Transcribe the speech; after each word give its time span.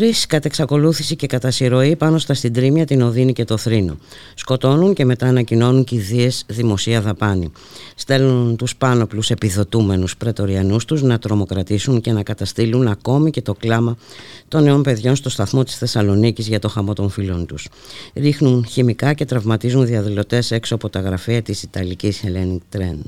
Ήβρι 0.00 0.26
κατ' 0.26 0.44
εξακολούθηση 0.44 1.16
και 1.16 1.26
κατά 1.26 1.50
συρροή 1.50 1.96
πάνω 1.96 2.18
στα 2.18 2.34
συντρίμια, 2.34 2.84
την 2.86 3.02
Οδύνη 3.02 3.32
και 3.32 3.44
το 3.44 3.56
Θρήνο. 3.56 3.96
Σκοτώνουν 4.34 4.94
και 4.94 5.04
μετά 5.04 5.26
ανακοινώνουν 5.26 5.84
κηδείε 5.84 6.30
δημοσία 6.46 7.00
δαπάνη. 7.00 7.52
Στέλνουν 7.94 8.56
τους 8.56 8.76
πάνωπλους 8.76 9.30
επιδοτούμενους 9.30 10.16
πρετοριανούς 10.16 10.84
τους 10.84 11.02
να 11.02 11.18
τρομοκρατήσουν 11.18 12.00
και 12.00 12.12
να 12.12 12.22
καταστήλουν 12.22 12.86
ακόμη 12.88 13.30
και 13.30 13.42
το 13.42 13.54
κλάμα 13.54 13.96
των 14.48 14.62
νέων 14.62 14.82
παιδιών 14.82 15.16
στο 15.16 15.30
σταθμό 15.30 15.64
της 15.64 15.76
Θεσσαλονίκης 15.76 16.48
για 16.48 16.58
το 16.58 16.68
χαμό 16.68 16.92
των 16.92 17.10
φίλων 17.10 17.46
τους. 17.46 17.68
Ρίχνουν 18.14 18.66
χημικά 18.66 19.12
και 19.12 19.24
τραυματίζουν 19.24 19.86
διαδηλωτές 19.86 20.50
έξω 20.50 20.74
από 20.74 20.88
τα 20.88 21.00
γραφεία 21.00 21.42
της 21.42 21.62
Ιταλικής 21.62 22.22
Hellenic 22.24 22.76
Trend. 22.76 23.00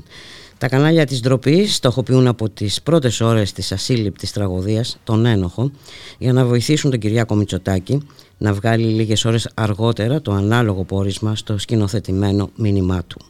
Τα 0.63 0.69
κανάλια 0.69 1.05
της 1.05 1.19
ντροπή 1.19 1.67
στοχοποιούν 1.67 2.27
από 2.27 2.49
τις 2.49 2.81
πρώτες 2.81 3.21
ώρες 3.21 3.51
της 3.51 3.71
ασύλληπτης 3.71 4.31
τραγωδίας 4.31 4.97
τον 5.03 5.25
ένοχο 5.25 5.71
για 6.17 6.33
να 6.33 6.45
βοηθήσουν 6.45 6.91
τον 6.91 6.99
Κυριάκο 6.99 7.35
Μητσοτάκη 7.35 8.07
να 8.43 8.53
βγάλει 8.53 8.85
λίγες 8.85 9.25
ώρες 9.25 9.49
αργότερα 9.53 10.21
το 10.21 10.31
ανάλογο 10.31 10.83
πόρισμα 10.83 11.35
στο 11.35 11.57
σκηνοθετημένο 11.57 12.49
μήνυμά 12.55 13.03
του. 13.07 13.21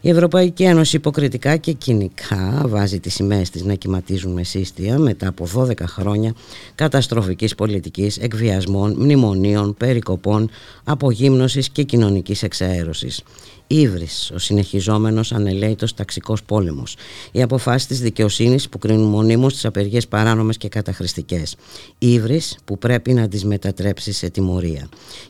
Η 0.00 0.08
Ευρωπαϊκή 0.08 0.62
Ένωση 0.62 0.96
υποκριτικά 0.96 1.56
και 1.56 1.72
κοινικά 1.72 2.62
βάζει 2.66 3.00
τις 3.00 3.14
σημαίες 3.14 3.50
της 3.50 3.62
να 3.62 3.74
κυματίζουν 3.74 4.32
με 4.32 4.42
σύστια 4.42 4.98
μετά 4.98 5.28
από 5.28 5.48
12 5.54 5.72
χρόνια 5.86 6.34
καταστροφικής 6.74 7.54
πολιτικής, 7.54 8.18
εκβιασμών, 8.18 8.94
μνημονίων, 8.98 9.74
περικοπών, 9.74 10.50
απογύμνωσης 10.84 11.68
και 11.68 11.82
κοινωνικής 11.82 12.42
εξαέρωσης. 12.42 13.22
Ήβρις, 13.66 14.30
ο 14.34 14.38
συνεχιζόμενος 14.38 15.32
ανελαίτος 15.32 15.94
ταξικός 15.94 16.42
πόλεμος. 16.42 16.96
Οι 17.32 17.42
αποφάσεις 17.42 17.86
της 17.86 18.00
δικαιοσύνης 18.00 18.68
που 18.68 18.78
κρίνουν 18.78 19.08
μονίμως 19.08 19.52
τις 19.52 19.64
απεργίες 19.64 20.08
παράνομες 20.08 20.56
και 20.56 20.68
καταχρηστικές. 20.68 21.56
Ήβρις 21.98 22.58
που 22.64 22.78
πρέπει 22.78 23.12
να 23.12 23.28
τις 23.28 23.44
μετατρέψεις 23.44 24.16
σε 24.16 24.30
τιμωρία. 24.30 24.43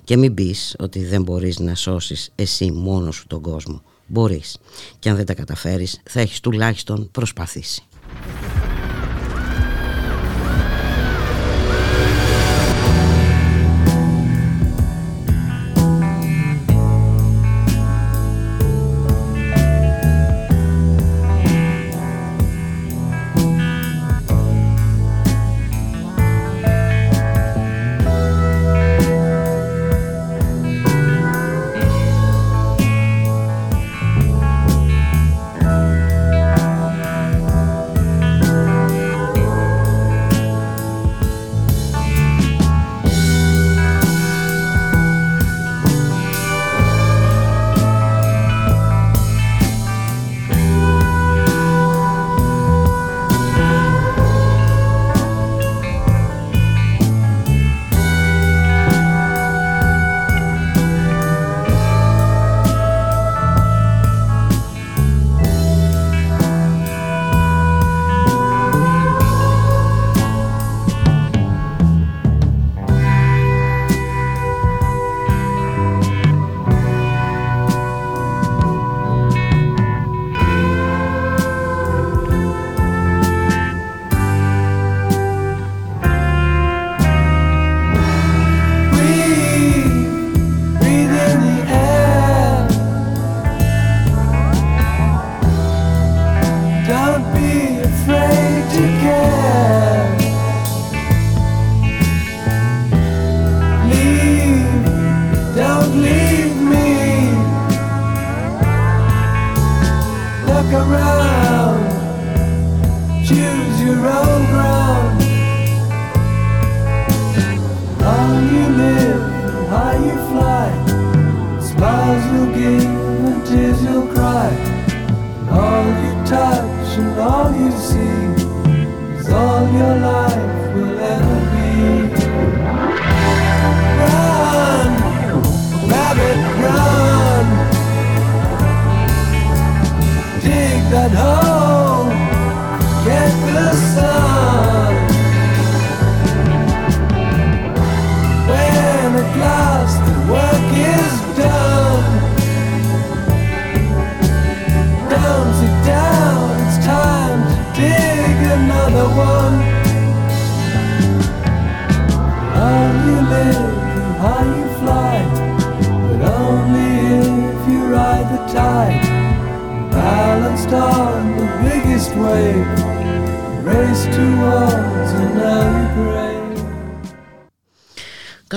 Και 0.05 0.17
μην 0.17 0.35
πεις 0.35 0.77
ότι 0.79 1.05
δεν 1.05 1.23
μπορείς 1.23 1.59
να 1.59 1.75
σώσεις 1.75 2.31
εσύ 2.35 2.71
μόνος 2.71 3.17
σου 3.17 3.27
τον 3.27 3.41
κόσμο. 3.41 3.83
Μπορείς. 4.07 4.59
Και 4.99 5.09
αν 5.09 5.17
δεν 5.17 5.27
τα 5.27 5.35
καταφέρεις 5.35 6.01
θα 6.05 6.21
έχεις 6.21 6.41
τουλάχιστον 6.41 7.11
προσπαθήσει. 7.11 7.83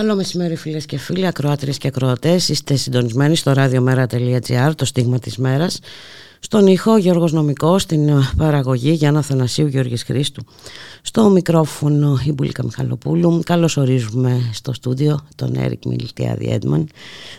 Μεσημέρι 0.04 0.56
φίλες 0.56 0.86
και 0.86 0.98
φίλοι, 0.98 1.28
ακροάτριες 1.28 1.78
και 1.78 1.88
ακροατές. 1.88 2.50
Είστε 2.50 2.76
συντονισμένοι 2.76 3.36
στο 3.36 3.54
radiomera.gr, 3.56 4.72
το 4.76 4.86
στίγμα 4.86 5.20
της 5.20 5.38
μέρας. 5.38 5.80
Στον 6.40 6.68
ήχο 6.68 6.98
Γιώργος 6.98 7.32
Νομικός, 7.32 7.82
στην 7.82 8.10
παραγωγή 8.38 8.92
Γιάννα 8.92 9.22
Θανασίου 9.22 9.68
Γιώργης 9.68 10.04
Χρήστου. 10.04 10.44
Στο 11.02 11.30
μικρόφωνο 11.30 12.20
η 12.26 12.32
Μπουλίκα 12.32 12.64
Μιχαλοπούλου. 12.64 13.42
Καλώς 13.46 13.78
ορίζουμε 13.78 14.50
στο 14.54 14.74
στούντιο 14.74 15.28
τον 15.36 15.56
Έρικ 15.56 15.86
Μιλτιάδη 15.86 16.50
Έντμαν, 16.50 16.90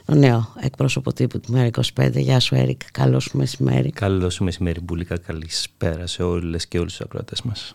τον 0.04 0.18
νέο 0.18 0.54
εκπρόσωπο 0.60 1.12
τύπου 1.12 1.40
του 1.40 1.52
Μέρα 1.52 1.70
25. 1.94 2.10
Γεια 2.14 2.40
σου 2.40 2.54
Έρικ, 2.54 2.80
καλώς 2.92 3.24
σου 3.24 3.36
μεσημέρι. 3.36 3.90
Καλώς 3.90 4.34
σου 4.34 4.44
μεσημέρι 4.44 4.80
Μπουλίκα, 4.80 5.18
καλησπέρα 5.18 6.06
σε 6.06 6.22
όλες 6.22 6.66
και 6.66 6.78
όλους 6.78 6.96
τους 6.96 7.06
ακροατές 7.06 7.42
μας. 7.42 7.74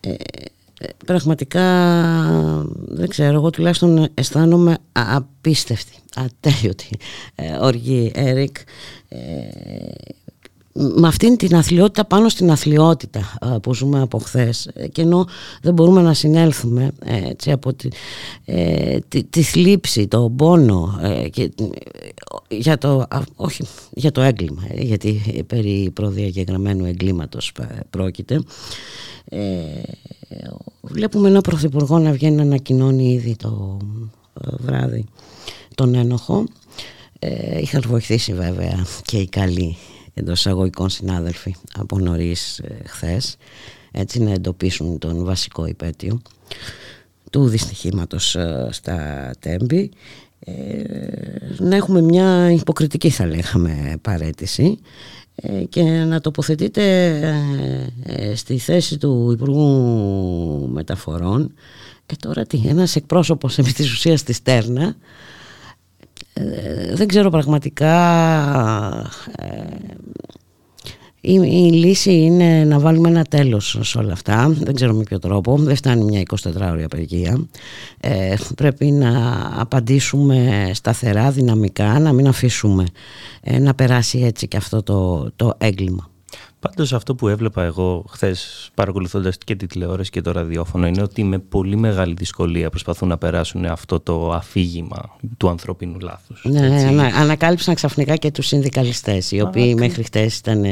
Ε, 0.00 0.14
πραγματικά 1.06 1.62
δεν 2.86 3.08
ξέρω 3.08 3.34
εγώ 3.34 3.50
τουλάχιστον 3.50 4.08
αισθάνομαι 4.14 4.78
απίστευτη 4.92 5.98
ατέλειωτη 6.14 6.98
ε, 7.34 7.56
οργή 7.60 8.10
Έρικ 8.14 8.56
ε, 9.08 9.18
με 10.72 11.08
αυτήν 11.08 11.36
την 11.36 11.56
αθλειότητα 11.56 12.04
πάνω 12.04 12.28
στην 12.28 12.50
αθλειότητα 12.50 13.38
που 13.62 13.74
ζούμε 13.74 14.00
από 14.00 14.18
χθες. 14.18 14.70
και 14.92 15.02
ενώ 15.02 15.26
δεν 15.62 15.74
μπορούμε 15.74 16.02
να 16.02 16.14
συνέλθουμε 16.14 16.90
έτσι, 17.04 17.50
από 17.50 17.74
τη, 17.74 17.88
ε, 18.44 18.98
τη, 19.08 19.24
τη, 19.24 19.42
θλίψη, 19.42 20.08
το 20.08 20.32
πόνο 20.36 20.98
ε, 21.02 21.28
και, 21.28 21.50
για, 22.48 22.78
το, 22.78 23.06
όχι, 23.36 23.64
για 23.90 24.12
το 24.12 24.20
έγκλημα 24.20 24.62
γιατί 24.74 25.44
περί 25.46 25.90
προδιαγεγραμμένου 25.94 26.84
εγκλήματος 26.84 27.52
πρόκειται 27.90 28.42
ε, 29.24 29.38
βλέπουμε 30.80 31.28
ένα 31.28 31.40
πρωθυπουργό 31.40 31.98
να 31.98 32.12
βγαίνει 32.12 32.36
να 32.36 32.42
ανακοινώνει 32.42 33.12
ήδη 33.12 33.36
το 33.36 33.78
βράδυ 34.34 35.04
τον 35.74 35.94
ένοχο 35.94 36.44
ε, 37.18 37.60
είχαν 37.60 37.82
βοηθήσει 37.86 38.32
βέβαια 38.32 38.86
και 39.04 39.18
οι 39.18 39.28
καλοί 39.28 39.76
εντός 40.18 40.38
εισαγωγικών 40.38 40.88
συνάδελφοι 40.88 41.54
από 41.74 41.98
νωρίς 41.98 42.58
ε, 42.58 42.78
χθες 42.86 43.36
έτσι 43.90 44.22
να 44.22 44.30
εντοπίσουν 44.30 44.98
τον 44.98 45.24
βασικό 45.24 45.66
υπέτειο 45.66 46.22
του 47.30 47.48
δυστυχήματος 47.48 48.34
ε, 48.34 48.68
στα 48.70 49.30
Τέμπη. 49.38 49.90
Ε, 50.40 50.52
να 51.58 51.76
έχουμε 51.76 52.00
μια 52.00 52.50
υποκριτική 52.50 53.10
θα 53.10 53.26
λέγαμε 53.26 53.98
παρέτηση. 54.02 54.78
Ε, 55.34 55.64
και 55.64 55.82
να 55.82 56.20
τοποθετείτε 56.20 57.22
στη 58.34 58.58
θέση 58.58 58.98
του 58.98 59.30
Υπουργού 59.32 60.68
Μεταφορών. 60.72 61.54
Και 62.06 62.16
τώρα 62.20 62.44
τι, 62.44 62.60
ένας 62.66 62.96
εκπρόσωπος 62.96 63.58
επί 63.58 63.72
της 63.72 63.92
ουσίας 63.92 64.22
της 64.22 64.42
Τέρνα 64.42 64.96
δεν 66.94 67.08
ξέρω 67.08 67.30
πραγματικά 67.30 67.94
η, 71.20 71.32
η, 71.32 71.72
λύση 71.72 72.12
είναι 72.12 72.64
να 72.64 72.78
βάλουμε 72.78 73.08
ένα 73.08 73.24
τέλος 73.24 73.78
σε 73.80 73.98
όλα 73.98 74.12
αυτά. 74.12 74.48
Δεν 74.48 74.74
ξέρω 74.74 74.94
με 74.94 75.02
ποιο 75.02 75.18
τρόπο. 75.18 75.56
Δεν 75.56 75.76
φτάνει 75.76 76.04
μια 76.04 76.22
24ωρη 76.42 76.82
απεργία. 76.84 77.46
Ε, 78.00 78.34
πρέπει 78.56 78.86
να 78.86 79.42
απαντήσουμε 79.56 80.70
σταθερά, 80.74 81.30
δυναμικά 81.30 81.98
να 81.98 82.12
μην 82.12 82.26
αφήσουμε 82.28 82.84
ε, 83.40 83.58
να 83.58 83.74
περάσει 83.74 84.18
έτσι 84.18 84.48
και 84.48 84.56
αυτό 84.56 84.82
το, 84.82 85.30
το 85.36 85.54
έγκλημα 85.58 86.10
Πάντως 86.60 86.92
αυτό 86.92 87.14
που 87.14 87.28
έβλεπα 87.28 87.62
εγώ 87.62 88.04
χθες 88.08 88.70
παρακολουθώντας 88.74 89.38
και 89.38 89.56
τη 89.56 89.66
τηλεόραση 89.66 90.10
και 90.10 90.20
το 90.20 90.32
ραδιόφωνο 90.32 90.86
είναι 90.86 91.02
ότι 91.02 91.24
με 91.24 91.38
πολύ 91.38 91.76
μεγάλη 91.76 92.14
δυσκολία 92.14 92.70
προσπαθούν 92.70 93.08
να 93.08 93.18
περάσουν 93.18 93.64
αυτό 93.64 94.00
το 94.00 94.32
αφήγημα 94.32 95.16
του 95.36 95.48
ανθρώπινου 95.48 95.98
λάθους. 96.00 96.44
Ναι, 96.44 96.84
ανα, 96.86 97.04
ανακάλυψαν 97.04 97.74
ξαφνικά 97.74 98.16
και 98.16 98.30
τους 98.30 98.46
συνδικαλιστές, 98.46 99.30
οι 99.30 99.40
οποίοι 99.40 99.74
μέχρι 99.78 100.02
χθες 100.02 100.36
ήταν 100.36 100.64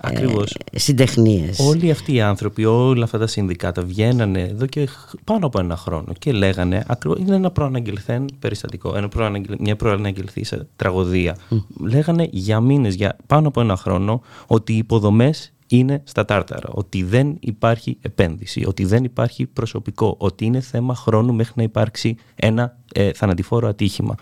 Ακριβώς. 0.00 0.56
Ε, 0.72 0.78
συντεχνίες. 0.78 1.58
Όλοι 1.58 1.90
αυτοί 1.90 2.14
οι 2.14 2.20
άνθρωποι, 2.20 2.64
όλα 2.64 3.04
αυτά 3.04 3.18
τα 3.18 3.26
συνδικάτα 3.26 3.82
βγαίνανε 3.82 4.40
εδώ 4.40 4.66
και 4.66 4.88
πάνω 5.24 5.46
από 5.46 5.58
ένα 5.60 5.76
χρόνο 5.76 6.12
και 6.18 6.32
λέγανε, 6.32 6.84
ακριβώς, 6.86 7.18
είναι 7.18 7.34
ένα 7.34 7.50
προαναγγελθέν 7.50 8.26
περιστατικό, 8.38 8.96
ένα 8.96 9.08
προαναγγελ, 9.08 9.56
μια 9.60 9.76
προαναγγελθήσα 9.76 10.66
τραγωδία. 10.76 11.36
Λέγανε 11.80 12.28
για 12.30 12.60
μήνες, 12.60 12.94
για 12.94 13.16
πάνω 13.26 13.48
από 13.48 13.60
ένα 13.60 13.76
χρόνο, 13.76 14.20
ότι 14.46 14.72
οι 14.72 14.76
υποδομές 14.76 15.50
είναι 15.66 16.02
στα 16.04 16.24
τάρταρα. 16.24 16.68
Ότι 16.70 17.02
δεν 17.02 17.36
υπάρχει 17.40 17.98
επένδυση, 18.00 18.64
ότι 18.66 18.84
δεν 18.84 19.04
υπάρχει 19.04 19.46
προσωπικό, 19.46 20.14
ότι 20.18 20.44
είναι 20.44 20.60
θέμα 20.60 20.94
χρόνου 20.94 21.34
μέχρι 21.34 21.52
να 21.56 21.62
υπάρξει 21.62 22.16
ένα 22.34 22.78
ε, 22.96 23.12
θανατηφόρο 23.12 23.68
ατύχημα. 23.68 24.14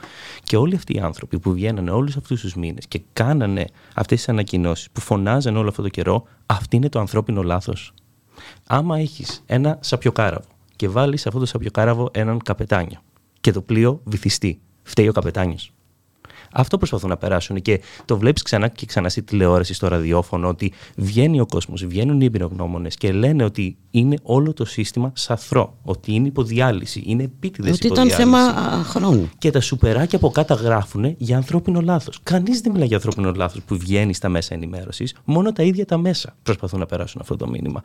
Και 0.42 0.56
όλοι 0.56 0.74
αυτοί 0.74 0.96
οι 0.96 1.00
άνθρωποι 1.00 1.38
που 1.38 1.52
βγαίνανε 1.52 1.90
όλους 1.90 2.16
αυτούς 2.16 2.40
τους 2.40 2.54
μήνες 2.54 2.86
και 2.86 3.00
κάνανε 3.12 3.64
αυτές 3.94 4.18
τις 4.18 4.28
ανακοινώσεις, 4.28 4.90
που 4.90 5.00
φωνάζαν 5.00 5.56
όλο 5.56 5.68
αυτό 5.68 5.82
το 5.82 5.88
καιρό, 5.88 6.24
αυτή 6.46 6.76
είναι 6.76 6.88
το 6.88 6.98
ανθρώπινο 6.98 7.42
λάθος. 7.42 7.92
Άμα 8.66 8.98
έχεις 8.98 9.42
ένα 9.46 9.78
σαπιοκάραβο 9.80 10.48
και 10.76 10.88
βάλεις 10.88 11.20
σε 11.20 11.28
αυτό 11.28 11.40
το 11.40 11.46
σαπιοκάραβο 11.46 12.10
έναν 12.12 12.38
καπετάνιο 12.38 13.00
και 13.40 13.52
το 13.52 13.62
πλοίο 13.62 14.00
βυθιστεί, 14.04 14.60
φταίει 14.82 15.08
ο 15.08 15.12
καπετάνιος. 15.12 15.72
Αυτό 16.56 16.78
προσπαθούν 16.78 17.08
να 17.08 17.16
περάσουν 17.16 17.62
και 17.62 17.80
το 18.04 18.18
βλέπεις 18.18 18.42
ξανά 18.42 18.68
και 18.68 18.86
ξανά 18.86 19.08
στη 19.08 19.22
τηλεόραση, 19.22 19.74
στο 19.74 19.88
ραδιόφωνο, 19.88 20.48
ότι 20.48 20.72
βγαίνει 20.96 21.40
ο 21.40 21.46
κόσμος, 21.46 21.86
βγαίνουν 21.86 22.20
οι 22.20 22.24
εμπειρογνώμονες 22.24 22.94
και 22.96 23.12
λένε 23.12 23.44
ότι 23.44 23.76
είναι 23.90 24.16
όλο 24.22 24.52
το 24.52 24.64
σύστημα 24.64 25.12
σαθρό, 25.14 25.78
ότι 25.82 26.12
είναι 26.12 26.26
υποδιάλυση, 26.26 27.02
είναι 27.06 27.22
επίτηδες 27.22 27.74
Ότι 27.74 27.86
ήταν 27.86 28.10
θέμα 28.10 28.38
χρόνου. 28.84 29.30
Και 29.38 29.50
τα 29.50 29.60
σουπεράκια 29.60 30.18
από 30.18 30.30
κάτω 30.30 30.54
γράφουν 30.54 31.14
για 31.18 31.36
ανθρώπινο 31.36 31.80
λάθος. 31.80 32.20
Κανείς 32.22 32.60
δεν 32.60 32.72
μιλάει 32.72 32.86
για 32.86 32.96
ανθρώπινο 32.96 33.32
λάθος 33.36 33.62
που 33.62 33.76
βγαίνει 33.76 34.14
στα 34.14 34.28
μέσα 34.28 34.54
ενημέρωσης, 34.54 35.14
μόνο 35.24 35.52
τα 35.52 35.62
ίδια 35.62 35.86
τα 35.86 35.98
μέσα 35.98 36.36
προσπαθούν 36.42 36.78
να 36.78 36.86
περάσουν 36.86 37.20
αυτό 37.20 37.36
το 37.36 37.48
μήνυμα. 37.48 37.82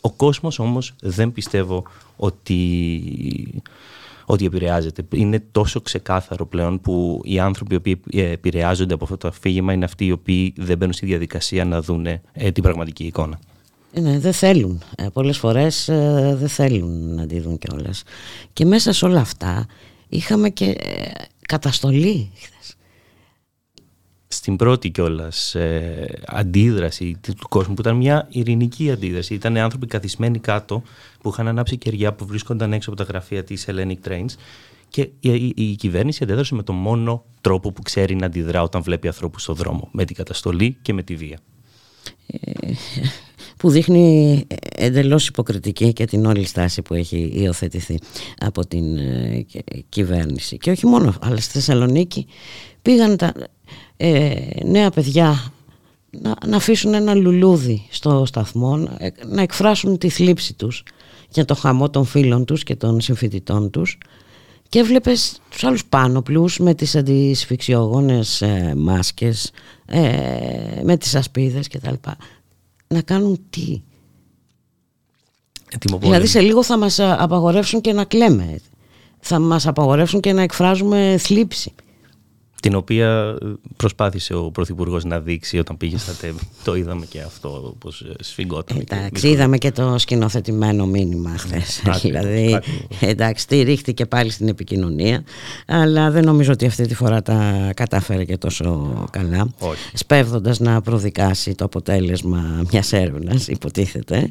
Ο 0.00 0.10
κόσμος 0.10 0.58
όμως 0.58 0.94
δεν 1.00 1.32
πιστεύω 1.32 1.82
ότι 2.16 3.62
ότι 4.24 4.44
επηρεάζεται. 4.44 5.04
Είναι 5.14 5.42
τόσο 5.52 5.80
ξεκάθαρο 5.80 6.46
πλέον 6.46 6.80
που 6.80 7.20
οι 7.24 7.38
άνθρωποι 7.38 7.80
που 7.80 8.00
επηρεάζονται 8.10 8.94
από 8.94 9.04
αυτό 9.04 9.16
το 9.16 9.28
αφήγημα 9.28 9.72
είναι 9.72 9.84
αυτοί 9.84 10.06
οι 10.06 10.12
οποίοι 10.12 10.52
δεν 10.56 10.78
μπαίνουν 10.78 10.92
στη 10.92 11.06
διαδικασία 11.06 11.64
να 11.64 11.82
δουν 11.82 12.06
ε, 12.06 12.20
την 12.52 12.62
πραγματική 12.62 13.04
εικόνα. 13.04 13.38
Ναι, 14.00 14.18
δεν 14.18 14.32
θέλουν. 14.32 14.82
Ε, 14.96 15.06
πολλές 15.12 15.38
φορές 15.38 15.88
ε, 15.88 16.36
δεν 16.38 16.48
θέλουν 16.48 17.14
να 17.14 17.26
τη 17.26 17.40
δουν 17.40 17.58
κιόλας. 17.58 18.02
Και 18.52 18.64
μέσα 18.64 18.92
σε 18.92 19.04
όλα 19.04 19.20
αυτά 19.20 19.66
είχαμε 20.08 20.48
και 20.48 20.64
ε, 20.64 21.10
καταστολή 21.46 22.30
στην 24.32 24.56
πρώτη 24.56 24.90
κιόλας 24.90 25.54
ε, 25.54 26.18
αντίδραση 26.26 27.16
του 27.22 27.48
κόσμου, 27.48 27.74
που 27.74 27.80
ήταν 27.80 27.96
μια 27.96 28.26
ειρηνική 28.30 28.90
αντίδραση. 28.90 29.34
Ήταν 29.34 29.56
άνθρωποι 29.56 29.86
καθισμένοι 29.86 30.38
κάτω 30.38 30.82
που 31.20 31.28
είχαν 31.28 31.48
ανάψει 31.48 31.76
κεριά 31.76 32.12
που 32.12 32.26
βρίσκονταν 32.26 32.72
έξω 32.72 32.90
από 32.90 32.98
τα 32.98 33.04
γραφεία 33.04 33.44
της 33.44 33.66
Hellenic 33.68 34.08
Trains 34.08 34.34
και 34.88 35.10
η, 35.20 35.52
η, 35.56 35.74
κυβέρνηση 35.74 36.24
αντέδρασε 36.24 36.54
με 36.54 36.62
τον 36.62 36.76
μόνο 36.76 37.24
τρόπο 37.40 37.72
που 37.72 37.82
ξέρει 37.82 38.14
να 38.14 38.26
αντιδρά 38.26 38.62
όταν 38.62 38.82
βλέπει 38.82 39.06
ανθρώπους 39.06 39.42
στον 39.42 39.54
δρόμο, 39.54 39.88
με 39.92 40.04
την 40.04 40.16
καταστολή 40.16 40.76
και 40.82 40.92
με 40.92 41.02
τη 41.02 41.16
βία. 41.16 41.38
Ε, 42.26 42.72
που 43.56 43.70
δείχνει 43.70 44.46
εντελώς 44.76 45.26
υποκριτική 45.28 45.92
και 45.92 46.04
την 46.04 46.26
όλη 46.26 46.44
στάση 46.44 46.82
που 46.82 46.94
έχει 46.94 47.30
υιοθετηθεί 47.34 47.98
από 48.38 48.66
την 48.66 48.96
ε, 48.98 49.46
κυβέρνηση. 49.88 50.56
Και 50.56 50.70
όχι 50.70 50.86
μόνο, 50.86 51.14
αλλά 51.20 51.36
στη 51.36 51.52
Θεσσαλονίκη 51.52 52.26
πήγαν 52.82 53.16
τα 53.16 53.32
ε, 53.96 54.34
νέα 54.64 54.90
παιδιά 54.90 55.52
να, 56.10 56.34
να 56.46 56.56
αφήσουν 56.56 56.94
ένα 56.94 57.14
λουλούδι 57.14 57.86
στο 57.90 58.24
σταθμό, 58.26 58.76
να 59.26 59.42
εκφράσουν 59.42 59.98
τη 59.98 60.08
θλίψη 60.08 60.54
τους 60.54 60.82
για 61.28 61.44
το 61.44 61.54
χαμό 61.54 61.90
των 61.90 62.04
φίλων 62.04 62.44
τους 62.44 62.62
και 62.62 62.76
των 62.76 63.00
συμφοιτητών 63.00 63.70
τους 63.70 63.98
και 64.68 64.78
έβλεπες 64.78 65.40
τους 65.50 65.64
άλλους 65.64 65.84
πάνωπλους 65.84 66.58
με 66.58 66.74
τις 66.74 66.96
αντισφυξιογόνες 66.96 68.42
ε, 68.42 68.74
μάσκες, 68.76 69.50
ε, 69.86 70.82
με 70.82 70.96
τις 70.96 71.14
ασπίδες 71.14 71.68
κτλ. 71.68 71.94
Να 72.88 73.00
κάνουν 73.00 73.38
τι. 73.50 73.82
Δηλαδή 75.98 76.26
σε 76.26 76.40
λίγο 76.40 76.62
θα 76.62 76.78
μας 76.78 76.98
απαγορεύσουν 77.00 77.80
και 77.80 77.92
να 77.92 78.04
κλαίμε. 78.04 78.60
Θα 79.20 79.38
μας 79.38 79.66
απαγορεύσουν 79.66 80.20
και 80.20 80.32
να 80.32 80.42
εκφράζουμε 80.42 81.16
θλίψη 81.18 81.72
την 82.62 82.74
οποία 82.74 83.38
προσπάθησε 83.76 84.34
ο 84.34 84.50
Πρωθυπουργός 84.50 85.04
να 85.04 85.20
δείξει 85.20 85.58
όταν 85.58 85.76
πήγε 85.76 85.98
στα 85.98 86.12
ΤΕΒ. 86.12 86.36
Το 86.64 86.74
είδαμε 86.74 87.06
και 87.06 87.20
αυτό 87.20 87.48
όπω 87.48 87.90
σφιγγόταν. 88.20 88.78
Εντάξει, 88.88 89.28
είδαμε 89.28 89.58
και 89.58 89.70
το 89.70 89.98
σκηνοθετημένο 89.98 90.86
μήνυμα 90.86 91.36
χθες. 91.38 91.82
δηλαδή, 92.02 92.58
εντάξει, 93.00 93.42
στηρίχθηκε 93.42 94.06
πάλι 94.06 94.30
στην 94.30 94.48
επικοινωνία, 94.48 95.24
αλλά 95.66 96.10
δεν 96.10 96.24
νομίζω 96.24 96.52
ότι 96.52 96.66
αυτή 96.66 96.86
τη 96.86 96.94
φορά 96.94 97.22
τα 97.22 97.70
κατάφερε 97.76 98.24
και 98.24 98.36
τόσο 98.36 98.94
καλά. 99.10 99.48
Σπέβδοντας 99.92 100.60
να 100.60 100.80
προδικάσει 100.80 101.54
το 101.54 101.64
αποτέλεσμα 101.64 102.62
μιας 102.72 102.92
έρευνας, 102.92 103.48
υποτίθεται, 103.48 104.30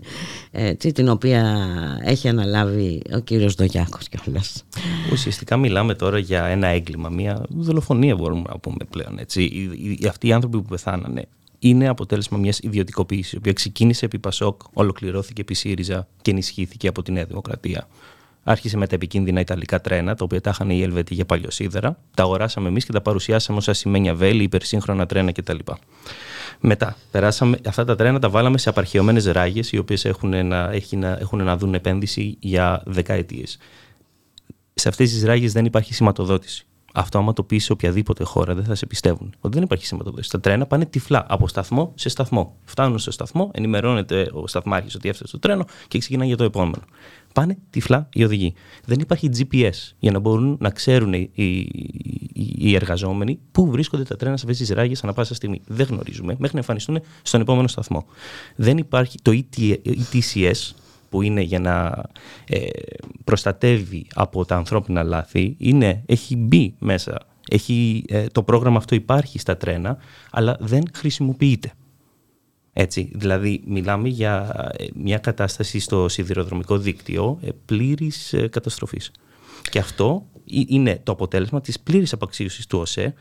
έτσι, 0.51 0.91
την 0.91 1.09
οποία 1.09 1.67
έχει 2.03 2.27
αναλάβει 2.27 3.01
ο 3.15 3.19
κύριος 3.19 3.53
Δογιάκος 3.53 4.07
κιόλας. 4.09 4.63
Ουσιαστικά 5.11 5.57
μιλάμε 5.57 5.93
τώρα 5.93 6.17
για 6.19 6.45
ένα 6.45 6.67
έγκλημα, 6.67 7.09
μια 7.09 7.45
δολοφονία 7.49 8.15
μπορούμε 8.21 8.43
να 8.49 8.59
πούμε 8.59 8.85
πλέον. 8.89 9.19
Έτσι. 9.19 9.43
Οι, 9.43 9.97
οι, 9.99 10.07
αυτοί 10.07 10.27
οι 10.27 10.33
άνθρωποι 10.33 10.57
που 10.57 10.67
πεθάνανε 10.67 11.27
είναι 11.59 11.87
αποτέλεσμα 11.87 12.37
μιας 12.37 12.59
ιδιωτικοποίησης, 12.59 13.31
η 13.31 13.37
οποία 13.37 13.53
ξεκίνησε 13.53 14.05
επί 14.05 14.19
Πασόκ, 14.19 14.61
ολοκληρώθηκε 14.73 15.41
επί 15.41 15.53
ΣΥΡΙΖΑ 15.53 16.07
και 16.21 16.31
ενισχύθηκε 16.31 16.87
από 16.87 17.01
τη 17.01 17.11
Νέα 17.11 17.25
Δημοκρατία. 17.25 17.87
Άρχισε 18.43 18.77
με 18.77 18.87
τα 18.87 18.95
επικίνδυνα 18.95 19.39
Ιταλικά 19.39 19.81
τρένα, 19.81 20.15
τα 20.15 20.23
οποία 20.23 20.41
τα 20.41 20.49
είχαν 20.49 20.69
οι 20.69 20.81
Ελβετοί 20.81 21.13
για 21.13 21.25
παλιοσίδερα. 21.25 21.97
Τα 22.15 22.23
αγοράσαμε 22.23 22.67
εμείς 22.67 22.85
και 22.85 22.91
τα 22.91 23.01
παρουσιάσαμε 23.01 23.57
ως 23.57 23.67
ασημένια 23.67 24.15
βέλη, 24.15 24.43
υπερσύγχρονα 24.43 25.05
τρένα 25.05 25.31
κτλ. 25.31 25.57
Μετά, 26.59 26.95
περάσαμε, 27.11 27.57
αυτά 27.65 27.85
τα 27.85 27.95
τρένα 27.95 28.19
τα 28.19 28.29
βάλαμε 28.29 28.57
σε 28.57 28.69
απαρχαιωμένες 28.69 29.25
ράγες, 29.25 29.71
οι 29.71 29.77
οποίες 29.77 30.05
έχουν 30.05 30.47
να, 30.47 30.71
έχουν 31.19 31.43
να 31.43 31.57
δουν 31.57 31.73
επένδυση 31.73 32.37
για 32.39 32.83
δεκαετίες. 32.85 33.57
Σε 34.73 34.89
αυτές 34.89 35.11
τις 35.11 35.23
ράγες 35.23 35.51
δεν 35.51 35.65
υπάρχει 35.65 35.93
σηματοδότηση 35.93 36.65
Αυτό, 36.93 37.17
άμα 37.17 37.33
το 37.33 37.43
πεις 37.43 37.63
σε 37.63 37.71
οποιαδήποτε 37.71 38.23
χώρα, 38.23 38.53
δεν 38.55 38.63
θα 38.63 38.75
σε 38.75 38.85
πιστεύουν. 38.85 39.33
Ότι 39.39 39.53
δεν 39.53 39.63
υπάρχει 39.63 39.85
σηματοδότηση. 39.85 40.29
Τα 40.29 40.39
τρένα 40.39 40.65
πάνε 40.65 40.85
τυφλά 40.85 41.25
από 41.29 41.47
σταθμό 41.47 41.91
σε 41.95 42.09
σταθμό. 42.09 42.55
Φτάνουν 42.63 42.99
στο 42.99 43.11
σταθμό, 43.11 43.51
ενημερώνεται 43.53 44.29
ο 44.33 44.47
σταθμάρχης 44.47 44.95
ότι 44.95 45.09
έφτασε 45.09 45.27
στο 45.27 45.39
τρένο 45.39 45.65
και 45.87 45.97
ξεκινάει 45.97 46.27
για 46.27 46.37
το 46.37 46.43
επόμενο. 46.43 46.83
Πάνε 47.33 47.57
τυφλά 47.69 48.09
οι 48.13 48.23
οδηγοί. 48.23 48.53
Δεν 48.85 48.99
υπάρχει 48.99 49.29
GPS 49.37 49.93
για 49.99 50.11
να 50.11 50.19
μπορούν 50.19 50.57
να 50.59 50.69
ξέρουν 50.69 51.13
οι, 51.13 51.29
οι, 51.33 51.69
οι 52.57 52.75
εργαζόμενοι 52.75 53.39
πού 53.51 53.71
βρίσκονται 53.71 54.03
τα 54.03 54.15
τρένα 54.15 54.37
σε 54.37 54.43
αυτές 54.45 54.67
τις 54.67 54.75
ράγες 54.75 55.03
ανά 55.03 55.13
πάσα 55.13 55.35
στιγμή. 55.35 55.61
Δεν 55.67 55.87
γνωρίζουμε 55.89 56.35
μέχρι 56.37 56.53
να 56.53 56.59
εμφανιστούν 56.59 57.01
στον 57.21 57.41
επόμενο 57.41 57.67
σταθμό. 57.67 58.05
Δεν 58.55 58.77
υπάρχει 58.77 59.17
το 59.21 59.31
ETCS, 59.51 60.71
που 61.11 61.21
είναι 61.21 61.41
για 61.41 61.59
να 61.59 62.03
ε, 62.47 62.67
προστατεύει 63.23 64.07
από 64.13 64.45
τα 64.45 64.55
ανθρώπινα 64.55 65.03
λάθη, 65.03 65.55
είναι, 65.57 66.03
έχει 66.05 66.35
μπει 66.35 66.75
μέσα. 66.79 67.17
Έχει, 67.49 68.03
ε, 68.07 68.27
το 68.27 68.43
πρόγραμμα 68.43 68.77
αυτό 68.77 68.95
υπάρχει 68.95 69.39
στα 69.39 69.57
τρένα, 69.57 69.97
αλλά 70.31 70.57
δεν 70.59 70.83
χρησιμοποιείται. 70.93 71.71
Έτσι, 72.73 73.11
δηλαδή 73.15 73.61
μιλάμε 73.65 74.07
για 74.07 74.51
ε, 74.77 74.85
μια 74.93 75.17
κατάσταση 75.17 75.79
στο 75.79 76.09
σιδηροδρομικό 76.09 76.77
δίκτυο 76.77 77.39
πλήρης 77.65 78.35
καταστροφής. 78.49 79.11
Και 79.69 79.79
αυτό 79.79 80.25
είναι 80.45 80.99
το 81.03 81.11
αποτέλεσμα 81.11 81.61
της 81.61 81.79
πλήρης 81.79 82.13
απαξίωσης 82.13 82.67
του 82.67 82.79
ΟΣΕ 82.79 83.13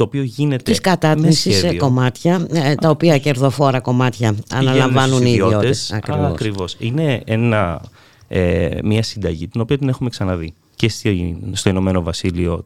το 0.00 0.06
οποίο 0.06 0.22
γίνεται 0.22 0.62
Της 0.62 0.80
κατάτμισης 0.80 1.56
σε 1.58 1.74
κομμάτια, 1.74 2.46
ε, 2.52 2.74
τα 2.74 2.90
οποία 2.90 3.18
κερδοφόρα 3.18 3.80
κομμάτια 3.80 4.34
αναλαμβάνουν 4.50 5.26
οι 5.26 5.30
ιδιώτες. 5.30 5.92
Ακριβώς. 5.92 6.30
Ακριβώς. 6.30 6.76
Είναι 6.78 7.22
ένα, 7.24 7.82
ε, 8.28 8.78
μια 8.84 9.02
συνταγή 9.02 9.48
την 9.48 9.60
οποία 9.60 9.78
την 9.78 9.88
έχουμε 9.88 10.10
ξαναδεί 10.10 10.54
και 10.76 10.88
στο 11.52 11.68
Ηνωμένο 11.68 12.02
Βασίλειο 12.02 12.64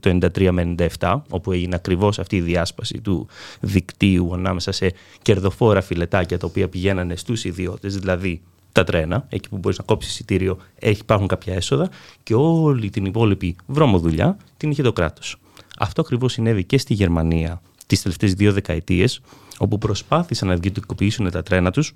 το 0.00 0.10
93 0.10 0.50
με 0.50 0.62
97, 0.98 1.24
όπου 1.28 1.52
έγινε 1.52 1.74
ακριβώς 1.74 2.18
αυτή 2.18 2.36
η 2.36 2.40
διάσπαση 2.40 3.00
του 3.00 3.26
δικτύου 3.60 4.34
ανάμεσα 4.34 4.72
σε 4.72 4.92
κερδοφόρα 5.22 5.80
φιλετάκια 5.80 6.38
τα 6.38 6.46
οποία 6.46 6.68
πηγαίνανε 6.68 7.16
στους 7.16 7.44
ιδιώτες, 7.44 7.96
δηλαδή 7.96 8.40
τα 8.72 8.84
τρένα, 8.84 9.26
εκεί 9.28 9.48
που 9.48 9.58
μπορείς 9.58 9.78
να 9.78 9.84
κόψεις 9.84 10.12
εισιτήριο, 10.12 10.58
υπάρχουν 10.80 11.26
κάποια 11.26 11.54
έσοδα 11.54 11.90
και 12.22 12.34
όλη 12.34 12.90
την 12.90 13.04
υπόλοιπη 13.04 13.56
βρώμοδουλειά 13.66 14.36
την 14.56 14.70
είχε 14.70 14.82
το 14.82 14.92
κράτος. 14.92 15.36
Αυτό 15.82 16.00
ακριβώς 16.00 16.32
συνέβη 16.32 16.64
και 16.64 16.78
στη 16.78 16.94
Γερμανία 16.94 17.62
τις 17.86 18.02
τελευταίες 18.02 18.34
δύο 18.34 18.52
δεκαετίες, 18.52 19.20
όπου 19.58 19.78
προσπάθησαν 19.78 20.48
να 20.48 20.54
ιδιωτικοποιήσουν 20.54 21.30
τα 21.30 21.42
τρένα 21.42 21.70
τους, 21.70 21.94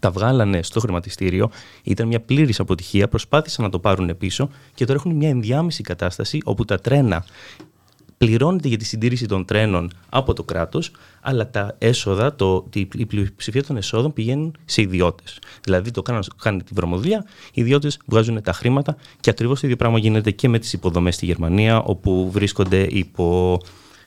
τα 0.00 0.10
βγάλανε 0.10 0.62
στο 0.62 0.80
χρηματιστήριο, 0.80 1.50
ήταν 1.82 2.06
μια 2.06 2.20
πλήρης 2.20 2.60
αποτυχία, 2.60 3.08
προσπάθησαν 3.08 3.64
να 3.64 3.70
το 3.70 3.78
πάρουν 3.78 4.16
πίσω 4.18 4.48
και 4.74 4.84
τώρα 4.84 4.98
έχουν 4.98 5.16
μια 5.16 5.28
ενδιάμεση 5.28 5.82
κατάσταση 5.82 6.40
όπου 6.44 6.64
τα 6.64 6.78
τρένα 6.78 7.24
πληρώνεται 8.18 8.68
για 8.68 8.76
τη 8.76 8.84
συντήρηση 8.84 9.26
των 9.26 9.44
τρένων 9.44 9.90
από 10.08 10.32
το 10.32 10.42
κράτος, 10.42 10.90
αλλά 11.20 11.50
τα 11.50 11.74
έσοδα, 11.78 12.34
το, 12.34 12.66
η 12.74 13.06
πλειοψηφία 13.06 13.64
των 13.64 13.76
εσόδων 13.76 14.12
πηγαίνουν 14.12 14.56
σε 14.64 14.82
ιδιώτες. 14.82 15.38
Δηλαδή 15.64 15.90
το 15.90 16.02
κάνουν, 16.02 16.24
κάνει 16.42 16.62
τη 16.62 16.74
βρωμοδουλειά, 16.74 17.24
οι 17.52 17.60
ιδιώτες 17.60 17.98
βγάζουν 18.06 18.42
τα 18.42 18.52
χρήματα 18.52 18.96
και 19.20 19.30
ακριβώς 19.30 19.60
το 19.60 19.66
ίδιο 19.66 19.78
πράγμα 19.78 19.98
γίνεται 19.98 20.30
και 20.30 20.48
με 20.48 20.58
τις 20.58 20.72
υποδομές 20.72 21.14
στη 21.14 21.26
Γερμανία, 21.26 21.82
όπου 21.82 22.30
βρίσκονται 22.30 22.86
υπό 22.90 23.58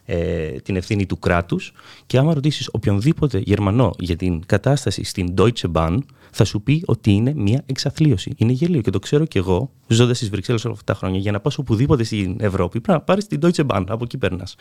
ε, 0.06 0.48
την 0.48 0.76
ευθύνη 0.76 1.06
του 1.06 1.20
κράτους 1.20 1.74
και 2.06 2.18
άμα 2.18 2.34
ρωτήσεις 2.34 2.70
οποιονδήποτε 2.72 3.38
Γερμανό 3.38 3.92
για 4.00 4.16
την 4.16 4.46
κατάσταση 4.46 5.04
στην 5.04 5.34
Deutsche 5.38 5.72
Bahn 5.72 5.98
θα 6.40 6.46
σου 6.46 6.62
πει 6.62 6.84
ότι 6.86 7.12
είναι 7.12 7.34
μια 7.36 7.64
εξαθλίωση. 7.66 8.34
Είναι 8.38 8.52
γελίο 8.52 8.82
και 8.82 8.90
το 8.90 9.00
ξέρω 9.00 9.26
κι 9.26 9.38
εγώ, 9.38 9.72
ζώντας 9.88 10.18
στις 10.18 10.30
Βρυξέλλες 10.30 10.66
όλα 10.66 10.74
αυτά 10.74 10.94
τα 10.94 11.00
χρόνια, 11.00 11.20
για 11.20 11.32
να 11.32 11.40
πας 11.40 11.58
οπουδήποτε 11.58 12.04
στην 12.04 12.36
Ευρώπη, 12.40 12.82
πρέπει 12.82 12.98
να 12.98 13.04
πάρεις 13.04 13.28
την 13.28 13.40
Deutsche 13.44 13.66
Bahn, 13.66 13.84
από 13.88 14.04
εκεί 14.04 14.18
περνάς 14.18 14.56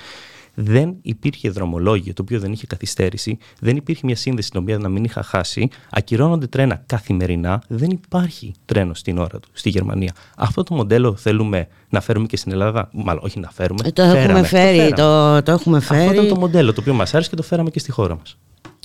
δεν 0.61 0.97
υπήρχε 1.02 1.50
δρομολόγιο 1.50 2.12
το 2.12 2.23
οποίο 2.23 2.40
δεν 2.40 2.52
είχε 2.52 2.66
καθυστέρηση, 2.66 3.38
δεν 3.61 3.76
υπήρχε 3.76 4.00
μια 4.04 4.16
σύνδεση 4.16 4.50
την 4.50 4.61
οποία 4.61 4.78
να 4.78 4.88
μην 4.88 5.04
είχα 5.04 5.23
χάσει, 5.23 5.68
ακυρώνονται 5.90 6.47
τρένα 6.47 6.82
καθημερινά, 6.87 7.62
δεν 7.68 7.90
υπάρχει 7.90 8.54
τρένο 8.64 8.94
στην 8.94 9.18
ώρα 9.18 9.40
του 9.40 9.49
στη 9.52 9.70
Γερμανία. 9.70 10.12
Αυτό 10.37 10.62
το 10.62 10.75
μοντέλο 10.75 11.16
θέλουμε 11.16 11.68
να 11.88 12.00
φέρουμε 12.00 12.26
και 12.26 12.37
στην 12.37 12.52
Ελλάδα, 12.52 12.88
μάλλον 12.92 13.23
όχι 13.25 13.40
να 13.40 13.50
φέρουμε. 13.50 13.80
Ε, 13.85 13.90
το, 13.90 14.02
έχουμε 14.02 14.42
φέρει, 14.42 14.92
το, 14.92 15.42
το, 15.42 15.52
έχουμε 15.52 15.80
φέρει. 15.80 16.00
Αυτό 16.00 16.12
ήταν 16.12 16.28
το 16.28 16.37
μοντέλο 16.37 16.73
το 16.73 16.80
οποίο 16.80 16.94
μας 16.94 17.14
άρεσε 17.14 17.30
και 17.30 17.37
το 17.37 17.42
φέραμε 17.42 17.70
και 17.70 17.78
στη 17.78 17.90
χώρα 17.90 18.16
μας. 18.16 18.37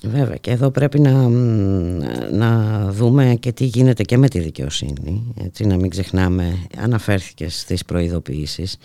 Βέβαια 0.06 0.36
και 0.36 0.52
εδώ 0.52 0.72
πρέπει 0.72 1.00
να, 1.00 1.30
να 2.32 2.82
δούμε 2.92 3.38
και 3.40 3.52
τι 3.52 3.66
γίνεται 3.66 4.04
και 4.04 4.18
με 4.18 4.28
τη 4.28 4.40
δικαιοσύνη 4.40 5.34
έτσι 5.44 5.66
να 5.66 5.76
μην 5.76 5.90
ξεχνάμε 5.90 6.68
αναφέρθηκες 6.78 7.60
στις 7.60 7.86
προειδοποιήσεις. 7.86 8.78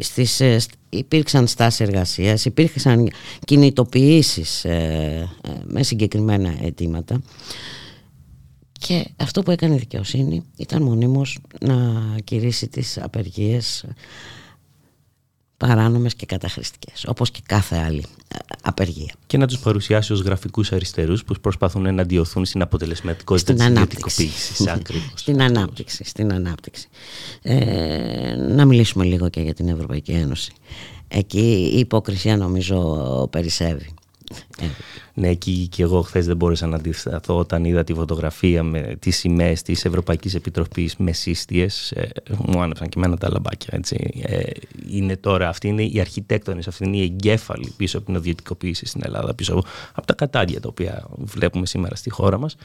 Στις, 0.00 0.40
ε, 0.40 0.58
υπήρξαν 0.88 1.46
στάσεις 1.46 1.80
εργασίας 1.80 2.44
υπήρξαν 2.44 3.10
κινητοποιήσεις 3.44 4.64
ε, 4.64 5.28
ε, 5.42 5.50
με 5.64 5.82
συγκεκριμένα 5.82 6.54
αιτήματα. 6.62 7.22
Και 8.72 9.06
αυτό 9.16 9.42
που 9.42 9.50
έκανε 9.50 9.74
η 9.74 9.78
δικαιοσύνη 9.78 10.42
ήταν 10.56 10.82
μονίμως 10.82 11.38
να 11.60 11.76
κηρύσει 12.24 12.68
τις 12.68 12.98
απεργίες 13.02 13.84
παράνομες 15.56 16.14
και 16.14 16.26
καταχρηστικές 16.26 17.04
όπως 17.06 17.30
και 17.30 17.40
κάθε 17.46 17.76
άλλη 17.76 18.04
ε, 18.28 18.36
απεργία. 18.62 19.14
Και 19.26 19.38
να 19.38 19.46
τους 19.46 19.58
παρουσιάσει 19.58 20.12
ως 20.12 20.20
γραφικούς 20.20 20.72
αριστερούς 20.72 21.24
που 21.24 21.34
προσπαθούν 21.40 21.94
να 21.94 22.02
αντιωθούν 22.02 22.44
στην 22.44 22.62
αποτελεσματικότητα 22.62 23.52
στην 23.52 23.56
της 23.56 23.66
ιδιωτικοποίησης. 23.66 24.56
στην 25.14 25.42
ανάπτυξη. 25.42 26.04
Στην 26.04 26.32
ανάπτυξη. 26.32 26.88
Ε, 27.42 28.34
να 28.34 28.64
μιλήσουμε 28.64 29.04
λίγο 29.04 29.28
και 29.28 29.40
για 29.40 29.54
την 29.54 29.68
Ευρωπαϊκή 29.68 30.12
Ένωση. 30.12 30.52
Εκεί 31.08 31.70
η 31.74 31.78
υποκρισία 31.78 32.36
νομίζω 32.36 33.28
περισσεύει. 33.30 33.94
Ε, 34.60 34.66
ναι, 35.14 35.28
εκεί 35.28 35.68
και 35.70 35.82
εγώ 35.82 36.02
χθες 36.02 36.26
δεν 36.26 36.36
μπόρεσα 36.36 36.66
να 36.66 36.76
αντισταθώ 36.76 37.38
όταν 37.38 37.64
είδα 37.64 37.84
τη 37.84 37.94
φωτογραφία 37.94 38.62
με 38.62 38.96
τις 38.98 39.16
σημαίες 39.16 39.62
της 39.62 39.84
Ευρωπαϊκής 39.84 40.34
Επιτροπής 40.34 40.96
με 40.96 41.12
σύστιες. 41.12 41.90
Ε, 41.90 42.08
μου 42.46 42.62
άνεψαν 42.62 42.88
και 42.88 42.98
εμένα 42.98 43.16
τα 43.16 43.30
λαμπάκια. 43.30 43.68
Έτσι. 43.72 44.22
Ε, 44.22 44.42
είναι 44.90 45.16
τώρα, 45.16 45.48
αυτοί 45.48 45.68
είναι 45.68 45.82
οι 45.82 46.00
αρχιτέκτονες, 46.00 46.68
αυτοί 46.68 46.84
είναι 46.84 46.96
οι 46.96 47.02
εγκέφαλοι 47.02 47.72
πίσω 47.76 47.96
από 47.98 48.06
την 48.06 48.14
ιδιωτικοποίηση 48.14 48.86
στην 48.86 49.00
Ελλάδα, 49.04 49.34
πίσω 49.34 49.52
από, 49.52 49.64
από 49.92 50.06
τα 50.06 50.14
κατάδια 50.14 50.60
τα 50.60 50.68
οποία 50.68 51.06
βλέπουμε 51.16 51.66
σήμερα 51.66 51.96
στη 51.96 52.10
χώρα 52.10 52.38
μας. 52.38 52.56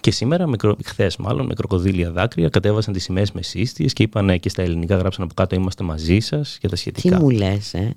Και 0.00 0.10
σήμερα, 0.10 0.50
χθες 0.84 1.16
μάλλον, 1.16 1.46
με 1.46 1.54
κροκοδίλια 1.54 2.10
δάκρυα, 2.10 2.48
κατέβασαν 2.48 2.92
τις 2.92 3.02
σημαίες 3.02 3.32
με 3.32 3.42
σύστιες 3.42 3.92
και 3.92 4.02
είπαν 4.02 4.40
και 4.40 4.48
στα 4.48 4.62
ελληνικά 4.62 4.96
γράψαν 4.96 5.24
από 5.24 5.34
κάτω 5.34 5.54
Είμαστε 5.54 5.84
μαζί 5.84 6.18
σας 6.18 6.58
και 6.60 6.68
τα 6.68 6.76
σχετικά. 6.76 7.16
Τι 7.16 7.22
μου 7.22 7.30
λες, 7.30 7.74
ε; 7.74 7.92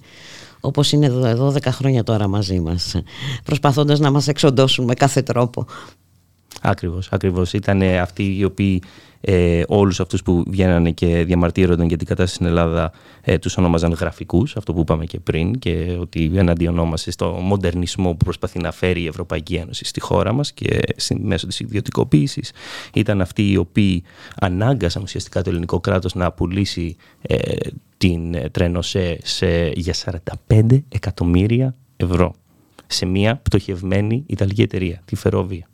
Όπως 0.61 0.91
είναι 0.91 1.05
εδώ 1.05 1.53
12 1.53 1.61
χρόνια 1.65 2.03
τώρα 2.03 2.27
μαζί 2.27 2.59
μας 2.59 2.95
προσπαθώντας 3.43 3.99
να 3.99 4.11
μας 4.11 4.27
εξοντώσουν 4.27 4.85
με 4.85 4.93
κάθε 4.93 5.21
τρόπο 5.21 5.65
Ακριβώς, 6.61 7.07
ακριβώς. 7.11 7.53
Ήταν 7.53 7.81
αυτοί 7.81 8.37
οι 8.37 8.43
οποίοι 8.43 8.81
ε, 9.21 9.63
όλους 9.67 9.99
αυτούς 9.99 10.23
που 10.23 10.43
βγαίνανε 10.47 10.91
και 10.91 11.23
διαμαρτύρονταν 11.23 11.87
για 11.87 11.97
την 11.97 12.07
κατάσταση 12.07 12.35
στην 12.35 12.45
Ελλάδα 12.45 12.91
ε, 13.21 13.37
τους 13.37 13.57
ονόμαζαν 13.57 13.91
γραφικούς, 13.91 14.57
αυτό 14.57 14.73
που 14.73 14.79
είπαμε 14.79 15.05
και 15.05 15.19
πριν 15.19 15.59
και 15.59 15.97
ότι 15.99 16.31
εναντιονόμαστε 16.35 17.11
στο 17.11 17.27
μοντερνισμό 17.27 18.09
που 18.09 18.23
προσπαθεί 18.25 18.59
να 18.59 18.71
φέρει 18.71 19.01
η 19.01 19.07
Ευρωπαϊκή 19.07 19.55
Ένωση 19.55 19.85
στη 19.85 19.99
χώρα 19.99 20.33
μας 20.33 20.51
και 20.51 20.79
μέσω 21.19 21.47
της 21.47 21.59
ιδιωτικοποίησης. 21.59 22.51
ήταν 22.93 23.21
αυτοί 23.21 23.51
οι 23.51 23.57
οποίοι 23.57 24.03
ανάγκασαν 24.39 25.01
ουσιαστικά 25.01 25.41
το 25.41 25.49
ελληνικό 25.49 25.79
κράτος 25.79 26.15
να 26.15 26.31
πουλήσει 26.31 26.95
ε, 27.21 27.37
την 27.97 28.33
ε, 28.33 28.49
τρένοσέ 28.49 29.17
σε, 29.23 29.67
για 29.67 29.93
45 30.49 30.61
εκατομμύρια 30.89 31.75
ευρώ 31.97 32.35
σε 32.87 33.05
μια 33.05 33.35
πτωχευμένη 33.35 34.23
Ιταλική 34.27 34.61
εταιρεία, 34.61 35.01
τη 35.05 35.15
Φερόβια. 35.15 35.67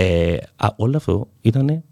Ε, 0.00 0.36
α, 0.56 0.68
όλο 0.76 0.96
αυτό 0.96 1.28
ήταν 1.40 1.82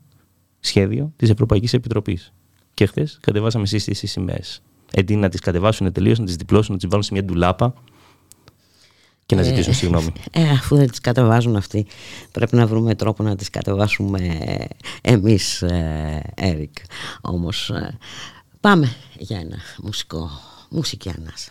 σχέδιο 0.61 1.13
της 1.17 1.31
Ευρωπαϊκής 1.31 1.73
Επιτροπής. 1.73 2.33
Και 2.75 2.87
χθες 2.87 3.19
κατεβάσαμε 3.21 3.65
εσείς 3.65 3.85
τις 3.85 4.11
σημαίες. 4.11 4.63
Εντί 4.93 5.17
να 5.17 5.29
τις 5.29 5.41
κατεβάσουν 5.41 5.93
τελείω, 5.93 6.15
να 6.19 6.25
τις 6.25 6.37
διπλώσουν, 6.37 6.73
να 6.73 6.79
τις 6.79 6.89
βάλουν 6.89 7.05
σε 7.05 7.13
μια 7.13 7.25
ντουλάπα 7.25 7.75
και 9.27 9.35
να 9.35 9.41
ε, 9.41 9.45
ζητήσουν 9.45 9.75
συγγνώμη. 9.75 10.13
Ε, 10.31 10.51
αφού 10.51 10.77
δεν 10.77 10.91
τις 10.91 11.01
κατεβάζουν 11.01 11.57
αυτοί, 11.57 11.87
πρέπει 12.33 12.57
να 12.57 12.67
βρούμε 12.67 12.95
τρόπο 12.95 13.23
να 13.23 13.37
τις 13.37 13.51
κατεβάσουμε 13.51 14.37
εμείς, 15.03 15.63
ε, 15.63 16.23
Έρικ. 16.35 16.77
Όμως, 17.21 17.71
ε, 17.71 17.99
πάμε 18.61 18.97
για 19.19 19.39
ένα 19.39 19.59
μουσικό, 19.83 20.31
μουσική 20.71 21.09
ανάσα. 21.19 21.51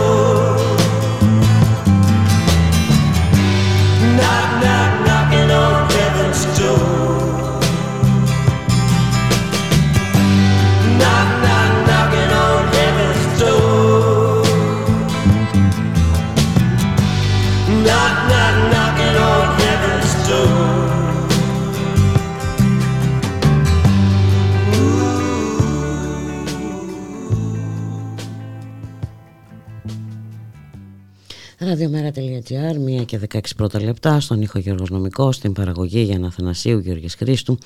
Ραδιομέρα.gr, 31.71 33.01
1 33.01 33.05
και 33.05 33.19
16 33.31 33.39
πρώτα 33.55 33.81
λεπτά, 33.81 34.19
στον 34.19 34.41
ήχο 34.41 34.59
Γιώργος 34.59 34.89
Νομικός, 34.89 35.35
στην 35.35 35.53
παραγωγή 35.53 36.01
Γιάννα 36.01 36.27
Αθανασίου, 36.27 36.79
Γιώργης 36.79 37.15
Χρήστου, 37.15 37.57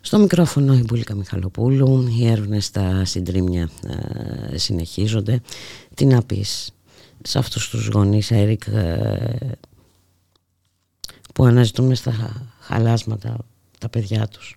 στο 0.00 0.18
μικρόφωνο 0.18 0.74
η 0.74 0.82
Μπουλίκα 0.82 1.14
Μιχαλοπούλου, 1.14 2.06
οι 2.18 2.26
έρευνες 2.26 2.64
στα 2.64 3.04
συντρίμια 3.04 3.70
ε, 4.52 4.58
συνεχίζονται. 4.58 5.40
Τι 5.94 6.04
να 6.04 6.22
πεις 6.22 6.72
σε 7.22 7.38
αυτούς 7.38 7.68
τους 7.68 7.86
γονείς, 7.86 8.30
Έρικ, 8.30 8.66
ε, 8.66 9.36
που 11.34 11.44
αναζητούν 11.44 11.94
στα 11.94 12.46
χαλάσματα 12.60 13.36
τα 13.78 13.88
παιδιά 13.88 14.28
τους; 14.28 14.56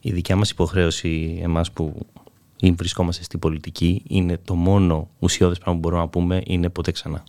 Η 0.00 0.12
δικιά 0.12 0.36
μας 0.36 0.50
υποχρέωση, 0.50 1.40
εμάς 1.42 1.70
που 1.70 2.06
βρισκόμαστε 2.76 3.22
στην 3.24 3.38
πολιτική, 3.38 4.02
είναι 4.08 4.38
το 4.44 4.54
μόνο 4.54 5.08
ουσιώδες 5.18 5.58
πράγμα 5.58 5.74
που 5.74 5.80
μπορούμε 5.80 6.02
να 6.02 6.08
πούμε 6.08 6.42
είναι 6.46 6.68
ποτέ 6.68 6.90
ξανά. 6.92 7.24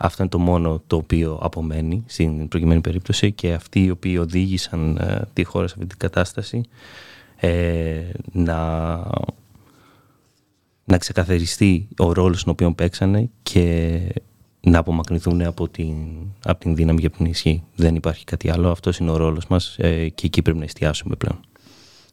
Αυτό 0.00 0.22
είναι 0.22 0.30
το 0.30 0.38
μόνο 0.38 0.82
το 0.86 0.96
οποίο 0.96 1.38
απομένει 1.42 2.04
στην 2.06 2.48
προκειμένη 2.48 2.80
περίπτωση 2.80 3.32
και 3.32 3.52
αυτοί 3.52 3.84
οι 3.84 3.90
οποίοι 3.90 4.16
οδήγησαν 4.20 4.96
ε, 4.96 5.20
τη 5.32 5.44
χώρα 5.44 5.66
σε 5.66 5.74
αυτή 5.76 5.88
την 5.88 5.98
κατάσταση 5.98 6.60
ε, 7.36 8.02
να, 8.32 8.96
να 10.84 10.98
ξεκαθαριστεί 10.98 11.88
ο 11.98 12.12
ρόλος 12.12 12.44
τον 12.44 12.52
οποίο 12.52 12.72
παίξανε 12.72 13.30
και 13.42 13.98
να 14.60 14.78
απομακρυνθούν 14.78 15.42
από 15.42 15.68
την, 15.68 15.96
από 16.44 16.60
την 16.60 16.74
δύναμη 16.74 17.00
για 17.00 17.10
την 17.10 17.26
ισχύ. 17.26 17.62
Δεν 17.74 17.94
υπάρχει 17.94 18.24
κάτι 18.24 18.50
άλλο. 18.50 18.70
Αυτός 18.70 18.98
είναι 18.98 19.10
ο 19.10 19.16
ρόλος 19.16 19.46
μας 19.46 19.76
ε, 19.78 20.08
και 20.08 20.26
εκεί 20.26 20.42
πρέπει 20.42 20.58
να 20.58 20.64
εστιάσουμε 20.64 21.14
πλέον. 21.16 21.40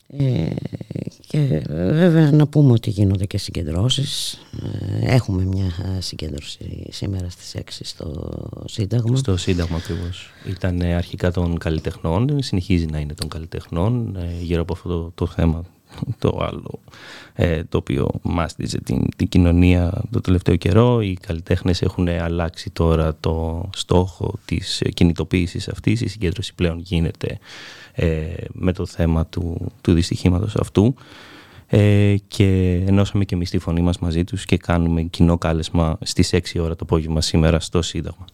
Ε, 0.08 0.50
και 1.28 1.64
βέβαια 1.70 2.32
να 2.32 2.48
πούμε 2.48 2.72
ότι 2.72 2.90
γίνονται 2.90 3.26
και 3.26 3.38
συγκεντρώσεις. 3.38 4.40
Ε, 5.02 5.16
έχουμε 5.16 5.44
μια 5.44 5.72
συγκέντρωση 6.00 6.88
σήμερα 6.90 7.30
στις 7.30 7.56
6 7.56 7.62
στο 7.84 8.40
Σύνταγμα. 8.66 9.18
Στο 9.18 9.38
Σύνταγμα 9.38 9.78
ακριβώς. 9.78 10.30
ήταν 10.48 10.82
αρχικά 10.82 11.32
των 11.32 11.58
καλλιτεχνών 11.58 12.42
συνεχίζει 12.42 12.86
να 12.86 13.00
είναι 13.00 13.14
των 13.14 13.30
καλλιτεχνών 13.30 14.16
ε, 14.16 14.42
γύρω 14.42 14.62
από 14.62 14.74
αυτό 14.74 14.90
το, 14.90 15.12
το 15.16 15.28
θέμα 15.28 15.66
το 16.20 16.38
άλλο 16.42 16.80
ε, 17.34 17.64
το 17.64 17.78
οποίο 17.78 18.10
μάστιζε 18.22 18.82
την, 18.82 19.06
την 19.16 19.28
κοινωνία 19.28 20.04
το 20.12 20.22
τελευταίο 20.22 20.56
καιρό. 20.56 21.02
Οι 21.02 21.14
καλλιτέχνες 21.14 21.82
έχουν 21.82 22.08
αλλάξει 22.08 22.70
τώρα 22.70 23.16
το 23.20 23.70
στόχο 23.76 24.34
της 24.46 24.82
κινητοποίησης 24.94 25.68
αυτής. 25.68 26.02
Η 26.02 26.08
συγκέντρωση 26.08 26.54
πλέον 26.56 26.80
γίνεται 26.80 27.38
ε, 27.94 28.26
με 28.54 28.74
το 28.74 28.86
θέμα 28.86 29.26
του, 29.26 29.72
του 29.82 29.94
δυστυχήματος 29.94 30.56
αυτού 30.56 30.96
ε, 31.68 32.16
και 32.28 32.82
ενώσαμε 32.88 33.26
και 33.26 33.36
εμείς 33.36 33.50
τη 33.50 33.58
φωνή 33.58 33.82
μας 33.82 34.00
μαζί 34.00 34.24
τους 34.24 34.46
και 34.46 34.58
κάνουμε 34.58 35.02
κοινό 35.02 35.38
κάλεσμα 35.38 35.98
στις 36.02 36.30
6 36.34 36.40
ώρα 36.60 36.76
το 36.76 36.80
απόγευμα 36.82 37.22
σήμερα 37.22 37.60
στο 37.60 37.82
Σύνταγμα. 37.82 38.26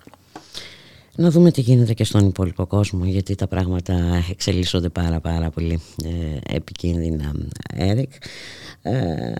Να 1.16 1.30
δούμε 1.30 1.52
τι 1.52 1.62
γίνεται 1.62 1.94
και 1.94 2.04
στον 2.04 2.28
υπόλοιπο 2.28 2.66
κόσμο 2.66 3.06
γιατί 3.06 3.36
τα 3.36 3.48
πράγματα 3.48 4.24
εξελίσσονται 4.30 4.90
πάρα 4.90 5.20
πάρα 5.20 5.50
πολύ 5.50 5.80
ε, 6.04 6.56
επικίνδυνα 6.56 7.32
Έρικ. 7.76 8.12
Ε, 8.82 9.34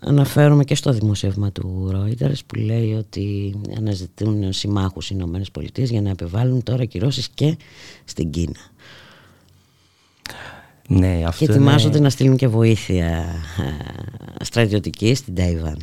αναφέρομαι 0.00 0.64
και 0.64 0.74
στο 0.74 0.92
δημοσίευμα 0.92 1.52
του 1.52 1.90
Reuters 1.94 2.38
που 2.46 2.54
λέει 2.54 2.92
ότι 2.92 3.54
αναζητούν 3.76 4.52
συμμάχους 4.52 5.10
οι 5.10 5.14
Ηνωμένες 5.16 5.50
Πολιτείες 5.50 5.90
για 5.90 6.00
να 6.00 6.10
επιβάλλουν 6.10 6.62
τώρα 6.62 6.84
κυρώσεις 6.84 7.28
και 7.28 7.56
στην 8.04 8.30
Κίνα. 8.30 8.72
Ναι, 10.88 11.22
αυτό 11.26 11.44
και 11.44 11.52
ετοιμάζονται 11.52 12.00
να 12.00 12.10
στείλουν 12.10 12.36
και 12.36 12.48
βοήθεια 12.48 13.06
ε, 14.38 14.44
στρατιωτική 14.44 15.14
στην 15.14 15.34
Ταϊβάν. 15.34 15.78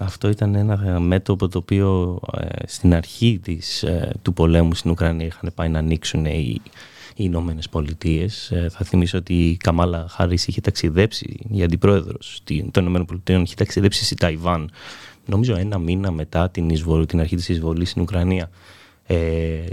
Αυτό 0.00 0.28
ήταν 0.28 0.54
ένα 0.54 1.00
μέτωπο 1.00 1.48
το 1.48 1.58
οποίο 1.58 2.20
ε, 2.40 2.46
στην 2.66 2.94
αρχή 2.94 3.40
της, 3.42 3.82
ε, 3.82 4.12
του 4.22 4.32
πολέμου 4.32 4.74
στην 4.74 4.90
Ουκρανία 4.90 5.26
είχαν 5.26 5.52
πάει 5.54 5.68
να 5.68 5.78
ανοίξουν 5.78 6.24
οι, 6.24 6.60
οι 7.08 7.14
Ηνωμένες 7.14 7.68
Πολιτείες. 7.68 8.52
θα 8.70 8.84
θυμίσω 8.84 9.18
ότι 9.18 9.48
η 9.48 9.56
Καμάλα 9.56 10.06
Χάρη 10.08 10.34
είχε 10.34 10.60
ταξιδέψει, 10.60 11.38
η 11.50 11.62
αντιπρόεδρος 11.62 12.42
των 12.44 12.82
Ηνωμένων 12.82 13.06
Πολιτείων, 13.06 13.42
είχε 13.42 13.54
ταξιδέψει 13.54 14.04
στη 14.04 14.14
Ταϊβάν, 14.14 14.70
νομίζω 15.26 15.56
ένα 15.56 15.78
μήνα 15.78 16.10
μετά 16.10 16.50
την, 16.50 16.70
εισβολή, 16.70 17.06
την 17.06 17.20
αρχή 17.20 17.36
της 17.36 17.48
εισβολής 17.48 17.90
στην 17.90 18.02
Ουκρανία 18.02 18.50
ε, 19.06 19.64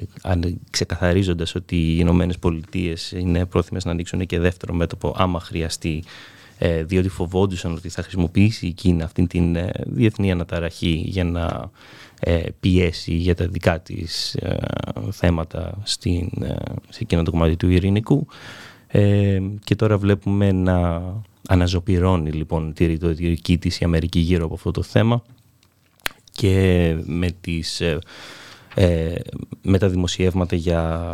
ξεκαθαρίζοντας 0.69 1.55
ότι 1.55 1.75
οι 1.75 1.95
Ηνωμένες 1.99 2.39
Πολιτείες 2.39 3.11
είναι 3.11 3.45
πρόθυμες 3.45 3.85
να 3.85 3.91
ανοίξουν 3.91 4.25
και 4.25 4.39
δεύτερο 4.39 4.73
μέτωπο 4.73 5.13
άμα 5.17 5.39
χρειαστεί 5.39 6.03
ε, 6.03 6.09
διότι 6.83 7.09
φοβόντουσαν 7.09 7.73
ότι 7.73 7.89
θα 7.89 8.01
χρησιμοποιήσει 8.01 8.67
η 8.67 8.71
Κίνα 8.71 9.03
αυτή 9.03 9.27
την 9.27 9.55
ε, 9.55 9.71
διεθνή 9.85 10.31
αναταραχή 10.31 11.03
για 11.05 11.23
να 11.23 11.71
ε, 12.19 12.41
πιέσει 12.59 13.13
για 13.13 13.35
τα 13.35 13.47
δικά 13.47 13.79
της 13.79 14.35
ε, 14.35 14.57
θέματα 15.11 15.77
στην, 15.83 16.29
σε 16.89 16.99
εκείνο 16.99 17.23
το 17.23 17.31
κομμάτι 17.31 17.55
του 17.55 17.69
ειρηνικού 17.69 18.27
και 19.63 19.75
τώρα 19.75 19.97
βλέπουμε 19.97 20.51
να 20.51 21.03
αναζωπυρώνει 21.47 22.31
λοιπόν 22.31 22.73
τη 22.73 22.85
ρητορική 22.85 23.57
της 23.57 23.79
η 23.79 23.85
Αμερική 23.85 24.19
γύρω 24.19 24.45
από 24.45 24.53
αυτό 24.53 24.71
το 24.71 24.83
θέμα 24.83 25.23
και 26.31 26.95
με 27.05 27.31
τις 27.41 27.81
ε, 28.75 29.15
με 29.61 29.77
τα 29.77 29.89
δημοσιεύματα 29.89 30.55
για, 30.55 31.13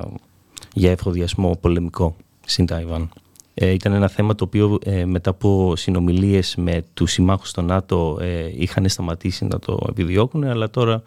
για 0.73 0.91
εφοδιασμό 0.91 1.57
πολεμικό 1.61 2.15
στην 2.45 2.65
Ταϊβάν. 2.65 3.09
Ε, 3.57 3.69
ήταν 3.69 3.93
ένα 3.93 4.07
θέμα 4.07 4.35
το 4.35 4.43
οποίο 4.43 4.79
ε, 4.83 5.05
μετά 5.05 5.29
από 5.29 5.75
συνομιλίες 5.75 6.55
με 6.57 6.83
τους 6.93 7.11
συμμάχους 7.11 7.49
στο 7.49 7.61
ΝΑΤΟ 7.61 8.17
ε, 8.21 8.51
είχαν 8.57 8.89
σταματήσει 8.89 9.45
να 9.45 9.59
το 9.59 9.79
επιδιώκουν 9.89 10.43
αλλά 10.43 10.69
τώρα 10.69 11.03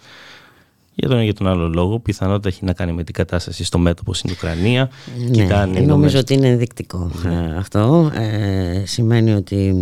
Για 0.94 1.08
τον, 1.08 1.22
για 1.22 1.34
τον 1.34 1.46
άλλο 1.46 1.68
λόγο, 1.68 1.98
πιθανότητα 1.98 2.48
έχει 2.48 2.64
να 2.64 2.72
κάνει 2.72 2.92
με 2.92 3.04
την 3.04 3.14
κατάσταση 3.14 3.64
στο 3.64 3.78
μέτωπο 3.78 4.14
στην 4.14 4.30
Ουκρανία. 4.30 4.90
Ναι, 5.30 5.80
νομίζω 5.80 6.18
ότι 6.18 6.34
είναι 6.34 6.48
ενδεικτικό 6.48 7.10
ναι. 7.22 7.54
αυτό. 7.58 8.10
Ε, 8.14 8.82
σημαίνει 8.86 9.32
ότι 9.32 9.74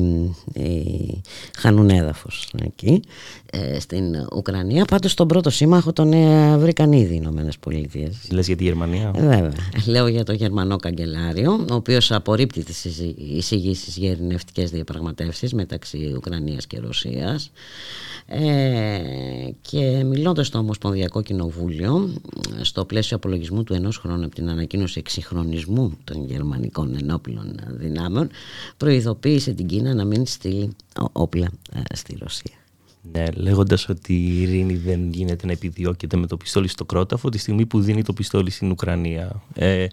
ε, 0.52 0.62
χάνουν 1.58 1.90
έδαφος 1.90 2.48
εκεί 2.64 3.02
ε, 3.45 3.45
στην 3.78 4.26
Ουκρανία. 4.36 4.84
Πάντως 4.84 5.14
τον 5.14 5.28
πρώτο 5.28 5.50
σύμμαχο 5.50 5.92
τον 5.92 6.12
ε, 6.12 6.56
βρήκαν 6.58 6.92
ήδη 6.92 7.12
οι 7.12 7.18
Ηνωμένες 7.20 7.58
Πολιτείες. 7.58 8.16
Λες 8.30 8.46
για 8.46 8.56
τη 8.56 8.64
Γερμανία; 8.64 9.12
Ε, 9.16 9.20
βέβαια. 9.20 9.52
Λέω 9.86 10.06
για 10.06 10.24
το 10.24 10.32
Γερμανό 10.32 10.76
Καγκελάριο, 10.76 11.52
ο 11.70 11.74
οποίος 11.74 12.12
απορρίπτει 12.12 12.64
τις 12.64 12.84
εισηγήσεις 13.16 13.96
για 13.96 14.10
ειρηνευτικές 14.10 14.70
διαπραγματεύσεις 14.70 15.52
μεταξύ 15.54 16.12
Ουκρανίας 16.16 16.66
και 16.66 16.78
Ρωσίας. 16.80 17.50
Ε, 18.28 19.00
και 19.60 20.04
μιλώντας 20.04 20.46
στο 20.46 20.58
Ομοσπονδιακό 20.58 21.22
Κοινοβούλιο 21.22 22.14
στο 22.60 22.84
πλαίσιο 22.84 23.16
απολογισμού 23.16 23.64
του 23.64 23.74
ενός 23.74 23.98
χρόνου 23.98 24.24
από 24.24 24.34
την 24.34 24.48
ανακοίνωση 24.48 24.98
εξυγχρονισμού 24.98 25.92
των 26.04 26.24
γερμανικών 26.24 26.96
ενόπλων 27.00 27.54
δυνάμεων 27.68 28.28
προειδοποίησε 28.76 29.52
την 29.52 29.66
Κίνα 29.66 29.94
να 29.94 30.04
μην 30.04 30.26
στείλει 30.26 30.76
όπλα 31.12 31.48
ε, 31.72 31.96
στη 31.96 32.16
Ρωσία. 32.20 32.54
Ναι, 33.12 33.24
λέγοντας 33.34 33.88
ότι 33.88 34.14
η 34.14 34.42
ειρήνη 34.42 34.76
δεν 34.76 35.10
γίνεται 35.10 35.46
να 35.46 35.52
επιδιώκεται 35.52 36.16
με 36.16 36.26
το 36.26 36.36
πιστόλι 36.36 36.68
στο 36.68 36.84
κρόταφο 36.84 37.28
τη 37.28 37.38
στιγμή 37.38 37.66
που 37.66 37.80
δίνει 37.80 38.02
το 38.02 38.12
πιστόλι 38.12 38.50
στην 38.50 38.70
Ουκρανία. 38.70 39.42
Ε, 39.54 39.86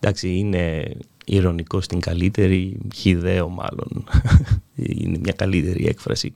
εντάξει, 0.00 0.28
είναι 0.28 0.92
ηρωνικό 1.24 1.80
στην 1.80 2.00
καλύτερη, 2.00 2.78
χιδαίο 2.94 3.48
μάλλον. 3.48 4.04
είναι 4.74 5.18
μια 5.18 5.32
καλύτερη 5.32 5.86
έκφραση. 5.86 6.32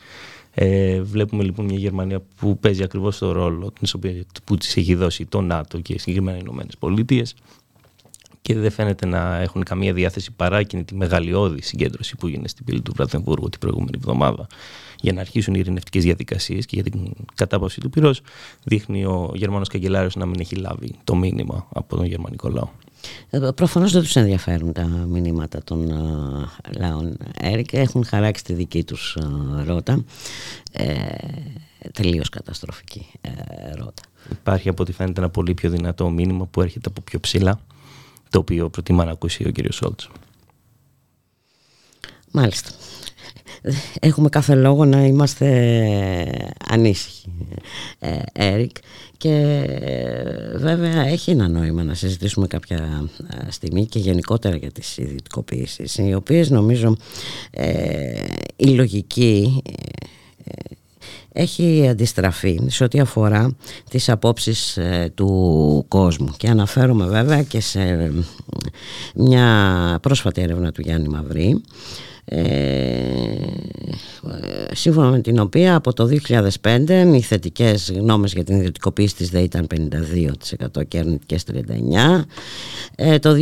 Ε, 0.54 1.02
βλέπουμε 1.02 1.42
λοιπόν 1.42 1.64
μια 1.64 1.78
Γερμανία 1.78 2.22
που 2.36 2.58
παίζει 2.58 2.82
ακριβώς 2.82 3.18
το 3.18 3.32
ρόλο 3.32 3.72
που 4.44 4.56
της 4.56 4.76
έχει 4.76 4.94
δώσει 4.94 5.26
το 5.26 5.40
ΝΑΤΟ 5.40 5.80
και 5.80 5.98
συγκεκριμένα 5.98 6.36
οι 6.36 6.40
Ηνωμένες 6.42 6.76
Πολιτείες 6.78 7.34
και 8.42 8.54
δεν 8.54 8.70
φαίνεται 8.70 9.06
να 9.06 9.40
έχουν 9.40 9.62
καμία 9.62 9.92
διάθεση 9.92 10.32
παρά 10.32 10.58
εκείνη 10.58 10.84
τη 10.84 10.94
μεγαλειώδη 10.94 11.62
συγκέντρωση 11.62 12.16
που 12.16 12.26
γίνεται 12.26 12.48
στην 12.48 12.64
πύλη 12.64 12.80
του 12.80 12.92
Βραδεμβούργου 12.96 13.48
την 13.48 13.60
προηγούμενη 13.60 13.92
εβδομάδα 13.96 14.46
για 15.00 15.12
να 15.12 15.20
αρχίσουν 15.20 15.54
οι 15.54 15.58
ειρηνευτικές 15.60 16.02
διαδικασίες 16.02 16.66
και 16.66 16.74
για 16.74 16.90
την 16.90 17.12
κατάπαυση 17.34 17.80
του 17.80 17.90
πυρός, 17.90 18.20
δείχνει 18.64 19.04
ο 19.04 19.30
Γερμανός 19.34 19.68
Καγκελάριος 19.68 20.16
να 20.16 20.26
μην 20.26 20.40
έχει 20.40 20.54
λάβει 20.54 20.94
το 21.04 21.14
μήνυμα 21.14 21.68
από 21.72 21.96
τον 21.96 22.06
γερμανικό 22.06 22.48
λαό. 22.48 22.68
Ε, 23.30 23.38
προφανώς 23.54 23.92
δεν 23.92 24.02
τους 24.02 24.16
ενδιαφέρουν 24.16 24.72
τα 24.72 24.84
μηνύματα 24.86 25.62
των 25.64 25.88
λαών. 26.78 27.16
Έρικ 27.40 27.72
έχουν 27.72 28.04
χαράξει 28.04 28.44
τη 28.44 28.52
δική 28.52 28.84
τους 28.84 29.16
ρότα. 29.64 30.04
Ε, 30.72 30.94
τελείως 31.92 32.28
καταστροφική 32.28 33.06
ε, 33.20 33.30
ρότα. 33.74 34.02
Υπάρχει 34.30 34.68
από 34.68 34.82
ό,τι 34.82 34.92
φαίνεται 34.92 35.20
ένα 35.20 35.30
πολύ 35.30 35.54
πιο 35.54 35.70
δυνατό 35.70 36.10
μήνυμα 36.10 36.46
που 36.46 36.62
έρχεται 36.62 36.88
από 36.88 37.00
πιο 37.00 37.20
ψηλά 37.20 37.60
το 38.30 38.38
οποίο 38.38 38.70
προτιμά 38.70 39.04
να 39.04 39.10
ακούσει 39.10 39.46
ο 39.46 39.50
κύριος 39.50 39.74
Σόλτς. 39.74 40.08
Μάλιστα 42.30 42.70
έχουμε 44.00 44.28
κάθε 44.28 44.54
λόγο 44.54 44.84
να 44.84 45.04
είμαστε 45.04 45.46
ανήσυχοι 46.68 47.28
Έρικ. 48.32 48.76
Και 49.18 49.64
ε, 49.80 50.58
βέβαια 50.58 51.06
έχει 51.06 51.30
ένα 51.30 51.48
νόημα 51.48 51.82
να 51.82 51.94
συζητήσουμε 51.94 52.46
κάποια 52.46 53.08
ε, 53.46 53.50
στιγμή 53.50 53.86
και 53.86 53.98
γενικότερα 53.98 54.56
για 54.56 54.72
τις 54.72 54.98
ιδιωτικοποιήσεις 54.98 55.98
οι 55.98 56.14
οποίες 56.14 56.50
νομίζω 56.50 56.96
ε, 57.50 58.24
η 58.56 58.66
λογική 58.66 59.62
έχει 61.32 61.88
αντιστραφεί 61.88 62.60
σε 62.66 62.84
ό,τι 62.84 63.00
αφορά 63.00 63.56
τις 63.90 64.08
απόψεις 64.08 64.78
του 65.14 65.84
κόσμου. 65.88 66.34
Και 66.36 66.48
αναφέρομαι 66.48 67.06
βέβαια 67.06 67.42
και 67.42 67.60
σε 67.60 68.12
μια 69.14 69.98
πρόσφατη 70.02 70.40
έρευνα 70.40 70.72
του 70.72 70.80
Γιάννη 70.80 71.08
Μαυρή 71.08 71.62
ε, 72.15 72.15
σύμφωνα 74.72 75.10
με 75.10 75.20
την 75.20 75.38
οποία 75.38 75.74
από 75.74 75.92
το 75.92 76.08
2005 76.62 77.12
οι 77.14 77.20
θετικές 77.20 77.92
γνώμες 77.94 78.32
για 78.32 78.44
την 78.44 78.56
ιδιωτικοποίηση 78.56 79.14
της 79.14 79.30
ΔΕΗ 79.30 79.44
ήταν 79.44 79.66
52% 80.76 80.86
και 80.88 80.98
αρνητικές 80.98 81.44
39% 81.52 82.24
ε, 82.96 83.18
το 83.18 83.36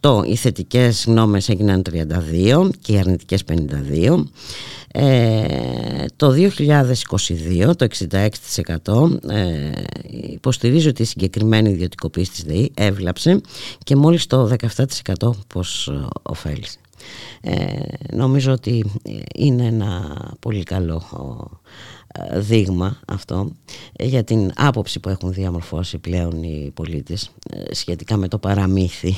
2018 0.00 0.26
οι 0.26 0.36
θετικές 0.36 1.04
γνώμες 1.06 1.48
έγιναν 1.48 1.82
32% 1.90 2.68
και 2.80 2.92
οι 2.92 2.98
αρνητικές 2.98 3.42
52% 3.48 4.24
ε, 4.92 5.44
το 6.16 6.34
2022 7.68 7.76
το 7.76 7.86
66% 9.24 9.30
ε, 9.30 9.70
υποστηρίζει 10.32 10.88
ότι 10.88 11.02
η 11.02 11.04
συγκεκριμένη 11.04 11.70
ιδιωτικοποίηση 11.70 12.30
της 12.30 12.42
ΔΕΗ 12.42 12.72
έβλαψε 12.76 13.40
και 13.84 13.96
μόλις 13.96 14.26
το 14.26 14.50
17% 15.16 15.30
πως 15.46 15.92
ωφέλησε. 16.22 16.78
Ε, 17.40 17.82
νομίζω 18.12 18.52
ότι 18.52 18.84
είναι 19.34 19.66
ένα 19.66 20.16
πολύ 20.40 20.62
καλό 20.62 21.02
ε, 22.06 22.38
δείγμα 22.40 23.00
αυτό 23.06 23.50
για 23.98 24.24
την 24.24 24.52
άποψη 24.56 25.00
που 25.00 25.08
έχουν 25.08 25.32
διαμορφώσει 25.32 25.98
πλέον 25.98 26.42
οι 26.42 26.70
πολίτες 26.74 27.30
ε, 27.50 27.74
σχετικά 27.74 28.16
με 28.16 28.28
το 28.28 28.38
παραμύθι 28.38 29.14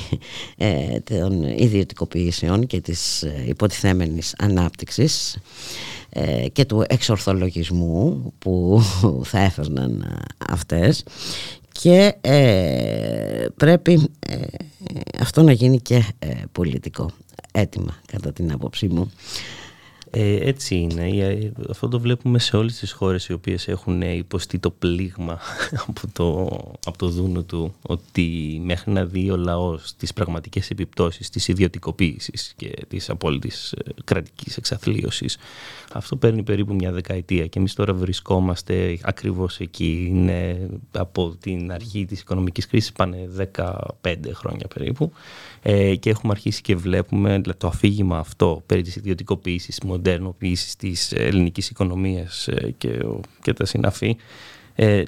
των 1.03 1.43
ιδιωτικοποιήσεων 1.43 2.67
και 2.67 2.81
της 2.81 3.25
υποτιθέμενης 3.47 4.35
ανάπτυξης 4.37 5.37
και 6.51 6.65
του 6.65 6.83
εξορθολογισμού 6.87 8.33
που 8.39 8.83
θα 9.31 9.39
έφερναν 9.39 10.19
αυτές. 10.49 11.03
Και 11.71 12.15
πρέπει 13.55 14.09
αυτό 15.19 15.43
να 15.43 15.51
γίνει 15.51 15.79
και 15.79 16.03
πολιτικό 16.51 17.09
έτοιμα 17.51 17.97
κατά 18.05 18.33
την 18.33 18.51
άποψή 18.51 18.87
μου. 18.87 19.11
Ε, 20.13 20.47
έτσι 20.47 20.75
είναι. 20.75 21.07
Ε, 21.07 21.51
αυτό 21.69 21.87
το 21.87 21.99
βλέπουμε 21.99 22.39
σε 22.39 22.57
όλες 22.57 22.79
τις 22.79 22.91
χώρες 22.91 23.27
οι 23.27 23.33
οποίες 23.33 23.67
έχουν 23.67 24.01
υποστεί 24.01 24.59
το 24.59 24.69
πλήγμα 24.69 25.39
από 25.87 26.01
το, 26.13 26.47
από 26.85 26.97
το 26.97 27.07
δούνο 27.07 27.43
του 27.43 27.73
ότι 27.81 28.59
μέχρι 28.63 28.91
να 28.91 29.05
δει 29.05 29.31
ο 29.31 29.35
λαός 29.37 29.95
τις 29.95 30.13
πραγματικές 30.13 30.69
επιπτώσεις 30.69 31.29
της 31.29 31.47
ιδιωτικοποίησης 31.47 32.53
και 32.55 32.71
της 32.87 33.09
απόλυτης 33.09 33.71
ε, 33.71 33.77
κρατικής 34.03 34.57
εξαθλίωσης 34.57 35.37
αυτό 35.93 36.15
παίρνει 36.15 36.43
περίπου 36.43 36.73
μια 36.73 36.91
δεκαετία 36.91 37.47
και 37.47 37.59
εμείς 37.59 37.73
τώρα 37.73 37.93
βρισκόμαστε 37.93 38.99
ακριβώς 39.01 39.59
εκεί. 39.59 40.05
Είναι 40.09 40.69
από 40.91 41.35
την 41.39 41.71
αρχή 41.71 42.05
της 42.05 42.21
οικονομικής 42.21 42.67
κρίσης 42.67 42.91
πάνε 42.91 43.29
15 43.53 44.15
χρόνια 44.33 44.67
περίπου 44.73 45.11
ε, 45.61 45.95
και 45.95 46.09
έχουμε 46.09 46.31
αρχίσει 46.31 46.61
και 46.61 46.75
βλέπουμε 46.75 47.41
το 47.57 47.67
αφήγημα 47.67 48.17
αυτό 48.17 48.63
περί 48.65 48.81
της 48.81 48.95
ιδιωτικοποίησης, 48.95 49.75
της 49.75 49.87
μοντέρνοποίησης 49.87 50.75
της 50.75 51.11
ελληνικής 51.11 51.69
οικονομίας 51.69 52.47
ε, 52.47 52.73
και, 52.77 52.99
και 53.41 53.53
τα 53.53 53.65
συναφή. 53.65 54.17
Ε, 54.75 55.03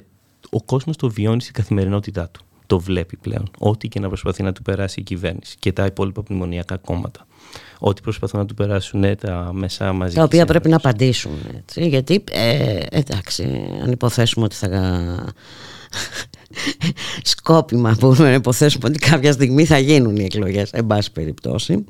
ο 0.50 0.62
κόσμος 0.62 0.96
το 0.96 1.10
βιώνει 1.10 1.40
στην 1.40 1.54
καθημερινότητά 1.54 2.28
του. 2.28 2.44
Το 2.66 2.80
βλέπει 2.80 3.16
πλέον. 3.16 3.50
Ό,τι 3.58 3.88
και 3.88 4.00
να 4.00 4.08
προσπαθεί 4.08 4.42
να 4.42 4.52
του 4.52 4.62
περάσει 4.62 5.00
η 5.00 5.02
κυβέρνηση 5.02 5.56
και 5.58 5.72
τα 5.72 5.84
υπόλοιπα 5.84 6.22
πνημονιακά 6.22 6.76
κόμματα 6.76 7.26
ό,τι 7.78 8.00
προσπαθούν 8.00 8.40
να 8.40 8.46
του 8.46 8.54
περάσουν 8.54 9.16
τα 9.18 9.50
μέσα 9.52 9.92
μαζί. 9.92 10.14
Τα 10.14 10.22
οποία 10.22 10.46
πρέπει 10.46 10.68
να 10.68 10.76
απαντήσουν. 10.76 11.32
Έτσι, 11.58 11.88
γιατί, 11.88 12.24
ε, 12.30 12.78
εντάξει, 12.90 13.66
αν 13.82 13.90
υποθέσουμε 13.90 14.44
ότι 14.44 14.54
θα 14.54 14.68
σκόπιμα 17.22 17.96
μπορούμε 18.00 18.28
να 18.28 18.34
υποθέσουμε 18.34 18.88
ότι 18.88 18.98
κάποια 18.98 19.32
στιγμή 19.32 19.64
θα 19.64 19.78
γίνουν 19.78 20.16
οι 20.16 20.24
εκλογές 20.24 20.70
εν 20.70 20.86
πάση 20.86 21.12
περιπτώσει. 21.12 21.84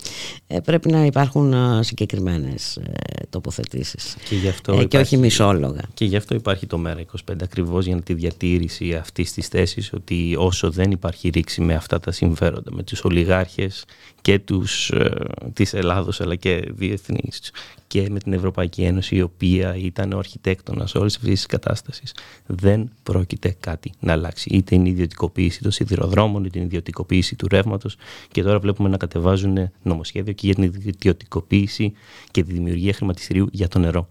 Ε, 0.46 0.60
πρέπει 0.60 0.90
να 0.90 1.04
υπάρχουν 1.04 1.52
ε, 1.52 1.82
συγκεκριμένες 1.82 2.76
ε, 2.76 2.92
τοποθετήσεις. 3.30 4.16
Και, 4.28 4.34
γι 4.34 4.48
αυτό 4.48 4.72
ε, 4.72 4.74
υπάρχει, 4.74 4.88
και 4.88 4.98
όχι 4.98 5.16
μισόλογα. 5.16 5.80
και 5.94 6.04
γι' 6.04 6.16
αυτό 6.16 6.34
υπάρχει 6.34 6.66
το 6.66 6.82
ΜΕΡΑ25 6.86 7.34
ακριβώς 7.42 7.86
για 7.86 8.02
τη 8.02 8.14
διατήρηση 8.14 8.94
αυτής 8.94 9.32
της 9.32 9.48
θέσης 9.48 9.92
ότι 9.92 10.36
όσο 10.38 10.70
δεν 10.70 10.90
υπάρχει 10.90 11.28
ρήξη 11.28 11.60
με 11.60 11.74
αυτά 11.74 12.00
τα 12.00 12.12
συμφέροντα 12.12 12.72
με 12.74 12.82
τους 12.82 13.04
ολιγάρχες 13.04 13.84
και 14.22 14.38
τους, 14.38 14.90
ε, 14.90 15.10
της 15.52 15.74
Ελλάδος 15.74 16.20
αλλά 16.20 16.34
και 16.34 16.68
διεθνείς 16.70 17.52
και 17.86 18.06
με 18.10 18.18
την 18.18 18.32
Ευρωπαϊκή 18.32 18.82
Ένωση 18.82 19.16
η 19.16 19.22
οποία 19.22 19.76
ήταν 19.76 20.12
ο 20.12 20.18
αρχιτέκτονας 20.18 20.94
όλης 20.94 21.16
αυτής 21.16 21.32
της 21.32 21.46
κατάστασης 21.46 22.14
δεν 22.46 22.90
πρόκειται 23.02 23.56
κάτι 23.60 23.92
να 24.00 24.12
αλλάξει 24.12 24.48
είτε 24.56 24.74
είναι 24.74 24.88
η 24.88 24.90
ιδιωτικοποίηση 24.90 25.62
των 25.62 25.70
σιδηροδρόμων 25.70 26.44
είτε 26.44 26.58
είναι 26.58 26.66
η 26.66 26.68
ιδιωτικοποίηση 26.68 27.36
του 27.36 27.48
ρεύματος 27.48 27.96
και 28.32 28.42
τώρα 28.42 28.58
βλέπουμε 28.58 28.88
να 28.88 28.96
κατεβάζουν 28.96 29.70
νομοσχέδιο 29.82 30.32
και 30.32 30.46
για 30.46 30.54
την 30.54 30.62
ιδιωτικοποίηση 30.62 31.92
και 32.30 32.42
τη 32.42 32.52
δημιουργία 32.52 32.92
χρηματιστηρίου 32.92 33.46
για 33.52 33.68
το 33.68 33.78
νερό. 33.78 34.08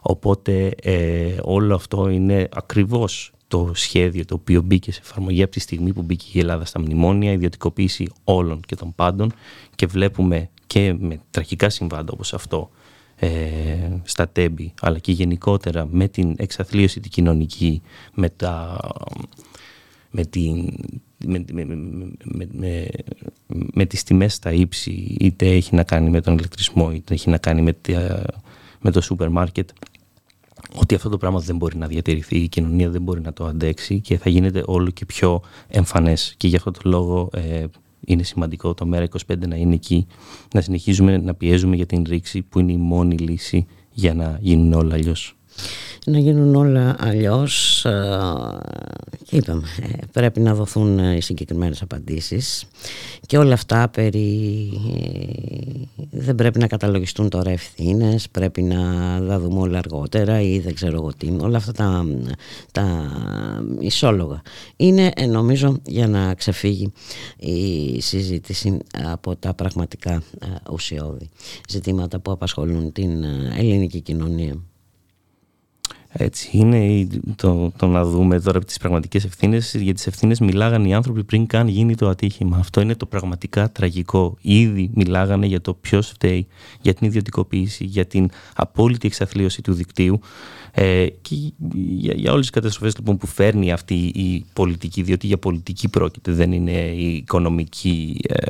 Οπότε 0.00 0.68
ε, 0.82 1.36
όλο 1.42 1.74
αυτό 1.74 2.08
είναι 2.08 2.48
ακριβώς 2.52 3.32
το 3.48 3.70
σχέδιο 3.74 4.24
το 4.24 4.34
οποίο 4.34 4.62
μπήκε 4.62 4.92
σε 4.92 5.00
εφαρμογή 5.02 5.42
από 5.42 5.52
τη 5.52 5.60
στιγμή 5.60 5.92
που 5.92 6.02
μπήκε 6.02 6.26
η 6.32 6.38
Ελλάδα 6.38 6.64
στα 6.64 6.80
μνημόνια, 6.80 7.30
η 7.30 7.34
ιδιωτικοποίηση 7.34 8.06
όλων 8.24 8.60
και 8.66 8.74
των 8.76 8.94
πάντων 8.94 9.32
και 9.74 9.86
βλέπουμε 9.86 10.50
και 10.66 10.94
με 10.98 11.20
τραγικά 11.30 11.68
συμβάντα 11.68 12.12
όπως 12.12 12.34
αυτό 12.34 12.70
ε, 13.16 13.28
στα 14.02 14.28
τέμπη 14.28 14.74
αλλά 14.80 14.98
και 14.98 15.12
γενικότερα 15.12 15.86
με 15.90 16.08
την 16.08 16.34
εξαθλίωση 16.36 17.00
την 17.00 17.10
κοινωνική 17.10 17.82
με, 18.14 18.28
τα, 18.28 18.78
με, 20.16 20.24
την, 20.24 20.72
με, 21.24 21.44
με, 21.52 21.64
με, 22.52 22.88
με, 23.48 23.86
τις 23.86 24.02
τιμές 24.02 24.34
στα 24.34 24.52
ύψη 24.52 25.16
είτε 25.20 25.46
έχει 25.46 25.74
να 25.74 25.82
κάνει 25.82 26.10
με 26.10 26.20
τον 26.20 26.34
ηλεκτρισμό 26.38 26.92
είτε 26.92 27.14
έχει 27.14 27.30
να 27.30 27.38
κάνει 27.38 27.62
με, 27.62 27.76
με 28.80 28.90
το 28.90 29.00
σούπερ 29.00 29.28
μάρκετ 29.28 29.70
ότι 30.74 30.94
αυτό 30.94 31.08
το 31.08 31.18
πράγμα 31.18 31.40
δεν 31.40 31.56
μπορεί 31.56 31.76
να 31.76 31.86
διατηρηθεί, 31.86 32.38
η 32.38 32.48
κοινωνία 32.48 32.90
δεν 32.90 33.02
μπορεί 33.02 33.20
να 33.20 33.32
το 33.32 33.46
αντέξει 33.46 34.00
και 34.00 34.18
θα 34.18 34.30
γίνεται 34.30 34.62
όλο 34.66 34.90
και 34.90 35.04
πιο 35.04 35.42
εμφανές. 35.68 36.34
Και 36.36 36.48
γι' 36.48 36.56
αυτό 36.56 36.70
το 36.70 36.80
λόγο 36.84 37.28
ε, 37.32 37.64
είναι 38.06 38.22
σημαντικό 38.22 38.74
το 38.74 38.88
ΜΕΡΑ25 38.92 39.46
να 39.48 39.56
είναι 39.56 39.74
εκεί, 39.74 40.06
να 40.54 40.60
συνεχίζουμε 40.60 41.18
να 41.18 41.34
πιέζουμε 41.34 41.76
για 41.76 41.86
την 41.86 42.04
ρήξη 42.08 42.42
που 42.42 42.58
είναι 42.58 42.72
η 42.72 42.76
μόνη 42.76 43.16
λύση 43.16 43.66
για 43.90 44.14
να 44.14 44.38
γίνουν 44.40 44.72
όλα 44.72 44.94
αλλιώς 44.94 45.36
να 46.04 46.18
γίνουν 46.18 46.54
όλα 46.54 46.96
αλλιώς 46.98 47.84
ε, 47.84 48.18
και 49.24 49.36
είπαμε 49.36 49.62
ε, 49.82 50.06
πρέπει 50.12 50.40
να 50.40 50.54
δοθούν 50.54 50.98
ε, 50.98 51.16
οι 51.16 51.20
συγκεκριμένες 51.20 51.82
απαντήσεις. 51.82 52.64
Και 53.26 53.38
όλα 53.38 53.52
αυτά 53.52 53.88
περί 53.88 54.70
δεν 56.10 56.34
πρέπει 56.34 56.58
να 56.58 56.66
καταλογιστούν 56.66 57.28
τώρα 57.28 57.50
ευθύνες, 57.50 58.28
πρέπει 58.28 58.62
να 58.62 58.76
τα 59.28 59.38
δούμε 59.38 59.60
όλα 59.60 59.78
αργότερα 59.78 60.40
ή 60.40 60.58
δεν 60.58 60.74
ξέρω 60.74 60.94
εγώ 60.96 61.12
τι. 61.16 61.36
Όλα 61.40 61.56
αυτά 61.56 61.72
τα, 61.72 62.04
τα 62.72 63.12
ισόλογα. 63.80 64.42
Είναι 64.76 65.12
νομίζω 65.28 65.80
για 65.86 66.08
να 66.08 66.34
ξεφύγει 66.34 66.92
η 67.36 68.00
συζήτηση 68.00 68.78
από 69.04 69.36
τα 69.36 69.54
πραγματικά 69.54 70.22
ουσιώδη 70.70 71.28
ζητήματα 71.68 72.18
που 72.18 72.30
απασχολούν 72.30 72.92
την 72.92 73.24
ελληνική 73.58 74.00
κοινωνία 74.00 74.56
έτσι 76.16 76.48
είναι 76.52 77.06
το, 77.36 77.72
το 77.76 77.86
να 77.86 78.04
δούμε 78.04 78.40
τώρα 78.40 78.60
τις 78.60 78.78
πραγματικές 78.78 79.24
ευθύνες. 79.24 79.74
Για 79.74 79.94
τις 79.94 80.06
ευθύνες 80.06 80.40
μιλάγανε 80.40 80.88
οι 80.88 80.92
άνθρωποι 80.92 81.24
πριν 81.24 81.46
καν 81.46 81.68
γίνει 81.68 81.94
το 81.94 82.08
ατύχημα. 82.08 82.56
Αυτό 82.56 82.80
είναι 82.80 82.94
το 82.94 83.06
πραγματικά 83.06 83.72
τραγικό. 83.72 84.36
Ήδη 84.40 84.90
μιλάγανε 84.94 85.46
για 85.46 85.60
το 85.60 85.74
ποιος 85.74 86.08
φταίει, 86.08 86.46
για 86.80 86.94
την 86.94 87.06
ιδιωτικοποίηση, 87.06 87.84
για 87.84 88.06
την 88.06 88.30
απόλυτη 88.54 89.06
εξαθλίωση 89.06 89.62
του 89.62 89.72
δικτύου 89.72 90.20
ε, 90.72 91.06
και 91.20 91.34
για, 91.74 92.14
για 92.16 92.32
όλες 92.32 92.40
τις 92.46 92.54
καταστροφές 92.54 92.96
λοιπόν, 92.96 93.16
που 93.16 93.26
φέρνει 93.26 93.72
αυτή 93.72 93.94
η 93.94 94.44
πολιτική, 94.52 95.02
διότι 95.02 95.26
για 95.26 95.38
πολιτική 95.38 95.88
πρόκειται, 95.88 96.32
δεν 96.32 96.52
είναι 96.52 96.80
η 96.80 97.16
οικονομική 97.16 98.20
ε, 98.28 98.46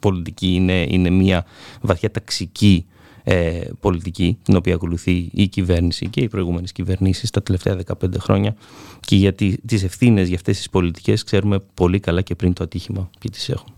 πολιτική, 0.00 0.54
είναι, 0.54 0.86
είναι 0.88 1.10
μια 1.10 1.44
βαθιά 1.80 2.10
ταξική 2.10 2.86
ε, 3.22 3.60
πολιτική 3.80 4.38
την 4.42 4.56
οποία 4.56 4.74
ακολουθεί 4.74 5.28
η 5.32 5.48
κυβέρνηση 5.48 6.08
και 6.08 6.20
οι 6.20 6.28
προηγούμενες 6.28 6.72
κυβερνήσεις 6.72 7.30
τα 7.30 7.42
τελευταία 7.42 7.78
15 7.86 8.08
χρόνια 8.18 8.56
και 9.00 9.16
γιατί 9.16 9.58
τις 9.66 9.82
ευθύνες 9.82 10.28
για 10.28 10.36
αυτές 10.36 10.56
τις 10.56 10.70
πολιτικές 10.70 11.22
ξέρουμε 11.22 11.58
πολύ 11.74 12.00
καλά 12.00 12.20
και 12.20 12.34
πριν 12.34 12.52
το 12.52 12.64
ατύχημα 12.64 13.10
και 13.18 13.30
τις 13.30 13.48
έχουν. 13.48 13.74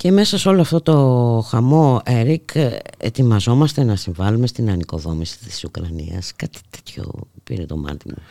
Και 0.00 0.10
μέσα 0.10 0.38
σε 0.38 0.48
όλο 0.48 0.60
αυτό 0.60 0.80
το 0.80 1.44
χαμό, 1.48 2.00
Έρικ, 2.04 2.50
ετοιμαζόμαστε 2.98 3.84
να 3.84 3.96
συμβάλλουμε 3.96 4.46
στην 4.46 4.70
ανοικοδόμηση 4.70 5.38
της 5.38 5.64
Ουκρανίας. 5.64 6.32
Κάτι 6.36 6.58
τέτοιο 6.70 7.10
πήρε 7.44 7.66
το 7.66 7.76
μάτι 7.76 8.08
μου. 8.08 8.22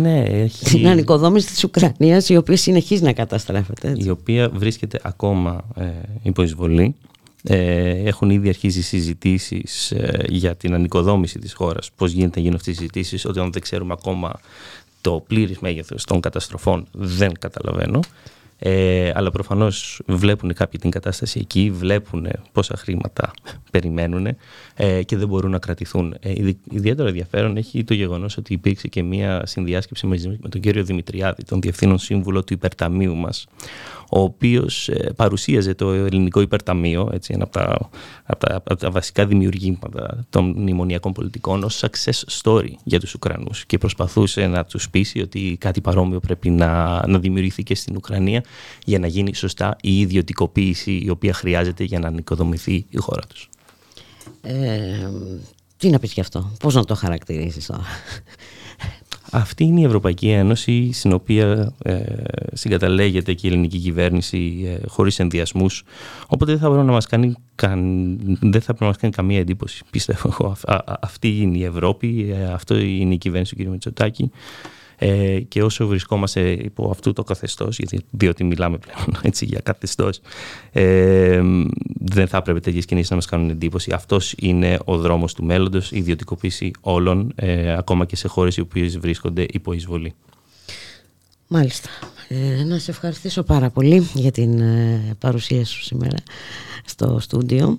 Ναι, 0.00 0.22
έχει... 0.22 0.64
Την 0.64 0.86
ανοικοδόμηση 0.86 1.46
της 1.46 1.64
Ουκρανίας 1.64 2.28
η 2.28 2.36
οποία 2.36 2.56
συνεχίζει 2.56 3.02
να 3.02 3.12
καταστρέφεται. 3.12 3.88
Έτσι. 3.88 4.06
Η 4.06 4.10
οποία 4.10 4.48
βρίσκεται 4.48 5.00
ακόμα 5.02 5.64
ε, 5.74 5.84
υπό 6.22 6.42
εισβολή. 6.42 6.94
Ε, 7.42 8.08
έχουν 8.08 8.30
ήδη 8.30 8.48
αρχίσει 8.48 8.82
συζητήσεις 8.82 9.90
ε, 9.90 10.24
για 10.28 10.56
την 10.56 10.74
ανοικοδόμηση 10.74 11.38
της 11.38 11.52
χώρας. 11.52 11.90
Πώς 11.96 12.12
γίνεται 12.12 12.32
να 12.34 12.42
γίνουν 12.42 12.56
αυτές 12.56 12.74
οι 12.74 12.76
συζητήσεις 12.76 13.24
όταν 13.24 13.52
δεν 13.52 13.62
ξέρουμε 13.62 13.92
ακόμα 13.92 14.40
το 15.00 15.24
πλήρης 15.26 15.58
μέγεθος 15.58 16.04
των 16.04 16.20
καταστροφών 16.20 16.86
δεν 16.92 17.32
καταλαβαίνω. 17.38 18.00
Ε, 18.62 19.12
αλλά 19.14 19.30
προφανώς 19.30 20.00
βλέπουν 20.06 20.52
κάποιοι 20.54 20.80
την 20.80 20.90
κατάσταση 20.90 21.38
εκεί, 21.42 21.70
βλέπουν 21.70 22.28
πόσα 22.52 22.76
χρήματα 22.76 23.30
περιμένουν 23.70 24.26
ε, 24.74 25.02
και 25.02 25.16
δεν 25.16 25.28
μπορούν 25.28 25.50
να 25.50 25.58
κρατηθούν. 25.58 26.14
Ε, 26.20 26.32
ιδιαίτερο 26.70 27.08
ενδιαφέρον 27.08 27.56
έχει 27.56 27.84
το 27.84 27.94
γεγονός 27.94 28.36
ότι 28.36 28.52
υπήρξε 28.52 28.88
και 28.88 29.02
μία 29.02 29.42
συνδιάσκεψη 29.46 30.06
με 30.06 30.48
τον 30.48 30.60
κύριο 30.60 30.84
Δημητριάδη, 30.84 31.44
τον 31.44 31.60
Διευθύνων 31.60 31.98
Σύμβουλο 31.98 32.44
του 32.44 32.52
Υπερταμείου 32.52 33.16
μας, 33.16 33.46
ο 34.10 34.20
οποίος 34.20 34.88
ε, 34.88 35.12
παρουσίαζε 35.16 35.74
το 35.74 35.90
ελληνικό 35.90 36.40
υπερταμείο, 36.40 37.10
έτσι, 37.12 37.32
ένα 37.34 37.44
από 37.44 37.52
τα, 37.52 37.90
από 38.24 38.46
τα, 38.46 38.54
από 38.54 38.76
τα 38.76 38.90
βασικά 38.90 39.26
δημιουργήματα 39.26 40.26
των 40.30 40.54
μνημονιακών 40.56 41.12
πολιτικών, 41.12 41.62
ως 41.62 41.84
success 41.84 42.42
story 42.42 42.70
για 42.84 43.00
τους 43.00 43.14
Ουκρανούς 43.14 43.64
και 43.66 43.78
προσπαθούσε 43.78 44.46
να 44.46 44.64
τους 44.64 44.90
πείσει 44.90 45.20
ότι 45.20 45.56
κάτι 45.60 45.80
παρόμοιο 45.80 46.20
πρέπει 46.20 46.50
να, 46.50 47.02
να 47.06 47.18
δημιουργηθεί 47.18 47.62
και 47.62 47.74
στην 47.74 47.96
Ουκρανία 47.96 48.44
για 48.84 48.98
να 48.98 49.06
γίνει 49.06 49.34
σωστά 49.34 49.76
η 49.80 50.00
ιδιωτικοποίηση 50.00 51.02
η 51.04 51.10
οποία 51.10 51.32
χρειάζεται 51.32 51.84
για 51.84 51.98
να 51.98 52.08
ανοικοδομηθεί 52.08 52.86
η 52.90 52.96
χώρα 52.96 53.22
τους. 53.28 53.48
Ε, 54.42 55.10
τι 55.76 55.90
να 55.90 55.98
πεις 55.98 56.12
γι' 56.12 56.20
αυτό, 56.20 56.52
πώς 56.60 56.74
να 56.74 56.84
το 56.84 56.94
χαρακτηρίσεις 56.94 57.66
τώρα; 57.66 57.84
Αυτή 59.30 59.64
είναι 59.64 59.80
η 59.80 59.84
Ευρωπαϊκή 59.84 60.28
Ένωση 60.28 60.92
στην 60.92 61.12
οποία 61.12 61.72
ε, 61.82 62.02
συγκαταλέγεται 62.52 63.32
και 63.32 63.46
η 63.46 63.50
ελληνική 63.50 63.78
κυβέρνηση 63.78 64.62
ε, 64.66 64.86
χωρίς 64.86 65.18
ενδιασμούς. 65.18 65.84
Οπότε 66.26 66.52
δεν 66.52 66.60
θα 66.60 66.70
πρέπει 66.70 66.86
να 66.86 66.92
μας 66.92 67.06
κάνει, 67.06 67.34
δεν 68.40 68.60
θα 68.60 68.64
πρέπει 68.64 68.80
να 68.80 68.86
μας 68.86 68.96
κάνει 68.96 69.12
καμία 69.12 69.38
εντύπωση. 69.38 69.84
Πιστεύω 69.90 70.56
αυτή 71.00 71.40
είναι 71.40 71.58
η 71.58 71.64
Ευρώπη, 71.64 72.34
ε, 72.34 72.52
αυτό 72.52 72.76
είναι 72.76 73.14
η 73.14 73.18
κυβέρνηση 73.18 73.56
του 73.56 73.64
κ. 73.64 73.66
Μητσοτάκη. 73.66 74.30
Ε, 75.02 75.40
και 75.40 75.62
όσο 75.62 75.86
βρισκόμαστε 75.86 76.50
υπό 76.50 76.90
αυτού 76.90 77.12
το 77.12 77.22
καθεστώς, 77.24 77.80
διότι 78.10 78.44
μιλάμε 78.44 78.78
πλέον 78.78 79.18
έτσι, 79.22 79.44
για 79.44 79.60
καθεστώς, 79.62 80.20
ε, 80.72 81.42
δεν 82.00 82.28
θα 82.28 82.36
έπρεπε 82.36 82.60
τέτοιες 82.60 82.84
κινήσεις 82.84 83.10
να 83.10 83.16
μας 83.16 83.26
κάνουν 83.26 83.50
εντύπωση. 83.50 83.92
Αυτός 83.92 84.34
είναι 84.38 84.78
ο 84.84 84.96
δρόμος 84.96 85.34
του 85.34 85.44
μέλλοντος, 85.44 85.92
η 85.92 85.98
ιδιωτικοποίηση 85.98 86.70
όλων, 86.80 87.32
ε, 87.34 87.72
ακόμα 87.72 88.04
και 88.04 88.16
σε 88.16 88.28
χώρες 88.28 88.56
οι 88.56 88.60
οποίες 88.60 88.98
βρίσκονται 88.98 89.46
υπό 89.50 89.72
εισβολή. 89.72 90.14
Μάλιστα. 91.48 91.88
Ε, 92.28 92.64
να 92.64 92.78
σε 92.78 92.90
ευχαριστήσω 92.90 93.42
πάρα 93.42 93.70
πολύ 93.70 94.08
για 94.14 94.30
την 94.30 94.60
ε, 94.60 95.16
παρουσία 95.18 95.64
σου 95.64 95.82
σήμερα 95.82 96.16
στο 96.84 97.18
στούντιο. 97.20 97.78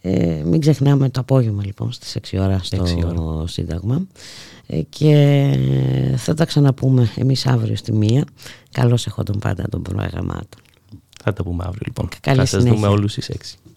Ε, 0.00 0.42
μην 0.44 0.60
ξεχνάμε 0.60 1.08
το 1.08 1.20
απόγευμα 1.20 1.64
λοιπόν 1.64 1.92
στις 1.92 2.16
6 2.32 2.38
ώρα 2.40 2.60
στο 2.62 2.82
6 2.82 3.04
ώρα. 3.04 3.46
Σύνταγμα. 3.46 4.06
Ε, 4.72 4.80
και 4.88 6.14
θα 6.16 6.34
τα 6.34 6.44
ξαναπούμε 6.44 7.10
εμείς 7.16 7.46
αύριο 7.46 7.76
στη 7.76 7.92
μία. 7.92 8.24
Καλώς 8.70 9.06
έχω 9.06 9.22
τον 9.22 9.38
πάντα 9.38 9.68
τον 9.68 9.82
πρόγραμμάτο. 9.82 10.58
Θα 11.22 11.32
τα 11.32 11.42
πούμε 11.42 11.64
αύριο 11.66 11.82
λοιπόν. 11.86 12.08
Καλή 12.20 12.38
θα 12.38 12.44
σας 12.44 12.64
δούμε 12.64 12.86
όλους 12.86 13.12
στις 13.12 13.30
6. 13.30 13.70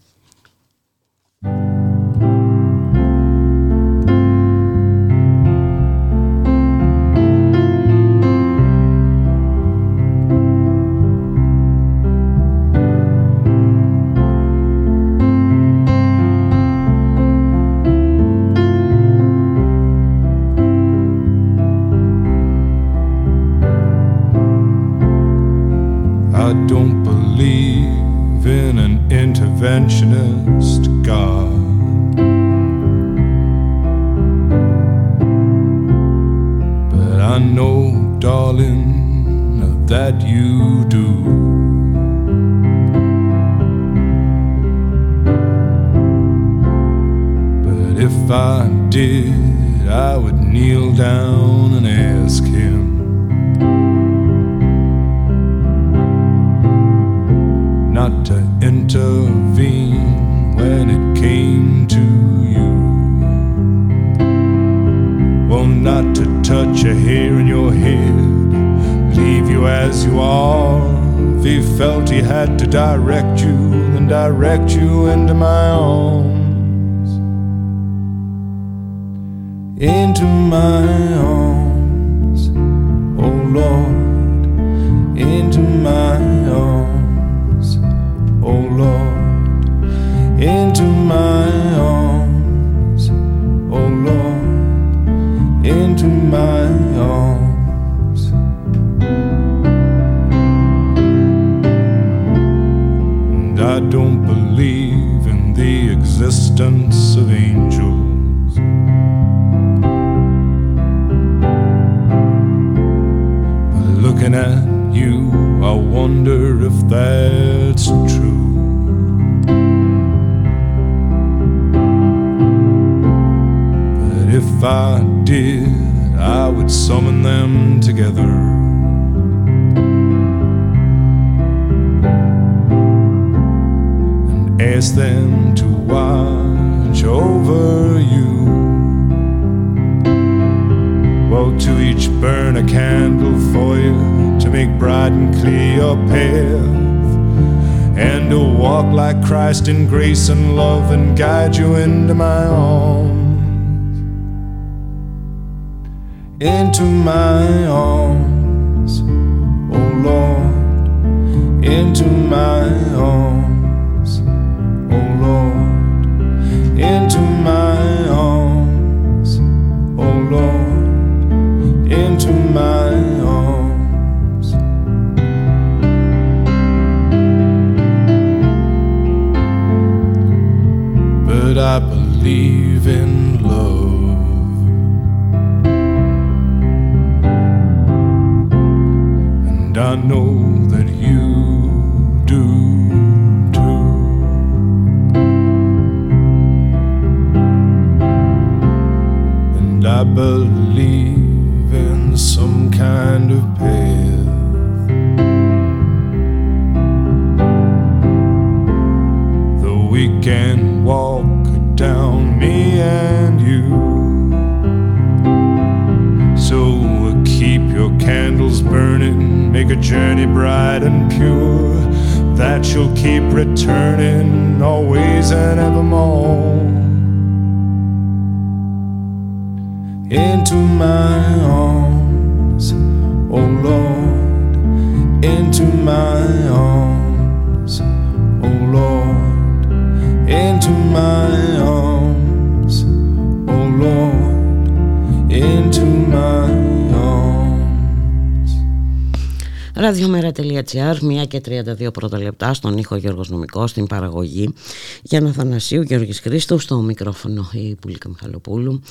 1 251.24 251.28
και 251.28 251.42
32 251.46 251.94
πρώτα 251.94 252.22
λεπτά 252.22 252.54
στον 252.54 252.78
ήχο 252.78 252.96
Γιώργος 252.96 253.30
Νομικός, 253.30 253.70
στην 253.70 253.88
παραγωγή 253.88 254.54
Γιάννα 255.02 255.32
Θανασίου, 255.32 255.82
Γιώργης 255.82 256.20
Χρήστου, 256.20 256.60
στο 256.60 256.78
μικρόφωνο 256.78 257.50
η 257.54 257.76
Πουλίκα 257.76 258.10
Μιχαλοπούλου. 258.10 258.82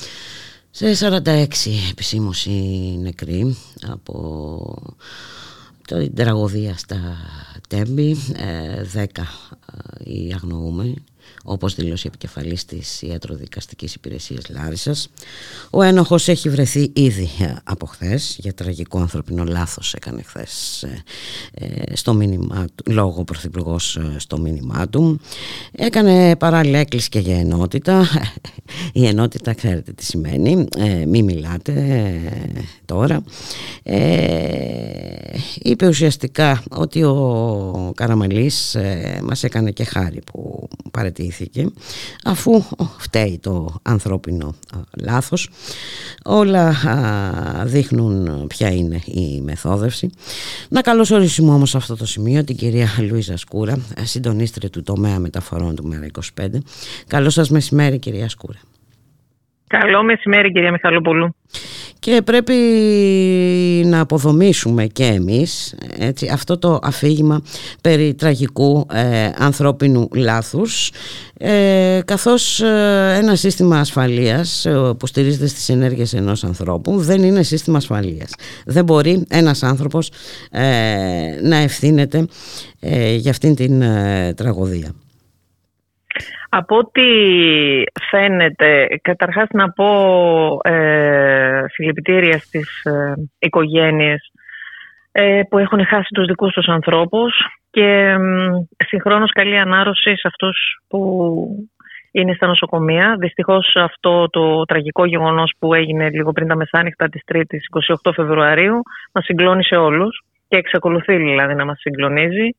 Σε 0.71 0.93
46 0.99 1.47
επισήμωση 1.91 2.51
νεκροί 3.01 3.57
από 3.87 4.93
την 5.87 6.15
τραγωδία 6.15 6.77
στα 6.77 7.17
Τέμπη, 7.67 8.17
10 8.93 9.05
οι 10.03 10.33
αγνοούμενοι 10.33 11.03
όπως 11.43 11.75
δηλώσει 11.75 12.07
η 12.07 12.09
επικεφαλής 12.13 12.65
της 12.65 13.01
Ιατροδικαστικής 13.01 13.95
Υπηρεσίας 13.95 14.49
Λάρισας. 14.49 15.09
Ο 15.69 15.81
ένοχος 15.81 16.27
έχει 16.27 16.49
βρεθεί 16.49 16.91
ήδη 16.93 17.29
από 17.63 17.85
χθες 17.85 18.35
για 18.39 18.53
τραγικό 18.53 18.99
ανθρωπινό 18.99 19.43
λάθος 19.43 19.93
έκανε 19.93 20.21
χθες 20.21 20.85
στο 21.93 22.13
μήνυμά 22.13 22.65
του, 22.75 22.91
λόγω 22.91 23.19
ο 23.19 23.23
Πρωθυπουργός 23.23 23.99
στο 24.17 24.39
μήνυμά 24.39 24.89
του. 24.89 25.19
Έκανε 25.71 26.35
παράλληλα 26.35 26.77
έκκληση 26.77 27.09
και 27.09 27.19
για 27.19 27.39
ενότητα. 27.39 28.07
Η 28.93 29.05
ενότητα 29.07 29.53
ξέρετε 29.53 29.91
τι 29.91 30.03
σημαίνει, 30.03 30.67
ε, 30.77 31.05
μη 31.05 31.23
μιλάτε 31.23 31.71
ε, 31.71 32.61
τώρα. 32.85 33.23
Ε, 33.83 33.97
είπε 35.61 35.87
ουσιαστικά 35.87 36.63
ότι 36.69 37.03
ο 37.03 37.91
Καραμαλής 37.95 38.75
ε, 38.75 39.19
μας 39.23 39.43
έκανε 39.43 39.71
και 39.71 39.83
χάρη 39.83 40.21
που 40.31 40.67
παρετήθηκε 40.91 41.32
αφού 42.23 42.63
φταίει 42.97 43.39
το 43.41 43.79
ανθρώπινο 43.81 44.55
λάθος. 45.01 45.49
Όλα 46.23 46.75
δείχνουν 47.63 48.47
ποια 48.47 48.71
είναι 48.71 49.01
η 49.05 49.41
μεθόδευση. 49.41 50.09
Να 50.69 50.81
καλωσορίσουμε 50.81 51.53
όμως 51.53 51.69
σε 51.69 51.77
αυτό 51.77 51.95
το 51.95 52.05
σημείο 52.05 52.43
την 52.43 52.55
κυρία 52.55 52.87
Λουίζα 53.09 53.37
Σκούρα 53.37 53.77
συντονίστρια 54.03 54.69
του 54.69 54.83
τομέα 54.83 55.19
μεταφορών 55.19 55.75
του 55.75 55.87
Μέρα 55.87 56.07
25 56.39 56.47
Καλό 57.07 57.29
σας 57.29 57.49
μεσημέρι 57.49 57.99
κυρία 57.99 58.29
Σκούρα. 58.29 58.59
Καλό 59.67 60.03
μεσημέρι 60.03 60.51
κυρία 60.51 60.71
Μιχαλοπούλου. 60.71 61.35
Και 62.03 62.21
πρέπει 62.25 62.53
να 63.85 63.99
αποδομήσουμε 63.99 64.85
και 64.85 65.03
εμείς 65.03 65.75
έτσι, 65.97 66.27
αυτό 66.27 66.57
το 66.57 66.79
αφήγημα 66.83 67.41
περί 67.81 68.13
τραγικού 68.13 68.85
ε, 68.93 69.29
ανθρώπινου 69.37 70.07
λάθους 70.13 70.91
ε, 71.37 71.99
καθώς 72.05 72.61
ε, 72.61 73.17
ένα 73.21 73.35
σύστημα 73.35 73.79
ασφαλείας 73.79 74.65
ε, 74.65 74.93
που 74.97 75.07
στηρίζεται 75.07 75.47
στις 75.47 75.69
ενέργειες 75.69 76.13
ενός 76.13 76.43
ανθρώπου 76.43 76.97
δεν 76.97 77.23
είναι 77.23 77.43
σύστημα 77.43 77.77
ασφαλείας. 77.77 78.31
Δεν 78.65 78.83
μπορεί 78.83 79.25
ένας 79.29 79.63
άνθρωπος 79.63 80.11
ε, 80.51 80.63
να 81.41 81.55
ευθύνεται 81.55 82.27
για 83.17 83.31
αυτήν 83.31 83.55
την 83.55 83.83
τραγωδία. 84.35 84.93
Από 86.55 86.77
ό,τι 86.77 87.03
φαίνεται, 88.09 88.87
καταρχάς 89.01 89.47
να 89.51 89.69
πω 89.71 89.89
ε, 90.63 91.63
συλληπιτήρια 91.67 92.37
στις 92.37 92.83
ε, 92.83 93.13
οικογένειες 93.39 94.31
ε, 95.11 95.41
που 95.49 95.57
έχουν 95.57 95.85
χάσει 95.85 96.07
τους 96.13 96.25
δικούς 96.25 96.53
τους 96.53 96.67
ανθρώπους 96.67 97.33
και 97.71 98.15
ε, 98.77 98.85
συγχρόνως 98.85 99.31
καλή 99.31 99.57
ανάρρωση 99.57 100.15
σε 100.15 100.27
αυτούς 100.27 100.57
που 100.87 100.99
είναι 102.11 102.33
στα 102.33 102.47
νοσοκομεία. 102.47 103.15
Δυστυχώς 103.19 103.75
αυτό 103.75 104.29
το 104.29 104.63
τραγικό 104.63 105.05
γεγονός 105.05 105.53
που 105.59 105.73
έγινε 105.73 106.09
λίγο 106.09 106.31
πριν 106.31 106.47
τα 106.47 106.55
μεσάνυχτα 106.55 107.09
της 107.09 107.21
3ης 107.33 107.93
28 108.03 108.11
Φεβρουαρίου 108.15 108.81
μας 109.13 109.23
συγκλώνησε 109.23 109.75
όλους 109.75 110.23
και 110.47 110.57
εξακολουθεί 110.57 111.17
δηλαδή 111.17 111.55
να 111.55 111.65
μας 111.65 111.79
συγκλονίζει 111.79 112.49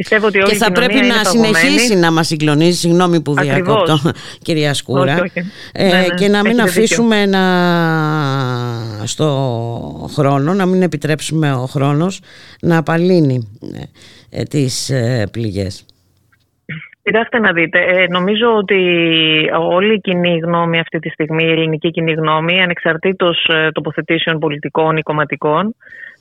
Πιστεύω 0.00 0.26
ότι 0.26 0.38
όλη 0.38 0.50
και 0.50 0.56
θα 0.56 0.72
πρέπει 0.72 1.00
να 1.06 1.24
συνεχίσει 1.24 1.96
να 1.96 2.12
μας 2.12 2.26
συγκλονίζει, 2.26 2.78
συγγνώμη 2.78 3.20
που 3.20 3.34
διακόπτω 3.34 3.98
κυρία 4.44 4.74
Σκούρα, 4.74 5.24
Ε, 5.72 5.88
ναι, 5.88 6.00
ναι, 6.00 6.06
και 6.14 6.28
να 6.28 6.42
μην 6.42 6.60
αφήσουμε 6.60 7.26
να... 7.26 7.42
στο 9.06 9.28
χρόνο, 10.14 10.54
να 10.54 10.66
μην 10.66 10.82
επιτρέψουμε 10.82 11.52
ο 11.52 11.66
χρόνος 11.66 12.20
να 12.60 12.76
απαλύνει 12.76 13.58
ε, 14.30 14.42
τις 14.42 14.90
ε, 14.90 15.26
πληγές. 15.32 15.84
Κοιτάξτε 17.02 17.38
να 17.38 17.52
δείτε, 17.52 17.78
ε, 17.78 18.06
νομίζω 18.06 18.56
ότι 18.56 18.80
όλη 19.60 19.94
η 19.94 20.00
κοινή 20.00 20.38
γνώμη 20.38 20.78
αυτή 20.78 20.98
τη 20.98 21.08
στιγμή, 21.08 21.44
η 21.44 21.50
ελληνική 21.50 21.90
κοινή 21.90 22.12
γνώμη, 22.12 22.62
ανεξαρτήτως 22.62 23.44
ε, 23.48 23.70
τοποθετήσεων 23.72 24.38
πολιτικών 24.38 24.96
ή 24.96 25.02
κομματικών, 25.02 25.74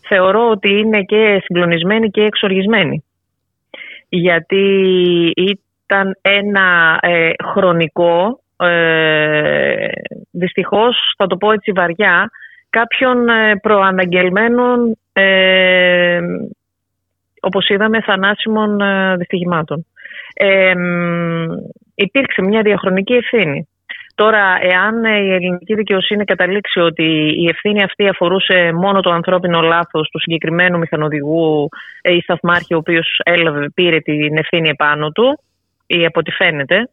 θεωρώ 0.08 0.50
ότι 0.50 0.70
είναι 0.70 1.02
και 1.02 1.42
συγκλονισμένη 1.44 2.10
και 2.10 2.22
εξοργισμένη. 2.22 3.04
Γιατί 4.10 4.64
ήταν 5.36 6.18
ένα 6.22 6.97
ε, 7.01 7.30
χρονικό, 7.43 8.39
ε, 8.57 9.88
δυστυχώς 10.32 11.14
θα 11.18 11.28
το 11.28 11.38
πω 11.38 11.51
έτσι 11.51 11.72
βαριά, 11.72 12.30
κάποιων 12.70 13.26
προαναγγελμένων, 13.62 14.97
ε, 15.14 16.20
όπως 17.41 17.70
είδαμε, 17.70 18.01
θανάσιμων 18.01 18.78
δυστυχημάτων 19.18 19.86
ε, 20.41 20.74
υπήρξε 21.95 22.41
μια 22.41 22.62
διαχρονική 22.62 23.14
ευθύνη. 23.14 23.68
Τώρα, 24.20 24.57
εάν 24.61 25.03
η 25.03 25.34
ελληνική 25.34 25.76
δικαιοσύνη 25.76 26.26
καταλήξει 26.26 26.80
ότι 26.80 27.03
η 27.38 27.47
ευθύνη 27.47 27.84
αυτή 27.84 28.07
αφορούσε 28.07 28.72
μόνο 28.74 28.99
το 28.99 29.11
ανθρώπινο 29.11 29.61
λάθος 29.61 30.09
του 30.09 30.20
συγκεκριμένου 30.20 30.78
μηχανοδηγού 30.78 31.70
ή 32.01 32.20
σταθμάρχη, 32.20 32.74
ο 32.74 32.78
οποίος 32.78 33.20
έλαβε, 33.24 33.70
πήρε 33.74 33.99
την 33.99 34.38
ευθύνη 34.38 34.70
επάνω 34.70 35.09
του, 35.09 35.39
ή 35.88 36.05
από 36.05 36.20
ό,τι 36.20 36.32
φαίνεται, 36.32 36.89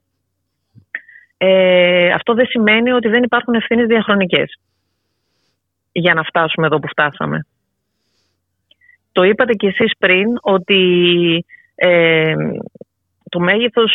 ε, 1.36 2.10
αυτό 2.12 2.34
δεν 2.34 2.46
σημαίνει 2.46 2.92
ότι 2.92 3.08
δεν 3.08 3.22
υπάρχουν 3.22 3.54
ευθύνες 3.54 3.86
διαχρονικές 3.86 4.58
για 5.92 6.14
να 6.14 6.22
φτάσουμε 6.22 6.66
εδώ 6.66 6.78
που 6.78 6.88
φτάσαμε. 6.88 7.46
Το 9.12 9.22
είπατε 9.22 9.52
κι 9.52 9.66
εσείς 9.66 9.92
πριν 9.98 10.26
ότι 10.40 11.44
ε, 11.74 12.34
το 13.28 13.40
μέγεθος 13.40 13.92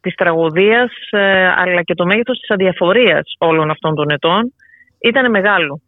της 0.00 0.14
τραγωδίας 0.14 0.92
ε, 1.10 1.48
αλλά 1.56 1.82
και 1.82 1.94
το 1.94 2.06
μέγεθος 2.06 2.38
της 2.38 2.50
αδιαφορίας 2.50 3.34
όλων 3.38 3.70
αυτών 3.70 3.94
των 3.94 4.10
ετών 4.10 4.52
ήταν 5.00 5.30
μεγάλο 5.30 5.80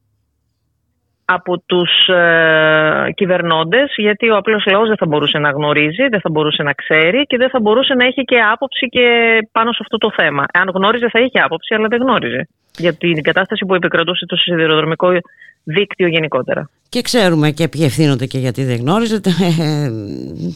από 1.24 1.62
τους 1.66 2.08
ε, 2.08 3.10
κυβερνώντες 3.14 3.92
γιατί 3.96 4.30
ο 4.30 4.36
απλός 4.36 4.64
λαός 4.66 4.88
δεν 4.88 4.96
θα 4.96 5.06
μπορούσε 5.06 5.38
να 5.38 5.50
γνωρίζει, 5.50 6.08
δεν 6.08 6.20
θα 6.20 6.30
μπορούσε 6.30 6.62
να 6.62 6.72
ξέρει 6.72 7.22
και 7.22 7.36
δεν 7.36 7.50
θα 7.50 7.60
μπορούσε 7.60 7.94
να 7.94 8.04
έχει 8.04 8.22
και 8.22 8.40
άποψη 8.40 8.86
και 8.86 9.06
πάνω 9.52 9.72
σε 9.72 9.78
αυτό 9.80 9.96
το 9.98 10.10
θέμα. 10.16 10.44
Αν 10.52 10.68
γνώριζε 10.74 11.08
θα 11.08 11.20
είχε 11.20 11.40
άποψη 11.40 11.74
αλλά 11.74 11.88
δεν 11.88 12.00
γνώριζε 12.00 12.48
για 12.80 12.94
την 12.94 13.22
κατάσταση 13.22 13.64
που 13.64 13.74
επικρατούσε 13.74 14.26
το 14.26 14.36
σιδηροδρομικό 14.36 15.08
δίκτυο 15.64 16.08
γενικότερα. 16.08 16.70
Και 16.88 17.02
ξέρουμε 17.02 17.50
και 17.50 17.68
ποιοι 17.68 17.82
ευθύνονται 17.84 18.26
και 18.26 18.38
γιατί 18.38 18.64
δεν 18.64 18.76
γνώριζετε. 18.76 19.30
Ε, 19.60 19.90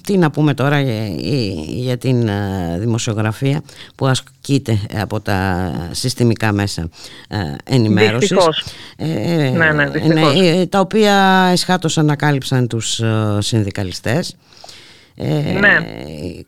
τι 0.06 0.18
να 0.18 0.30
πούμε 0.30 0.54
τώρα 0.54 0.80
για, 1.66 1.96
την 1.96 2.28
ε, 2.28 2.76
δημοσιογραφία 2.78 3.62
που 3.96 4.06
ασκείται 4.06 4.78
από 5.00 5.20
τα 5.20 5.70
συστημικά 5.90 6.52
μέσα 6.52 6.88
ε, 7.28 7.36
ενημέρωσης. 7.64 8.28
Δυστυχώς. 8.28 8.64
ναι, 9.56 9.72
ναι, 9.72 9.88
δυστυχώς. 9.88 10.34
Ναι, 10.34 10.66
τα 10.66 10.80
οποία 10.80 11.48
εσχάτως 11.52 11.98
ανακάλυψαν 11.98 12.68
τους 12.68 13.00
συνδικαλιστές. 13.38 14.36
Ε, 15.16 15.58
ναι. 15.58 15.76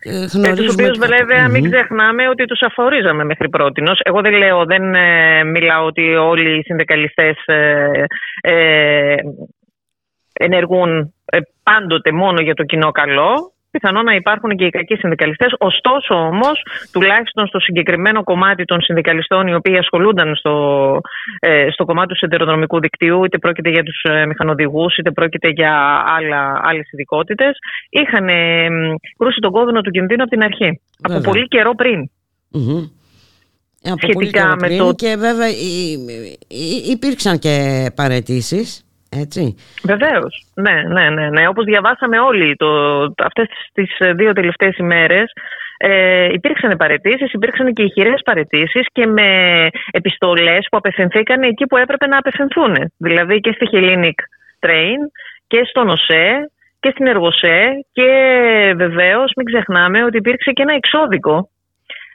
Ε, 0.01 0.55
τους 0.55 0.73
οποίους 0.73 0.99
βέβαια 0.99 1.49
μην 1.49 1.71
ξεχνάμε 1.71 2.29
ότι 2.29 2.45
τους 2.45 2.61
αφορίζαμε 2.61 3.25
μέχρι 3.25 3.49
πρότινος. 3.49 4.01
Εγώ 4.03 4.21
δεν 4.21 4.33
λέω, 4.33 4.65
δεν 4.65 4.95
ε, 4.95 5.45
μιλάω 5.45 5.85
ότι 5.85 6.15
όλοι 6.15 6.59
οι 6.59 6.63
συνδικαλιστές 6.63 7.37
ε, 7.47 8.05
ε 8.41 9.15
ενεργούν 10.33 11.15
πάντοτε 11.63 12.13
μόνο 12.13 12.41
για 12.41 12.55
το 12.55 12.63
κοινό 12.63 12.91
καλό 12.91 13.56
πιθανό 13.77 14.03
να 14.03 14.15
υπάρχουν 14.15 14.51
και 14.57 14.65
οι 14.65 14.71
κακοί 14.71 14.95
συνδικαλιστές. 14.97 15.51
Ωστόσο, 15.59 16.15
όμως, 16.15 16.57
τουλάχιστον 16.93 17.47
στο 17.47 17.59
συγκεκριμένο 17.61 18.23
κομμάτι 18.25 18.65
των 18.65 18.81
συνδικαλιστών 18.81 19.47
οι 19.47 19.55
οποίοι 19.55 19.77
ασχολούνταν 19.77 20.37
στο, 20.37 20.55
ε, 21.41 21.69
στο 21.71 21.85
κομμάτι 21.85 22.09
του 22.09 22.17
σιδηροδρομικού 22.17 22.81
δικτύου, 22.81 23.25
είτε 23.25 23.39
πρόκειται 23.39 23.71
για 23.71 23.83
τους 23.83 24.03
ε, 24.03 24.27
μηχανοδηγούς, 24.27 24.97
είτε 24.97 25.11
πρόκειται 25.11 25.49
για 25.49 25.73
άλλες 26.63 26.87
ειδικότητες, 26.93 27.53
είχαν 27.91 28.29
ε, 28.29 28.69
κρούσει 29.19 29.41
τον 29.41 29.53
κόδωνο 29.53 29.81
του 29.81 29.91
κινδύνου 29.91 30.23
από 30.23 30.31
την 30.31 30.43
αρχή. 30.43 30.81
Από 31.03 31.21
πολύ 31.21 31.49
καιρό 31.49 31.75
πριν. 31.75 32.11
Από 33.85 33.99
σχετικά 34.03 34.49
με 34.49 34.67
πριν 34.67 34.79
το... 34.79 34.93
και 34.93 35.17
βέβαια 35.19 35.49
υπήρξαν 36.93 37.39
και 37.39 37.87
παρετήσεις 37.95 38.86
έτσι. 39.09 39.55
Βεβαίως. 39.85 40.47
Ναι, 40.55 40.83
ναι, 40.89 41.11
ναι, 41.11 41.31
ναι. 41.31 41.49
Όπως 41.49 41.65
διαβάσαμε 41.65 42.19
όλοι 42.21 42.57
το, 42.57 42.69
αυτές 43.17 43.49
τις 43.73 43.97
δύο 44.15 44.33
τελευταίες 44.33 44.77
ημέρες, 44.77 45.33
ε, 45.79 46.33
υπήρξαν 46.33 46.77
παρετήσεις, 46.77 47.33
υπήρξαν 47.33 47.73
και 47.73 47.83
ηχηρές 47.83 48.21
παρετήσεις 48.25 48.87
και 48.93 49.07
με 49.07 49.29
επιστολές 49.91 50.67
που 50.71 50.77
απευθυνθήκαν 50.77 51.43
εκεί 51.43 51.67
που 51.67 51.77
έπρεπε 51.77 52.07
να 52.07 52.19
απευθυνθούν. 52.19 52.75
Δηλαδή 52.97 53.41
και 53.41 53.53
στη 53.53 53.69
Hellenic 53.73 54.19
Train 54.67 55.01
και 55.47 55.65
στον 55.65 55.89
ΟΣΕ 55.89 56.51
και 56.81 56.91
στην 56.91 57.07
Εργοσέ 57.07 57.87
και 57.93 58.11
βεβαίως 58.77 59.33
μην 59.37 59.47
ξεχνάμε 59.47 60.05
ότι 60.05 60.17
υπήρξε 60.17 60.51
και 60.51 60.63
ένα 60.63 60.75
εξώδικο 60.75 61.51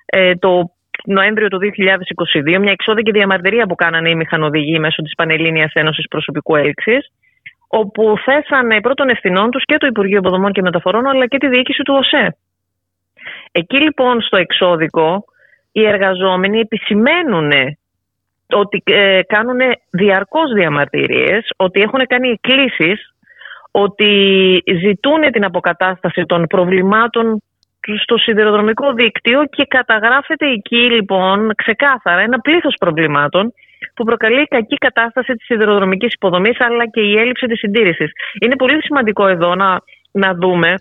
ε, 0.05 0.35
το 0.35 0.71
Νοέμβριο 1.05 1.47
του 1.47 1.59
2022, 1.59 2.59
μια 2.59 2.71
εξώδικη 2.71 3.11
διαμαρτυρία 3.11 3.65
που 3.65 3.75
κάνανε 3.75 4.09
οι 4.09 4.15
μηχανοδηγοί 4.15 4.79
μέσω 4.79 5.01
της 5.01 5.15
Πανελλήνιας 5.15 5.71
Ένωσης 5.73 6.07
Προσωπικού 6.07 6.55
Έλξης, 6.55 7.11
όπου 7.67 8.15
θέσανε 8.25 8.81
πρώτων 8.81 9.09
ευθυνών 9.09 9.49
τους 9.49 9.65
και 9.65 9.77
το 9.77 9.87
Υπουργείο 9.87 10.17
Υποδομών 10.17 10.51
και 10.51 10.61
Μεταφορών, 10.61 11.05
αλλά 11.07 11.27
και 11.27 11.37
τη 11.37 11.47
διοίκηση 11.47 11.83
του 11.83 11.93
ΟΣΕ. 11.97 12.35
Εκεί 13.51 13.77
λοιπόν 13.77 14.21
στο 14.21 14.37
εξώδικο 14.37 15.23
οι 15.71 15.85
εργαζόμενοι 15.85 16.59
επισημαίνουν 16.59 17.51
ότι 18.49 18.83
ε, 18.85 19.21
κάνουν 19.27 19.59
διαρκώς 19.89 20.53
διαμαρτυρίες, 20.53 21.49
ότι 21.55 21.81
έχουν 21.81 22.07
κάνει 22.07 22.29
εκκλήσεις, 22.29 23.13
ότι 23.71 24.63
ζητούν 24.81 25.31
την 25.31 25.43
αποκατάσταση 25.43 26.25
των 26.25 26.47
προβλημάτων 26.47 27.41
στο 28.01 28.17
σιδηροδρομικό 28.17 28.93
δίκτυο 28.93 29.45
και 29.45 29.65
καταγράφεται 29.67 30.45
εκεί 30.51 30.75
λοιπόν 30.91 31.51
ξεκάθαρα 31.55 32.21
ένα 32.21 32.39
πλήθος 32.39 32.75
προβλημάτων 32.79 33.53
που 33.93 34.03
προκαλεί 34.03 34.45
κακή 34.45 34.75
κατάσταση 34.75 35.33
της 35.33 35.45
σιδηροδρομικής 35.45 36.13
υποδομής 36.13 36.61
αλλά 36.61 36.87
και 36.87 37.01
η 37.01 37.17
έλλειψη 37.17 37.47
της 37.47 37.59
συντήρησης. 37.59 38.11
Είναι 38.41 38.55
πολύ 38.55 38.83
σημαντικό 38.83 39.27
εδώ 39.27 39.55
να, 39.55 39.81
να 40.11 40.33
δούμε, 40.33 40.75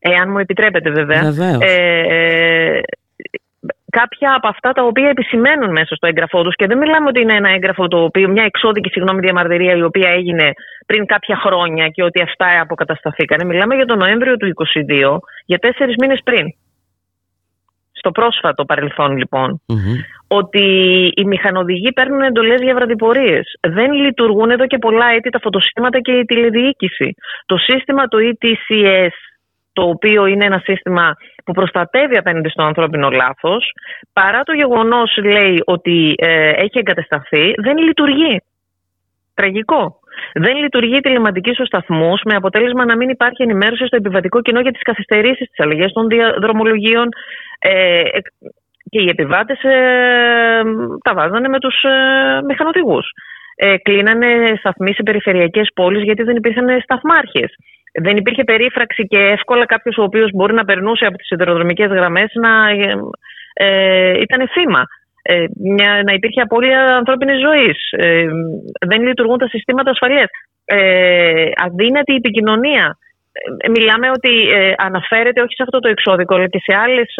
εάν 0.00 0.30
μου 0.30 0.38
επιτρέπετε 0.38 0.90
βέβαια, 0.90 1.34
ε, 1.60 2.80
κάποια 4.00 4.30
από 4.38 4.48
αυτά 4.48 4.70
τα 4.72 4.82
οποία 4.90 5.08
επισημαίνουν 5.08 5.70
μέσα 5.78 5.94
στο 5.94 6.06
έγγραφό 6.06 6.42
τους. 6.42 6.54
Και 6.54 6.66
δεν 6.66 6.78
μιλάμε 6.78 7.06
ότι 7.08 7.20
είναι 7.20 7.36
ένα 7.40 7.50
έγγραφο 7.56 7.88
το 7.88 7.98
οποίο, 8.08 8.28
μια 8.28 8.44
εξώδικη 8.44 8.88
συγγνώμη 8.90 9.20
διαμαρτυρία 9.20 9.74
η 9.76 9.82
οποία 9.82 10.10
έγινε 10.10 10.46
πριν 10.86 11.06
κάποια 11.06 11.36
χρόνια 11.44 11.88
και 11.88 12.02
ότι 12.02 12.22
αυτά 12.22 12.46
αποκατασταθήκανε. 12.60 13.44
Μιλάμε 13.44 13.74
για 13.74 13.86
τον 13.86 13.98
Νοέμβριο 13.98 14.36
του 14.36 14.46
2022, 14.46 15.18
για 15.46 15.58
τέσσερις 15.58 15.94
μήνες 16.00 16.20
πριν. 16.24 16.46
Στο 17.92 18.10
πρόσφατο 18.10 18.64
παρελθόν, 18.64 19.16
λοιπόν, 19.16 19.60
ότι 20.28 20.66
οι 21.16 21.24
μηχανοδηγοί 21.24 21.92
παίρνουν 21.92 22.20
εντολές 22.20 22.60
για 22.62 22.74
βραδιπορίες. 22.74 23.44
Δεν 23.60 23.92
λειτουργούν 23.92 24.50
εδώ 24.50 24.66
και 24.66 24.78
πολλά 24.78 25.06
έτη 25.16 25.30
τα 25.30 25.40
φωτοσύστηματα 25.42 25.98
και 26.00 26.12
η 26.12 26.24
τηλεδιοίκηση. 26.24 27.14
Το 27.46 27.56
σύστημα 27.56 28.04
του 28.06 28.18
ETCS 28.28 29.16
το 29.76 29.82
οποίο 29.82 30.26
είναι 30.26 30.44
ένα 30.44 30.60
σύστημα 30.64 31.16
που 31.44 31.52
προστατεύει 31.52 32.16
απέναντι 32.16 32.48
στο 32.48 32.62
ανθρώπινο 32.62 33.08
λάθος, 33.10 33.72
παρά 34.12 34.40
το 34.42 34.52
γεγονός 34.52 35.18
λέει 35.24 35.62
ότι 35.64 36.14
ε, 36.16 36.50
έχει 36.50 36.78
εγκατασταθεί, 36.78 37.54
δεν 37.56 37.76
λειτουργεί. 37.76 38.40
Τραγικό. 39.34 39.98
Δεν 40.34 40.56
λειτουργεί 40.56 41.00
τηλεματική 41.00 41.52
στους 41.52 41.66
σταθμούς, 41.66 42.20
με 42.24 42.34
αποτέλεσμα 42.34 42.84
να 42.84 42.96
μην 42.96 43.08
υπάρχει 43.08 43.42
ενημέρωση 43.42 43.86
στο 43.86 43.96
επιβατικό 43.96 44.40
κοινό 44.42 44.60
για 44.60 44.72
τις 44.72 44.82
καθυστερήσεις, 44.82 45.48
τις 45.48 45.60
αλλαγές 45.60 45.92
των 45.92 46.08
δρομολογίων. 46.40 47.08
Ε, 47.58 48.02
και 48.90 49.00
οι 49.02 49.08
επιβάτες 49.08 49.58
ε, 49.62 50.62
τα 51.04 51.14
βάζανε 51.14 51.48
με 51.48 51.58
τους 51.58 51.82
ε, 51.82 52.42
μηχανοδηγούς. 52.48 53.06
Ε, 53.56 53.76
κλείνανε 53.76 54.54
σταθμοί 54.58 54.92
σε 54.94 55.02
περιφερειακές 55.02 55.68
πόλεις 55.74 56.02
γιατί 56.02 56.22
δεν 56.22 56.36
υπήρχαν 56.36 56.80
σταθμάρχες 56.82 57.50
δεν 58.02 58.16
υπήρχε 58.16 58.44
περίφραξη 58.44 59.06
και 59.06 59.18
εύκολα 59.18 59.66
κάποιος 59.66 59.96
ο 59.98 60.02
οποίος 60.02 60.30
μπορεί 60.32 60.54
να 60.54 60.64
περνούσε 60.64 61.06
από 61.06 61.16
τις 61.16 61.26
σιδηροδρομικές 61.26 61.88
γραμμές 61.88 62.30
να 62.34 62.68
ε, 62.68 62.94
ε, 63.58 64.20
ήταν 64.20 64.48
θύμα. 64.48 64.82
Ε, 65.22 65.44
μια, 65.62 66.02
να 66.06 66.12
υπήρχε 66.12 66.40
απώλεια 66.40 66.80
ανθρώπινης 66.80 67.40
ζωής. 67.40 67.78
Ε, 67.90 68.26
δεν 68.86 69.02
λειτουργούν 69.02 69.38
τα 69.38 69.48
συστήματα 69.48 69.90
ασφαλείας. 69.90 70.30
Ε, 70.64 71.48
αδύνατη 71.64 72.14
επικοινωνία 72.14 72.98
μιλάμε 73.70 74.10
ότι 74.10 74.32
αναφέρεται 74.76 75.40
όχι 75.40 75.54
σε 75.54 75.62
αυτό 75.62 75.78
το 75.78 75.88
εξώδικο 75.88 76.34
αλλά 76.34 76.46
και 76.46 76.58
σε 76.58 76.78
άλλες 76.84 77.14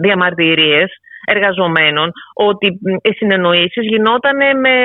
διαμαρτυρίες 0.00 0.90
εργαζομένων 1.24 2.10
ότι 2.34 2.66
οι 3.02 3.12
συνεννοήσεις 3.12 3.86
γινόταν 3.86 4.36
με, 4.36 4.76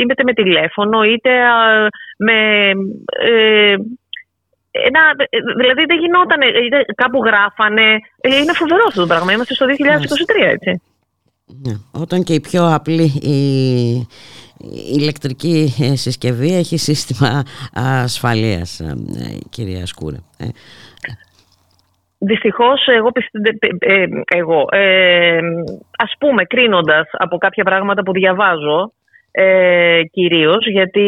είτε 0.00 0.22
με 0.24 0.32
τηλέφωνο 0.32 1.02
είτε 1.02 1.30
με 2.18 2.70
ένα, 4.72 5.00
δηλαδή 5.60 5.84
δεν 5.86 5.98
γινόταν, 5.98 6.40
κάπου 6.94 7.24
γράφανε. 7.24 7.88
Είναι 8.40 8.52
φοβερό 8.52 8.84
αυτό 8.88 9.00
το 9.00 9.06
πράγμα. 9.06 9.32
Είμαστε 9.32 9.54
στο 9.54 9.66
2023, 9.66 9.70
έτσι. 10.52 10.82
Ναι. 11.46 11.72
Όταν 11.92 12.22
και 12.22 12.34
η 12.34 12.40
πιο 12.40 12.74
απλή 12.74 13.12
η, 13.22 13.38
ηλεκτρική 14.98 15.74
συσκευή 15.94 16.56
έχει 16.56 16.76
σύστημα 16.76 17.42
ασφαλείας, 17.72 18.80
ε, 18.80 18.94
κυρία 19.50 19.86
Σκούρα. 19.86 20.18
Ε. 22.22 22.26
Δυστυχώς 22.26 22.86
εγώ, 22.86 23.10
ε, 23.78 24.06
εγώ 24.36 24.66
ε, 24.70 25.38
ας 25.98 26.12
πούμε 26.18 26.44
κρίνοντας 26.44 27.08
από 27.12 27.36
κάποια 27.36 27.64
πράγματα 27.64 28.02
που 28.02 28.12
διαβάζω 28.12 28.92
ε, 29.30 30.00
κυρίως 30.10 30.66
γιατί 30.66 31.04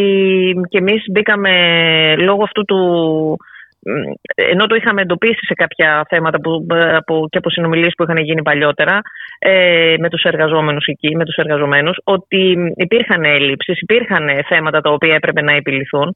και 0.69 0.79
εμείς 0.79 1.05
μπήκαμε 1.13 1.51
λόγω 2.17 2.43
αυτού 2.43 2.65
του 2.65 2.79
ενώ 4.35 4.67
το 4.67 4.75
είχαμε 4.75 5.03
εντοπίσει 5.03 5.45
σε 5.47 5.55
κάποια 5.55 6.07
θέματα 6.09 6.41
που, 6.41 6.67
από, 6.97 7.27
και 7.31 7.39
από 7.39 7.51
συνομιλίες 7.51 7.93
που 7.97 8.03
είχαν 8.03 8.17
γίνει 8.17 8.43
παλιότερα 8.43 9.01
ε, 9.39 9.95
με 9.99 10.09
τους 10.09 10.23
εργαζόμενους 10.23 10.87
εκεί, 10.87 11.17
με 11.17 11.25
τους 11.25 11.37
εργαζομένους, 11.37 11.97
ότι 12.05 12.73
υπήρχαν 12.77 13.25
έλλειψεις, 13.25 13.81
υπήρχαν 13.81 14.29
θέματα 14.49 14.81
τα 14.81 14.91
οποία 14.91 15.15
έπρεπε 15.15 15.43
να 15.43 15.53
επιληθούν. 15.53 16.13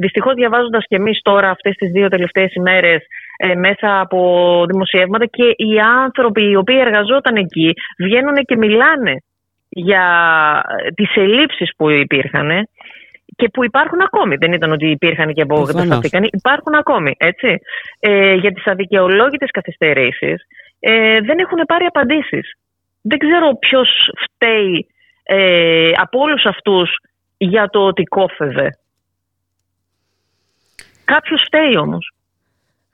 Δυστυχώς 0.00 0.34
διαβάζοντας 0.34 0.84
και 0.88 0.96
εμείς 0.96 1.20
τώρα 1.22 1.50
αυτές 1.50 1.74
τις 1.74 1.90
δύο 1.90 2.08
τελευταίες 2.08 2.54
ημέρες 2.54 3.06
ε, 3.42 3.54
μέσα 3.54 4.00
από 4.00 4.20
δημοσιεύματα 4.68 5.26
και 5.26 5.44
οι 5.56 5.80
άνθρωποι 5.80 6.50
οι 6.50 6.56
οποίοι 6.56 6.78
εργαζόταν 6.80 7.36
εκεί 7.36 7.72
βγαίνουν 7.98 8.34
και 8.34 8.56
μιλάνε 8.56 9.22
για 9.68 10.04
τις 10.94 11.16
ελλείψεις 11.16 11.70
που 11.76 11.90
υπήρχαν 11.90 12.68
και 13.36 13.48
που 13.48 13.64
υπάρχουν 13.64 14.00
ακόμη. 14.00 14.36
Δεν 14.36 14.52
ήταν 14.52 14.72
ότι 14.72 14.86
υπήρχαν 14.90 15.34
και 15.34 15.42
απογοητευτήκαν. 15.42 16.22
Υπάρχουν 16.30 16.74
ακόμη. 16.74 17.14
Έτσι. 17.18 17.58
Ε, 18.00 18.34
για 18.34 18.52
τις 18.52 18.66
αδικαιολόγητες 18.66 19.50
καθυστερήσεις 19.50 20.42
ε, 20.80 21.20
δεν 21.20 21.38
έχουν 21.38 21.58
πάρει 21.66 21.84
απαντήσεις. 21.84 22.52
Δεν 23.02 23.18
ξέρω 23.18 23.58
ποιος 23.58 23.88
φταίει 24.24 24.86
ε, 25.22 25.92
από 25.94 26.18
όλους 26.18 26.44
αυτούς 26.44 26.90
για 27.38 27.68
το 27.68 27.86
ότι 27.86 28.02
κόφευε. 28.02 28.68
Κάποιος 31.04 31.42
φταίει 31.46 31.76
όμως. 31.76 32.12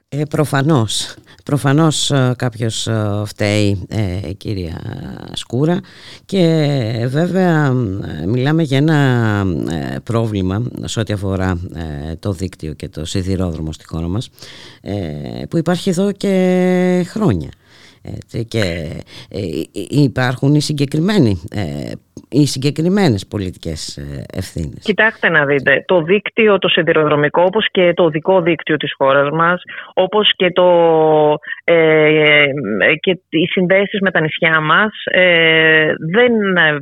Ε, 0.09 0.23
προφανώς, 0.25 1.15
προφανώς 1.45 2.11
ε, 2.11 2.35
κάποιος 2.39 2.87
ε, 2.87 3.23
φταίει 3.25 3.87
ε, 3.89 4.33
κυρία 4.33 4.81
Σκούρα. 5.33 5.81
Και 6.25 7.07
βέβαια 7.09 7.73
μιλάμε 8.27 8.63
για 8.63 8.77
ένα 8.77 9.45
πρόβλημα 10.03 10.63
σε 10.85 11.01
ό,τι 11.01 11.13
αφορά 11.13 11.61
το 12.19 12.33
δίκτυο 12.33 12.73
και 12.73 12.89
το 12.89 13.05
σιδηρόδρομο 13.05 13.73
στη 13.73 13.87
χώρα 13.87 14.09
μας 14.09 14.31
που 15.49 15.57
υπάρχει 15.57 15.91
εδώ 15.91 16.13
και 16.13 17.07
χρόνια 17.09 17.51
και 18.49 18.63
ε, 19.31 19.41
υπάρχουν 19.89 20.55
οι 20.55 20.61
συγκεκριμένοι 20.61 21.41
ε, 21.51 21.93
οι 22.31 22.47
συγκεκριμένες 22.47 23.27
πολιτικές 23.27 23.97
ε, 23.97 24.25
ευθύνες. 24.33 24.83
Κοιτάξτε 24.83 25.29
να 25.29 25.45
δείτε, 25.45 25.85
το 25.87 26.03
δίκτυο 26.03 26.59
το 26.59 26.69
σιδηροδρομικό 26.69 27.43
όπως 27.43 27.69
και 27.71 27.93
το 27.95 28.05
οδικό 28.05 28.41
δίκτυο 28.41 28.77
της 28.77 28.95
χώρας 28.97 29.31
μας 29.31 29.63
όπως 29.95 30.33
και, 30.37 30.51
το, 30.51 30.69
ε, 31.65 32.45
και 33.01 33.11
οι 33.29 33.47
συνδέσεις 33.47 34.01
με 34.01 34.11
τα 34.11 34.21
νησιά 34.21 34.61
μας 34.61 34.93
δεν 36.13 36.33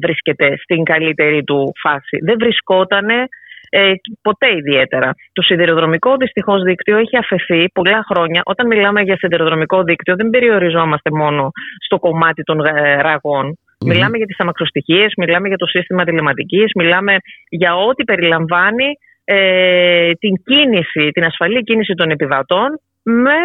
βρίσκεται 0.03 0.57
στην 0.63 0.85
καλύτερη 0.85 1.45
του 1.45 1.73
φάση. 1.83 2.19
Δεν 2.23 2.37
βρισκότανε 2.39 3.27
ε, 3.69 3.93
ποτέ 4.23 4.57
ιδιαίτερα. 4.57 5.15
Το 5.33 5.43
σιδηροδρομικό 5.43 6.17
δυστυχώς 6.17 6.63
δίκτυο 6.63 6.97
έχει 6.97 7.17
αφαιθεί 7.17 7.71
πολλά 7.73 8.05
χρόνια. 8.11 8.43
Όταν 8.45 8.67
μιλάμε 8.67 9.01
για 9.01 9.17
σιδηροδρομικό 9.17 9.83
δίκτυο, 9.83 10.15
δεν 10.17 10.31
περιοριζόμαστε 10.31 11.11
μόνο 11.11 11.51
στο 11.85 11.99
κομμάτι 11.99 12.43
των 12.43 12.65
ε, 12.65 13.01
ραγων 13.01 13.59
Μιλάμε 13.85 14.17
για 14.17 14.27
τις 14.27 14.41
αμαξοστοιχίες, 14.41 15.13
μιλάμε 15.17 15.49
για 15.49 15.57
το 15.57 15.67
σύστημα 15.67 16.05
τηλεματικής, 16.05 16.71
μιλάμε 16.75 17.17
για 17.49 17.77
ό,τι 17.77 18.05
περιλαμβάνει 18.05 18.99
ε, 19.25 20.13
την 20.13 20.43
κίνηση, 20.45 21.11
την 21.13 21.25
ασφαλή 21.25 21.63
κίνηση 21.63 21.95
των 21.95 22.11
επιβατών 22.11 22.81
με 23.03 23.37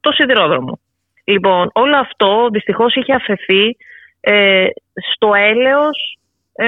το 0.00 0.12
σιδηρόδρομο. 0.12 0.80
Λοιπόν, 1.24 1.70
όλο 1.72 1.96
αυτό 1.96 2.48
δυστυχώς 2.52 2.94
είχε 2.94 3.14
αφαιθεί 3.14 3.76
ε, 4.20 4.66
στο 5.14 5.30
έλεος 5.34 6.17
ε, 6.60 6.66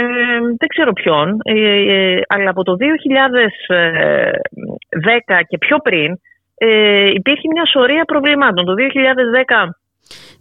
δεν 0.59 0.69
ξέρω 0.69 0.93
ποιον, 0.93 1.39
ε, 1.43 1.53
ε, 1.53 2.21
αλλά 2.29 2.51
από 2.51 2.63
το 2.63 2.77
2010 2.79 2.85
και 5.49 5.59
πιο 5.59 5.79
πριν 5.79 6.19
ε, 6.55 7.11
υπήρχε 7.11 7.49
μια 7.53 7.67
σωρία 7.67 8.05
προβλημάτων. 8.05 8.65
Το 8.65 8.75
2010... 8.75 9.69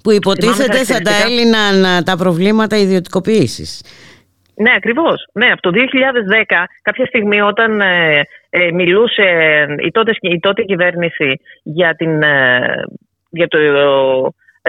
Που 0.04 0.12
υποτίθεται 0.12 0.84
θα 0.84 1.00
τα 1.00 1.12
έλυναν 1.26 2.04
τα 2.04 2.18
προβλήματα 2.18 2.78
ιδιωτικοποίησης. 2.78 3.84
Ναι, 4.56 4.72
ακριβώς. 4.76 5.28
Ναι, 5.34 5.52
από 5.52 5.62
το 5.62 5.72
2010 5.74 5.78
κάποια 6.82 7.06
στιγμή 7.06 7.42
όταν 7.42 7.82
μιλούσε 8.74 9.26
η 9.86 9.92
τότε, 9.92 10.12
η 10.22 10.40
τότε 10.40 10.62
κυβέρνηση 10.62 11.40
για, 11.64 11.96
την, 11.96 12.22
για 13.30 13.48
το 13.48 13.58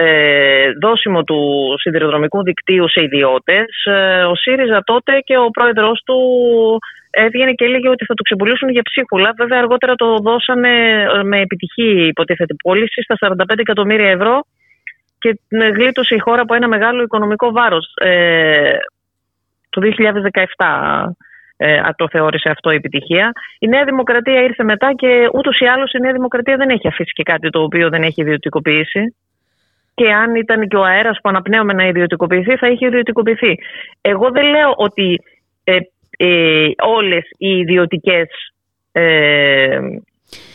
ε, 0.01 0.71
δόσιμο 0.81 1.23
του 1.23 1.39
σιδηροδρομικού 1.81 2.43
δικτύου 2.43 2.89
σε 2.89 3.01
ιδιώτες, 3.01 3.85
ε, 3.85 4.23
ο 4.23 4.35
ΣΥΡΙΖΑ 4.35 4.81
τότε 4.83 5.19
και 5.19 5.37
ο 5.37 5.49
πρόεδρος 5.49 6.01
του 6.05 6.19
έβγαινε 7.11 7.51
και 7.51 7.65
έλεγε 7.65 7.89
ότι 7.89 8.05
θα 8.05 8.13
το 8.13 8.23
ξεπουλήσουν 8.23 8.69
για 8.69 8.81
ψίχουλα. 8.81 9.33
Βέβαια 9.37 9.59
αργότερα 9.59 9.95
το 9.95 10.17
δώσανε 10.17 10.73
ε, 11.15 11.23
με 11.23 11.39
επιτυχή 11.39 12.07
υποτίθεται 12.07 12.53
πώληση 12.63 13.01
στα 13.01 13.15
45 13.19 13.43
εκατομμύρια 13.57 14.09
ευρώ 14.09 14.45
και 15.19 15.39
γλίτωσε 15.49 16.15
η 16.15 16.19
χώρα 16.19 16.41
από 16.41 16.53
ένα 16.53 16.67
μεγάλο 16.67 17.01
οικονομικό 17.01 17.51
βάρος. 17.51 17.93
Ε, 17.95 18.77
το 19.69 19.81
2017 20.57 21.05
ε, 21.57 21.81
το 21.95 22.07
θεώρησε 22.09 22.49
αυτό 22.49 22.71
η 22.71 22.75
επιτυχία. 22.75 23.31
Η 23.59 23.67
Νέα 23.67 23.83
Δημοκρατία 23.83 24.41
ήρθε 24.41 24.63
μετά 24.63 24.93
και 24.93 25.29
ούτως 25.33 25.59
ή 25.59 25.65
άλλως 25.65 25.91
η 25.93 25.99
Νέα 25.99 26.11
Δημοκρατία 26.11 26.57
δεν 26.57 26.69
έχει 26.69 26.87
αφήσει 26.87 27.11
και 27.13 27.23
κάτι 27.23 27.49
το 27.49 27.61
οποίο 27.61 27.89
δεν 27.89 28.01
έχει 28.03 28.21
ιδιωτικοποιήσει 28.21 29.15
και 29.93 30.11
αν 30.11 30.35
ήταν 30.35 30.67
και 30.67 30.75
ο 30.75 30.83
αέρας 30.83 31.19
που 31.21 31.29
αναπνέουμε 31.29 31.73
να 31.73 31.87
ιδιωτικοποιηθεί 31.87 32.55
θα 32.55 32.67
είχε 32.67 32.85
ιδιωτικοποιηθεί. 32.85 33.57
Εγώ 34.01 34.31
δεν 34.31 34.45
λέω 34.45 34.73
ότι 34.75 35.21
ε, 35.63 35.77
ε, 36.17 36.67
όλες 36.83 37.23
οι 37.37 37.47
ιδιωτικές 37.57 38.27
ε, 38.91 39.79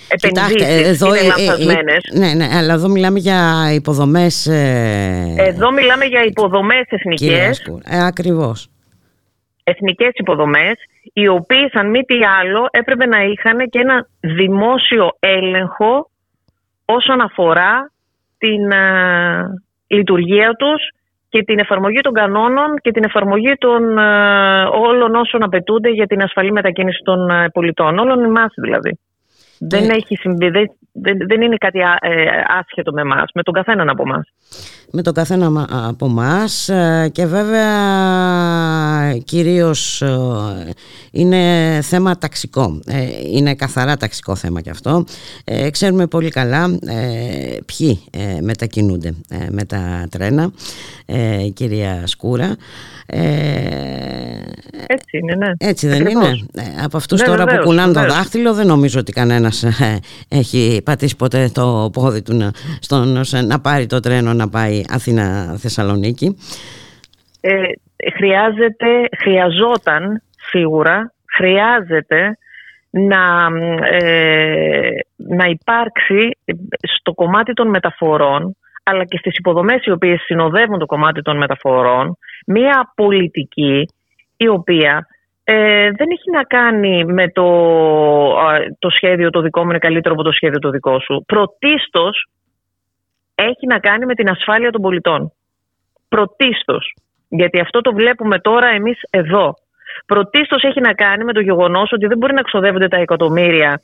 επενδύσεις 0.09 0.87
εδώ, 0.87 1.15
είναι 1.15 1.27
λανθασμένες. 1.27 2.03
ναι, 2.13 2.35
ναι, 2.35 2.49
αλλά 2.53 2.73
εδώ 2.73 2.89
μιλάμε 2.89 3.19
για 3.19 3.71
υποδομές... 3.75 4.47
εδώ 5.37 5.73
μιλάμε 5.73 6.05
για 6.05 6.25
υποδομές 6.25 6.87
εθνικές. 6.89 7.59
Ε, 7.85 8.07
ακριβώς. 8.07 8.69
Εθνικές 9.65 10.11
υποδομές, 10.13 10.75
οι 11.13 11.29
οποίες 11.29 11.73
αν 11.73 11.91
μη 11.91 12.03
τι 12.03 12.15
άλλο 12.41 12.69
έπρεπε 12.71 13.07
να 13.07 13.23
είχαν 13.23 13.69
και 13.71 13.79
ένα 13.79 14.09
δημόσιο 14.21 15.17
έλεγχο 15.19 16.11
όσον 16.85 17.21
αφορά 17.21 17.91
την 18.39 18.71
ε, 18.71 18.83
λειτουργία 19.87 20.51
τους 20.59 20.91
και 21.29 21.43
την 21.43 21.59
εφαρμογή 21.59 22.01
των 22.01 22.13
κανόνων 22.13 22.77
και 22.83 22.91
την 22.91 23.05
εφαρμογή 23.05 23.55
των 23.59 23.99
ε, 23.99 24.65
όλων 24.65 25.15
όσων 25.15 25.43
απαιτούνται 25.43 25.91
για 25.91 26.07
την 26.07 26.23
ασφαλή 26.23 26.53
μετακίνηση 26.53 27.01
των 27.05 27.31
ε, 27.31 27.49
πολιτών. 27.53 27.99
Όλων 27.99 28.25
εμάς 28.25 28.53
δηλαδή. 28.57 28.99
Δεν, 29.59 29.91
έχει 29.91 30.17
συμβεί, 30.17 30.49
δεν, 30.93 31.17
δεν 31.29 31.41
είναι 31.41 31.57
κάτι 31.57 31.79
άσχετο 32.61 32.93
με 32.93 33.01
εμάς, 33.01 33.31
με 33.35 33.43
τον 33.43 33.55
καθέναν 33.55 33.89
από 33.89 34.03
εμάς 34.03 34.33
με 34.91 35.03
τον 35.03 35.13
καθένα 35.13 35.67
από 35.69 36.07
εμά 36.07 36.45
και 37.13 37.27
βέβαια 37.27 37.67
κυρίως 39.25 40.03
ε, 40.03 40.73
είναι 41.11 41.43
θέμα 41.83 42.19
ταξικό. 42.19 42.81
Ε, 42.87 43.07
είναι 43.33 43.55
καθαρά 43.55 43.97
ταξικό 43.97 44.35
θέμα 44.35 44.61
και 44.61 44.71
αυτό. 44.71 45.05
Ε, 45.45 45.71
ξέρουμε 45.71 46.07
πολύ 46.07 46.31
καλά 46.31 46.79
ποιοι 47.67 48.01
μετακινούνται 48.41 49.15
με 49.51 49.65
τα 49.65 50.07
τρένα 50.11 50.51
κυρία 51.55 52.03
Σκούρα. 52.07 52.57
Έτσι 54.87 55.19
είναι 55.19 55.35
ναι. 55.35 55.51
έτσι 55.59 55.89
δεν 55.89 56.07
είναι; 56.07 56.47
Από 56.85 56.97
αυτούς 56.97 57.21
ναι, 57.21 57.27
τώρα 57.27 57.45
που 57.45 57.63
κουνάνε 57.63 57.93
το 57.93 58.01
δάχτυλο 58.01 58.55
δεν 58.55 58.67
νομίζω 58.67 59.01
ότι 59.01 59.13
κανένας 59.13 59.65
έχει 60.29 60.81
πατήσει 60.85 61.17
ποτέ 61.17 61.51
το 61.55 61.91
πόδι 61.93 62.23
του 62.23 62.35
να, 62.35 62.51
στον, 62.81 63.25
να 63.47 63.61
πάρει 63.61 63.87
το 63.87 64.01
τρένο 64.01 64.33
να 64.33 64.49
πάει 64.49 64.76
Αθήνα-Θεσσαλονίκη. 64.89 66.37
Ε, 67.41 67.63
χρειάζεται, 68.17 69.09
χρειαζόταν 69.19 70.23
σίγουρα, 70.51 71.13
χρειάζεται 71.37 72.39
να, 72.91 73.47
ε, 73.91 74.91
να 75.17 75.47
υπάρξει 75.47 76.31
στο 77.01 77.13
κομμάτι 77.13 77.53
των 77.53 77.69
μεταφορών 77.69 78.57
αλλά 78.83 79.05
και 79.05 79.17
στις 79.17 79.37
υποδομές 79.37 79.85
οι 79.85 79.91
οποίες 79.91 80.21
συνοδεύουν 80.21 80.79
το 80.79 80.87
κομμάτι 80.87 81.23
των 81.23 81.37
μεταφορών 81.37 82.17
μια 82.47 82.93
πολιτική 82.95 83.89
η 84.37 84.49
οποία 84.49 85.07
ε, 85.45 85.91
δεν 85.91 86.09
έχει 86.11 86.31
να 86.33 86.43
κάνει 86.43 87.05
με 87.05 87.29
το, 87.29 87.49
το 88.79 88.91
σχέδιο 88.91 89.31
το 89.31 89.41
δικό 89.41 89.63
μου 89.63 89.71
είναι 89.71 89.79
καλύτερο 89.79 90.15
από 90.15 90.23
το 90.23 90.33
σχέδιο 90.33 90.59
το 90.59 90.71
δικό 90.71 91.01
σου. 91.01 91.25
Πρωτίστως 91.27 92.29
έχει 93.37 93.67
να 93.67 93.79
κάνει 93.79 94.07
με 94.07 94.15
την 94.15 94.29
ασφάλεια 94.29 94.71
των 94.71 94.83
πολιτών. 94.83 95.33
Πρωτίστως. 96.09 96.95
Γιατί 97.29 97.61
αυτό 97.61 97.81
το 97.81 97.93
βλέπουμε 97.93 98.39
τώρα 98.39 98.69
εμείς 98.69 98.99
εδώ. 99.11 99.55
Πρωτίστως 100.07 100.63
έχει 100.63 100.81
να 100.81 100.93
κάνει 100.93 101.25
με 101.25 101.33
το 101.33 101.41
γεγονός 101.41 101.93
ότι 101.93 102.07
δεν 102.07 102.19
μπορεί 102.19 102.35
να 102.35 102.43
ξοδεύονται 102.43 102.89
τα 102.89 102.97
εκατομμύρια 102.97 103.81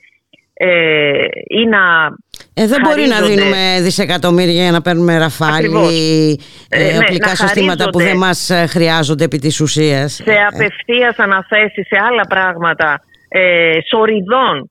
ε, 0.54 1.18
ή 1.46 1.66
να 1.66 2.12
ε, 2.54 2.66
δεν 2.66 2.80
μπορεί 2.82 3.06
να 3.06 3.20
δίνουμε 3.20 3.80
δισεκατομμύρια 3.80 4.62
για 4.62 4.70
να 4.70 4.82
παίρνουμε 4.82 5.18
ραφάλι, 5.18 6.40
ε, 6.68 6.88
ε, 6.88 6.96
οπλικά 6.96 7.28
ναι, 7.28 7.34
συστήματα 7.34 7.90
που 7.90 7.98
δεν 7.98 8.16
μας 8.16 8.50
ε, 8.50 8.66
χρειάζονται 8.66 9.24
επί 9.24 9.38
της 9.38 9.60
ουσίας. 9.60 10.12
Σε 10.12 10.34
απευθείας 10.52 11.16
αναθέσεις 11.16 11.86
σε 11.86 11.96
άλλα 12.10 12.22
πράγματα, 12.28 13.00
ε, 13.28 13.78
σοριδών 13.88 14.70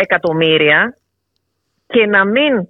εκατομμύρια 0.00 0.96
και 1.86 2.06
να 2.06 2.24
μην 2.24 2.68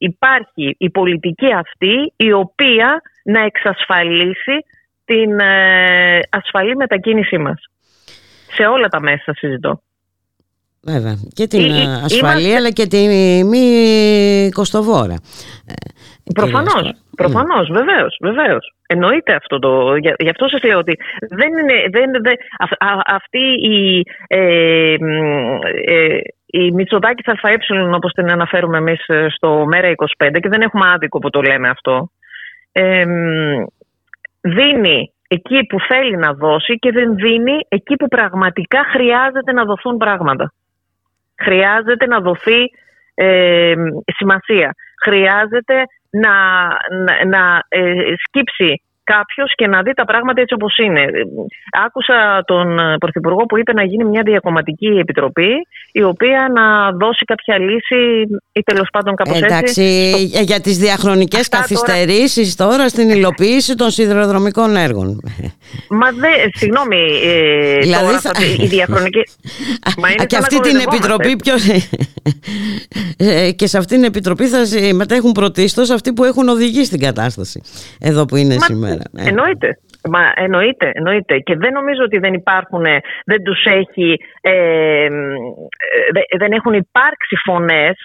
υπάρχει 0.00 0.74
η 0.78 0.90
πολιτική 0.90 1.52
αυτή 1.52 2.12
η 2.16 2.32
οποία 2.32 3.00
να 3.24 3.40
εξασφαλίσει 3.40 4.56
την 5.04 5.30
ασφαλή 6.30 6.76
μετακίνησή 6.76 7.38
μας. 7.38 7.60
Σε 8.52 8.62
όλα 8.62 8.88
τα 8.88 9.00
μέσα 9.00 9.34
συζητώ. 9.34 9.80
Βέβαια. 10.82 11.14
Και 11.34 11.46
την 11.46 11.70
ε, 11.70 12.00
ασφαλεία 12.04 12.56
αλλά 12.56 12.70
και 12.70 12.86
τη 12.86 12.98
μη 13.44 13.64
κοστοβόρα. 14.52 15.16
Ε, 15.66 15.74
προφανώς, 16.34 16.92
προφανώς, 17.16 17.68
mm. 17.70 17.72
βεβαίως, 17.72 18.18
βεβαίως. 18.20 18.74
Εννοείται 18.86 19.34
αυτό 19.34 19.58
το. 19.58 19.96
Γι' 19.96 20.28
αυτό 20.28 20.48
σας 20.48 20.62
λέω 20.62 20.78
ότι 20.78 20.98
δεν 21.30 21.48
είναι. 21.48 21.74
Δεν, 21.90 22.10
δεν, 22.22 22.34
αυτή 23.06 23.44
η. 23.70 24.04
Ε, 24.26 24.94
ε, 25.84 26.18
η 26.50 26.70
Μητσοτάκης 26.72 27.26
ΑΕ 27.26 27.56
όπως 27.94 28.12
την 28.12 28.30
αναφέρουμε 28.30 28.78
εμείς 28.78 29.04
στο 29.28 29.66
ΜΕΡΑ25 29.72 30.38
και 30.40 30.48
δεν 30.48 30.60
έχουμε 30.60 30.90
άδικο 30.90 31.18
που 31.18 31.30
το 31.30 31.40
λέμε 31.40 31.68
αυτό 31.68 32.10
ε, 32.72 33.04
δίνει 34.40 35.12
εκεί 35.28 35.66
που 35.66 35.80
θέλει 35.80 36.16
να 36.16 36.32
δώσει 36.32 36.78
και 36.78 36.92
δεν 36.92 37.14
δίνει 37.14 37.56
εκεί 37.68 37.96
που 37.96 38.08
πραγματικά 38.08 38.84
χρειάζεται 38.92 39.52
να 39.52 39.64
δοθούν 39.64 39.96
πράγματα 39.96 40.52
χρειάζεται 41.42 42.06
να 42.06 42.20
δοθεί 42.20 42.70
ε, 43.14 43.74
σημασία. 44.16 44.74
Χρειάζεται 45.02 45.84
να, 46.10 46.34
να, 47.04 47.24
να 47.26 47.62
ε, 47.68 48.14
σκύψει 48.26 48.82
κάποιος 49.04 49.52
και 49.54 49.66
να 49.66 49.82
δει 49.82 49.92
τα 49.94 50.04
πράγματα 50.04 50.40
έτσι 50.40 50.54
όπως 50.54 50.78
είναι. 50.78 51.04
Άκουσα 51.86 52.42
τον 52.46 52.78
Πρωθυπουργό 52.98 53.46
που 53.46 53.58
είπε 53.58 53.72
να 53.72 53.84
γίνει 53.84 54.04
μια 54.04 54.22
διακομματική 54.22 54.86
επιτροπή 54.86 55.66
η 55.92 56.02
οποία 56.02 56.50
να 56.54 56.92
δώσει 56.92 57.24
κάποια 57.24 57.58
λύση 57.58 58.26
ή 58.52 58.62
τέλος 58.62 58.88
πάντων 58.92 59.14
κάπως 59.14 59.40
έτσι. 59.40 59.54
Εντάξει, 59.54 60.42
για 60.42 60.60
τις 60.60 60.78
διαχρονικές 60.78 61.48
καθυστερήσει 61.48 62.56
τώρα... 62.56 62.70
τώρα 62.70 62.88
στην 62.88 63.08
υλοποίηση 63.08 63.74
των 63.74 63.90
σιδηροδρομικών 63.90 64.76
έργων. 64.76 65.20
Μα 65.90 66.10
δεν, 66.10 66.50
συγγνώμη, 66.54 66.96
ε, 67.24 67.78
δηλαδή 67.78 68.04
τώρα, 68.04 68.20
θα... 68.20 68.30
η 68.58 68.66
διαχρονική... 68.66 69.22
Μα 69.98 70.24
και 70.24 70.36
αυτή 70.36 70.60
την 70.60 70.76
επιτροπή 70.76 71.36
ποιο... 71.36 71.54
Ε, 73.16 73.50
και 73.52 73.66
σε 73.66 73.78
αυτή 73.78 73.94
την 73.94 74.04
επιτροπή 74.04 74.46
θα 74.46 74.64
συμμετέχουν 74.64 75.32
πρωτίστως 75.32 75.90
αυτοί 75.90 76.12
που 76.12 76.24
έχουν 76.24 76.48
οδηγήσει 76.48 76.90
την 76.90 77.00
κατάσταση 77.00 77.60
εδώ 78.00 78.24
που 78.24 78.36
είναι 78.36 78.56
σήμερα. 78.60 78.89
Ναι. 78.94 79.28
Εννοείται. 79.28 79.78
Μα 80.08 80.32
εννοείται, 80.34 80.90
εννοείται. 80.94 81.38
Και 81.38 81.56
δεν 81.56 81.72
νομίζω 81.72 82.02
ότι 82.04 82.18
δεν 82.18 82.34
υπάρχουν, 82.34 82.84
δεν 83.24 83.42
τους 83.42 83.64
έχει, 83.64 84.16
ε, 84.40 85.08
δεν 86.38 86.52
έχουν 86.52 86.72
υπάρξει 86.72 87.36
φωνές. 87.44 87.96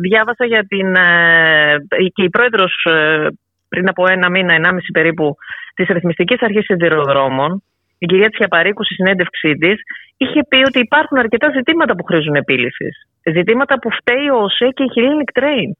Διάβασα 0.00 0.44
για 0.44 0.64
την, 0.68 0.94
ε, 0.94 1.76
και 2.12 2.22
η 2.22 2.30
πρόεδρος 2.30 2.84
ε, 2.84 3.26
πριν 3.68 3.88
από 3.88 4.04
ένα 4.08 4.30
μήνα, 4.30 4.54
ενάμιση 4.54 4.90
περίπου, 4.92 5.36
της 5.74 5.86
Ρυθμιστικής 5.86 6.42
Αρχής 6.42 6.64
Σιδηροδρόμων, 6.64 7.62
η 7.98 8.06
κυρία 8.06 8.30
Τσιαπαρίκου 8.30 8.84
στη 8.84 8.94
συνέντευξή 8.94 9.52
της, 9.52 9.78
είχε 10.16 10.40
πει 10.48 10.56
ότι 10.56 10.78
υπάρχουν 10.78 11.18
αρκετά 11.18 11.50
ζητήματα 11.50 11.94
που 11.94 12.04
χρήζουν 12.04 12.34
επίλυσης. 12.34 13.08
Ζητήματα 13.32 13.78
που 13.78 13.90
φταίει 13.90 14.28
ο 14.28 14.38
ΟΣΕ 14.42 14.68
και 14.68 14.82
η 14.82 14.90
Hellenic 14.94 15.30
Train. 15.38 15.70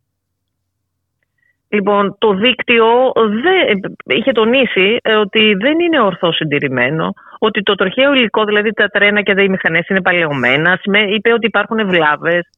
Λοιπόν, 1.74 2.16
το 2.18 2.32
δίκτυο 2.32 3.12
δεν, 3.42 3.80
είχε 4.04 4.32
τονίσει 4.32 4.98
ε, 5.02 5.14
ότι 5.14 5.54
δεν 5.54 5.80
είναι 5.80 6.00
ορθό 6.00 6.32
συντηρημένο, 6.32 7.12
ότι 7.38 7.62
το 7.62 7.74
τροχαίο 7.74 8.14
υλικό, 8.14 8.44
δηλαδή 8.44 8.72
τα 8.72 8.86
τρένα 8.86 9.22
και 9.22 9.42
οι 9.42 9.48
μηχανές 9.48 9.88
είναι 9.88 10.02
παλαιωμένα, 10.02 10.80
είπε 11.08 11.32
ότι 11.32 11.46
υπάρχουν 11.46 11.88
βλάβες, 11.88 12.48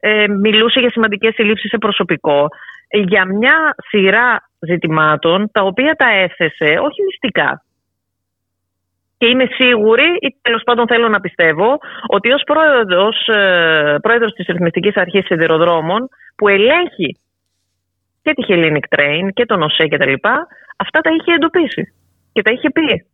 ε, 0.00 0.28
μιλούσε 0.28 0.80
για 0.80 0.90
σημαντικές 0.90 1.34
συλλήψεις 1.34 1.70
σε 1.70 1.78
προσωπικό, 1.78 2.46
ε, 2.88 2.98
για 2.98 3.24
μια 3.24 3.74
σειρά 3.88 4.48
ζητημάτων 4.58 5.50
τα 5.52 5.62
οποία 5.62 5.94
τα 5.94 6.08
έθεσε 6.08 6.78
όχι 6.82 7.02
μυστικά. 7.02 7.62
Και 9.18 9.28
είμαι 9.28 9.46
σίγουρη, 9.58 10.08
ή 10.20 10.36
τέλος 10.42 10.62
πάντων 10.64 10.86
θέλω 10.86 11.08
να 11.08 11.20
πιστεύω, 11.20 11.78
ότι 12.06 12.32
ως 12.32 12.42
πρόεδρος 12.46 13.16
πρόεδρος 14.02 14.32
της 14.32 14.46
Ρυθμιστικής 14.46 14.96
Αρχής 14.96 15.24
Σιδηροδρόμων, 15.24 16.08
που 16.36 16.48
ελέγχει 16.48 17.18
και 18.26 18.34
τη 18.34 18.42
Hellenic 18.48 18.98
Train 18.98 19.28
και 19.34 19.46
τον 19.46 19.62
ΟΣΕ 19.62 19.86
και 19.86 19.96
τα 19.96 20.06
λοιπά, 20.06 20.46
αυτά 20.76 21.00
τα 21.00 21.10
είχε 21.10 21.32
εντοπίσει 21.32 21.92
και 22.32 22.42
τα 22.42 22.50
είχε 22.50 22.70
πει. 22.70 23.06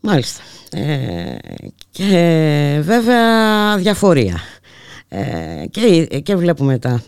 Μάλιστα. 0.00 0.42
Ε, 0.72 1.36
και 1.90 2.78
βέβαια 2.82 3.76
διαφορία. 3.76 4.36
Ε, 5.16 5.66
και, 5.70 6.06
και 6.20 6.36
βλέπουμε 6.36 6.78
τα 6.78 7.00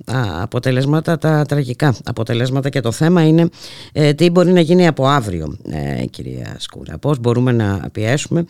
αποτελέσματα, 0.42 1.18
τα 1.18 1.44
τραγικά 1.48 1.94
αποτελέσματα 2.04 2.68
και 2.68 2.80
το 2.80 2.92
θέμα 2.92 3.26
είναι 3.26 3.48
ε, 3.92 4.12
τι 4.12 4.30
μπορεί 4.30 4.50
να 4.52 4.60
γίνει 4.60 4.86
από 4.86 5.06
αύριο 5.06 5.58
ε, 5.72 6.04
κυρία 6.04 6.56
Σκούρα. 6.58 6.98
Πώς 6.98 7.18
μπορούμε 7.18 7.52
να 7.52 7.90
πιέσουμε 7.92 8.46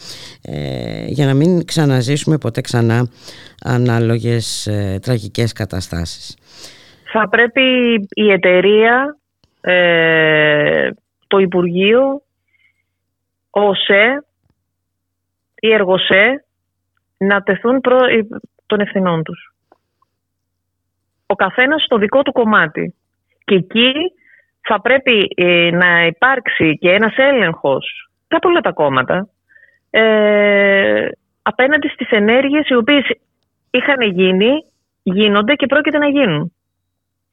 για 1.06 1.26
να 1.26 1.34
μην 1.34 1.64
ξαναζήσουμε 1.64 2.38
ποτέ 2.38 2.60
ξανά 2.60 3.08
ανάλογες 3.64 4.68
τραγικές 5.02 5.52
καταστάσεις. 5.52 6.36
Θα 7.12 7.28
πρέπει 7.28 7.62
η 8.08 8.30
εταιρεία 8.32 9.18
το 11.26 11.38
Υπουργείο 11.38 12.22
ο 13.50 13.60
ΟΣΕ 13.60 14.24
η 15.60 15.72
ΕΡΓΟΣΕ 15.72 16.44
να 17.18 17.42
τεθούν 17.42 17.80
προ, 17.80 17.98
των 18.66 18.80
ευθυνών 18.80 19.22
τους. 19.22 19.54
Ο 21.26 21.34
καθένας 21.34 21.82
στο 21.82 21.98
δικό 21.98 22.22
του 22.22 22.32
κομμάτι. 22.32 22.94
Και 23.44 23.54
εκεί 23.54 23.92
θα 24.60 24.80
πρέπει 24.80 25.28
ε, 25.34 25.70
να 25.72 26.06
υπάρξει 26.06 26.78
και 26.78 26.90
ένας 26.90 27.16
έλεγχος 27.16 28.10
από 28.28 28.48
όλα 28.48 28.60
τα 28.60 28.72
κόμματα 28.72 29.28
ε, 29.90 31.08
απέναντι 31.42 31.88
στις 31.88 32.10
ενέργειες 32.10 32.68
οι 32.68 32.74
οποίες 32.74 33.04
είχαν 33.70 34.00
γίνει, 34.00 34.64
γίνονται 35.02 35.54
και 35.54 35.66
πρόκειται 35.66 35.98
να 35.98 36.08
γίνουν. 36.08 36.52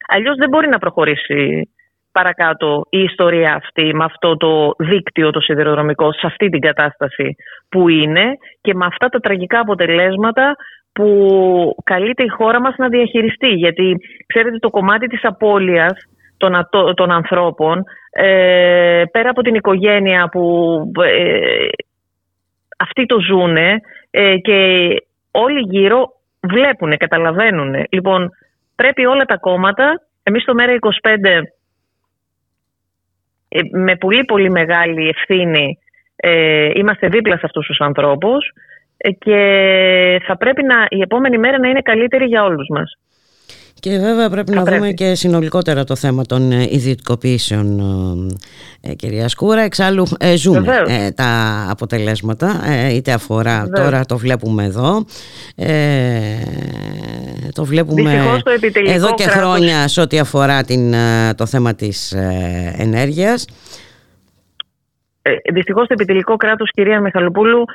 Αλλιώς 0.08 0.36
δεν 0.38 0.50
μπορεί 0.50 0.68
να 0.68 0.78
προχωρήσει 0.78 1.70
παρακάτω 2.12 2.86
η 2.90 3.00
ιστορία 3.00 3.54
αυτή 3.54 3.94
με 3.94 4.04
αυτό 4.04 4.38
το 4.38 4.74
δίκτυο 4.78 5.32
το 5.32 5.40
σιδηροδρομικό 5.40 6.12
σε 6.12 6.28
αυτή 6.28 6.50
την 6.50 6.60
κατάσταση 6.60 7.36
που 7.70 7.90
είναι 7.90 8.38
και 8.62 8.74
με 8.74 8.86
αυτά 8.86 9.08
τα 9.08 9.20
τραγικά 9.20 9.60
αποτελέσματα 9.60 10.56
που 10.94 11.76
καλείται 11.84 12.24
η 12.24 12.28
χώρα 12.28 12.62
μας 12.62 12.76
να 12.78 12.88
διαχειριστεί. 12.88 13.48
Γιατί 13.48 13.98
ξέρετε 14.26 14.58
το 14.58 14.70
κομμάτι 14.70 15.08
της 15.08 15.20
απώλειας 15.24 15.94
των, 16.38 16.68
των 16.96 17.12
ανθρώπων 17.12 17.84
ε, 18.10 19.04
πέρα 19.12 19.30
από 19.30 19.42
την 19.42 19.56
οικογένεια 19.56 20.30
που 20.30 20.76
ε, 21.04 21.68
αυτοί 22.78 23.06
το 23.06 23.20
ζούνε 23.20 23.80
ε, 24.12 24.38
και 24.38 24.88
όλοι 25.32 25.60
γύρω 25.60 26.10
βλέπουν, 26.40 26.98
καταλαβαίνουν. 26.98 27.86
Λοιπόν, 27.90 28.30
πρέπει 28.76 29.06
όλα 29.06 29.26
τα 29.26 29.38
κόμματα, 29.38 30.02
εμείς 30.24 30.42
στο 30.42 30.54
ΜΕΡΑ25 30.58 31.42
ε, 33.48 33.60
με 33.72 33.96
πολύ 33.96 34.24
πολύ 34.24 34.52
μεγάλη 34.52 35.08
ευθύνη 35.08 35.78
είμαστε 36.74 37.08
δίπλα 37.08 37.38
σε 37.38 37.46
αυτούς 37.46 37.66
τους 37.66 37.80
ανθρώπους 37.80 38.52
και 39.20 39.38
θα 40.28 40.38
πρέπει 40.38 40.64
να, 40.64 40.76
η 40.90 41.02
επόμενη 41.02 41.38
μέρα 41.38 41.60
να 41.60 41.68
είναι 41.68 41.82
καλύτερη 41.82 42.26
για 42.26 42.44
όλους 42.44 42.68
μας. 42.70 42.98
Και 43.80 43.98
βέβαια 43.98 44.30
πρέπει 44.30 44.52
να 44.52 44.64
δούμε 44.64 44.92
και 44.92 45.16
συνολικότερα 45.16 45.84
το 45.84 45.96
θέμα 45.96 46.24
των 46.24 46.52
ε, 46.52 46.68
ιδιωτικοποιήσεων, 46.70 47.80
ε, 48.82 48.94
κυρία 48.94 49.28
Σκούρα. 49.28 49.62
Εξάλλου 49.62 50.08
ε, 50.20 50.36
ζούμε 50.36 50.84
ε, 50.88 51.12
τα 51.12 51.66
αποτελέσματα, 51.70 52.62
είτε 52.92 53.12
αφορά, 53.12 53.70
τώρα 53.76 54.06
το 54.06 54.18
βλέπουμε 54.18 54.64
εδώ, 54.64 55.06
το 57.54 57.66
βλέπουμε 57.66 58.40
εδώ 58.86 59.14
και 59.14 59.28
χρόνια 59.28 59.88
σε 59.88 60.02
ό,τι 60.02 60.20
αφορά 60.20 60.64
την, 60.64 60.94
το 61.36 61.46
θέμα 61.46 61.74
της 61.74 62.16
ενέργειας. 62.78 63.46
Δυστυχώς 65.54 65.88
το 65.88 65.94
επιτελικό 65.94 66.36
κράτος 66.36 66.72
κυρία 66.72 67.00
Μιχαλοπούλου 67.00 67.66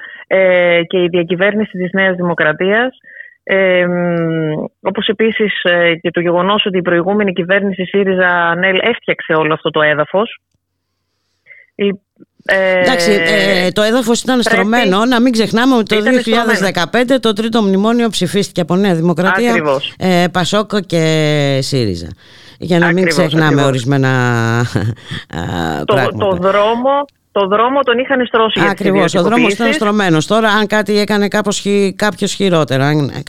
και 0.87 1.03
η 1.03 1.09
διακυβέρνηση 1.09 1.79
της 1.79 1.93
Νέας 1.93 2.17
Δημοκρατίας 2.17 2.99
ε, 3.51 3.87
όπως 4.81 5.07
επίσης 5.07 5.63
ε, 5.63 5.95
και 5.95 6.11
το 6.11 6.21
γεγονός 6.21 6.67
ότι 6.67 6.79
η 6.79 6.83
προηγούμενη 6.83 7.33
κυβέρνηση 7.33 7.85
ΣΥΡΙΖΑ 7.85 8.55
ΝΕΛ 8.55 8.79
έφτιαξε 8.83 9.33
όλο 9.33 9.55
αυτό 9.55 9.71
το 9.71 9.83
έδαφος. 9.83 10.41
Ε, 11.75 12.81
Εντάξει, 12.81 13.11
ε, 13.11 13.71
το 13.71 13.83
έδαφος 13.83 14.23
ήταν 14.23 14.41
πρέπει... 14.41 14.57
στρωμένο. 14.57 15.05
Να 15.05 15.21
μην 15.21 15.33
ξεχνάμε 15.33 15.75
ότι 15.75 16.03
το 16.03 16.11
2015 17.15 17.19
το 17.21 17.33
τρίτο 17.33 17.63
μνημόνιο 17.63 18.09
ψηφίστηκε 18.09 18.61
από 18.61 18.77
Νέα 18.77 18.95
Δημοκρατία, 18.95 19.81
ε, 19.99 20.25
Πασόκο 20.33 20.81
και 20.81 21.59
ΣΥΡΙΖΑ. 21.63 22.09
Για 22.59 22.79
να 22.79 22.93
μην 22.93 23.07
ξεχνάμε 23.07 23.65
ορισμένα 23.65 24.11
το, 25.85 25.95
πράγματα. 25.95 26.27
Το 26.29 26.37
δρόμο 26.37 27.05
το 27.39 27.47
δρόμο 27.47 27.81
τον 27.81 27.99
είχαν 27.99 28.27
στρώσει. 28.27 28.61
Ακριβώς. 28.71 29.15
Ο 29.15 29.23
δρόμος 29.23 29.53
ήταν 29.53 29.73
στρωμένος. 29.73 30.27
Τώρα, 30.27 30.49
αν 30.49 30.67
κάτι 30.67 30.99
έκανε 30.99 31.29
κάποιο 31.97 32.27
χειρότερο, 32.27 32.85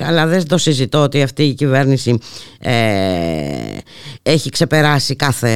αλλά 0.08 0.28
δεν 0.28 0.48
το 0.48 0.58
συζητώ 0.58 1.00
ότι 1.00 1.22
αυτή 1.22 1.44
η 1.44 1.54
κυβέρνηση 1.54 2.20
ε, 2.62 3.78
έχει 4.24 4.50
ξεπεράσει 4.50 5.16
κάθε, 5.16 5.52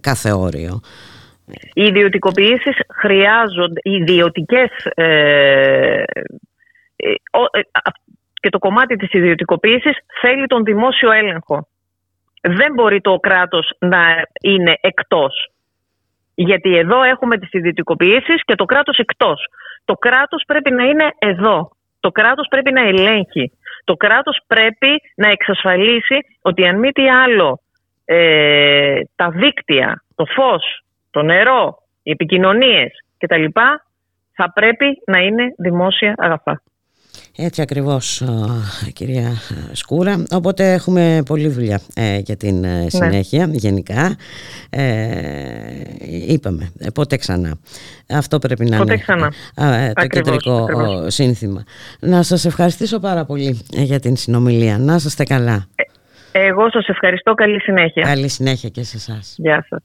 κάθε 0.00 0.32
όριο. 0.32 0.80
Οι 1.72 1.82
ιδιωτικοποιήσεις 1.82 2.76
χρειάζονται, 3.00 3.80
οι 3.82 3.90
ιδιωτικές. 3.90 4.70
Ε, 4.94 6.02
ε, 6.96 7.10
ε 7.50 7.62
και 8.40 8.48
το 8.48 8.58
κομμάτι 8.58 8.96
της 8.96 9.12
ιδιωτικοποίησης 9.12 9.96
θέλει 10.20 10.46
τον 10.46 10.64
δημόσιο 10.64 11.10
έλεγχο. 11.12 11.68
Δεν 12.42 12.72
μπορεί 12.74 13.00
το 13.00 13.16
κράτος 13.16 13.72
να 13.78 14.00
είναι 14.40 14.78
εκτός. 14.80 15.50
Γιατί 16.40 16.76
εδώ 16.76 17.02
έχουμε 17.02 17.38
τις 17.38 17.52
ιδιωτικοποιήσεις 17.52 18.44
και 18.44 18.54
το 18.54 18.64
κράτος 18.64 18.98
εκτός. 18.98 19.46
Το 19.84 19.94
κράτος 19.94 20.42
πρέπει 20.46 20.70
να 20.70 20.84
είναι 20.84 21.10
εδώ. 21.18 21.70
Το 22.00 22.10
κράτος 22.10 22.46
πρέπει 22.48 22.72
να 22.72 22.80
ελέγχει. 22.80 23.52
Το 23.84 23.94
κράτος 23.96 24.40
πρέπει 24.46 25.00
να 25.16 25.30
εξασφαλίσει 25.30 26.18
ότι 26.42 26.66
αν 26.66 26.78
μη 26.78 26.90
τι 26.90 27.08
άλλο 27.08 27.60
ε, 28.04 29.00
τα 29.16 29.30
δίκτυα, 29.30 30.04
το 30.14 30.24
φως, 30.24 30.84
το 31.10 31.22
νερό, 31.22 31.78
οι 32.02 32.10
επικοινωνίες 32.10 32.90
κτλ. 33.18 33.44
θα 34.34 34.52
πρέπει 34.52 35.02
να 35.06 35.18
είναι 35.18 35.54
δημόσια 35.58 36.14
αγαθά. 36.16 36.62
Έτσι 37.40 37.62
ακριβώς 37.62 38.22
κυρία 38.92 39.32
Σκούρα. 39.72 40.22
Οπότε 40.30 40.72
έχουμε 40.72 41.22
πολλή 41.26 41.48
δουλειά 41.48 41.80
ε, 41.94 42.18
για 42.18 42.36
την 42.36 42.64
ε, 42.64 42.82
ναι. 42.82 42.88
συνέχεια 42.88 43.48
γενικά. 43.52 44.16
Ε, 44.70 44.82
Είπαμε 46.28 46.72
πότε 46.94 47.16
ξανά. 47.16 47.58
Αυτό 48.08 48.38
πρέπει 48.38 48.64
να 48.64 48.78
πότε 48.78 48.92
είναι 48.92 49.02
ξανά. 49.02 49.32
το 49.94 50.06
κεντρικό 50.06 50.66
σύνθημα. 51.06 51.64
Να 52.00 52.22
σας 52.22 52.44
ευχαριστήσω 52.44 52.98
πάρα 53.00 53.24
πολύ 53.24 53.60
για 53.70 54.00
την 54.00 54.16
συνομιλία. 54.16 54.78
Να 54.78 54.94
είστε 54.94 55.24
καλά. 55.24 55.66
Εγώ 56.32 56.70
σας 56.70 56.88
ευχαριστώ. 56.88 57.34
Καλή 57.34 57.60
συνέχεια. 57.60 58.02
Καλή 58.02 58.28
συνέχεια 58.28 58.68
και 58.68 58.82
σε 58.82 58.96
εσάς. 58.96 59.34
Γεια 59.38 59.66
σας 59.68 59.82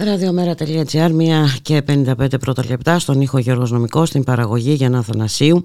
Ραδιομέρα.gr, 0.00 1.10
μία 1.12 1.56
και 1.62 1.82
55 1.88 2.40
πρώτα 2.40 2.64
λεπτά 2.68 2.98
στον 2.98 3.20
ήχο 3.20 3.38
Γιώργος 3.38 3.70
Νομικός, 3.70 4.08
στην 4.08 4.24
παραγωγή 4.24 4.72
Γιάννα 4.72 5.02
Θανασίου, 5.02 5.64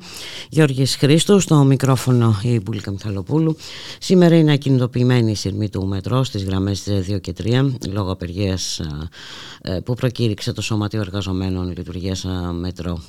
Γιώργης 0.49 0.95
Χρήστου, 0.95 1.39
στο 1.39 1.55
μικρόφωνο 1.63 2.39
η 2.43 2.59
Μπουλίκα 2.59 2.91
Μιχαλοπούλου. 2.91 3.57
Σήμερα 3.99 4.35
είναι 4.35 4.51
ακινητοποιημένη 4.51 5.31
η 5.31 5.35
σειρμή 5.35 5.69
του 5.69 5.85
μετρό 5.85 6.23
στις 6.23 6.43
γραμμές 6.43 6.83
2 7.09 7.21
και 7.21 7.33
3, 7.43 7.71
λόγω 7.89 8.11
απεργίας 8.11 8.81
ε, 9.61 9.79
που 9.79 9.93
προκήρυξε 9.93 10.53
το 10.53 10.61
Σωματείο 10.61 10.99
Εργαζομένων 10.99 11.73
Λειτουργίας 11.77 12.25
Μέτρο 12.51 13.01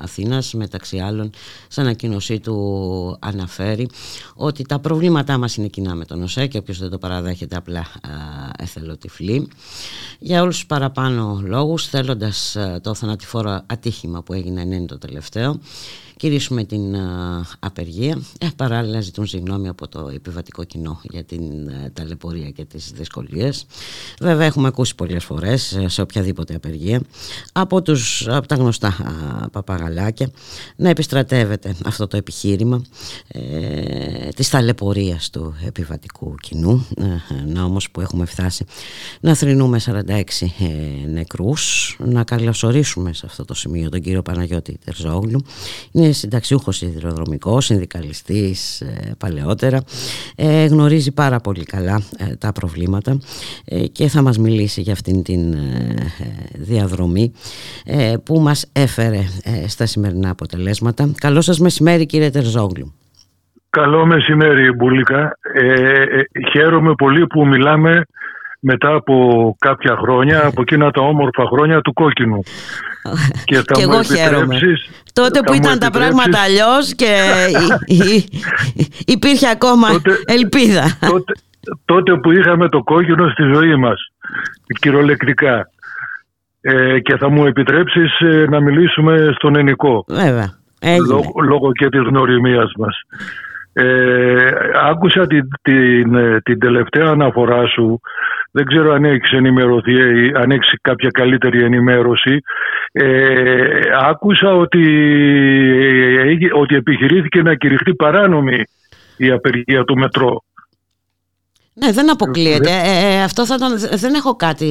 Αθήνας. 0.00 0.52
Μεταξύ 0.54 0.98
άλλων, 0.98 1.30
σαν 1.68 1.84
ανακοίνωσή 1.84 2.40
του 2.40 3.16
αναφέρει 3.20 3.88
ότι 4.34 4.64
τα 4.64 4.78
προβλήματά 4.78 5.38
μας 5.38 5.56
είναι 5.56 5.66
κοινά 5.66 5.94
με 5.94 6.04
τον 6.04 6.22
ΟΣΕ 6.22 6.46
και 6.46 6.58
όποιος 6.58 6.78
δεν 6.78 6.90
το 6.90 6.98
παραδέχεται 6.98 7.56
απλά 7.56 7.86
εθελοτυφλεί. 8.58 9.48
Για 10.18 10.42
όλους 10.42 10.56
τους 10.56 10.68
παραπάνω 10.70 11.40
λόγους 11.44 11.86
θέλοντας 11.86 12.56
ε, 12.56 12.80
το 12.82 12.94
θανατηφόρο 12.94 13.60
ατύχημα 13.66 14.22
που 14.22 14.32
έγινε 14.32 14.60
είναι 14.60 14.86
το 14.86 14.98
τελευταίο 14.98 15.60
κηρύσουμε 16.20 16.64
την 16.64 16.96
απεργία. 17.58 18.22
Ε, 18.38 18.46
παράλληλα 18.56 19.00
ζητούν 19.00 19.26
συγγνώμη 19.26 19.68
από 19.68 19.88
το 19.88 20.10
επιβατικό 20.14 20.64
κοινό 20.64 21.00
για 21.02 21.24
την 21.24 21.68
ε, 21.68 21.90
ταλαιπωρία 21.92 22.50
και 22.50 22.64
τις 22.64 22.90
δυσκολίες. 22.94 23.66
Βέβαια 24.20 24.46
έχουμε 24.46 24.68
ακούσει 24.68 24.94
πολλές 24.94 25.24
φορές 25.24 25.72
ε, 25.72 25.88
σε 25.88 26.00
οποιαδήποτε 26.00 26.54
απεργία 26.54 27.02
από, 27.52 27.82
τους, 27.82 28.28
από 28.28 28.46
τα 28.46 28.54
γνωστά 28.54 28.88
α, 28.88 29.48
παπαγαλάκια 29.48 30.30
να 30.76 30.88
επιστρατεύεται 30.88 31.74
αυτό 31.84 32.06
το 32.06 32.16
επιχείρημα 32.16 32.82
ε, 33.28 34.28
της 34.28 34.48
ταλαιπωρίας 34.48 35.30
του 35.30 35.54
επιβατικού 35.66 36.34
κοινού. 36.34 36.86
να 37.46 37.62
όμως 37.62 37.90
που 37.90 38.00
έχουμε 38.00 38.24
φτάσει 38.24 38.64
να 39.20 39.34
θρυνούμε 39.34 39.80
46 39.86 40.22
ε, 40.40 41.06
νεκρούς, 41.06 41.96
να 41.98 42.24
καλωσορίσουμε 42.24 43.12
σε 43.12 43.26
αυτό 43.26 43.44
το 43.44 43.54
σημείο 43.54 43.88
τον 43.88 44.00
κύριο 44.00 44.22
Παναγιώτη 44.22 44.78
Τερζόγλου. 44.84 45.42
Είναι 45.92 46.09
είναι 46.10 46.18
συνταξιούχος 46.18 46.82
υδροδρομικός, 46.82 47.64
συνδικαλιστής 47.64 48.80
ε, 48.80 49.14
παλαιότερα 49.18 49.82
ε, 50.36 50.64
γνωρίζει 50.64 51.12
πάρα 51.14 51.40
πολύ 51.40 51.64
καλά 51.64 52.00
ε, 52.18 52.36
τα 52.36 52.52
προβλήματα 52.52 53.18
και 53.92 54.08
θα 54.08 54.22
μας 54.22 54.38
μιλήσει 54.38 54.80
για 54.80 54.92
αυτήν 54.92 55.22
την 55.22 55.56
διαδρομή 56.54 57.32
που 58.24 58.40
μας 58.40 58.70
έφερε 58.72 59.18
στα 59.66 59.86
σημερινά 59.86 60.30
αποτελέσματα. 60.30 61.12
Καλό 61.20 61.40
σας 61.40 61.58
μεσημέρι 61.58 62.06
κύριε 62.06 62.30
Τερζόγλου. 62.30 62.94
Καλό 63.70 64.06
μεσημέρι 64.06 64.72
Μπουλίκα. 64.72 65.38
χαίρομαι 66.52 66.94
πολύ 66.94 67.26
που 67.26 67.46
μιλάμε 67.46 68.02
μετά 68.60 68.94
από 68.94 69.16
κάποια 69.58 69.96
χρόνια, 69.96 70.46
από 70.46 70.60
εκείνα 70.60 70.90
τα 70.90 71.02
όμορφα 71.02 71.44
χρόνια 71.46 71.80
του 71.80 71.92
κόκκινου. 71.92 72.40
Και, 73.44 73.56
θα 73.56 73.62
και 73.72 73.82
εγώ 73.82 74.02
χαίρομαι. 74.02 74.58
Τότε 75.12 75.40
που 75.40 75.52
ήταν 75.52 75.78
τα 75.78 75.90
πράγματα 75.90 76.40
αλλιώς 76.40 76.94
και 76.94 77.12
υπήρχε 79.06 79.48
ακόμα 79.48 79.88
ελπίδα. 80.24 80.98
Τότε, 81.00 81.32
τότε 81.84 82.16
που 82.16 82.32
είχαμε 82.32 82.68
το 82.68 82.82
κόκκινο 82.82 83.28
στη 83.28 83.42
ζωή 83.42 83.76
μας, 83.76 84.12
κυριολεκτικά. 84.80 85.70
Ε, 86.60 86.98
και 87.00 87.16
θα 87.16 87.28
μου 87.28 87.46
επιτρέψεις 87.46 88.20
ε, 88.20 88.46
να 88.48 88.60
μιλήσουμε 88.60 89.32
στον 89.34 89.56
ενικό. 89.56 90.04
Βέβαια. 90.08 90.58
Λόγω, 91.08 91.32
λόγω 91.48 91.72
και 91.72 91.88
της 91.88 92.00
γνωριμίας 92.00 92.72
μας. 92.78 92.96
Ε, 93.72 94.50
άκουσα 94.90 95.26
την, 95.26 95.48
την, 95.62 96.14
ε, 96.14 96.40
την 96.40 96.58
τελευταία 96.58 97.06
αναφορά 97.06 97.66
σου 97.66 98.00
δεν 98.50 98.64
ξέρω 98.64 98.92
αν 98.92 99.04
έχεις 99.04 99.30
ενημερωθεί 99.30 99.92
ή 99.92 100.32
αν 100.34 100.50
έχεις 100.50 100.72
κάποια 100.80 101.10
καλύτερη 101.10 101.62
ενημέρωση. 101.62 102.40
Ε, 102.92 103.80
άκουσα 104.08 104.54
ότι, 104.54 104.84
ότι 106.52 106.74
επιχειρήθηκε 106.74 107.42
να 107.42 107.54
κηρυχθεί 107.54 107.94
παράνομη 107.94 108.62
η 109.16 109.30
απεργία 109.30 109.84
του 109.84 109.98
μετρό. 109.98 110.42
Ναι, 111.74 111.92
δεν 111.92 112.10
αποκλείεται. 112.10 112.70
Ε, 112.70 113.14
ε, 113.14 113.22
αυτό 113.22 113.46
θα 113.46 113.56
τον, 113.56 113.68
δεν 113.98 114.14
έχω 114.14 114.36
κάτι. 114.36 114.70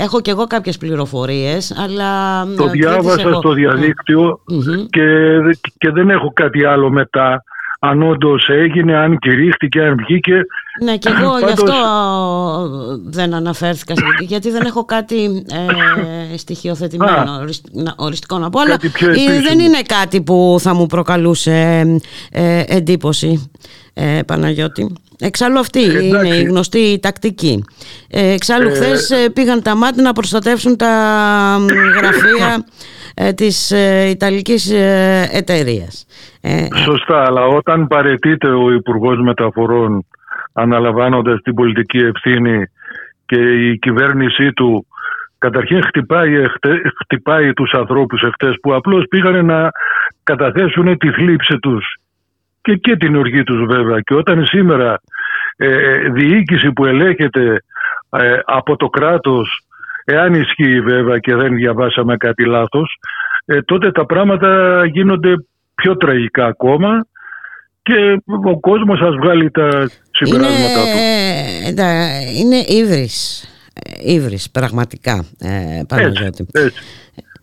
Έχω 0.00 0.20
και 0.20 0.30
εγώ 0.30 0.46
κάποιες 0.46 0.78
πληροφορίες, 0.78 1.78
αλλά... 1.84 2.44
Το 2.56 2.68
διάβασα 2.68 3.34
στο 3.34 3.52
διαδίκτυο 3.52 4.40
και, 4.90 5.38
και 5.78 5.90
δεν 5.90 6.10
έχω 6.10 6.32
κάτι 6.32 6.64
άλλο 6.64 6.90
μετά 6.90 7.42
αν 7.80 8.02
όντως 8.02 8.48
έγινε, 8.48 8.96
αν 8.96 9.18
κηρύχτηκε, 9.18 9.80
αν 9.80 9.96
βγήκε. 9.96 10.42
Ναι, 10.82 10.96
και 10.96 11.08
εγώ 11.08 11.38
γι' 11.38 11.52
αυτό 11.52 11.74
δεν 13.04 13.34
αναφέρθηκα, 13.34 13.94
γιατί 14.20 14.50
δεν 14.50 14.66
έχω 14.66 14.84
κάτι 14.84 15.44
ε, 16.32 16.36
στοιχειοθετημένο, 16.36 17.44
οριστικό 17.96 18.38
να 18.38 18.50
πω, 18.50 18.60
αλλά 18.60 18.76
δεν 19.48 19.58
είναι 19.58 19.82
κάτι 19.86 20.22
που 20.22 20.56
θα 20.60 20.74
μου 20.74 20.86
προκαλούσε 20.86 21.84
ε, 22.30 22.62
εντύπωση, 22.66 23.50
ε, 23.94 24.20
Παναγιώτη. 24.26 24.94
Εξάλλου 25.22 25.58
αυτή 25.58 25.80
είναι 25.80 26.28
η 26.28 26.42
γνωστή 26.42 26.98
τακτική. 27.02 27.64
Ε, 28.10 28.32
εξάλλου 28.32 28.68
ε, 28.68 28.70
χθες 28.70 29.12
πήγαν 29.32 29.62
τα 29.62 29.74
μάτια 29.74 30.02
να 30.02 30.12
προστατεύσουν 30.12 30.76
τα 30.76 30.88
γραφεία 31.98 32.64
ε, 33.14 33.32
της 33.32 33.70
ε, 33.70 34.08
Ιταλικής 34.08 34.70
ε, 34.70 35.28
εταιρείας. 35.32 36.06
Σωστά, 36.84 37.24
αλλά 37.26 37.46
όταν 37.46 37.86
παρετείται 37.86 38.48
ο 38.48 38.70
Υπουργός 38.70 39.18
Μεταφορών 39.20 40.04
αναλαμβάνοντας 40.52 41.40
την 41.42 41.54
πολιτική 41.54 41.98
ευθύνη 41.98 42.64
και 43.26 43.40
η 43.40 43.78
κυβέρνησή 43.78 44.52
του 44.52 44.86
καταρχήν 45.38 45.82
χτυπάει, 45.82 46.44
χτυπάει 47.02 47.52
τους 47.52 47.72
ανθρώπους 47.72 48.22
εχθές 48.22 48.56
που 48.62 48.74
απλώς 48.74 49.04
πήγανε 49.10 49.42
να 49.42 49.70
καταθέσουν 50.22 50.98
τη 50.98 51.10
θλίψη 51.10 51.58
τους. 51.58 51.94
Και, 52.62 52.74
και 52.74 52.96
την 52.96 53.16
οργή 53.16 53.42
τους 53.42 53.66
βέβαια. 53.66 54.00
Και 54.00 54.14
όταν 54.14 54.46
σήμερα 54.46 55.00
ε, 55.56 56.08
διοίκηση 56.08 56.72
που 56.72 56.84
ελέγχεται 56.84 57.62
από 58.44 58.76
το 58.76 58.88
κράτος 58.88 59.64
Εάν 60.12 60.34
ισχύει 60.34 60.80
βέβαια 60.80 61.18
και 61.18 61.34
δεν 61.34 61.54
διαβάσαμε 61.54 62.16
κάτι 62.16 62.44
λάθος, 62.44 62.98
ε, 63.44 63.62
τότε 63.62 63.90
τα 63.90 64.06
πράγματα 64.06 64.84
γίνονται 64.86 65.34
πιο 65.74 65.96
τραγικά 65.96 66.46
ακόμα 66.46 67.06
και 67.82 68.22
ο 68.44 68.60
κόσμος 68.60 69.00
ας 69.00 69.14
βγάλει 69.16 69.50
τα 69.50 69.88
συμπεράσματα 70.24 70.80
του. 70.82 70.98
Είναι 72.40 72.56
ύβρις, 72.56 73.44
ύβρις 74.04 74.50
πραγματικά, 74.50 75.24
ε, 75.38 75.82
έτσι, 75.96 76.24
έτσι. 76.24 76.46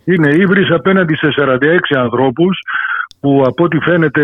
Είναι 0.03 0.29
ύβρις 0.33 0.71
απέναντι 0.71 1.15
σε 1.15 1.27
46 1.37 1.95
ανθρώπους 1.95 2.57
που 3.19 3.43
από 3.45 3.63
ό,τι 3.63 3.77
φαίνεται 3.79 4.23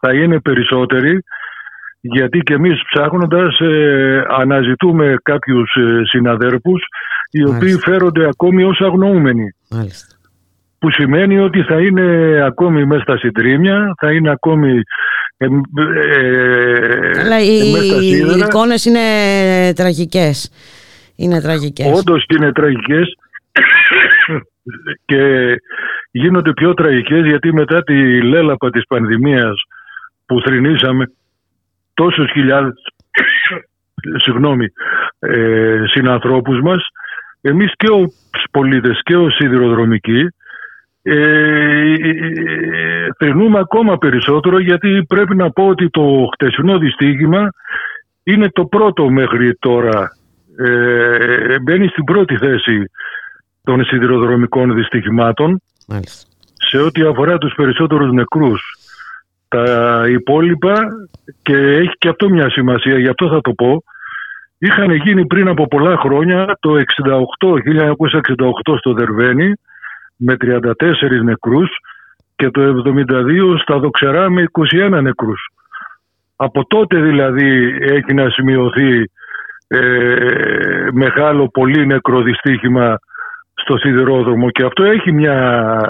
θα 0.00 0.14
είναι 0.14 0.40
περισσότεροι 0.40 1.22
γιατί 2.00 2.38
και 2.38 2.54
εμείς 2.54 2.82
ψάχνοντας 2.92 3.60
ε, 3.60 4.22
αναζητούμε 4.28 5.14
κάποιους 5.22 5.74
ε, 5.74 6.04
συναδέρφους 6.04 6.82
οι 7.30 7.44
οποίοι 7.44 7.74
φέρονται 7.74 8.28
ακόμη 8.28 8.64
ως 8.64 8.80
αγνοούμενοι. 8.80 9.54
Μάλιστα. 9.70 10.16
Που 10.78 10.90
σημαίνει 10.90 11.38
ότι 11.38 11.62
θα 11.62 11.80
είναι 11.80 12.38
ακόμη 12.44 12.86
μέσα 12.86 13.02
στα 13.02 13.18
συντρίμια, 13.18 13.94
θα 14.00 14.12
είναι 14.12 14.30
ακόμη 14.30 14.80
ε, 15.38 15.46
ε, 15.46 17.20
Αλλά 17.20 17.40
οι, 17.40 17.72
οι 18.00 18.38
εικόνες 18.38 18.84
είναι 18.84 19.00
τραγικές. 19.74 20.52
Είναι 21.16 21.40
τραγικές. 21.40 21.98
Όντως 21.98 22.24
είναι 22.28 22.52
τραγικές 22.52 23.16
και 25.04 25.54
γίνονται 26.10 26.52
πιο 26.52 26.74
τραγικές 26.74 27.26
γιατί 27.26 27.52
μετά 27.52 27.82
τη 27.82 28.22
λέλαπα 28.22 28.70
της 28.70 28.82
πανδημίας 28.88 29.62
που 30.26 30.40
θρυνήσαμε 30.40 31.12
τόσους 31.94 32.30
χιλιάδες 32.30 32.74
συγγνώμη, 34.16 34.66
ε, 35.18 35.82
συνανθρώπους 35.86 36.60
μας 36.60 36.86
εμείς 37.40 37.72
και 37.76 37.90
ως 37.90 38.44
πολίτες 38.50 39.00
και 39.02 39.16
ως 39.16 39.34
σιδηροδρομικοί 39.34 40.28
ε, 41.10 43.06
θρυνούμε 43.18 43.58
ακόμα 43.58 43.98
περισσότερο 43.98 44.58
γιατί 44.58 45.04
πρέπει 45.08 45.36
να 45.36 45.50
πω 45.50 45.66
ότι 45.66 45.90
το 45.90 46.28
χτεσινό 46.32 46.78
δυστύχημα 46.78 47.52
είναι 48.22 48.50
το 48.50 48.64
πρώτο 48.64 49.10
μέχρι 49.10 49.56
τώρα 49.58 50.10
ε, 50.58 51.58
μπαίνει 51.60 51.86
στην 51.86 52.04
πρώτη 52.04 52.36
θέση 52.36 52.90
των 53.64 53.84
σιδηροδρομικών 53.84 54.74
δυστυχημάτων 54.74 55.60
σε 56.54 56.78
ό,τι 56.78 57.02
αφορά 57.02 57.38
τους 57.38 57.54
περισσότερους 57.56 58.12
νεκρούς. 58.12 58.62
Τα 59.48 60.04
υπόλοιπα, 60.08 60.74
και 61.42 61.56
έχει 61.56 61.92
και 61.98 62.08
αυτό 62.08 62.28
μια 62.28 62.50
σημασία, 62.50 62.98
γι' 62.98 63.08
αυτό 63.08 63.28
θα 63.28 63.40
το 63.40 63.52
πω, 63.52 63.82
είχαν 64.58 64.90
γίνει 64.90 65.26
πριν 65.26 65.48
από 65.48 65.68
πολλά 65.68 65.96
χρόνια, 65.96 66.56
το 66.60 66.76
68, 66.76 67.58
1968 67.58 68.76
στο 68.78 68.92
Δερβένι, 68.92 69.52
με 70.18 70.36
34 70.40 71.22
νεκρούς 71.22 71.68
και 72.36 72.50
το 72.50 72.82
72 72.86 73.58
στα 73.62 73.78
Δοξερά 73.78 74.30
με 74.30 74.44
21 74.92 75.00
νεκρούς. 75.02 75.40
Από 76.36 76.66
τότε 76.66 77.00
δηλαδή 77.00 77.76
έχει 77.80 78.14
να 78.14 78.30
σημειωθεί 78.30 79.10
ε, 79.68 80.88
μεγάλο 80.92 81.48
πολύ 81.48 81.86
νεκρό 81.86 82.22
δυστύχημα 82.22 82.98
στο 83.54 83.76
σιδηρόδρομο 83.76 84.50
και 84.50 84.64
αυτό 84.64 84.84
έχει 84.84 85.12
μια 85.12 85.80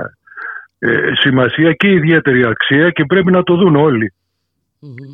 ε, 0.79 1.11
σημασία 1.15 1.73
και 1.73 1.89
ιδιαίτερη 1.89 2.45
αξία 2.47 2.91
και 2.91 3.05
πρέπει 3.05 3.31
να 3.31 3.43
το 3.43 3.55
δουν 3.55 3.77
όλοι. 3.77 4.13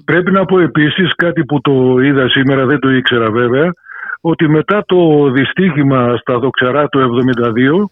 Πρέπει 0.04 0.30
να 0.30 0.44
πω 0.44 0.58
επίσης 0.60 1.14
κάτι 1.14 1.44
που 1.44 1.60
το 1.60 1.98
είδα 1.98 2.28
σήμερα, 2.28 2.66
δεν 2.66 2.78
το 2.78 2.90
ήξερα 2.90 3.30
βέβαια, 3.30 3.70
ότι 4.20 4.48
μετά 4.48 4.84
το 4.86 5.30
δυστύχημα 5.30 6.16
στα 6.16 6.38
Δοξαρά 6.38 6.88
του 6.88 7.24
72 7.38 7.84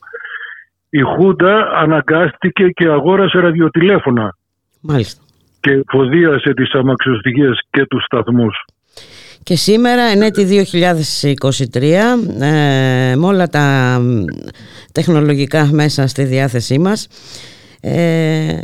η 0.94 1.00
Χούντα 1.00 1.70
αναγκάστηκε 1.74 2.68
και 2.68 2.86
αγόρασε 2.88 3.38
ραδιοτηλέφωνα. 3.38 4.36
Μάλιστα. 4.80 5.22
Και 5.60 5.82
φοδίασε 5.88 6.54
τις 6.54 6.72
αμαξιωστικές 6.72 7.60
και 7.70 7.86
τους 7.86 8.04
σταθμούς. 8.04 8.64
Και 9.42 9.56
σήμερα, 9.56 10.02
ενέτη 10.02 10.44
2023, 10.44 12.18
ε, 12.40 13.16
με 13.16 13.26
όλα 13.26 13.46
τα 13.48 13.98
τεχνολογικά 14.92 15.68
μέσα 15.72 16.06
στη 16.06 16.24
διάθεσή 16.24 16.78
μας, 16.78 17.08
ε, 17.80 18.60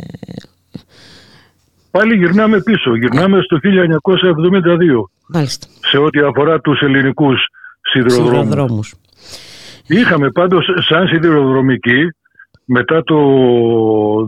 Πάλι 1.91 2.15
γυρνάμε 2.15 2.61
πίσω, 2.61 2.95
γυρνάμε 2.95 3.41
στο 3.41 3.57
1972. 3.57 5.09
Μάλιστα. 5.27 5.67
Σε 5.81 5.97
ό,τι 5.97 6.19
αφορά 6.19 6.59
τους 6.59 6.79
ελληνικούς 6.81 7.39
σιδηροδρόμους. 7.81 8.93
Είχαμε 9.87 10.31
πάντως 10.31 10.65
σαν 10.87 11.07
σιδηροδρομική 11.07 12.09
μετά 12.71 13.03
το 13.03 13.19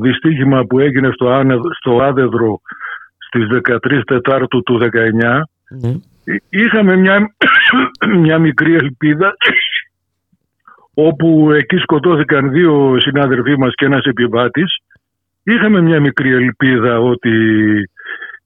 δυστύχημα 0.01 0.63
που 0.65 0.79
έγινε 0.79 1.09
στο, 1.13 1.43
στο 1.79 2.01
Άδεδρο 2.01 2.61
στις 3.17 3.47
13 3.67 4.01
Τετάρτου 4.05 4.63
του 4.63 4.79
19 4.81 5.41
ναι. 5.81 5.93
είχαμε 6.49 6.95
μια, 6.95 7.35
μια 8.23 8.39
μικρή 8.39 8.73
ελπίδα 8.73 9.33
όπου 10.93 11.51
εκεί 11.51 11.77
σκοτώθηκαν 11.77 12.51
δύο 12.51 12.99
συνάδελφοί 12.99 13.57
μας 13.57 13.73
και 13.75 13.85
ένας 13.85 14.03
επιβάτης 14.03 14.77
είχαμε 15.43 15.81
μια 15.81 15.99
μικρή 15.99 16.33
ελπίδα 16.33 16.99
ότι 16.99 17.31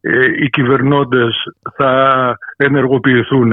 ε, 0.02 0.20
οι 0.44 0.50
κυβερνώντες 0.50 1.44
θα 1.76 2.36
ενεργοποιηθούν. 2.58 3.52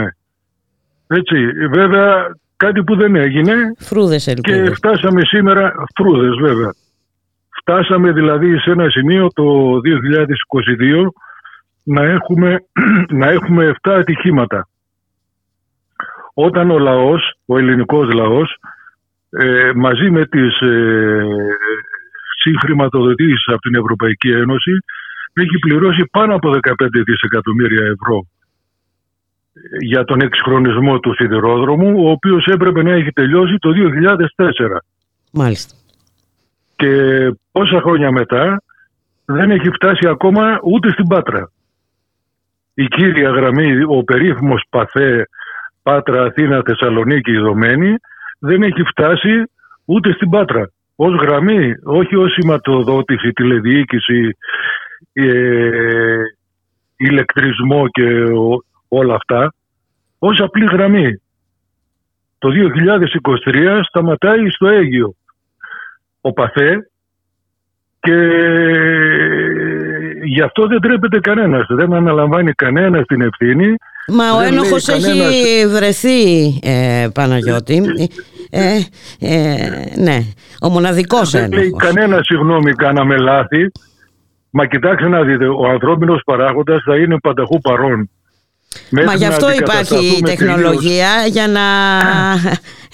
Έτσι, 1.06 1.46
βέβαια 1.72 2.36
κάτι 2.64 2.82
που 2.84 2.96
δεν 2.96 3.16
έγινε 3.16 3.54
φρούδες 3.78 4.26
ελπίδες. 4.26 4.68
και 4.68 4.74
φτάσαμε 4.74 5.20
σήμερα, 5.24 5.72
φρούδες 5.96 6.34
βέβαια, 6.40 6.72
φτάσαμε 7.60 8.12
δηλαδή 8.12 8.58
σε 8.58 8.70
ένα 8.70 8.90
σημείο 8.90 9.26
το 9.34 9.44
2022 11.04 11.06
να 11.82 12.02
έχουμε, 12.04 12.64
να 13.20 13.28
έχουμε 13.28 13.74
7 13.82 13.90
ατυχήματα. 13.90 14.68
Όταν 16.34 16.70
ο 16.70 16.78
λαός, 16.78 17.32
ο 17.46 17.58
ελληνικός 17.58 18.12
λαός, 18.12 18.56
ε, 19.30 19.70
μαζί 19.74 20.10
με 20.10 20.26
τις 20.26 20.60
ε, 20.60 21.24
συγχρηματοδοτήσεις 22.42 23.46
από 23.46 23.60
την 23.60 23.74
Ευρωπαϊκή 23.74 24.30
Ένωση 24.30 24.72
έχει 25.32 25.58
πληρώσει 25.58 26.08
πάνω 26.10 26.34
από 26.34 26.50
15 26.50 26.52
δισεκατομμύρια 27.04 27.84
ευρώ 27.84 28.26
για 29.80 30.04
τον 30.04 30.20
εξυγχρονισμό 30.20 30.98
του 30.98 31.14
σιδηρόδρομου, 31.14 32.04
ο 32.04 32.10
οποίος 32.10 32.46
έπρεπε 32.46 32.82
να 32.82 32.92
έχει 32.92 33.12
τελειώσει 33.12 33.56
το 33.58 33.70
2004. 33.72 34.80
Μάλιστα. 35.32 35.74
Και 36.76 36.92
πόσα 37.52 37.80
χρόνια 37.80 38.10
μετά 38.10 38.62
δεν 39.24 39.50
έχει 39.50 39.68
φτάσει 39.70 40.08
ακόμα 40.08 40.58
ούτε 40.62 40.90
στην 40.90 41.06
Πάτρα. 41.06 41.50
Η 42.74 42.86
κύρια 42.86 43.30
γραμμή, 43.30 43.82
ο 43.82 44.04
περίφημος 44.04 44.64
Παθέ 44.70 45.28
Πάτρα 45.82 46.22
Αθήνα 46.22 46.62
Θεσσαλονίκη 46.64 47.30
Ιδωμένη 47.30 47.94
δεν 48.38 48.62
έχει 48.62 48.82
φτάσει 48.82 49.44
ούτε 49.84 50.12
στην 50.12 50.30
Πάτρα. 50.30 50.70
Ως 50.96 51.14
γραμμή, 51.20 51.74
όχι 51.84 52.16
ως 52.16 52.32
σηματοδότηση, 52.32 53.32
τηλεδιοίκηση, 53.32 54.36
ε, 55.12 56.22
ηλεκτρισμό 56.96 57.88
και 57.88 58.24
όλα 58.98 59.14
αυτά, 59.14 59.54
ως 60.18 60.40
απλή 60.40 60.64
γραμμή. 60.64 61.22
Το 62.38 62.48
2023 63.46 63.80
σταματάει 63.88 64.50
στο 64.50 64.66
Αίγιο 64.68 65.14
ο 66.20 66.32
Παθέ 66.32 66.90
και 68.00 68.16
γι' 70.24 70.40
αυτό 70.42 70.66
δεν 70.66 70.80
τρέπεται 70.80 71.20
κανένας, 71.20 71.66
δεν 71.68 71.92
αναλαμβάνει 71.92 72.52
κανένας 72.52 73.06
την 73.06 73.20
ευθύνη. 73.20 73.74
Μα 74.08 74.32
ο 74.36 74.40
ένοχος 74.40 74.88
έχει 74.88 75.66
βρεθεί 75.66 76.46
ε, 76.62 77.08
Παναγιώτη. 77.14 77.82
Ε, 78.50 78.78
ε, 79.18 79.56
ναι, 79.96 80.18
ο 80.62 80.68
μοναδικός 80.68 81.30
δεν 81.30 81.42
ένοχος. 81.42 81.58
Δεν 81.58 81.70
λέει 81.70 81.92
κανένα 81.92 82.22
συγγνώμη 82.22 82.72
κάναμε 82.72 83.16
λάθη. 83.16 83.70
Μα 84.50 84.66
κοιτάξτε 84.66 85.08
να 85.08 85.22
δείτε, 85.22 85.46
ο 85.46 85.68
ανθρώπινος 85.68 86.22
παράγοντας 86.24 86.82
θα 86.84 86.96
είναι 86.96 87.18
πανταχού 87.18 87.58
παρόν. 87.60 88.10
Μα 89.06 89.14
γι' 89.14 89.26
αυτό 89.26 89.52
υπάρχει 89.52 90.16
η 90.18 90.22
τεχνολογία 90.22 91.26
για 91.26 91.48
να, 91.48 91.60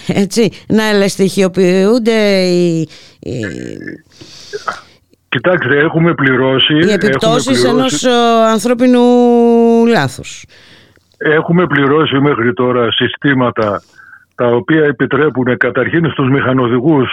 έτσι, 0.22 0.50
να 0.68 0.84
ελαστιχιοποιούνται 0.84 2.40
οι, 2.46 2.88
Κοιτάξτε, 5.28 5.78
έχουμε 5.78 6.14
πληρώσει... 6.14 6.74
Οι 6.74 6.92
επιπτώσεις 6.92 7.64
ενός 7.64 8.04
ανθρώπινου 8.52 9.00
λάθους. 9.86 10.44
Έχουμε 11.18 11.66
πληρώσει 11.66 12.18
μέχρι 12.18 12.52
τώρα 12.52 12.92
συστήματα 12.92 13.82
τα 14.34 14.46
οποία 14.46 14.84
επιτρέπουν 14.84 15.56
καταρχήν 15.56 16.10
στους 16.10 16.28
μηχανοδηγούς 16.28 17.08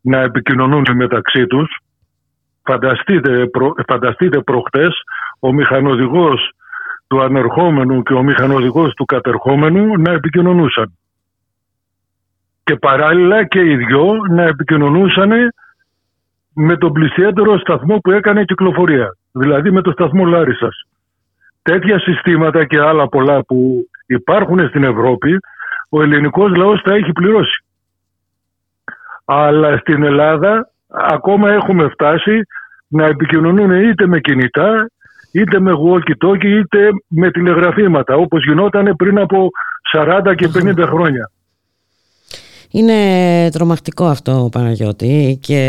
να 0.00 0.20
επικοινωνούν 0.20 0.84
μεταξύ 0.94 1.46
τους. 1.46 1.78
Φανταστείτε, 2.62 3.46
προ, 3.46 3.74
φανταστείτε 3.86 4.40
προχτές 4.40 4.94
ο 5.40 5.52
μηχανοδηγός 5.52 6.50
του 7.06 7.22
ανερχόμενου 7.22 8.02
και 8.02 8.12
ο 8.12 8.22
μηχανοδηγός 8.22 8.94
του 8.94 9.04
κατερχόμενου 9.04 10.00
να 10.00 10.12
επικοινωνούσαν. 10.12 10.98
Και 12.64 12.76
παράλληλα 12.76 13.44
και 13.44 13.60
οι 13.60 13.76
δυο 13.76 14.12
να 14.28 14.42
επικοινωνούσαν 14.42 15.30
με 16.52 16.76
τον 16.76 16.92
πλησιέτερο 16.92 17.58
σταθμό 17.58 17.98
που 17.98 18.10
έκανε 18.10 18.44
κυκλοφορία, 18.44 19.16
δηλαδή 19.32 19.70
με 19.70 19.82
το 19.82 19.90
σταθμό 19.90 20.24
Λάρισας. 20.24 20.86
Τέτοια 21.62 21.98
συστήματα 21.98 22.64
και 22.64 22.80
άλλα 22.80 23.08
πολλά 23.08 23.44
που 23.44 23.88
υπάρχουν 24.06 24.68
στην 24.68 24.84
Ευρώπη, 24.84 25.38
ο 25.88 26.02
ελληνικός 26.02 26.56
λαός 26.56 26.82
τα 26.82 26.94
έχει 26.94 27.12
πληρώσει. 27.12 27.64
Αλλά 29.24 29.76
στην 29.76 30.02
Ελλάδα 30.02 30.70
ακόμα 30.88 31.50
έχουμε 31.52 31.88
φτάσει 31.88 32.40
να 32.88 33.04
επικοινωνούν 33.06 33.70
είτε 33.70 34.06
με 34.06 34.20
κινητά 34.20 34.90
είτε 35.40 35.60
με 35.60 35.72
walkie-talkie 35.72 36.60
είτε 36.60 36.88
με 37.08 37.30
τηλεγραφήματα 37.30 38.14
όπως 38.14 38.44
γινόταν 38.44 38.96
πριν 38.96 39.18
από 39.18 39.48
40 39.96 40.34
και 40.36 40.48
50 40.54 40.84
χρόνια. 40.86 41.30
Είναι 42.70 42.94
τρομακτικό 43.50 44.04
αυτό 44.04 44.48
Παναγιώτη 44.52 45.38
και 45.40 45.60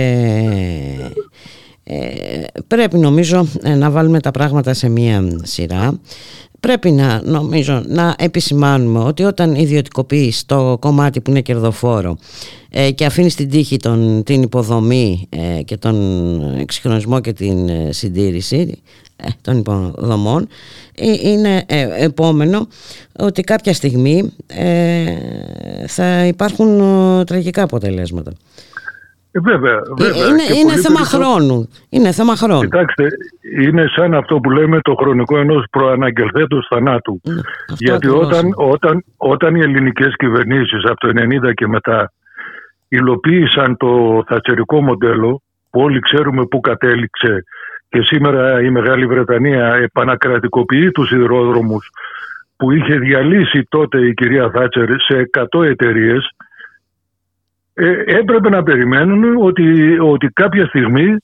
ε, 1.84 2.44
πρέπει 2.68 2.98
νομίζω 2.98 3.48
ε, 3.64 3.76
να 3.76 3.90
βάλουμε 3.90 4.20
τα 4.20 4.32
πράγματα 4.32 4.74
σε 4.74 4.90
μία 4.90 5.22
σειρά. 5.44 6.00
Πρέπει 6.60 6.92
να 6.92 7.22
νομίζω 7.24 7.84
να 7.88 8.16
επισημάνουμε 8.18 9.00
ότι 9.00 9.24
όταν 9.24 9.56
ιδιωτικοποιείς 9.56 10.46
το 10.46 10.78
κομμάτι 10.80 11.22
που 11.22 11.30
είναι 11.30 11.42
κερδοφόρο 11.42 12.18
ε, 12.70 12.92
και 12.92 13.06
αφήνεις 13.06 13.34
στην 13.34 13.50
τύχη 13.50 13.78
τον, 13.78 14.24
την 14.24 14.42
υποδομή 14.42 15.30
και 15.66 15.78
τον 15.78 15.96
εξυγχρονισμό 16.60 17.20
και 17.20 17.34
την 17.34 17.70
συντήρηση 17.90 18.82
ε, 19.20 19.28
των 19.42 19.58
υποδομών 19.58 20.48
ε, 20.96 21.30
είναι 21.30 21.64
ε, 21.66 22.04
επόμενο 22.04 22.68
ότι 23.20 23.42
κάποια 23.42 23.74
στιγμή 23.74 24.34
θα 25.88 26.26
υπάρχουν 26.26 26.80
τραγικά 27.26 27.64
αποτελέσματα. 27.64 28.32
Βέβαια, 29.44 29.82
βέβαια. 29.98 30.28
Είναι, 30.28 30.44
είναι 30.60 30.76
θέμα 30.76 31.00
χρόνου. 31.00 31.70
Είναι 31.90 32.12
θέμα 32.12 32.36
χρόνου. 32.36 32.62
Κοιτάξτε, 32.62 33.08
είναι 33.60 33.86
σαν 33.96 34.14
αυτό 34.14 34.40
που 34.40 34.50
λέμε 34.50 34.82
το 34.82 34.96
χρονικό 34.96 35.38
ενός 35.38 35.66
προαναγγελθέντος 35.72 36.68
θανάτου. 36.70 37.22
Γιατί 37.78 38.08
όταν, 38.08 38.54
όταν, 38.56 39.04
όταν 39.18 39.56
οι 39.56 39.60
ελληνικές 39.60 40.16
κυβερνήσεις 40.18 40.84
από 40.86 41.00
το 41.00 41.08
1990 41.50 41.54
και 41.54 41.68
μετά 41.68 42.12
υλοποίησαν 42.88 43.78
το 43.78 44.24
θατσερικό 44.28 44.82
μοντέλο 44.82 45.42
που 45.70 45.82
όλοι 45.82 46.00
ξέρουμε 46.00 46.46
πού 46.46 46.60
κατέληξε 46.60 47.44
και 47.90 48.02
σήμερα 48.02 48.62
η 48.62 48.70
Μεγάλη 48.70 49.06
Βρετανία 49.06 49.74
επανακρατικοποιεί 49.74 50.92
τους 50.92 51.08
σιδηρόδρομους 51.08 51.90
που 52.58 52.72
είχε 52.72 52.98
διαλύσει 52.98 53.64
τότε 53.70 54.06
η 54.08 54.14
κυρία 54.14 54.50
Θάτσερ 54.50 54.90
σε 54.90 55.30
100 55.54 55.64
εταιρείες, 55.64 56.30
ε, 57.80 58.04
έπρεπε 58.06 58.50
να 58.50 58.64
περιμένουν 58.64 59.36
ότι, 59.46 60.00
ότι 60.00 60.28
κάποια 60.28 60.66
στιγμή 60.66 61.18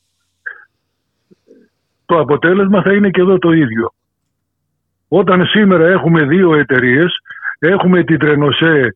το 2.05 2.19
αποτέλεσμα 2.19 2.81
θα 2.81 2.93
είναι 2.93 3.09
και 3.09 3.21
εδώ 3.21 3.37
το 3.37 3.51
ίδιο. 3.51 3.93
Όταν 5.07 5.45
σήμερα 5.45 5.87
έχουμε 5.87 6.23
δύο 6.23 6.55
εταιρείες, 6.55 7.13
έχουμε 7.59 8.03
την 8.03 8.19
Τρενοσέ 8.19 8.95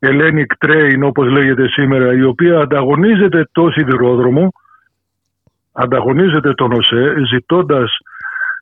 Hellenic 0.00 0.66
Train 0.66 0.98
όπως 1.02 1.30
λέγεται 1.30 1.68
σήμερα, 1.68 2.12
η 2.12 2.22
οποία 2.22 2.58
ανταγωνίζεται 2.58 3.48
το 3.52 3.70
σιδηρόδρομο, 3.70 4.52
ανταγωνίζεται 5.72 6.54
τον 6.54 6.72
ΟΣΕ, 6.72 7.14
ζητώντας 7.30 7.96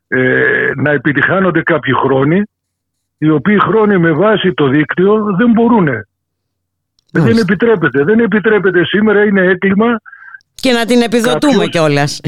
ε, 0.07 0.71
να 0.75 0.91
επιτυχάνονται 0.91 1.61
κάποιοι 1.61 1.93
χρόνοι, 1.93 2.43
οι 3.17 3.29
οποίοι 3.29 3.59
χρόνοι 3.59 3.97
με 3.97 4.11
βάση 4.11 4.53
το 4.53 4.67
δίκτυο 4.67 5.35
δεν 5.37 5.51
μπορούν. 5.51 5.87
Δεν 7.21 7.37
επιτρέπεται. 7.37 8.03
Δεν 8.03 8.19
επιτρέπεται 8.19 8.85
σήμερα, 8.85 9.23
είναι 9.23 9.41
έκλειμα 9.41 9.97
και 10.63 10.71
να 10.71 10.85
την 10.85 11.01
επιδοτούμε 11.01 11.53
Κάποιος... 11.53 11.69
κιόλας. 11.69 12.21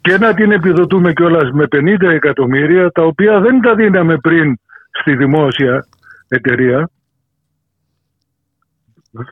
Και 0.00 0.18
να 0.18 0.34
την 0.34 0.52
επιδοτούμε 0.52 1.12
κιόλας 1.12 1.50
με 1.50 1.64
50 1.70 2.00
εκατομμύρια, 2.00 2.90
τα 2.90 3.02
οποία 3.02 3.40
δεν 3.40 3.60
τα 3.60 3.74
δίναμε 3.74 4.16
πριν 4.16 4.58
στη 5.00 5.16
δημόσια 5.16 5.86
εταιρεία. 6.28 6.90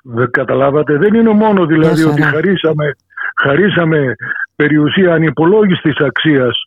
Δεν 0.03 0.31
καταλάβατε, 0.31 0.97
δεν 0.97 1.15
είναι 1.15 1.31
μόνο 1.31 1.67
δηλαδή 1.67 2.03
ότι 2.03 2.23
χαρίσαμε, 2.23 2.97
χαρίσαμε 3.43 4.15
περιουσία 4.57 5.13
ανυπολόγιστης 5.13 5.97
αξίας 5.97 6.63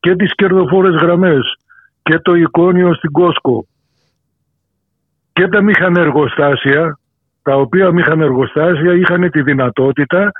και 0.00 0.16
τις 0.16 0.34
κερδοφόρες 0.34 0.94
γραμμές 0.94 1.56
και 2.02 2.18
το 2.18 2.34
εικόνιο 2.34 2.94
στην 2.94 3.10
Κόσκο 3.10 3.66
και 5.40 5.48
τα 5.48 5.62
μηχανεργοστάσια 5.62 6.98
τα 7.42 7.54
οποία 7.54 7.92
μηχανεργοστάσια 7.92 8.92
είχαν 8.94 9.30
τη 9.30 9.42
δυνατότητα 9.42 10.32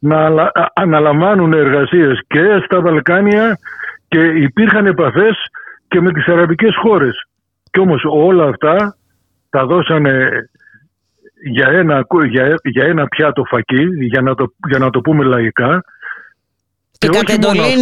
να 0.00 0.50
αναλαμβάνουν 0.74 1.52
εργασίες 1.52 2.20
και 2.26 2.62
στα 2.64 2.80
Βαλκάνια 2.80 3.58
και 4.08 4.18
υπήρχαν 4.18 4.86
επαφές 4.86 5.36
και 5.88 6.00
με 6.00 6.12
τις 6.12 6.26
αραβικές 6.26 6.76
χώρες. 6.82 7.28
Και 7.70 7.80
όμως 7.80 8.02
όλα 8.04 8.44
αυτά 8.44 8.96
τα 9.50 9.66
δώσανε 9.66 10.28
για 11.50 11.68
ένα, 11.68 12.06
για, 12.28 12.54
για 12.62 12.84
ένα 12.84 13.06
πιάτο 13.06 13.44
φακί, 13.44 13.84
για 14.00 14.20
να, 14.20 14.34
το, 14.34 14.52
για 14.68 14.78
να 14.78 14.90
το 14.90 15.00
πούμε 15.00 15.24
λαϊκά. 15.24 15.84
Και, 16.98 17.08
και 17.08 17.16
κατ' 17.16 17.30
εντολή 17.30 17.60
ε, 17.60 17.78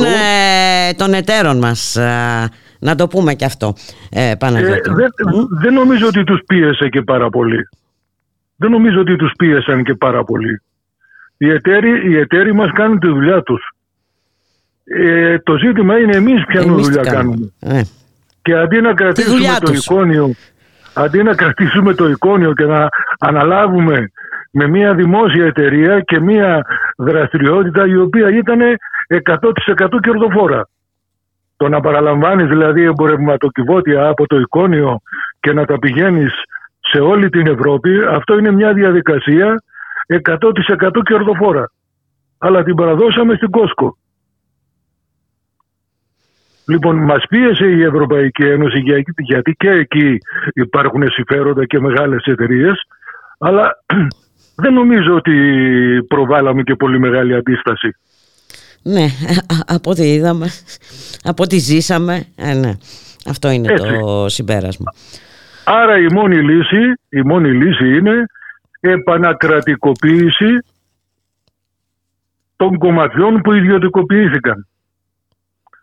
των 0.97 1.15
εταίρων 1.15 1.59
μας, 1.59 1.97
ε, 1.97 2.49
να 2.79 2.95
το 2.95 3.07
πούμε 3.07 3.35
και 3.35 3.45
αυτό, 3.45 3.75
ε, 4.11 4.31
ε 4.31 4.37
δεν, 4.39 5.11
δεν 5.61 5.73
νομίζω 5.73 6.07
ότι 6.07 6.25
τους 6.25 6.41
πίεσε 6.47 6.89
και 6.89 7.03
πάρα 7.03 7.31
πολύ. 7.31 7.69
Δεν 8.57 8.71
νομίζω 8.71 9.01
ότι 9.01 9.17
τους 9.17 9.33
πίεσαν 9.39 9.85
και 9.85 9.95
πάρα 9.95 10.25
πολύ. 10.25 10.63
Οι 11.37 11.51
εταίροι, 11.51 12.11
οι 12.11 12.17
εταίροι 12.17 12.55
μας 12.55 12.71
κάνουν 12.73 12.99
τη 12.99 13.07
δουλειά 13.07 13.43
τους. 13.43 13.71
Ε, 14.85 15.39
το 15.39 15.57
ζήτημα 15.57 15.99
είναι 15.99 16.17
εμείς 16.17 16.45
ποια 16.47 16.63
δουλειά 16.63 17.03
κάνουμε. 17.03 17.53
Ε. 17.61 17.81
Και 18.43 18.55
αντί 18.55 18.81
να 18.81 18.95
κρατήσουμε 18.95 19.59
το 19.61 19.73
εικόνιο, 19.73 20.31
αντί 20.95 21.23
να 21.23 21.35
κρατήσουμε 21.35 21.95
το 21.95 22.09
εικόνιο 22.09 22.53
και 22.53 22.65
να 22.65 22.89
αναλάβουμε 23.19 24.11
με 24.51 24.69
μια 24.69 24.95
δημόσια 24.95 25.45
εταιρεία 25.45 26.01
και 26.01 26.21
μια 26.21 26.63
δραστηριότητα 26.97 27.87
η 27.87 27.97
οποία 27.97 28.29
ήταν 28.29 28.61
100% 29.09 29.89
κερδοφόρα. 30.01 30.69
Το 31.57 31.69
να 31.69 31.81
παραλαμβάνεις 31.81 32.49
δηλαδή 32.49 32.83
εμπορευματοκιβώτια 32.83 34.09
από 34.09 34.27
το 34.27 34.37
εικόνιο 34.37 35.01
και 35.41 35.53
να 35.53 35.65
τα 35.65 35.79
πηγαίνεις 35.79 36.33
σε 36.81 36.99
όλη 36.99 37.29
την 37.29 37.47
Ευρώπη, 37.47 38.05
αυτό 38.09 38.39
είναι 38.39 38.51
μια 38.51 38.73
διαδικασία 38.73 39.63
100% 40.25 41.03
κερδοφόρα. 41.05 41.71
Αλλά 42.39 42.63
την 42.63 42.75
παραδώσαμε 42.75 43.35
στην 43.35 43.51
Κόσκο. 43.51 43.97
Λοιπόν, 46.69 46.97
μας 46.97 47.25
πίεσε 47.29 47.67
η 47.67 47.83
Ευρωπαϊκή 47.83 48.43
Ένωση 48.43 48.79
γιατί 49.17 49.53
και 49.53 49.71
εκεί 49.71 50.19
υπάρχουν 50.55 51.11
συμφέροντα 51.11 51.67
και 51.67 51.81
μεγάλες 51.81 52.25
εταιρείες, 52.25 52.83
αλλά 53.39 53.83
δεν 54.63 54.73
νομίζω 54.73 55.15
ότι 55.15 55.35
προβάλαμε 56.09 56.63
και 56.63 56.75
πολύ 56.75 56.99
μεγάλη 56.99 57.35
αντίσταση. 57.35 57.97
Ναι, 58.87 59.07
από 59.77 59.91
ό,τι 59.91 60.13
είδαμε, 60.13 60.47
από 61.23 61.43
ό,τι 61.43 61.59
ζήσαμε, 61.59 62.27
ε, 62.37 62.55
ναι. 62.55 62.73
αυτό 63.27 63.51
είναι 63.51 63.75
το 63.75 64.29
συμπέρασμα. 64.29 64.93
Άρα 65.65 65.99
η 65.99 66.07
μόνη 66.13 66.37
λύση, 66.43 66.93
η 67.09 67.21
μόνη 67.23 67.51
λύση 67.51 67.97
είναι 67.97 68.27
επανακρατικοποίηση 68.81 70.59
των 72.57 72.79
κομματιών 72.79 73.41
που 73.41 73.53
ιδιωτικοποιήθηκαν. 73.53 74.67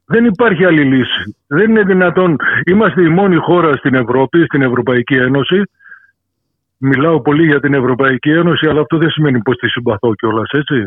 Δεν 0.06 0.26
υπάρχει 0.26 0.66
άλλη 0.66 0.84
λύση. 0.84 1.36
Δεν 1.48 1.70
είναι 1.70 1.84
δυνατόν. 1.84 2.36
Είμαστε 2.66 3.02
η 3.02 3.08
μόνη 3.08 3.36
χώρα 3.36 3.74
στην 3.74 3.94
Ευρώπη, 3.94 4.44
στην 4.46 4.62
Ευρωπαϊκή 4.62 5.14
Ένωση. 5.14 5.62
Μιλάω 6.86 7.22
πολύ 7.22 7.46
για 7.46 7.60
την 7.60 7.74
Ευρωπαϊκή 7.74 8.30
Ένωση, 8.30 8.68
αλλά 8.68 8.82
αυτό 8.82 8.98
δεν 8.98 9.10
σημαίνει 9.10 9.40
πως 9.40 9.56
τη 9.56 9.68
συμπαθώ 9.68 10.16
κιόλας, 10.16 10.50
έτσι. 10.52 10.78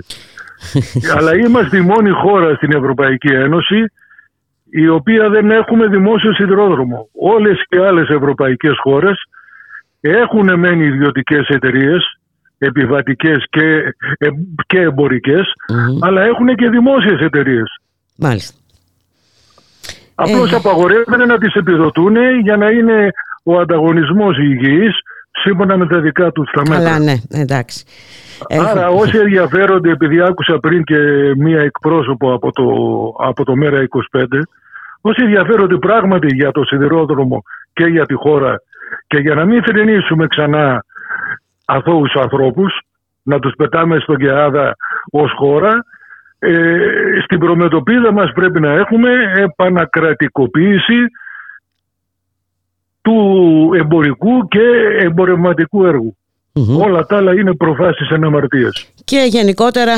αλλά 1.16 1.36
είμαστε 1.36 1.77
η 1.77 1.81
μόνη 1.81 2.10
χώρα 2.10 2.55
στην 2.55 2.73
Ευρωπαϊκή 2.73 3.32
Ένωση 3.32 3.85
η 4.70 4.89
οποία 4.89 5.28
δεν 5.28 5.51
έχουμε 5.51 5.86
δημόσιο 5.86 6.35
σιδηρόδρομο. 6.35 7.09
Όλες 7.12 7.64
και 7.68 7.78
άλλες 7.81 8.09
ευρωπαϊκές 8.09 8.74
χώρες 8.82 9.16
έχουν 10.01 10.59
μένει 10.59 10.85
ιδιωτικές 10.85 11.48
εταιρείες, 11.48 12.18
επιβατικές 12.59 13.44
και, 13.51 13.94
ε, 14.18 14.28
και 14.66 14.81
εμπορικες 14.81 15.52
αλλά 16.01 16.23
έχουν 16.23 16.55
και 16.55 16.68
δημόσιες 16.68 17.20
εταιρείες. 17.20 17.81
Μάλιστα. 18.16 18.59
Απλώς 20.14 20.52
ε... 20.52 20.56
απαγορεύεται 20.56 21.27
να 21.27 21.39
τις 21.39 21.55
επιδοτούν 21.55 22.16
για 22.43 22.56
να 22.56 22.70
είναι 22.70 23.10
ο 23.43 23.59
ανταγωνισμός 23.59 24.39
υγιής 24.39 24.94
σύμφωνα 25.43 25.77
με 25.77 25.87
τα 25.87 26.01
δικά 26.01 26.33
τους 26.33 26.51
τα 26.51 26.63
μέτρα. 26.69 26.85
Καλά, 26.85 26.99
ναι, 26.99 27.15
εντάξει. 27.31 27.85
Άρα 28.71 28.89
όσοι 28.89 29.19
ενδιαφέρονται, 29.19 29.91
επειδή 29.91 30.21
άκουσα 30.21 30.59
πριν 30.59 30.85
και 30.85 30.99
μία 31.37 31.61
εκπρόσωπο 31.61 32.33
από 32.33 32.53
το, 32.53 32.65
από 33.27 33.45
το 33.45 33.57
Μέρα 33.57 33.87
25, 34.17 34.25
όσοι 35.01 35.23
ενδιαφέρονται 35.23 35.77
πράγματι 35.77 36.35
για 36.35 36.51
το 36.51 36.65
σιδηρόδρομο 36.65 37.43
και 37.73 37.85
για 37.85 38.07
τη 38.07 38.15
χώρα 38.15 38.63
και 39.07 39.19
για 39.19 39.35
να 39.35 39.45
μην 39.45 39.63
θρυνήσουμε 39.63 40.27
ξανά 40.27 40.85
αθώους 41.65 42.15
ανθρώπους, 42.15 42.81
να 43.23 43.39
τους 43.39 43.55
πετάμε 43.57 43.99
στον 43.99 44.17
Κεάδα 44.17 44.77
ως 45.11 45.33
χώρα, 45.37 45.85
ε, 46.39 46.79
στην 47.25 47.39
προμετωπίδα 47.39 48.13
μας 48.13 48.33
πρέπει 48.33 48.61
να 48.61 48.73
έχουμε 48.73 49.11
επανακρατικοποίηση 49.37 50.99
του 53.07 53.70
εμπορικού 53.74 54.49
και 54.49 54.61
εμπορευματικού 54.99 55.85
έργου. 55.85 56.16
Όλα 56.65 57.07
τα 57.07 57.16
άλλα 57.16 57.33
είναι 57.33 57.55
προφάσεις 57.55 58.11
αναμαρτίας. 58.11 58.87
Και 59.05 59.27
γενικότερα 59.28 59.93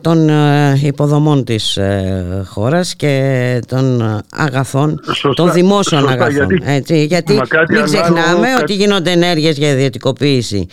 των 0.00 0.28
ε, 0.28 0.80
υποδομών 0.82 1.44
της 1.44 1.76
ε, 1.76 2.44
χώρας 2.46 2.96
και 2.96 3.62
των 3.68 4.02
αγαθών, 4.30 5.00
των 5.34 5.52
δημόσιων 5.52 6.08
αγαθών. 6.08 6.32
Γιατί, 6.32 6.62
έτσι, 6.64 7.04
γιατί 7.04 7.40
μην 7.68 7.84
ξεχνάμε 7.84 8.48
ότι 8.60 8.74
γίνονται 8.74 9.10
ενέργειες 9.10 9.58
για 9.58 9.70
ιδιωτικοποίηση 9.70 10.66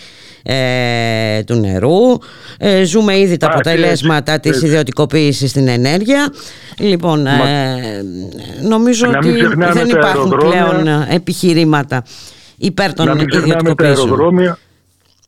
ε, 0.43 1.43
του 1.43 1.55
νερού. 1.55 2.17
Ε, 2.57 2.83
ζούμε 2.83 3.19
ήδη 3.19 3.37
τα 3.37 3.47
αποτελέσματα 3.47 4.33
έτσι, 4.33 4.49
της 4.49 4.61
ιδιωτικοποίησης 4.61 5.49
στην 5.49 5.67
ενέργεια. 5.67 6.33
Λοιπόν, 6.77 7.27
νομίζω 8.61 9.07
ότι 9.07 9.31
δεν 9.73 9.89
υπάρχουν 9.89 10.29
πλέον 10.29 10.87
επιχειρήματα 11.09 12.03
υπέρ 12.59 12.93
των 12.93 13.19
ιδιωτικοποιήσεων. 13.19 14.33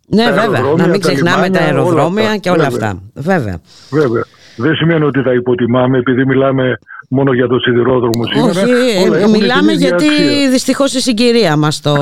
Ναι, 0.07 0.31
βέβαια. 0.31 0.61
Να 0.77 0.87
μην 0.87 0.99
ξεχνάμε 0.99 1.49
τα 1.49 1.59
αεροδρόμια 1.59 2.37
και 2.37 2.49
όλα 2.49 2.65
αυτά. 2.65 3.01
Βέβαια. 3.13 3.61
Βέβαια. 3.89 4.23
Δεν 4.55 4.75
σημαίνει 4.75 5.05
ότι 5.05 5.23
τα 5.23 5.33
υποτιμάμε 5.33 5.97
επειδή 5.97 6.25
μιλάμε 6.25 6.77
μόνο 7.09 7.33
για 7.33 7.47
το 7.47 7.59
σιδηρόδρομο 7.59 8.25
σήμερα. 8.25 8.61
Όχι, 8.61 9.29
μιλάμε 9.29 9.71
γιατί 9.71 10.07
δυστυχώς 10.51 10.93
η 10.93 11.01
συγκυρία 11.01 11.55
μας 11.57 11.81
το 11.81 11.95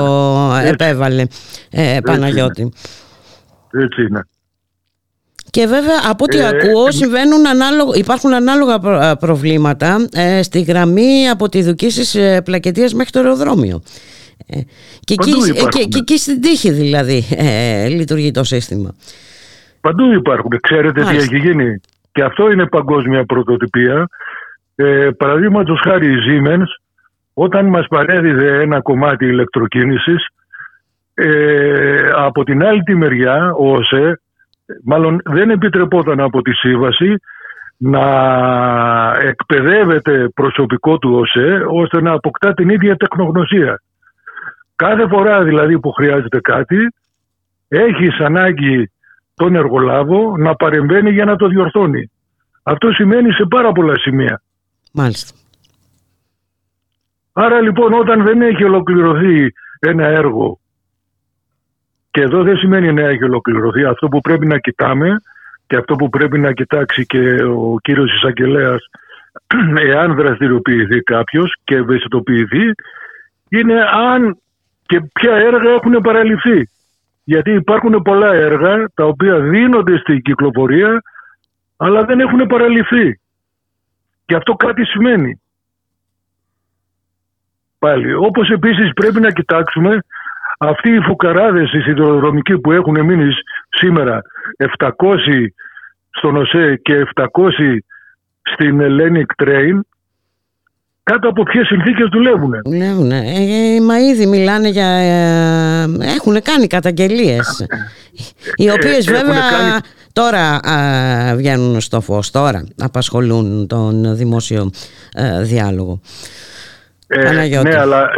επέβαλε, 0.64 1.24
ε, 1.70 1.98
Παναγιώτη. 2.04 2.72
Έτσι 3.72 4.02
είναι. 4.02 4.24
Και 5.50 5.66
βέβαια 5.66 5.96
από 6.08 6.24
ό,τι 6.24 6.38
ε, 6.38 6.46
ακούω 6.46 6.86
ε, 6.86 6.90
συμβαίνουν 6.90 7.46
ανάλογα, 7.46 7.98
υπάρχουν 7.98 8.34
ανάλογα 8.34 8.78
προβλήματα 9.16 10.08
ε, 10.12 10.42
στη 10.42 10.60
γραμμή 10.60 11.28
από 11.28 11.48
τη 11.48 11.62
Δουκίση 11.62 12.20
ε, 12.20 12.40
Πλακετίας 12.40 12.94
μέχρι 12.94 13.10
το 13.10 13.18
αεροδρόμιο. 13.18 13.82
Και 15.00 15.14
εκεί, 15.14 15.32
και, 15.68 15.84
και, 15.84 15.98
και 15.98 16.16
στην 16.16 16.40
τύχη 16.40 16.70
δηλαδή 16.70 17.24
ε, 17.36 17.86
λειτουργεί 17.88 18.30
το 18.30 18.44
σύστημα. 18.44 18.94
Παντού 19.80 20.12
υπάρχουν. 20.12 20.50
Ξέρετε 20.60 21.02
τι 21.02 21.16
έχει 21.16 21.38
γίνει. 21.38 21.80
Και 22.12 22.22
αυτό 22.22 22.50
είναι 22.50 22.66
παγκόσμια 22.66 23.24
πρωτοτυπία. 23.24 24.08
Ε, 24.74 25.10
Παραδείγματος 25.16 25.80
χάρη 25.84 26.06
η 26.06 26.16
Siemens, 26.26 26.82
όταν 27.34 27.66
μας 27.66 27.86
παρέδιδε 27.88 28.60
ένα 28.60 28.80
κομμάτι 28.80 29.26
ηλεκτροκίνησης, 29.26 30.26
ε, 31.14 32.10
από 32.16 32.44
την 32.44 32.64
άλλη 32.64 32.82
τη 32.82 32.94
μεριά, 32.94 33.52
ο 33.52 33.72
ΟΣΕ, 33.72 34.20
μάλλον 34.84 35.20
δεν 35.24 35.50
επιτρεπόταν 35.50 36.20
από 36.20 36.42
τη 36.42 36.52
σύμβαση 36.52 37.14
να 37.76 38.06
εκπαιδεύεται 39.22 40.28
προσωπικό 40.34 40.98
του 40.98 41.14
ΟΣΕ 41.14 41.64
ώστε 41.68 42.00
να 42.00 42.12
αποκτά 42.12 42.54
την 42.54 42.68
ίδια 42.68 42.96
τεχνογνωσία. 42.96 43.82
Κάθε 44.84 45.08
φορά 45.08 45.42
δηλαδή 45.42 45.80
που 45.80 45.92
χρειάζεται 45.92 46.40
κάτι, 46.40 46.94
έχεις 47.68 48.20
ανάγκη 48.20 48.90
τον 49.34 49.54
εργολάβο 49.54 50.36
να 50.36 50.54
παρεμβαίνει 50.54 51.10
για 51.10 51.24
να 51.24 51.36
το 51.36 51.48
διορθώνει. 51.48 52.10
Αυτό 52.62 52.92
σημαίνει 52.92 53.32
σε 53.32 53.44
πάρα 53.44 53.72
πολλά 53.72 53.98
σημεία. 53.98 54.42
Μάλιστα. 54.92 55.34
Άρα 57.32 57.60
λοιπόν 57.60 57.92
όταν 57.92 58.24
δεν 58.24 58.42
έχει 58.42 58.64
ολοκληρωθεί 58.64 59.52
ένα 59.78 60.06
έργο 60.06 60.58
και 62.10 62.20
εδώ 62.20 62.42
δεν 62.42 62.56
σημαίνει 62.56 62.92
να 62.92 63.02
έχει 63.02 63.24
ολοκληρωθεί 63.24 63.84
αυτό 63.84 64.08
που 64.08 64.20
πρέπει 64.20 64.46
να 64.46 64.58
κοιτάμε 64.58 65.16
και 65.66 65.76
αυτό 65.76 65.96
που 65.96 66.08
πρέπει 66.08 66.38
να 66.38 66.52
κοιτάξει 66.52 67.06
και 67.06 67.42
ο 67.42 67.76
κύριος 67.82 68.14
εισαγγελέας 68.14 68.88
εάν 69.88 70.14
δραστηριοποιηθεί 70.14 71.00
κάποιος 71.00 71.56
και 71.64 71.74
ευαισθητοποιηθεί 71.74 72.72
είναι 73.48 73.82
αν 74.12 74.40
και 74.90 75.00
ποια 75.12 75.34
έργα 75.34 75.70
έχουν 75.70 76.00
παραλυφθεί. 76.00 76.68
Γιατί 77.24 77.50
υπάρχουν 77.50 78.02
πολλά 78.02 78.32
έργα 78.32 78.88
τα 78.94 79.04
οποία 79.04 79.40
δίνονται 79.40 79.98
στην 79.98 80.22
κυκλοφορία 80.22 81.02
αλλά 81.76 82.04
δεν 82.04 82.20
έχουν 82.20 82.46
παραλυφθεί. 82.46 83.20
Και 84.26 84.34
αυτό 84.34 84.54
κάτι 84.54 84.84
σημαίνει. 84.84 85.42
Πάλι. 87.78 88.14
Όπως 88.14 88.50
επίσης 88.50 88.92
πρέπει 88.92 89.20
να 89.20 89.30
κοιτάξουμε 89.30 89.98
αυτοί 90.58 90.90
οι 90.90 91.00
φουκαράδες 91.00 91.72
οι 91.72 91.80
σιδηροδρομικοί 91.80 92.58
που 92.58 92.72
έχουν 92.72 93.04
μείνει 93.04 93.32
σήμερα 93.68 94.22
700 94.78 94.88
στον 96.10 96.36
ΟΣΕ 96.36 96.76
και 96.76 97.06
700 97.14 97.26
στην 98.42 98.80
Hellenic 98.80 99.44
Train 99.44 99.80
κάτω 101.10 101.28
από 101.28 101.42
ποιες 101.42 101.66
συνθήκες 101.66 102.08
δουλεύουν. 102.12 102.52
Δουλεύουν. 102.64 103.10
Ε, 103.10 103.16
ε, 103.16 103.80
μα 103.80 103.98
ήδη 103.98 104.26
μιλάνε 104.26 104.68
για... 104.68 104.86
Ε, 104.86 105.82
έχουν 106.16 106.42
κάνει 106.42 106.66
καταγγελίες. 106.66 107.66
οι 108.54 108.66
ε, 108.66 108.72
οποίες 108.72 109.10
βέβαια 109.10 109.80
τώρα 110.12 110.54
α, 110.54 111.36
βγαίνουν 111.36 111.80
στο 111.80 112.00
φως, 112.00 112.30
τώρα 112.30 112.64
απασχολούν 112.78 113.66
τον 113.66 114.16
δημόσιο 114.16 114.70
διάλογο. 115.42 116.00
Ε, 117.06 117.30
ναι, 117.62 117.78
αλλά 117.78 118.08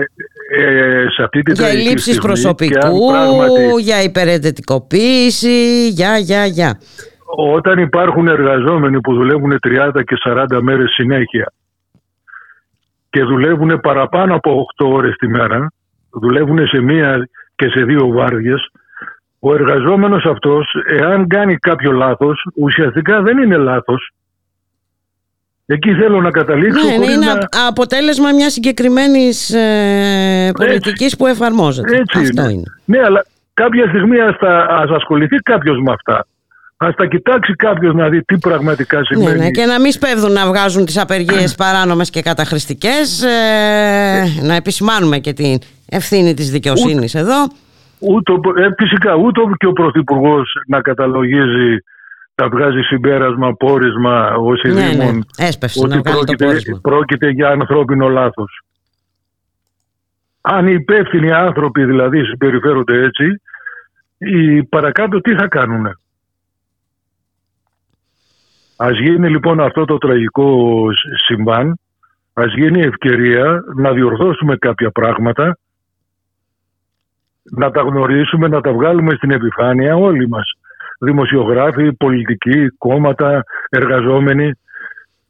ε, 0.56 1.10
σε 1.10 1.22
αυτή 1.22 1.42
τη 1.42 1.52
Για 1.52 1.68
ελλείψεις 1.68 2.18
προσωπικού, 2.18 3.78
για 3.80 4.02
υπερεντετικοποίηση, 4.02 5.88
για, 5.88 6.18
για, 6.18 6.46
για. 6.46 6.78
Όταν 7.54 7.78
υπάρχουν 7.78 8.28
εργαζόμενοι 8.28 9.00
που 9.00 9.14
δουλεύουν 9.14 9.58
30 9.94 10.00
και 10.04 10.16
40 10.26 10.58
μέρες 10.60 10.90
συνέχεια 10.90 11.52
και 13.12 13.22
δουλεύουν 13.22 13.80
παραπάνω 13.80 14.34
από 14.34 14.66
8 14.82 14.86
ώρες 14.86 15.16
τη 15.16 15.28
μέρα, 15.28 15.72
δουλεύουν 16.10 16.66
σε 16.66 16.80
μία 16.80 17.28
και 17.54 17.68
σε 17.68 17.84
δύο 17.84 18.08
βάρδιες, 18.08 18.70
ο 19.38 19.54
εργαζόμενος 19.54 20.24
αυτός, 20.24 20.74
εάν 20.86 21.26
κάνει 21.26 21.56
κάποιο 21.56 21.92
λάθος, 21.92 22.46
ουσιαστικά 22.54 23.22
δεν 23.22 23.38
είναι 23.38 23.56
λάθος, 23.56 24.12
Εκεί 25.66 25.94
θέλω 25.94 26.20
να 26.20 26.30
καταλήξω. 26.30 26.86
Ναι, 26.86 26.96
ναι 26.96 27.12
είναι 27.12 27.38
αποτέλεσμα 27.68 28.32
μιας 28.32 28.52
συγκεκριμένης 28.52 29.50
ε, 29.50 30.50
πολιτικής 30.54 31.16
που 31.16 31.26
εφαρμόζεται. 31.26 31.96
Έτσι 31.96 32.18
Αυτό 32.18 32.48
είναι. 32.48 32.62
Ναι, 32.84 32.98
αλλά 32.98 33.26
κάποια 33.54 33.88
στιγμή 33.88 34.20
ας 34.68 34.90
ασχοληθεί 34.90 35.36
κάποιος 35.36 35.78
με 35.80 35.92
αυτά. 35.92 36.26
Α 36.84 36.94
τα 36.96 37.06
κοιτάξει 37.06 37.52
κάποιος 37.52 37.94
να 37.94 38.08
δει 38.08 38.24
τι 38.24 38.38
πραγματικά 38.38 38.98
ναι, 38.98 39.04
σημαίνει. 39.04 39.38
Ναι, 39.38 39.50
και 39.50 39.64
να 39.64 39.80
μην 39.80 39.92
σπέβδουν 39.92 40.32
να 40.32 40.46
βγάζουν 40.46 40.84
τις 40.84 40.98
απεργίες 40.98 41.54
παράνομες 41.54 42.10
και 42.10 42.22
καταχρηστικές. 42.22 43.22
Ε, 43.22 44.24
να 44.42 44.54
επισημάνουμε 44.54 45.18
και 45.18 45.32
την 45.32 45.58
ευθύνη 45.88 46.34
της 46.34 46.50
δικαιοσύνης 46.50 47.14
εδώ. 47.14 47.46
Ούτε, 47.98 48.32
ε, 48.32 48.68
φυσικά 48.78 49.14
ούτε 49.14 49.40
και 49.56 49.66
ο 49.66 49.72
Πρωθυπουργός 49.72 50.52
να 50.66 50.80
καταλογίζει 50.80 51.76
θα 52.34 52.48
βγάζει 52.48 52.80
συμπέρασμα, 52.80 53.54
πόρισμα 53.54 54.34
ο 54.34 54.52
ναι, 54.52 54.92
ναι. 54.92 55.18
ότι 55.74 56.00
πρόκειται, 56.02 56.78
πρόκειται 56.82 57.30
για 57.30 57.48
ανθρώπινο 57.48 58.08
λάθος. 58.08 58.62
Αν 60.40 60.66
οι 60.66 60.72
υπεύθυνοι 60.72 61.32
άνθρωποι 61.32 61.84
δηλαδή 61.84 62.24
συμπεριφέρονται 62.24 63.02
έτσι, 63.02 63.24
οι 64.18 64.62
παρακάτω 64.64 65.20
τι 65.20 65.34
θα 65.34 65.48
κάνουν. 65.48 65.86
Ας 68.76 68.98
γίνει 68.98 69.28
λοιπόν 69.28 69.60
αυτό 69.60 69.84
το 69.84 69.98
τραγικό 69.98 70.86
συμβάν, 71.26 71.78
ας 72.32 72.54
γίνει 72.54 72.80
ευκαιρία 72.80 73.64
να 73.76 73.92
διορθώσουμε 73.92 74.56
κάποια 74.56 74.90
πράγματα, 74.90 75.58
να 77.42 77.70
τα 77.70 77.80
γνωρίσουμε, 77.80 78.48
να 78.48 78.60
τα 78.60 78.72
βγάλουμε 78.72 79.14
στην 79.14 79.30
επιφάνεια 79.30 79.96
όλοι 79.96 80.28
μας 80.28 80.52
δημοσιογράφοι, 80.98 81.92
πολιτικοί, 81.92 82.68
κόμματα, 82.68 83.44
εργαζόμενοι 83.68 84.52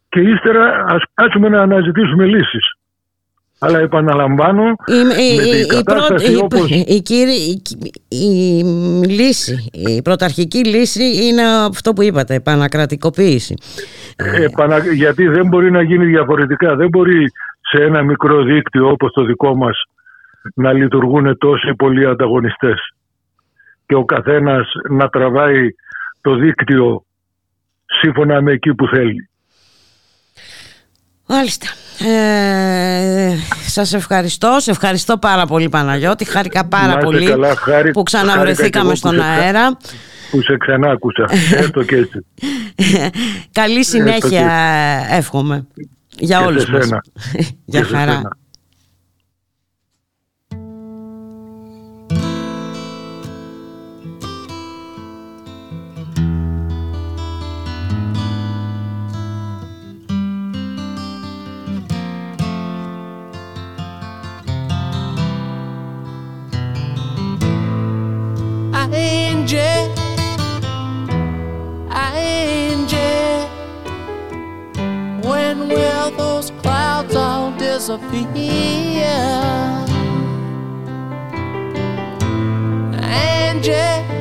και 0.08 0.20
ύστερα 0.20 0.84
ας 0.88 1.02
κάτσουμε 1.14 1.48
να 1.48 1.62
αναζητήσουμε 1.62 2.24
λύσεις. 2.24 2.76
Αλλά 3.64 3.78
επαναλαμβάνω, 3.78 4.62
η, 4.86 5.04
με 5.04 5.14
η, 5.14 5.66
την 5.66 5.84
κατάσταση 5.84 6.32
η, 6.32 6.36
όπως... 6.36 6.70
η, 6.70 7.02
η, 8.08 8.64
λύση, 9.06 9.70
η 9.72 10.02
πρωταρχική 10.02 10.64
λύση 10.64 11.04
είναι 11.26 11.42
αυτό 11.42 11.92
που 11.92 12.02
είπατε, 12.02 12.34
επανακρατικοποίηση. 12.34 13.54
Επανα... 14.44 14.78
Γιατί 14.78 15.28
δεν 15.28 15.46
μπορεί 15.46 15.70
να 15.70 15.82
γίνει 15.82 16.04
διαφορετικά. 16.04 16.76
Δεν 16.76 16.88
μπορεί 16.88 17.24
σε 17.60 17.82
ένα 17.82 18.02
μικρό 18.02 18.42
δίκτυο 18.42 18.90
όπως 18.90 19.12
το 19.12 19.24
δικό 19.24 19.56
μας 19.56 19.82
να 20.54 20.72
λειτουργούν 20.72 21.38
τόσοι 21.38 21.74
πολλοί 21.74 22.06
ανταγωνιστές 22.06 22.94
και 23.86 23.94
ο 23.94 24.04
καθένας 24.04 24.72
να 24.90 25.08
τραβάει 25.08 25.68
το 26.20 26.34
δίκτυο 26.34 27.04
σύμφωνα 28.00 28.42
με 28.42 28.52
εκεί 28.52 28.74
που 28.74 28.86
θέλει. 28.86 29.28
Μάλιστα. 31.32 31.66
Ε, 32.10 33.36
σας 33.66 33.92
ευχαριστώ. 33.92 34.56
Σε 34.60 34.70
ευχαριστώ 34.70 35.18
πάρα 35.18 35.46
πολύ 35.46 35.68
Παναγιώτη. 35.68 36.24
Χάρηκα 36.24 36.64
πάρα 36.64 36.98
πολύ 36.98 37.34
που 37.92 38.02
ξαναβρεθήκαμε 38.02 38.94
στον 38.94 39.20
αέρα. 39.20 39.76
Που 40.30 40.42
σε 40.42 40.56
ξανά 40.56 40.90
άκουσα. 40.90 41.28
Έστω 41.54 41.82
και 41.82 41.96
έτσι. 41.96 42.26
Καλή 43.60 43.84
συνέχεια 43.84 44.50
εύχομαι. 45.10 45.66
Για 46.18 46.40
όλους 46.40 46.66
μας. 46.66 46.88
Για 47.64 47.84
χαρά. 47.84 48.22
will 75.74 76.10
those 76.16 76.50
clouds 76.62 77.14
all 77.14 77.50
disappear? 77.58 78.22
Angie. 83.00 84.11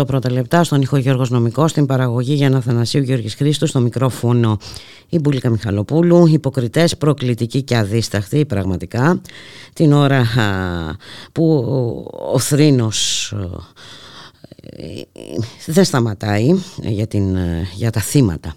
2 0.00 0.04
και 0.04 0.06
18 0.06 0.06
πρώτα 0.06 0.30
λεπτά, 0.30 0.64
στον 0.64 0.82
ήχο 0.82 0.96
Γιώργος 0.96 1.30
Νομικός, 1.30 1.70
στην 1.70 1.86
παραγωγή 1.86 2.34
για 2.34 2.50
να 2.50 2.60
Θανασίου 2.60 3.02
Γιώργης 3.02 3.34
Χρήστου, 3.34 3.66
στο 3.66 3.80
μικρόφωνο 3.80 4.58
η 5.08 5.18
Μπουλίκα 5.18 5.50
Μιχαλοπούλου, 5.50 6.26
υποκριτές, 6.26 6.96
προκλητικοί 6.96 7.62
και 7.62 7.76
αδίσταχτοι 7.76 8.44
πραγματικά, 8.44 9.20
την 9.72 9.92
ώρα 9.92 10.18
α, 10.18 10.96
που 11.32 11.54
ο, 11.54 12.32
ο 12.32 12.38
θρήνος 12.38 13.32
ε, 14.60 14.86
δεν 15.66 15.84
σταματάει 15.84 16.54
για, 16.82 17.06
την, 17.06 17.36
ε, 17.36 17.68
για 17.74 17.90
τα 17.90 18.00
θύματα 18.00 18.54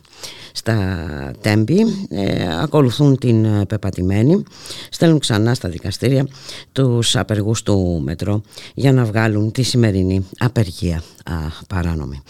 στα 0.63 1.31
τέμπη 1.41 1.79
ε, 2.09 2.61
ακολουθούν 2.61 3.17
την 3.17 3.45
ε, 3.45 3.65
πεπατημένη 3.65 4.43
στέλνουν 4.89 5.19
ξανά 5.19 5.53
στα 5.53 5.69
δικαστήρια 5.69 6.27
τους 6.71 7.15
απεργούς 7.15 7.63
του 7.63 8.01
μετρό 8.03 8.41
για 8.73 8.91
να 8.93 9.05
βγάλουν 9.05 9.51
τη 9.51 9.63
σημερινή 9.63 10.25
απεργία. 10.37 11.03
Α, 11.23 11.33
παράνομη. 11.67 12.21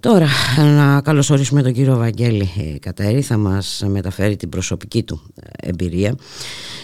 Τώρα 0.00 0.26
να 0.56 1.00
καλωσορίσουμε 1.00 1.62
τον 1.62 1.72
κύριο 1.72 1.96
Βαγγέλη 1.96 2.50
ε, 2.74 2.78
Κατέρη. 2.78 3.22
Θα 3.22 3.36
μας 3.36 3.82
μεταφέρει 3.86 4.36
την 4.36 4.48
προσωπική 4.48 5.02
του 5.02 5.22
ε, 5.34 5.68
εμπειρία. 5.68 6.14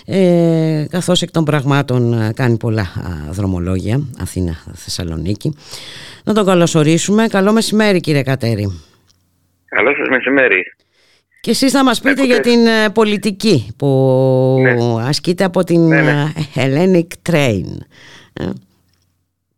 Ε, 0.04 0.86
καθώς 0.90 1.22
εκ 1.22 1.30
των 1.30 1.44
πραγμάτων 1.44 2.12
ε, 2.12 2.32
κάνει 2.32 2.56
πολλά 2.56 2.82
α, 2.82 3.32
δρομολόγια 3.32 4.00
Αθήνα-Θεσσαλονίκη 4.18 5.54
να 6.24 6.34
τον 6.34 6.44
καλωσορίσουμε. 6.44 7.26
Καλό 7.26 7.52
μεσημέρι 7.52 8.00
κύριε 8.00 8.22
Κατέρη 8.22 8.80
Καλό 9.68 9.94
σας 9.94 10.08
μεσημέρι. 10.08 10.62
και 11.40 11.50
εσείς 11.50 11.72
θα 11.72 11.84
μας 11.84 12.00
πείτε 12.00 12.24
για 12.24 12.40
την 12.40 12.66
ε, 12.66 12.90
πολιτική 12.94 13.74
που 13.78 13.88
Ναι. 14.62 14.74
ασκείται 15.08 15.44
από 15.44 15.64
την 15.64 15.80
Ναι, 15.88 16.02
ναι. 16.02 16.10
ε, 16.10 16.52
Hellenic 16.54 17.30
Train 17.30 17.64
Ε, 18.40 18.44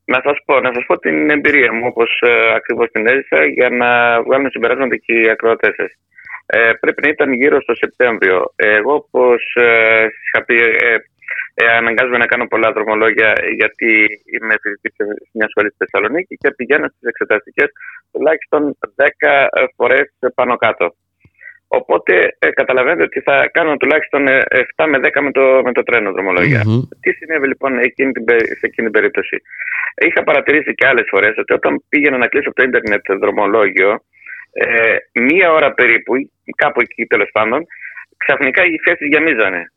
Να 0.05 0.21
σας 0.25 0.39
πω, 0.45 0.61
να 0.61 0.71
σας 0.75 0.85
πω 0.87 0.99
την 0.99 1.31
εμπειρία 1.31 1.73
μου 1.73 1.83
όπως 1.87 2.21
ε, 2.27 2.55
ακριβώς 2.55 2.91
την 2.91 3.07
έζησα 3.07 3.45
για 3.47 3.69
να 3.69 4.23
βγάλουν 4.23 4.51
συμπεράσματα 4.51 4.97
και 4.97 5.13
οι 5.21 5.29
ακροατές 5.31 5.75
σας. 5.77 5.91
Ε, 6.47 6.73
πρέπει 6.81 7.03
να 7.03 7.09
ήταν 7.09 7.33
γύρω 7.33 7.61
στο 7.63 7.75
Σεπτέμβριο. 7.75 8.53
Εγώ 8.57 8.95
όπως 8.95 9.43
ε, 9.55 10.01
σας 10.03 10.21
είχα 10.33 10.45
πει 10.45 10.55
ε, 11.61 11.65
ε, 11.65 11.77
αναγκάζομαι 11.81 12.19
να 12.19 12.27
κάνω 12.27 12.47
πολλά 12.47 12.73
δρομολόγια 12.73 13.33
γιατί 13.61 13.91
είμαι 14.35 14.55
φοιτητής 14.63 14.93
σε 14.97 15.05
μια 15.33 15.49
σχολή 15.49 15.69
στη 15.69 15.77
Θεσσαλονίκη 15.85 16.35
και 16.37 16.51
πηγαίνω 16.51 16.87
στις 16.89 17.09
εξεταστικές 17.13 17.69
τουλάχιστον 18.13 18.79
10 18.97 19.49
φορές 19.77 20.07
πάνω 20.35 20.57
κάτω. 20.57 20.95
Οπότε 21.69 22.37
ε, 22.39 22.51
καταλαβαίνετε 22.51 23.03
ότι 23.03 23.21
θα 23.21 23.49
κάνω 23.53 23.77
τουλάχιστον 23.77 24.27
ε, 24.29 24.43
7 24.77 24.87
με 24.89 24.99
10 25.03 25.21
με 25.23 25.31
το, 25.31 25.61
με 25.65 25.73
το 25.73 25.83
τρένο 25.83 26.13
δρομολόγια. 26.13 26.63
Μμμ. 26.67 26.83
Τι 27.01 27.13
συνέβη 27.13 27.47
λοιπόν 27.47 27.79
εκείνη 27.79 28.13
την, 28.13 28.25
περι- 28.25 28.47
σε 28.47 28.67
εκείνη 28.67 28.91
την 28.91 28.97
περίπτωση. 29.01 29.37
Είχα 30.07 30.23
παρατηρήσει 30.23 30.75
και 30.75 30.87
άλλες 30.87 31.07
φορές 31.09 31.35
ότι 31.39 31.53
όταν 31.53 31.85
πήγαινα 31.89 32.17
να 32.17 32.27
κλείσω 32.27 32.49
από 32.49 32.57
το 32.57 32.63
ίντερνετ 32.69 33.13
δρομολόγιο, 33.13 34.01
ε, 34.53 34.97
μία 35.13 35.53
ώρα 35.53 35.73
περίπου, 35.73 36.13
κάπου 36.57 36.81
εκεί 36.81 37.07
τέλος 37.07 37.31
πάντων, 37.33 37.67
ξαφνικά 38.17 38.65
οι 38.65 38.79
θέσεις 38.85 39.09
γεμίζανε. 39.09 39.73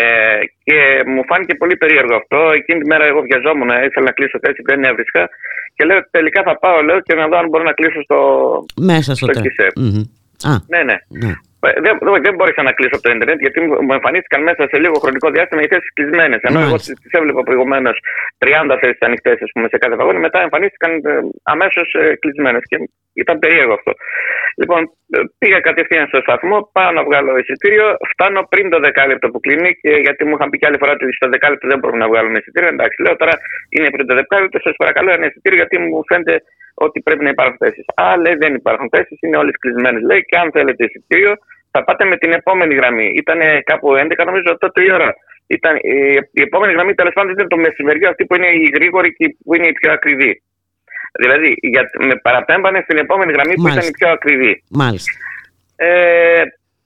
Ε, 0.00 0.38
Και 0.64 0.76
μου 1.06 1.22
φάνηκε 1.28 1.54
πολύ 1.54 1.76
περίεργο 1.76 2.14
αυτό. 2.16 2.38
Εκείνη 2.58 2.80
τη 2.80 2.86
μέρα 2.86 3.04
εγώ 3.04 3.20
βιαζόμουν, 3.20 3.68
ήθελα 3.68 4.06
να 4.10 4.12
κλείσω 4.12 4.38
θέση, 4.42 4.60
δεν 4.64 4.84
έβρισκα. 4.84 5.28
Και 5.74 5.84
λέω 5.84 6.00
τελικά 6.10 6.42
θα 6.42 6.58
πάω 6.58 6.82
λέω, 6.82 7.00
και 7.00 7.14
να 7.14 7.28
δω 7.28 7.36
αν 7.38 7.48
μπορώ 7.48 7.64
να 7.64 7.72
κλείσω 7.72 8.02
στο, 8.02 8.18
Μέσα 8.80 9.14
στο, 9.14 9.14
στο 9.14 9.26
τρένο. 9.26 9.42
ΚΙΣΕ. 9.46 9.66
Μμμ. 9.76 10.02
Α, 10.50 10.52
Ναι, 10.72 10.82
ναι. 10.88 10.96
ναι. 11.24 11.32
Ε, 11.68 11.80
Δεν, 11.84 11.98
δεν, 12.04 12.22
δεν 12.26 12.34
μπόρεσα 12.34 12.62
να 12.62 12.72
κλείσω 12.72 12.94
από 12.96 13.02
το 13.06 13.10
Ιντερνετ 13.14 13.40
γιατί 13.40 13.60
μου 13.60 13.74
μου 13.86 13.92
εμφανίστηκαν 13.92 14.42
μέσα 14.42 14.62
σε 14.70 14.78
λίγο 14.78 14.94
χρονικό 15.02 15.30
διάστημα 15.30 15.62
οι 15.62 15.66
θέσεις 15.72 15.92
κλεισμένες. 15.92 16.40
Ενώ 16.48 16.58
εγώ 16.58 16.68
Μάλιστα. 16.68 16.92
τις 17.02 17.12
έβλεπα 17.18 17.42
προηγουμένως 17.42 17.96
30 18.38 18.76
θέσεις 18.82 19.00
ανοιχτές 19.00 19.36
σε 19.72 19.78
κάθε 19.82 19.96
βαγόνι, 19.96 20.18
μετά 20.18 20.38
εμφανίστηκαν 20.46 20.90
αμέσως 21.42 21.88
κλεισμένες. 22.18 22.62
Και 22.70 22.76
ήταν 23.22 23.38
περίεργο 23.38 23.72
αυτό. 23.78 23.92
Λοιπόν, 24.60 24.80
ε, 25.16 25.18
πήγα 25.38 25.58
κατευθείαν 25.68 26.06
στο 26.06 26.20
σταθμό, 26.24 26.58
πάω 26.76 26.90
να 26.98 27.02
βγάλω 27.08 27.30
εισιτήριο, 27.40 27.86
φτάνω 28.12 28.40
πριν 28.52 28.70
το 28.70 28.78
δεκάλεπτο 28.86 29.26
που 29.32 29.40
κλείνει 29.40 29.70
και 29.82 29.92
γιατί 30.06 30.22
μου 30.24 30.34
είχαν 30.36 30.48
πει 30.50 30.58
και 30.58 30.66
άλλη 30.68 30.78
φορά 30.82 30.92
ότι 30.92 31.12
στο 31.18 31.28
δεκάλεπτο 31.34 31.66
δεν 31.68 31.78
μπορούμε 31.78 32.00
να 32.04 32.08
βγάλουμε 32.12 32.38
εισιτήριο. 32.38 32.68
Εντάξει, 32.68 33.02
λέω 33.04 33.16
τώρα 33.16 33.34
είναι 33.74 33.88
πριν 33.94 34.06
το 34.06 34.14
δεκάλεπτο, 34.14 34.58
σας 34.66 34.74
παρακαλώ 34.82 35.10
ένα 35.12 35.26
εισιτήριο 35.26 35.58
γιατί 35.62 35.76
μου 35.78 36.00
φαίνεται 36.08 36.34
ότι 36.74 36.98
πρέπει 37.06 37.22
να 37.26 37.30
υπάρχουν 37.34 37.56
θέσεις. 37.62 37.84
Α, 37.94 38.04
λέει 38.24 38.34
δεν 38.44 38.52
υπάρχουν 38.60 38.88
θέσεις, 38.94 39.16
είναι 39.20 39.36
όλε 39.36 39.50
κλεισμένε. 39.62 39.98
Λέει 40.10 40.20
και 40.28 40.36
αν 40.42 40.48
θέλετε 40.56 40.84
εισιτήριο, 40.84 41.32
θα 41.70 41.84
πάτε 41.84 42.04
με 42.04 42.16
την 42.16 42.30
επόμενη 42.32 42.74
γραμμή. 42.74 43.08
Ήταν 43.22 43.38
κάπου 43.64 43.86
11, 43.96 44.24
νομίζω 44.24 44.58
τότε 44.58 44.82
η 44.82 44.90
ώρα. 44.92 45.10
Ήταν, 45.46 45.74
η, 45.76 45.96
η 46.38 46.42
επόμενη 46.48 46.72
γραμμή 46.72 46.94
τέλος 46.94 47.12
πάντων 47.12 47.30
ήταν 47.32 47.48
το 47.48 47.56
μεσημεριό, 47.56 48.08
αυτή 48.08 48.26
που 48.26 48.34
είναι 48.34 48.50
η 48.64 48.70
γρήγορη 48.74 49.12
και 49.18 49.36
που 49.44 49.54
είναι 49.54 49.66
η 49.66 49.72
πιο 49.72 49.92
ακριβή. 49.92 50.42
Δηλαδή, 51.18 51.54
για, 51.60 51.90
με 51.98 52.16
παραπέμπανε 52.16 52.80
στην 52.84 52.98
επόμενη 52.98 53.32
γραμμή 53.32 53.54
που 53.54 53.62
Μάλιστα. 53.62 53.80
ήταν 53.80 53.92
η 53.94 53.98
πιο 53.98 54.08
ακριβή. 54.16 54.62
Μάλιστα. 54.70 55.12
Ε, 55.76 56.42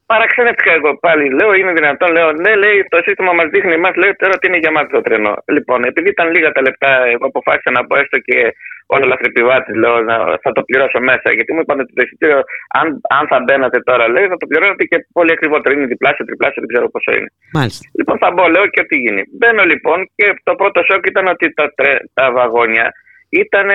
παραξενεύτηκα 0.06 0.72
εγώ 0.72 0.98
πάλι. 0.98 1.24
Λέω, 1.38 1.52
είναι 1.54 1.72
δυνατόν. 1.72 2.10
Λέω, 2.12 2.32
ναι, 2.32 2.54
λέει, 2.56 2.86
το 2.88 2.98
σύστημα 3.06 3.32
μας 3.32 3.48
δείχνει 3.52 3.72
εμάς, 3.72 3.94
λέει, 3.94 4.14
τώρα 4.18 4.32
ότι 4.36 4.46
είναι 4.46 4.56
γεμάτο 4.64 4.88
το 4.96 5.00
τρένο. 5.00 5.32
Λοιπόν, 5.56 5.84
επειδή 5.84 6.08
ήταν 6.08 6.30
λίγα 6.34 6.52
τα 6.52 6.60
λεπτά, 6.62 6.90
εγώ 7.14 7.26
αποφάσισα 7.26 7.70
να 7.70 7.86
πω 7.86 7.96
έστω 7.96 8.18
και 8.18 8.54
όλα 8.86 9.06
λαθρεπιβάτη, 9.06 9.78
λέω, 9.78 10.00
να, 10.00 10.16
θα 10.42 10.50
το 10.52 10.62
πληρώσω 10.62 11.00
μέσα. 11.00 11.28
Γιατί 11.36 11.52
μου 11.52 11.60
είπαν 11.60 11.80
ότι 11.80 11.92
το 11.94 12.02
εισιτήριο, 12.04 12.40
αν, 12.80 13.00
αν 13.18 13.26
θα 13.26 13.38
μπαίνατε 13.44 13.78
τώρα, 13.80 14.08
λέει, 14.08 14.26
θα 14.26 14.36
το 14.36 14.46
πληρώνετε 14.46 14.84
και 14.84 14.96
πολύ 15.12 15.32
ακριβότερο. 15.32 15.74
Είναι 15.76 15.86
διπλάσιο, 15.86 16.24
τριπλάσιο, 16.24 16.62
δεν 16.64 16.70
ξέρω 16.72 16.90
πόσο 16.90 17.10
είναι. 17.16 17.30
Μάλιστα. 17.52 17.88
Λοιπόν, 17.98 18.18
θα 18.18 18.30
μπω, 18.30 18.48
λέω 18.48 18.66
και 18.66 18.80
ό,τι 18.80 18.96
γίνει. 18.96 19.22
Μπαίνω 19.38 19.62
λοιπόν 19.64 20.10
και 20.16 20.26
το 20.42 20.54
πρώτο 20.54 20.80
σοκ 20.88 21.06
ήταν 21.06 21.26
ότι 21.26 21.52
τα, 21.54 21.72
τρε- 21.74 22.02
τα 22.14 22.32
βαγόνια 22.32 22.92
ήταν 23.28 23.68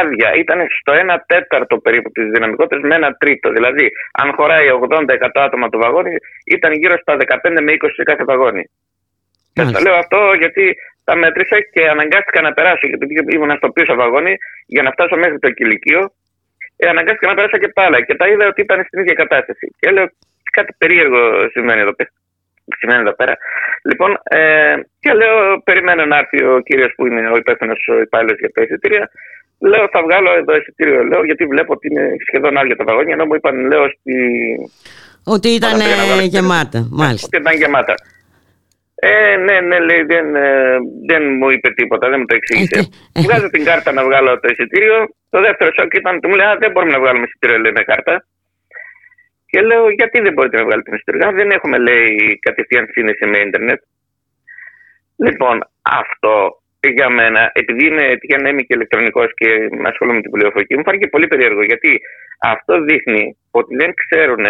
άδεια. 0.00 0.28
Ήταν 0.42 0.58
στο 0.80 0.92
1 0.92 1.16
τέταρτο 1.26 1.78
περίπου 1.78 2.10
τη 2.10 2.22
δυναμικότητα 2.34 2.86
με 2.86 2.94
1 2.94 3.10
τρίτο. 3.18 3.50
Δηλαδή, 3.50 3.86
αν 4.12 4.32
χωράει 4.36 4.66
80-100 4.70 5.40
άτομα 5.46 5.68
το 5.68 5.78
βαγόνι, 5.78 6.14
ήταν 6.56 6.72
γύρω 6.72 6.96
στα 6.98 7.16
15 7.16 7.60
με 7.60 7.72
20 7.72 7.88
σε 7.94 8.02
κάθε 8.02 8.24
βαγόνι. 8.24 8.64
Και 9.52 9.64
Μάλιστα. 9.64 9.78
το 9.78 9.84
λέω 9.84 9.96
αυτό 9.98 10.20
γιατί 10.38 10.64
τα 11.04 11.14
μέτρησα 11.16 11.56
και 11.72 11.88
αναγκάστηκα 11.88 12.40
να 12.40 12.52
περάσω. 12.52 12.86
Γιατί 12.86 13.34
ήμουν 13.34 13.56
στο 13.56 13.68
πίσω 13.70 13.94
βαγόνι 13.94 14.34
για 14.66 14.82
να 14.82 14.90
φτάσω 14.90 15.16
μέχρι 15.16 15.38
το 15.38 15.50
κηλικείο. 15.50 16.12
Ε, 16.76 16.88
αναγκάστηκα 16.88 17.28
να 17.28 17.34
περάσω 17.34 17.58
και 17.58 17.68
τα 17.68 17.82
άλλα. 17.82 17.98
Και 18.06 18.14
τα 18.14 18.28
είδα 18.28 18.46
ότι 18.46 18.60
ήταν 18.60 18.84
στην 18.86 19.00
ίδια 19.00 19.14
κατάσταση. 19.14 19.74
Και 19.78 19.90
λέω 19.90 20.06
κάτι 20.52 20.72
περίεργο 20.78 21.48
σημαίνει 21.50 21.80
εδώ 21.80 21.94
πέρα. 21.94 22.10
Σημαίνει 22.78 23.00
εδώ 23.00 23.14
πέρα. 23.14 23.34
Λοιπόν, 23.82 24.10
ε, 24.22 24.74
και 25.00 25.12
λέω, 25.12 25.60
περιμένω 25.64 26.04
να 26.06 26.16
έρθει 26.16 26.44
ο 26.44 26.60
κύριος 26.60 26.92
που 26.96 27.06
είναι 27.06 27.30
ο 27.30 27.36
υπεύθυνος 27.36 27.88
υπάλληλος 28.02 28.38
για 28.38 28.50
τα 28.52 28.62
εισιτήρια. 28.62 29.10
Λέω, 29.60 29.88
θα 29.92 30.02
βγάλω 30.02 30.30
εδώ 30.34 30.56
εισιτήριο, 30.56 31.04
λέω, 31.04 31.24
γιατί 31.24 31.44
βλέπω 31.46 31.72
ότι 31.72 31.86
είναι 31.90 32.04
σχεδόν 32.26 32.56
άδεια 32.58 32.76
τα 32.76 32.84
βαγόνια. 32.84 33.12
Ενώ 33.14 33.24
μου 33.26 33.34
είπαν, 33.34 33.66
λέω, 33.66 33.84
στη... 33.88 34.14
Ότι 35.24 35.48
ήταν 35.48 35.74
Όταν 35.74 35.82
πήγα 35.82 35.96
να 35.96 36.04
βγάλω 36.04 36.20
ε, 36.20 36.24
εισιτήριο. 36.24 36.40
γεμάτα. 36.40 36.88
Μάλιστα. 36.90 37.26
ότι 37.26 37.36
ήταν 37.42 37.54
γεμάτα. 37.56 37.94
Ε, 38.94 39.36
ναι, 39.36 39.60
ναι, 39.60 39.78
λέει, 39.80 40.02
δεν, 40.02 40.34
ε, 40.36 40.76
δεν 41.06 41.22
μου 41.38 41.50
είπε 41.50 41.68
τίποτα, 41.70 42.08
δεν 42.08 42.18
μου 42.20 42.24
το 42.26 42.34
εξήγησε. 42.34 42.78
Ε, 42.78 43.18
ε, 43.18 43.22
Βγάζω 43.22 43.48
την 43.50 43.64
κάρτα 43.64 43.92
να 43.92 44.04
βγάλω 44.04 44.40
το 44.40 44.48
εισιτήριο. 44.52 45.08
Το 45.30 45.40
δεύτερο 45.40 45.70
σοκ 45.78 45.94
ήταν, 45.94 46.20
του 46.20 46.28
μου 46.28 46.34
λέει, 46.34 46.46
Α, 46.46 46.56
δεν 46.58 46.70
μπορούμε 46.70 46.92
να 46.92 47.00
βγάλουμε 47.00 47.24
εισιτήριο, 47.26 47.58
λέει, 47.58 47.72
με 47.72 47.82
κάρτα. 47.82 48.26
Και 49.50 49.60
λέω, 49.60 49.90
γιατί 49.90 50.20
δεν 50.20 50.32
μπορείτε 50.32 50.56
να 50.56 50.64
βγάλετε 50.64 50.94
εισιτήριο. 50.94 51.28
«Α, 51.28 51.32
Δεν 51.32 51.50
έχουμε, 51.50 51.78
λέει, 51.78 52.38
κατευθείαν 52.42 52.86
σύνδεση 52.92 53.26
με 53.26 53.38
ίντερνετ. 53.38 53.80
Λοιπόν, 55.16 55.56
αυτό 55.82 56.62
για 56.98 57.08
μένα, 57.08 57.50
επειδή 57.52 57.86
είμαι, 57.86 58.04
τυχαία 58.20 58.40
να 58.42 58.48
είμαι 58.48 58.62
και 58.66 58.74
ηλεκτρονικός 58.74 59.28
και 59.34 59.48
ασχολούμαι 59.90 60.16
με 60.16 60.22
την 60.22 60.30
πληροφορική, 60.30 60.76
μου 60.76 60.82
φάνηκε 60.86 61.06
πολύ 61.14 61.26
περίεργο. 61.26 61.62
Γιατί 61.62 62.00
αυτό 62.54 62.72
δείχνει 62.88 63.36
ότι 63.50 63.72
δεν 63.80 63.90
ξέρουν, 64.02 64.44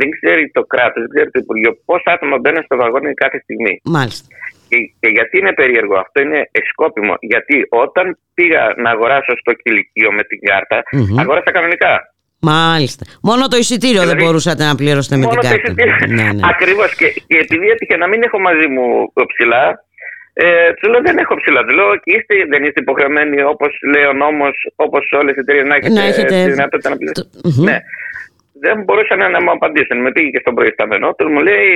δεν 0.00 0.08
ξέρει 0.16 0.50
το 0.56 0.62
κράτος, 0.72 1.02
δεν 1.02 1.10
ξέρει 1.14 1.30
το 1.30 1.38
Υπουργείο 1.44 1.72
πόσα 1.88 2.10
άτομα 2.16 2.38
μπαίνουν 2.38 2.62
στο 2.62 2.76
βαγόνι 2.76 3.14
κάθε 3.24 3.38
στιγμή. 3.44 3.80
Μάλιστα. 3.84 4.26
Και, 4.68 4.76
και 5.00 5.08
γιατί 5.16 5.38
είναι 5.38 5.52
περίεργο, 5.52 5.96
αυτό 6.04 6.18
είναι 6.24 6.40
σκόπιμο. 6.72 7.14
Γιατί 7.20 7.56
όταν 7.68 8.18
πήγα 8.34 8.62
να 8.76 8.90
αγοράσω 8.90 9.32
στο 9.42 9.52
κηλικείο 9.62 10.12
με 10.12 10.22
την 10.30 10.38
κάρτα, 10.48 10.82
Μμμ. 10.92 11.18
αγόρασα 11.20 11.50
κανονικά. 11.50 11.92
Μάλιστα. 12.40 13.02
Μόνο 13.22 13.48
το 13.48 13.56
εισιτήριο 13.56 13.98
δεν 14.00 14.08
Δηλαδή, 14.08 14.24
μπορούσατε 14.24 14.64
να 14.64 14.74
πληρώσετε 14.74 15.16
με 15.16 15.24
την 15.26 15.30
Μόνο 15.30 15.40
το 15.40 15.48
κάρτα. 15.48 15.62
εισιτήριο. 15.64 15.96
Ναι, 16.22 16.32
ναι. 16.32 16.40
Ακριβώς. 16.52 16.94
Και, 16.94 17.08
και 17.28 17.36
επειδή 17.44 17.66
έτυχε 17.74 17.96
να 17.96 18.06
μην 18.08 18.22
έχω 18.22 18.38
μαζί 18.40 18.66
μου 18.68 19.12
ψηλά, 19.32 19.64
ε, 20.44 20.72
του 20.78 20.88
λέω 20.90 21.00
δεν 21.08 21.16
έχω 21.22 21.34
ψηλά. 21.40 21.60
Του 21.64 21.74
λέω 21.78 21.96
και 22.02 22.10
είστε, 22.16 22.34
δεν 22.52 22.62
είστε 22.64 22.80
υποχρεωμένοι 22.86 23.42
όπως 23.42 23.72
λέει 23.92 24.04
ο 24.12 24.12
νόμος, 24.12 24.56
όπως 24.84 25.02
όλες 25.20 25.34
οι 25.36 25.40
εταιρείες 25.44 25.66
να 25.70 25.74
έχετε, 25.78 25.94
Να 26.00 26.04
έχετε- 26.10 26.44
τη 26.44 26.50
δυνατότητα 26.56 26.88
να 26.92 26.96
πληρώσετε. 26.96 27.28
Το- 27.42 27.48
μμμ. 27.48 27.64
Ναι. 27.70 27.78
Δεν 28.66 28.76
μπορούσαν 28.84 29.20
να 29.34 29.40
μου 29.44 29.50
απαντήσουν. 29.56 29.96
Με 30.04 30.10
πήγε 30.12 30.28
και 30.34 30.42
στον 30.44 30.54
προϊσταμένο 30.54 31.06
του, 31.16 31.24
μου 31.32 31.40
λέει 31.48 31.66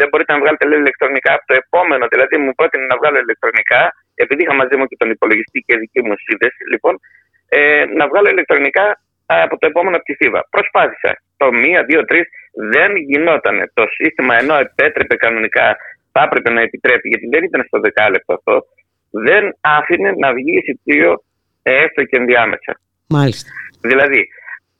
δεν 0.00 0.08
μπορείτε 0.10 0.32
να 0.32 0.38
βγάλετε 0.42 0.64
λέει, 0.68 0.78
ηλεκτρονικά 0.84 1.30
από 1.36 1.44
το 1.50 1.54
επόμενο. 1.62 2.04
Δηλαδή 2.12 2.36
μου 2.44 2.52
πρότεινε 2.58 2.84
να 2.92 2.96
βγάλω 3.00 3.18
ηλεκτρονικά, 3.26 3.80
επειδή 4.22 4.42
είχα 4.42 4.54
μαζί 4.54 4.74
μου 4.78 4.86
και 4.90 4.96
τον 5.02 5.10
υπολογιστή 5.16 5.58
και 5.66 5.74
δική 5.82 6.00
μου 6.06 6.14
σύνδεση, 6.26 6.62
λοιπόν, 6.72 6.94
ε, 7.48 7.84
να 7.98 8.04
βγάλω 8.10 8.28
ηλεκτρονικά 8.34 8.84
α, 9.32 9.34
από 9.46 9.54
το 9.60 9.66
επόμενο 9.66 9.96
πτυσίβα. 9.98 10.40
Προσπάθησα. 10.50 11.12
Το 11.36 11.52
μία, 11.52 11.80
δύο, 11.90 12.04
τρεις 12.04 12.26
δεν 12.74 12.90
γινόταν. 12.96 13.70
Το 13.74 13.84
σύστημα 13.96 14.32
ενώ 14.42 14.54
επέτρεπε 14.66 15.14
κανονικά, 15.16 15.76
θα 16.12 16.22
έπρεπε 16.26 16.50
να 16.50 16.60
επιτρέπει, 16.60 17.08
γιατί 17.08 17.26
δεν 17.34 17.42
ήταν 17.44 17.64
στο 17.66 17.80
δεκάλεπτο 17.80 18.32
αυτό, 18.34 18.54
δεν 19.10 19.56
άφηνε 19.60 20.10
να 20.18 20.32
βγει 20.32 20.56
εισιτήριο 20.58 21.22
ε, 21.62 21.82
έστω 21.84 22.04
και 22.04 22.16
ενδιάμεσα. 22.16 22.80
Μάλιστα. 23.08 23.50
Δηλαδή, 23.80 24.28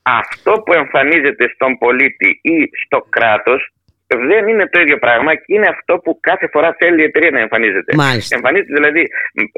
αυτό 0.03 0.53
που 0.53 0.73
εμφανίζεται 0.73 1.49
στον 1.55 1.79
πολίτη 1.79 2.41
ή 2.43 2.57
στο 2.85 3.07
κράτος 3.09 3.73
δεν 4.07 4.49
είναι 4.49 4.69
το 4.69 4.81
ίδιο 4.81 4.99
πράγμα 4.99 5.35
και 5.35 5.45
είναι 5.47 5.67
αυτό 5.67 5.99
που 5.99 6.19
κάθε 6.21 6.49
φορά 6.53 6.77
θέλει 6.79 7.01
η 7.01 7.05
εταιρεία 7.05 7.31
να 7.31 7.41
εμφανίζεται. 7.41 7.95
Μάλιστα. 7.97 8.37
Εμφανίζεται 8.37 8.75
δηλαδή 8.75 9.01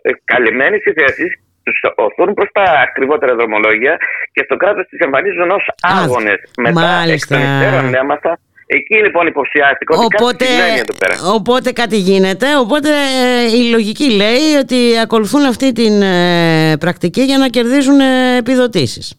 ε, 0.02 0.10
καλυμμένες 0.24 0.84
οι 0.84 0.92
θέσεις, 0.92 1.30
τους 1.62 1.78
οθούν 1.94 2.34
προς 2.34 2.48
τα 2.52 2.62
ακριβότερα 2.62 3.34
δρομολόγια 3.34 3.96
και 4.32 4.42
στο 4.44 4.56
κράτος 4.56 4.86
τις 4.88 4.98
εμφανίζουν 4.98 5.51
ως 5.51 5.64
άγονες. 5.80 6.40
Μετά 6.59 6.70
εκ 6.70 6.86
μάλιστα. 6.86 7.36
των 7.36 7.44
υστέρων 7.44 7.94
έμαθα, 7.94 8.38
εκεί 8.76 8.96
λοιπόν 9.05 9.26
υποψιάστηκα 9.26 9.94
ότι 9.96 10.05
Οπότε, 10.05 10.44
κάτι 10.44 10.44
συμβαίνει 10.52 10.78
εδώ 10.78 10.94
πέρα. 10.98 11.14
οπότε 11.36 11.72
κάτι 11.72 11.96
γίνεται, 11.96 12.46
οπότε 12.64 12.88
ε, 12.88 13.56
η 13.59 13.70
λογική 13.70 14.09
λέει 14.22 14.46
ότι 14.62 14.78
ακολουθούν 15.02 15.44
αυτή 15.44 15.72
την 15.72 16.02
ε, 16.02 16.76
πρακτική 16.80 17.20
για 17.20 17.38
να 17.38 17.48
κερδίζουν 17.48 18.01
ε, 18.01 18.36
επιδοτήσεις. 18.36 19.18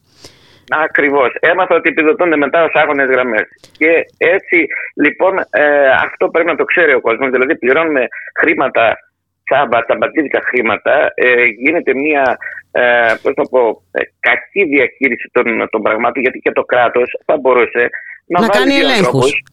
Ακριβώς. 0.69 1.29
Έμαθα 1.39 1.75
ότι 1.75 1.89
επιδοτούνται 1.89 2.37
μετά 2.37 2.63
ως 2.63 2.71
άγονε 2.73 3.03
γραμμές. 3.03 3.45
Και 3.77 3.91
έτσι 4.17 4.57
λοιπόν 5.05 5.33
ε, 5.49 5.87
αυτό 6.05 6.29
πρέπει 6.29 6.47
να 6.47 6.55
το 6.55 6.63
ξέρει 6.63 6.93
ο 6.93 7.01
κόσμος. 7.01 7.29
Δηλαδή 7.29 7.57
πληρώνουμε 7.57 8.07
χρήματα, 8.39 8.97
τσάμπα, 9.47 9.85
τσαμπατζίδικα 9.85 10.41
χρήματα. 10.49 11.11
Ε, 11.15 11.43
γίνεται 11.43 11.93
μια 11.93 12.37
ε, 12.71 13.13
πώς 13.21 13.33
να 13.35 13.43
πω, 13.43 13.61
ε, 13.91 14.01
κακή 14.19 14.63
διαχείριση 14.73 15.29
των, 15.31 15.45
των 15.71 15.81
πραγμάτων 15.81 16.21
γιατί 16.21 16.39
και 16.39 16.51
το 16.51 16.63
κράτος 16.63 17.07
θα 17.25 17.37
μπορούσε 17.37 17.83
να, 18.25 18.39
Να 18.39 18.47
βάλει 18.47 18.59
κάνει 18.59 18.71
δύο 18.71 18.85
ελέγχους. 18.85 19.05
ανθρώπους 19.05 19.43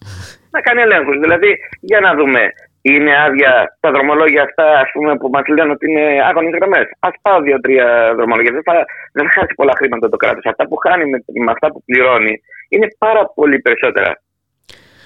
Να 0.51 0.59
κάνει 0.61 0.81
ελέγχους. 0.81 1.17
Δηλαδή, 1.19 1.51
για 1.79 1.99
να 1.99 2.15
δούμε, 2.15 2.41
είναι 2.81 3.21
άδεια 3.25 3.77
τα 3.79 3.91
δρομολόγια 3.91 4.43
αυτά 4.43 4.67
ας 4.79 4.89
πούμε, 4.93 5.17
που 5.17 5.29
μας 5.29 5.45
λένε 5.47 5.71
ότι 5.71 5.91
είναι 5.91 6.05
άγονε 6.29 6.49
γραμμές. 6.57 6.87
Α 6.99 7.09
πάω 7.21 7.41
δύο-τρία 7.41 8.13
δρομολόγια. 8.17 8.51
Δεν 8.51 8.63
θα, 8.63 8.85
δεν 9.13 9.23
θα 9.25 9.31
χάσει 9.37 9.53
πολλά 9.55 9.73
χρήματα 9.79 10.09
το 10.09 10.17
κράτος. 10.17 10.45
Αυτά 10.45 10.67
που 10.67 10.75
χάνει 10.75 11.05
με, 11.11 11.17
με 11.45 11.51
αυτά 11.51 11.67
που 11.71 11.83
πληρώνει 11.85 12.33
είναι 12.69 12.87
πάρα 12.97 13.23
πολύ 13.35 13.59
περισσότερα. 13.59 14.11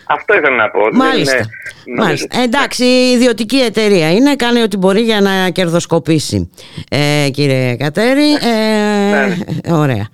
Αυτό 0.10 0.34
ήθελα 0.34 0.56
να 0.56 0.70
πω. 0.70 0.80
Δεν 0.84 0.96
Μάλιστα. 0.96 1.36
είναι- 1.36 1.46
νομίζω- 1.86 2.04
Μάλιστα. 2.06 2.42
Εντάξει, 2.42 2.84
η 2.84 3.12
ιδιωτική 3.12 3.58
εταιρεία 3.58 4.12
είναι, 4.12 4.36
κάνει 4.36 4.62
ό,τι 4.62 4.78
μπορεί 4.78 5.02
για 5.02 5.22
να 5.22 5.50
κερδοσκοπήσει. 5.50 6.50
Ε, 6.90 7.30
κύριε 7.34 7.76
Κατέρη, 7.76 8.32
ε, 8.34 9.26
Ναι. 9.26 9.38
ωραία. 9.76 10.08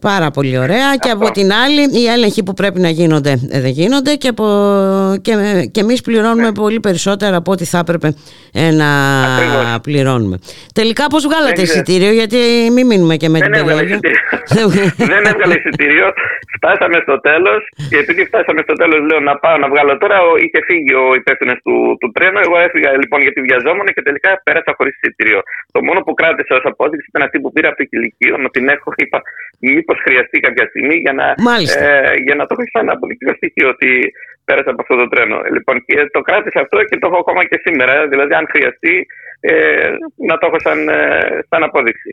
Πάρα 0.00 0.30
πολύ 0.30 0.58
ωραία. 0.58 0.88
Και 1.02 1.10
από 1.10 1.30
την 1.30 1.48
άλλη, 1.62 1.80
οι 2.00 2.04
έλεγχοι 2.14 2.42
που 2.42 2.54
πρέπει 2.60 2.80
να 2.80 2.88
γίνονται 2.88 3.30
ε, 3.56 3.60
δεν 3.64 3.72
γίνονται 3.80 4.14
και, 4.14 4.28
από, 4.34 4.46
και, 5.22 5.32
και 5.72 5.80
εμείς 5.80 6.00
πληρώνουμε 6.06 6.52
πολύ 6.52 6.80
περισσότερα 6.80 7.36
από 7.36 7.50
ό,τι 7.52 7.64
θα 7.72 7.78
έπρεπε 7.84 8.08
ε, 8.52 8.70
να 8.80 8.88
Ακριβώς. 9.34 9.78
πληρώνουμε. 9.86 10.36
Τελικά, 10.78 11.04
πώς 11.12 11.22
βγάλατε 11.28 11.54
Δεν 11.60 11.64
ξέρω. 11.64 11.80
εισιτήριο, 11.80 12.12
γιατί 12.20 12.38
μην 12.76 12.84
μείνουμε 12.90 13.14
και 13.22 13.28
με 13.28 13.38
Δεν 13.38 13.50
την 13.50 13.60
έβγαλε 13.60 13.80
περιέργεια. 13.80 14.10
εισιτήριο. 14.10 14.68
δεν 15.12 15.22
έβγαλε 15.30 15.54
εισιτήριο. 15.60 16.06
Φτάσαμε 16.56 16.98
στο 17.06 17.16
τέλος 17.28 17.60
και 17.90 17.96
επειδή 18.04 18.22
φτάσαμε 18.30 18.60
στο 18.66 18.74
τέλος, 18.80 19.00
λέω 19.08 19.20
να 19.30 19.34
πάω 19.42 19.56
να 19.64 19.68
βγάλω 19.72 19.92
τώρα. 20.02 20.16
ο- 20.28 20.36
Είχε 20.44 20.60
φύγει 20.68 20.92
ο 21.02 21.06
υπεύθυνος 21.20 21.58
του, 21.64 21.74
του 22.00 22.08
τρένου. 22.16 22.38
Εγώ 22.46 22.56
έφυγα 22.66 22.90
λοιπόν 23.02 23.18
γιατί 23.26 23.38
βιαζόμουν 23.48 23.86
και 23.96 24.02
τελικά 24.08 24.30
πέρασα 24.46 24.70
χωρίς 24.78 24.94
εισιτήριο. 24.98 25.40
Το 25.74 25.78
μόνο 25.88 25.98
που 26.06 26.12
κράτησα 26.20 26.52
ως 26.60 26.64
απόδειξη 26.72 27.06
ήταν 27.12 27.22
αυτή 27.26 27.36
που 27.42 27.48
πήρα 27.54 27.68
από 27.70 27.78
το 27.82 27.84
κηλικείο. 27.90 28.34
Να 28.44 28.48
την 28.54 28.64
έχω, 28.74 28.88
είπα, 29.02 29.18
μήπως 29.76 29.96
χρειαστεί 30.06 30.36
κάποια 30.46 30.66
στιγμή 30.70 30.96
για 31.04 31.12
να, 31.20 31.26
Μάλιστα. 31.50 31.84
ε, 31.84 32.16
για 32.26 32.34
να 32.38 32.44
το 32.46 32.52
έχω 32.54 32.64
σαν 32.72 32.86
αποδεικτικό 32.94 33.32
στοιχείο 33.40 33.68
ότι 33.74 33.90
πέρασα 34.44 34.70
από 34.70 34.80
αυτό 34.84 34.94
το 35.02 35.06
τρένο. 35.12 35.38
Λοιπόν, 35.54 35.74
και 35.86 35.96
το 36.16 36.20
κράτησα 36.28 36.60
αυτό 36.64 36.78
και 36.88 36.98
το 37.00 37.06
έχω 37.10 37.18
ακόμα 37.24 37.42
και 37.50 37.58
σήμερα. 37.64 37.94
Δηλαδή, 38.12 38.32
αν 38.40 38.46
χρειαστεί, 38.52 39.06
ε, 39.40 39.90
να 40.28 40.34
το 40.38 40.44
έχω 40.48 40.58
σαν, 40.66 40.78
ε, 40.88 40.98
σαν 41.48 41.62
απόδειξη. 41.68 42.10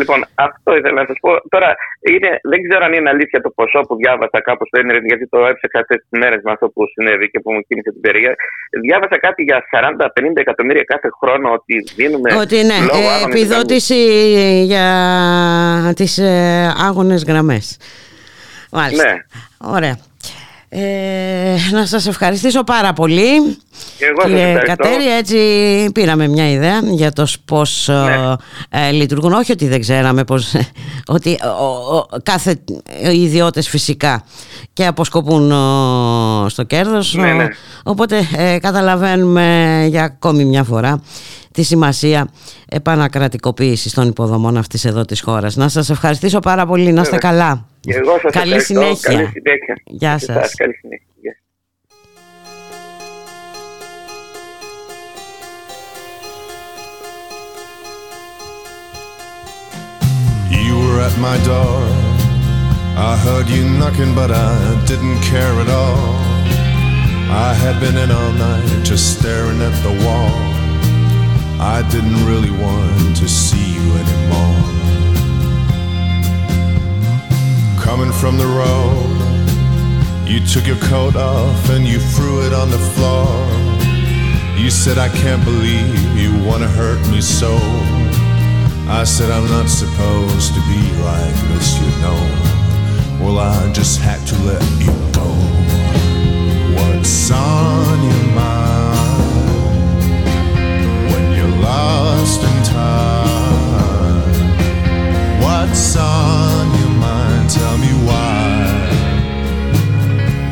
Λοιπόν, 0.00 0.24
αυτό 0.34 0.76
ήθελα 0.78 0.98
να 1.02 1.06
σας 1.10 1.18
πω. 1.20 1.30
Τώρα, 1.54 1.70
είναι, 2.12 2.30
δεν 2.50 2.58
ξέρω 2.66 2.84
αν 2.84 2.92
είναι 2.92 3.10
αλήθεια 3.14 3.40
το 3.40 3.50
ποσό 3.58 3.80
που 3.88 3.94
διάβασα 3.96 4.38
κάπου 4.48 4.66
στο 4.66 4.80
Ιντερνετ, 4.80 5.04
γιατί 5.10 5.24
το 5.28 5.38
έψαξα 5.50 5.78
αυτέ 5.84 5.94
τις 6.02 6.12
μέρες 6.20 6.40
με 6.46 6.52
αυτό 6.52 6.66
που 6.68 6.82
συνέβη 6.94 7.26
και 7.30 7.40
που 7.40 7.52
μου 7.52 7.60
κίνησε 7.68 7.90
την 7.90 8.00
περίεργα. 8.00 8.34
Διάβασα 8.86 9.18
κάτι 9.26 9.42
για 9.42 9.58
40-50 9.72 10.08
εκατομμύρια 10.34 10.82
κάθε 10.82 11.08
χρόνο 11.20 11.46
ότι 11.58 11.74
δίνουμε. 11.96 12.28
Ότι 12.44 12.56
ναι, 12.70 12.78
λόγω 12.90 13.08
ε, 13.08 13.14
άγωνες 13.14 13.34
επιδότηση 13.34 14.00
για 14.64 14.86
τις 15.96 16.18
ε, 16.18 16.72
άγονες 16.88 17.24
γραμμές. 17.24 17.78
Μάλιστα. 18.70 19.04
Ναι. 19.04 19.16
Ωραία. 19.76 19.96
Ε, 20.76 21.56
να 21.72 21.86
σας 21.86 22.06
ευχαριστήσω 22.06 22.64
πάρα 22.64 22.92
πολύ 22.92 23.40
Και 23.98 24.04
εγώ 24.04 24.20
σας 24.20 24.30
κύριε 24.30 24.44
ευχαριστώ. 24.48 24.76
Κατέρη 24.76 25.16
έτσι 25.16 25.36
πήραμε 25.92 26.28
μια 26.28 26.50
ιδέα 26.50 26.80
για 26.84 27.12
το 27.12 27.26
πώς 27.44 27.88
Ναι. 27.88 28.14
ε, 28.80 28.88
ε, 28.88 28.90
λειτουργούν 28.90 29.32
όχι 29.32 29.52
ότι 29.52 29.68
δεν 29.68 29.80
ξέραμε 29.80 30.24
πως, 30.24 30.54
ότι 31.16 31.38
ο- 31.60 31.96
ο- 31.96 32.06
κάθε 32.22 32.60
οι 33.12 33.22
ιδιώτες 33.22 33.68
φυσικά 33.68 34.24
και 34.72 34.86
αποσκοπούν 34.86 35.52
ο, 35.52 36.48
στο 36.48 36.62
κέρδος 36.62 37.14
Ναι, 37.14 37.30
ο- 37.30 37.34
ναι. 37.34 37.48
οπότε 37.84 38.28
ε, 38.36 38.58
καταλαβαίνουμε 38.58 39.86
για 39.88 40.02
ακόμη 40.04 40.44
μια 40.44 40.64
φορά 40.64 41.02
τη 41.54 41.62
σημασία 41.62 42.28
επανακρατικοποίησης 42.68 43.92
των 43.92 44.08
υποδομών 44.08 44.56
αυτής 44.56 44.84
εδώ 44.84 45.04
της 45.04 45.20
χώρας. 45.20 45.56
Να 45.56 45.68
σας 45.68 45.90
ευχαριστήσω 45.90 46.38
πάρα 46.38 46.66
πολύ, 46.66 46.92
να 46.92 47.00
είστε 47.00 47.14
Βέβαια. 47.14 47.30
καλά. 47.30 47.66
Και 47.80 47.92
εγώ 47.94 48.18
σας 48.22 48.32
Καλή 48.32 48.52
ευχαριστώ. 48.54 48.74
συνέχεια. 48.74 49.10
Καλή 49.10 49.26
συνέχεια. 49.26 49.74
Γεια 49.84 50.14
Και 50.18 50.24
σας. 50.24 50.36
εσάς, 50.36 50.54
Καλή 50.54 50.74
συνέχεια. 50.74 51.06
Γεια. 51.20 51.36
You 60.50 60.74
were 60.84 61.00
at 61.08 61.16
my 61.18 61.36
door. 61.50 61.82
I 63.10 63.16
heard 63.26 63.48
you 63.48 63.64
knocking, 63.78 64.14
but 64.14 64.30
I 64.30 64.52
didn't 64.90 65.20
care 65.32 65.54
at 65.64 65.68
all. 65.68 66.14
I 67.48 67.52
had 67.62 67.80
been 67.80 67.96
in 68.04 68.10
all 68.18 68.32
night 68.32 68.84
just 68.84 69.04
staring 69.18 69.60
at 69.68 69.74
the 69.86 69.94
wall. 70.04 70.32
I 71.60 71.86
didn't 71.90 72.26
really 72.26 72.50
want 72.50 73.16
to 73.16 73.28
see 73.28 73.74
you 73.74 73.92
anymore. 74.02 74.60
Coming 77.80 78.12
from 78.12 78.36
the 78.38 78.46
road, 78.46 80.28
you 80.28 80.40
took 80.44 80.66
your 80.66 80.78
coat 80.88 81.16
off 81.16 81.70
and 81.70 81.86
you 81.86 82.00
threw 82.00 82.46
it 82.46 82.52
on 82.52 82.70
the 82.70 82.78
floor. 82.78 83.28
You 84.58 84.70
said, 84.70 84.98
I 84.98 85.08
can't 85.08 85.44
believe 85.44 86.16
you 86.16 86.32
want 86.44 86.62
to 86.62 86.68
hurt 86.68 87.00
me 87.10 87.20
so. 87.20 87.54
I 88.88 89.04
said 89.04 89.30
I'm 89.30 89.48
not 89.48 89.68
supposed 89.68 90.54
to 90.54 90.60
be 90.60 90.82
like 91.02 91.34
this, 91.48 91.78
you 91.78 91.90
know. 92.02 92.20
Well, 93.20 93.38
I 93.38 93.72
just 93.72 94.00
had 94.00 94.26
to 94.26 94.36
let 94.42 94.62
you 94.80 94.92
go. 95.12 95.28
What's 96.76 97.30
on 97.30 98.02
your 98.02 98.34
mind 98.34 98.63
lost 101.74 102.42
in 102.42 102.62
time? 102.62 104.28
What's 105.42 105.96
on 105.96 106.66
your 106.80 106.94
mind? 107.06 107.50
Tell 107.50 107.76
me 107.78 107.92
why. 108.06 108.44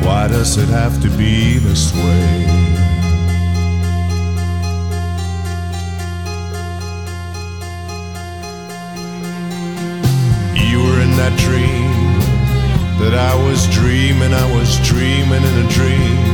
Why 0.05 0.27
does 0.27 0.57
it 0.57 0.69
have 0.69 1.01
to 1.01 1.09
be 1.09 1.57
this 1.59 1.93
way? 1.93 2.29
You 10.69 10.77
were 10.85 10.99
in 11.05 11.13
that 11.21 11.33
dream 11.45 11.91
that 13.01 13.13
I 13.31 13.33
was 13.47 13.67
dreaming, 13.79 14.33
I 14.33 14.47
was 14.57 14.69
dreaming 14.91 15.43
in 15.49 15.55
a 15.65 15.67
dream. 15.77 16.33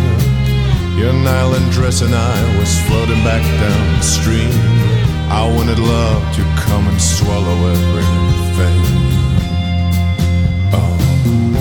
Your 1.00 1.14
nylon 1.14 1.70
dress 1.70 2.02
and 2.02 2.14
I 2.14 2.58
was 2.60 2.72
floating 2.88 3.24
back 3.24 3.44
downstream. 3.60 4.79
I 5.32 5.48
wanted 5.56 5.78
love 5.78 6.36
to 6.36 6.42
come 6.64 6.88
and 6.88 7.00
swallow 7.00 7.68
everything. 7.68 8.82
Oh. 10.74 11.59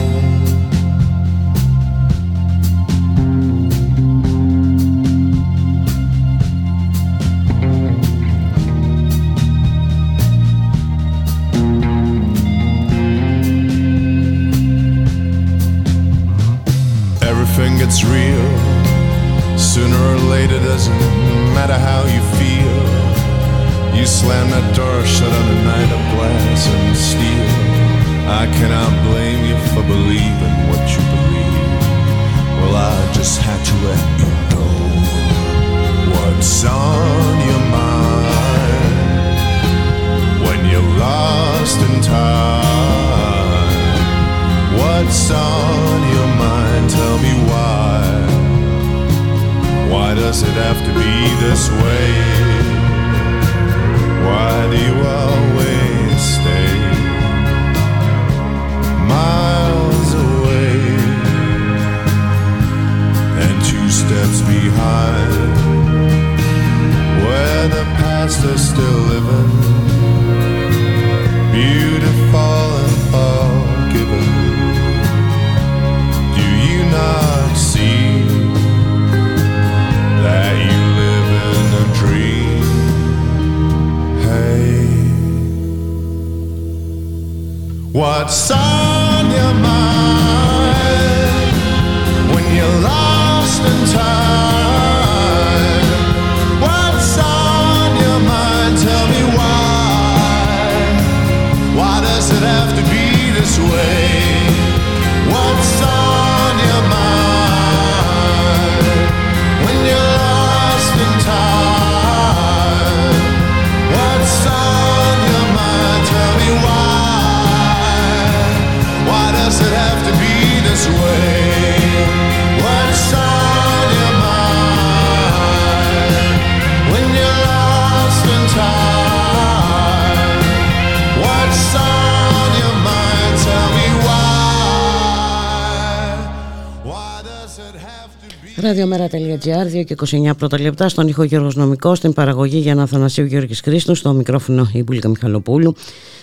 2 139.57 139.85
και 139.85 139.95
29 140.07 140.31
πρώτα 140.39 140.61
λεπτά, 140.61 140.89
στον 140.89 141.09
ήχο 141.09 141.23
Γιώργος 141.23 141.57
Νομικός, 141.57 141.99
στην 141.99 142.12
παραγωγή 142.12 142.59
για 142.59 142.83
Αθανασίου 142.83 143.25
Γιώργης 143.25 143.61
Χρήστου, 143.61 143.95
στο 143.95 144.12
μικρόφωνο 144.12 144.70
η 144.73 144.83
Μπουλίκα 144.83 145.09
Μιχαλοπούλου, 145.09 145.75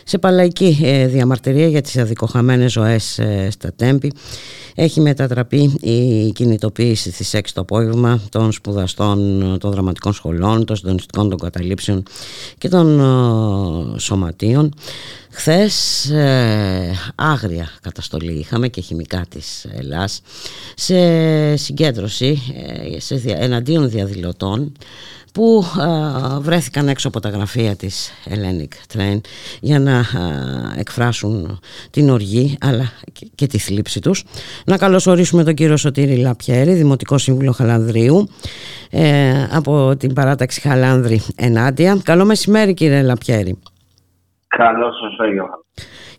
σε 0.08 0.18
παλαϊκή 0.18 0.80
ε, 0.84 1.08
διαμαρτυρία 1.08 1.68
για 1.68 1.82
τις 1.82 1.98
αδικοχαμένες 1.98 2.72
ζωές 2.72 3.20
ε, 3.20 3.48
στα 3.52 3.74
Τέμπη. 3.76 4.12
Έχει 4.76 5.02
μετατραπεί 5.02 5.78
η 5.82 6.32
κινητοποίηση 6.32 7.12
στις 7.12 7.36
6 7.36 7.40
το 7.54 7.62
απόγευμα 7.62 8.22
των 8.30 8.52
σπουδαστών 8.52 9.58
των 9.60 9.72
δραματικών 9.72 10.14
σχολών, 10.14 10.66
των 10.66 10.76
συντονιστικών 10.76 11.30
των 11.30 11.40
καταλήψεων 11.40 12.04
και 12.58 12.70
των 12.70 13.00
ε, 13.00 14.00
σωματείων. 14.00 14.74
Χθες 15.30 16.06
ε, 16.10 16.94
άγρια 17.16 17.70
καταστολή 17.82 18.32
είχαμε 18.32 18.68
και 18.68 18.82
χημικά 18.82 19.26
της 19.30 19.66
Ελλάς 19.74 20.22
σε 20.76 21.56
συγκέντρωση 21.56 22.42
ε, 22.96 23.00
σε, 23.00 23.22
εναντίον 23.26 23.90
διαδηλωτών 23.90 24.72
που 25.36 25.66
βρέθηκαν 26.42 26.88
έξω 26.88 27.08
από 27.08 27.20
τα 27.20 27.30
γραφεία 27.30 27.76
της 27.76 28.12
Hellenic 28.30 28.98
Train 28.98 29.20
για 29.60 29.80
να 29.80 30.06
εκφράσουν 30.78 31.60
την 31.90 32.10
οργή 32.10 32.58
αλλά 32.62 32.92
και, 33.36 33.48
τη 33.48 33.58
θλίψη 33.58 34.00
τους. 34.00 34.24
Να 34.66 34.78
καλωσορίσουμε 34.78 35.44
τον 35.44 35.54
κύριο 35.54 35.78
Σωτήρη 35.78 36.16
Λαπιέρη, 36.16 36.74
Δημοτικό 36.74 37.18
Σύμβουλο 37.18 37.52
Χαλανδρίου 37.52 38.30
ε, 38.90 39.32
από 39.52 39.96
την 39.98 40.14
παράταξη 40.14 40.62
Χαλάνδρη 40.62 41.22
Ενάντια. 41.36 42.00
Καλό 42.04 42.26
μεσημέρι 42.26 42.74
κύριε 42.74 43.02
Λαπιέρη. 43.02 43.58
Καλό 44.58 44.92
σας 44.92 45.16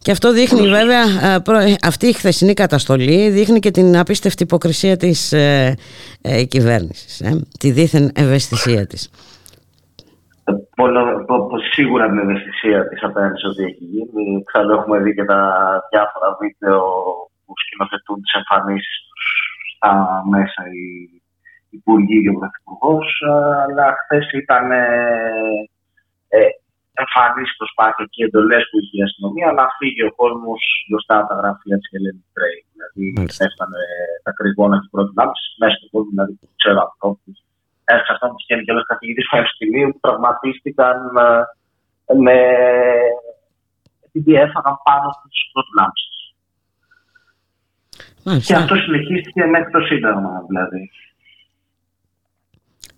και 0.07 0.13
αυτό 0.13 0.33
δείχνει 0.33 0.69
βέβαια, 0.69 1.03
ε, 1.03 1.75
αυτή 1.87 2.07
η 2.07 2.13
χθεσινή 2.13 2.55
καταστολή 2.55 3.31
δείχνει 3.31 3.59
και 3.59 3.71
την 3.71 3.99
απίστευτη 3.99 4.43
υποκρισία 4.43 4.97
της 4.97 5.33
ε, 5.33 5.75
ε, 6.23 6.45
κυβέρνησης, 6.45 7.21
ε, 7.21 7.31
τη 7.59 7.71
δίθεν 7.71 8.11
ευαισθησία 8.15 8.87
της. 8.87 9.11
σίγουρα 11.73 12.09
την 12.09 12.19
ευαισθησία 12.19 12.89
της 12.89 13.03
απέναντι 13.03 13.39
σε 13.39 13.47
ό,τι 13.47 13.63
έχει 13.63 13.85
γίνει. 13.85 14.37
Εξάλλου 14.41 14.73
έχουμε 14.73 14.99
δει 14.99 15.15
και 15.15 15.25
τα 15.25 15.41
διάφορα 15.91 16.37
βίντεο 16.41 16.81
που 17.45 17.53
σκηνοθετούν 17.57 18.23
τις 18.23 18.33
εμφανίσεις 18.41 18.97
τους 19.09 19.25
στα 19.77 20.23
μέσα 20.31 20.63
οι 20.73 20.87
υπουργοί 21.71 22.23
και 22.23 22.29
ο 22.29 22.39
Πρωθυπουργός, 22.39 23.23
αλλά 23.63 23.97
χθες 24.01 24.31
ήταν 24.33 24.67
εμφανή 27.03 27.45
προσπάθεια 27.61 28.05
και 28.13 28.23
εντολές 28.27 28.63
που 28.69 28.77
είχε 28.81 28.97
η 29.01 29.05
αστυνομία 29.09 29.49
να 29.59 29.65
φύγει 29.79 30.03
ο 30.11 30.13
κόσμος 30.21 30.61
μπροστά 30.89 31.15
από 31.21 31.29
τα 31.31 31.37
γραφεία 31.41 31.77
της 31.81 31.89
Ελένη 31.97 32.25
Τρέι. 32.35 32.61
Δηλαδή, 32.73 33.05
έφτανε 33.47 33.83
τα 34.25 34.31
κρυγόνα 34.39 34.77
και 34.83 34.91
πρώτη 34.95 35.13
λάμψη 35.19 35.47
μέσα 35.61 35.75
στον 35.79 35.89
κόσμο, 35.93 36.11
δηλαδή, 36.15 36.33
που 36.41 36.47
ξέρω 36.61 36.79
ανθρώπου. 36.89 37.29
Έρχεσαι 37.93 38.13
αυτό 38.15 38.25
που 38.31 38.39
και 38.47 38.55
ένα 38.75 38.83
καθηγητής 38.93 39.25
του 39.25 39.33
Πανεπιστημίου 39.35 39.89
που 39.93 40.01
τραυματίστηκαν 40.05 40.97
ε, 42.11 42.15
με... 42.25 42.37
επειδή 44.07 44.33
έφαγαν 44.45 44.77
πάνω 44.87 45.07
στου 45.17 45.31
πρώτη 45.53 45.73
λάμψη. 45.79 46.09
Και 48.47 48.55
αυτό 48.61 48.75
συνεχίστηκε 48.85 49.43
μέχρι 49.55 49.71
το 49.77 49.81
Σύνταγμα, 49.89 50.33
δηλαδή. 50.49 50.83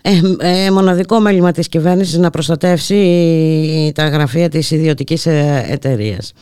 Ε, 0.02 0.20
ε, 0.38 0.70
μοναδικό 0.70 1.20
μέλημα 1.20 1.52
της 1.52 1.68
κυβέρνησης 1.68 2.18
να 2.18 2.30
προστατεύσει 2.30 3.92
τα 3.94 4.08
γραφεία 4.08 4.48
της 4.48 4.70
ιδιωτικής 4.70 5.26
ε, 5.26 5.64
εταιρείας. 5.68 6.32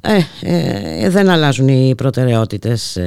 Ε, 0.00 0.18
ε, 0.40 1.08
δεν 1.08 1.28
αλλάζουν 1.28 1.68
οι 1.68 1.94
προτεραιότητες 1.96 2.98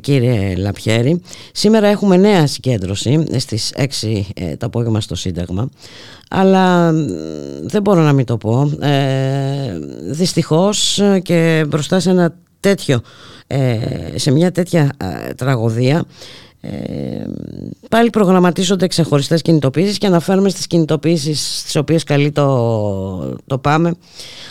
κύριε 0.00 0.56
Λαπιέρη. 0.56 1.22
Σήμερα 1.52 1.86
έχουμε 1.86 2.16
νέα 2.16 2.46
συγκέντρωση 2.46 3.24
στις 3.36 3.72
6 3.76 3.84
το 4.58 4.66
απόγευμα 4.66 5.00
στο 5.00 5.14
Σύνταγμα 5.14 5.68
αλλά 6.30 6.92
δεν 7.62 7.82
μπορώ 7.82 8.00
να 8.02 8.12
μην 8.12 8.24
το 8.24 8.36
πω. 8.36 8.72
δυστυχώς 10.10 11.00
και 11.22 11.64
μπροστά 11.68 12.00
σε 12.00 12.10
ένα 12.10 12.34
τέτοιο 12.60 13.00
σε 14.14 14.30
μια 14.30 14.52
τέτοια 14.52 14.92
τραγωδία 15.36 16.04
ε, 16.62 17.26
πάλι 17.90 18.10
προγραμματίζονται 18.10 18.86
ξεχωριστές 18.86 19.42
κινητοποίησεις 19.42 19.98
και 19.98 20.06
αναφέρουμε 20.06 20.48
στις 20.48 20.66
κινητοποίησεις 20.66 21.58
στις 21.60 21.76
οποίες 21.76 22.04
καλεί 22.04 22.32
το, 22.32 23.36
το 23.46 23.58
πάμε 23.58 23.94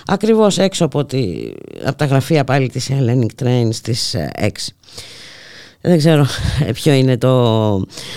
ακριβώς 0.06 0.58
έξω 0.58 0.86
από, 0.86 1.06
τη, 1.06 1.52
από 1.86 1.98
τα 1.98 2.06
γραφεία 2.06 2.44
πάλι 2.44 2.70
της 2.70 2.92
Hellenic 2.92 3.44
Train 3.44 3.68
στις 3.72 4.16
6 4.40 4.46
ε, 5.82 5.90
δεν 5.90 5.98
ξέρω 5.98 6.26
ε, 6.68 6.72
ποιο 6.72 6.94
είναι 6.94 7.18
το 7.18 7.34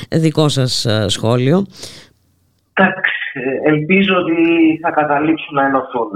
δικό 0.08 0.48
σας 0.48 0.86
σχόλιο. 1.06 1.66
Εντάξει, 2.72 3.12
ελπίζω 3.64 4.14
ότι 4.16 4.36
θα 4.82 4.90
καταλήξουν 4.90 5.54
να 5.54 5.64
ενωθούν 5.66 6.10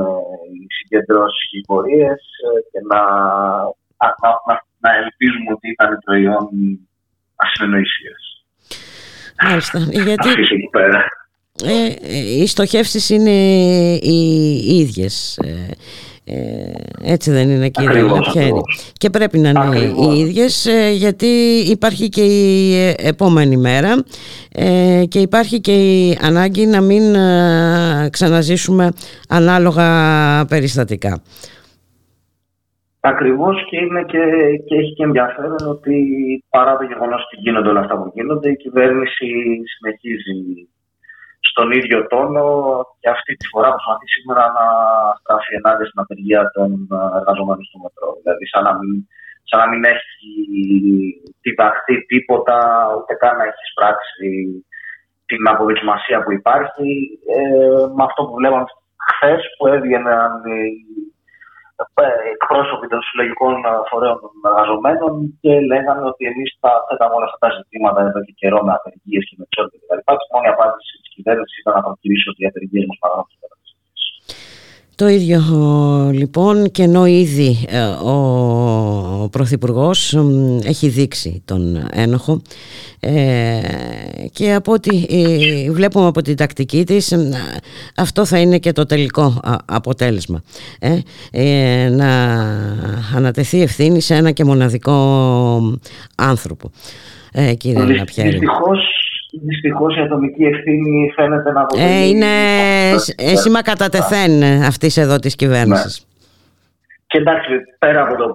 οι 0.52 0.66
συγκεντρώσεις 0.68 1.50
και 1.50 1.58
οι 1.58 1.64
πορείες 1.66 2.22
και 2.70 2.80
να, 2.90 3.00
να, 4.00 4.08
να, 4.46 4.64
να 4.78 4.90
ελπίζουμε 5.02 5.52
ότι 5.52 5.68
ήταν 5.70 5.98
προϊόν 6.04 6.48
ασυνοησίας. 7.36 8.44
Μάλιστα. 9.42 9.78
Γιατί... 9.90 10.28
εκεί 10.28 10.68
πέρα. 10.70 11.04
Ε, 11.64 11.86
ε, 12.02 12.42
οι 12.42 12.46
στοχεύσεις 12.46 13.10
είναι 13.10 13.30
οι, 14.02 14.54
οι 14.66 14.76
ίδιες 14.76 15.38
ε, 15.38 15.68
ε, 16.28 16.72
έτσι 17.02 17.30
δεν 17.30 17.50
είναι 17.50 17.68
κύριε 17.68 18.02
Λαπιέρη 18.02 18.60
και 18.92 19.10
πρέπει 19.10 19.38
να 19.38 19.48
είναι 19.48 19.60
Ακριβώς. 19.66 20.16
οι 20.16 20.18
ίδιες 20.18 20.66
ε, 20.66 20.90
γιατί 20.90 21.26
υπάρχει 21.70 22.08
και 22.08 22.22
η 22.22 22.94
επόμενη 22.98 23.56
μέρα 23.56 24.04
ε, 24.52 25.04
και 25.08 25.18
υπάρχει 25.18 25.60
και 25.60 25.72
η 25.72 26.18
ανάγκη 26.22 26.66
να 26.66 26.80
μην 26.80 27.02
ξαναζήσουμε 28.10 28.92
ανάλογα 29.28 30.44
περιστατικά. 30.48 31.22
Ακριβώς 33.12 33.56
και, 33.68 33.78
είναι 33.84 34.02
και, 34.12 34.22
και 34.66 34.74
έχει 34.80 34.92
και 34.94 35.04
ενδιαφέρον 35.08 35.62
ότι 35.74 35.96
παρά 36.50 36.76
το 36.76 36.84
γεγονός 36.84 37.20
ότι 37.24 37.36
γίνονται 37.44 37.68
όλα 37.68 37.80
αυτά 37.80 37.94
που 37.98 38.10
γίνονται, 38.14 38.48
η 38.50 38.56
κυβέρνηση 38.56 39.28
συνεχίζει 39.74 40.38
στον 41.48 41.68
ίδιο 41.78 42.06
τόνο 42.06 42.46
και 43.00 43.08
αυτή 43.16 43.32
τη 43.36 43.46
φορά 43.52 43.68
προσπαθεί 43.74 44.06
σήμερα 44.14 44.44
να 44.58 44.66
στραφεί 45.20 45.52
ενάντια 45.54 45.86
στην 45.86 46.00
απεργία 46.02 46.42
των 46.54 46.68
εργαζομένων 47.18 47.64
στο 47.68 47.78
μετρό. 47.84 48.08
Δηλαδή, 48.22 48.44
σαν 48.52 48.62
να 48.68 48.72
μην, 48.78 48.92
σαν 49.48 49.58
να 49.62 49.66
μην 49.70 49.82
έχει 49.94 50.30
διδαχθεί 51.42 51.96
τίποτα, 52.10 52.56
ούτε 52.96 53.12
καν 53.22 53.36
να 53.36 53.44
έχει 53.50 53.66
πράξει 53.78 54.28
την 55.30 55.42
αποδοκιμασία 55.52 56.18
που 56.22 56.32
υπάρχει. 56.40 56.90
Ε, 57.36 57.82
με 57.96 58.02
αυτό 58.08 58.20
που 58.24 58.34
βλέπαμε 58.40 58.64
χθες 59.08 59.42
που 59.56 59.66
έβγαιναν 59.74 60.30
ε, 60.56 60.58
εκπρόσωποι 62.34 62.86
των 62.92 63.00
συλλογικών 63.06 63.54
ε, 63.70 63.72
φορέων 63.90 64.16
των 64.22 64.32
εργαζομένων 64.50 65.12
και 65.42 65.52
λέγανε 65.70 66.04
ότι 66.12 66.22
εμείς 66.30 66.48
θα 66.62 66.70
θέταμε 66.86 67.14
όλα 67.18 67.26
αυτά 67.28 67.40
τα 67.44 67.50
ζητήματα 67.58 67.98
εδώ 68.08 68.20
και 68.26 68.34
καιρό 68.40 68.58
με 68.66 68.72
απεργίες 68.78 69.24
και 69.28 69.36
με 69.40 69.44
τσόρια 69.50 69.78
κτλ. 69.80 70.00
Και 70.20 70.28
μόνη 70.34 70.48
απάντηση 70.54 70.92
της 71.02 71.10
κυβέρνησης 71.14 71.56
ήταν 71.62 71.72
να 71.78 71.82
προκυρήσει 71.86 72.26
ότι 72.32 72.40
οι 72.42 72.48
απεργίες 72.50 72.84
μας 72.88 72.98
παράγουν 73.02 73.55
το 74.96 75.08
ίδιο 75.08 75.40
λοιπόν 76.12 76.70
και 76.70 76.82
ενώ 76.82 77.06
ήδη 77.06 77.66
ε, 77.68 77.82
ο 77.84 79.28
Πρωθυπουργός 79.32 80.18
έχει 80.64 80.88
δείξει 80.88 81.42
τον 81.44 81.88
ένοχο 81.92 82.42
ε, 83.00 83.60
και 84.32 84.54
από 84.54 84.72
ό,τι 84.72 85.06
ε, 85.08 85.70
βλέπουμε 85.70 86.06
από 86.06 86.22
την 86.22 86.36
τακτική 86.36 86.84
της 86.84 87.14
αυτό 87.96 88.24
θα 88.24 88.38
είναι 88.38 88.58
και 88.58 88.72
το 88.72 88.86
τελικό 88.86 89.40
αποτέλεσμα 89.64 90.42
να 91.90 92.32
ανατεθεί 93.16 93.62
ευθύνη 93.62 94.00
σε 94.00 94.14
ένα 94.14 94.30
και 94.30 94.44
μοναδικό 94.44 95.78
άνθρωπο 96.14 96.70
κύριε 97.56 97.84
Λαπιέρη. 97.84 98.30
Δυστυχώς 98.30 98.95
Δυστυχώς 99.48 99.96
η 99.96 100.00
ατομική 100.00 100.44
ευθύνη 100.44 101.12
φαίνεται 101.14 101.52
να 101.52 101.60
αποτελεί. 101.60 101.84
Ε, 101.84 102.06
είναι 102.06 102.32
σήμα 103.42 103.62
κατατεθέν 103.62 104.42
αυτής 104.70 104.96
εδώ 104.96 105.16
της 105.18 105.34
κυβέρνησης. 105.36 105.94
Ναι. 106.00 106.14
Και 107.06 107.18
εντάξει, 107.18 107.52
πέρα 107.78 108.02
από 108.02 108.16
το. 108.16 108.26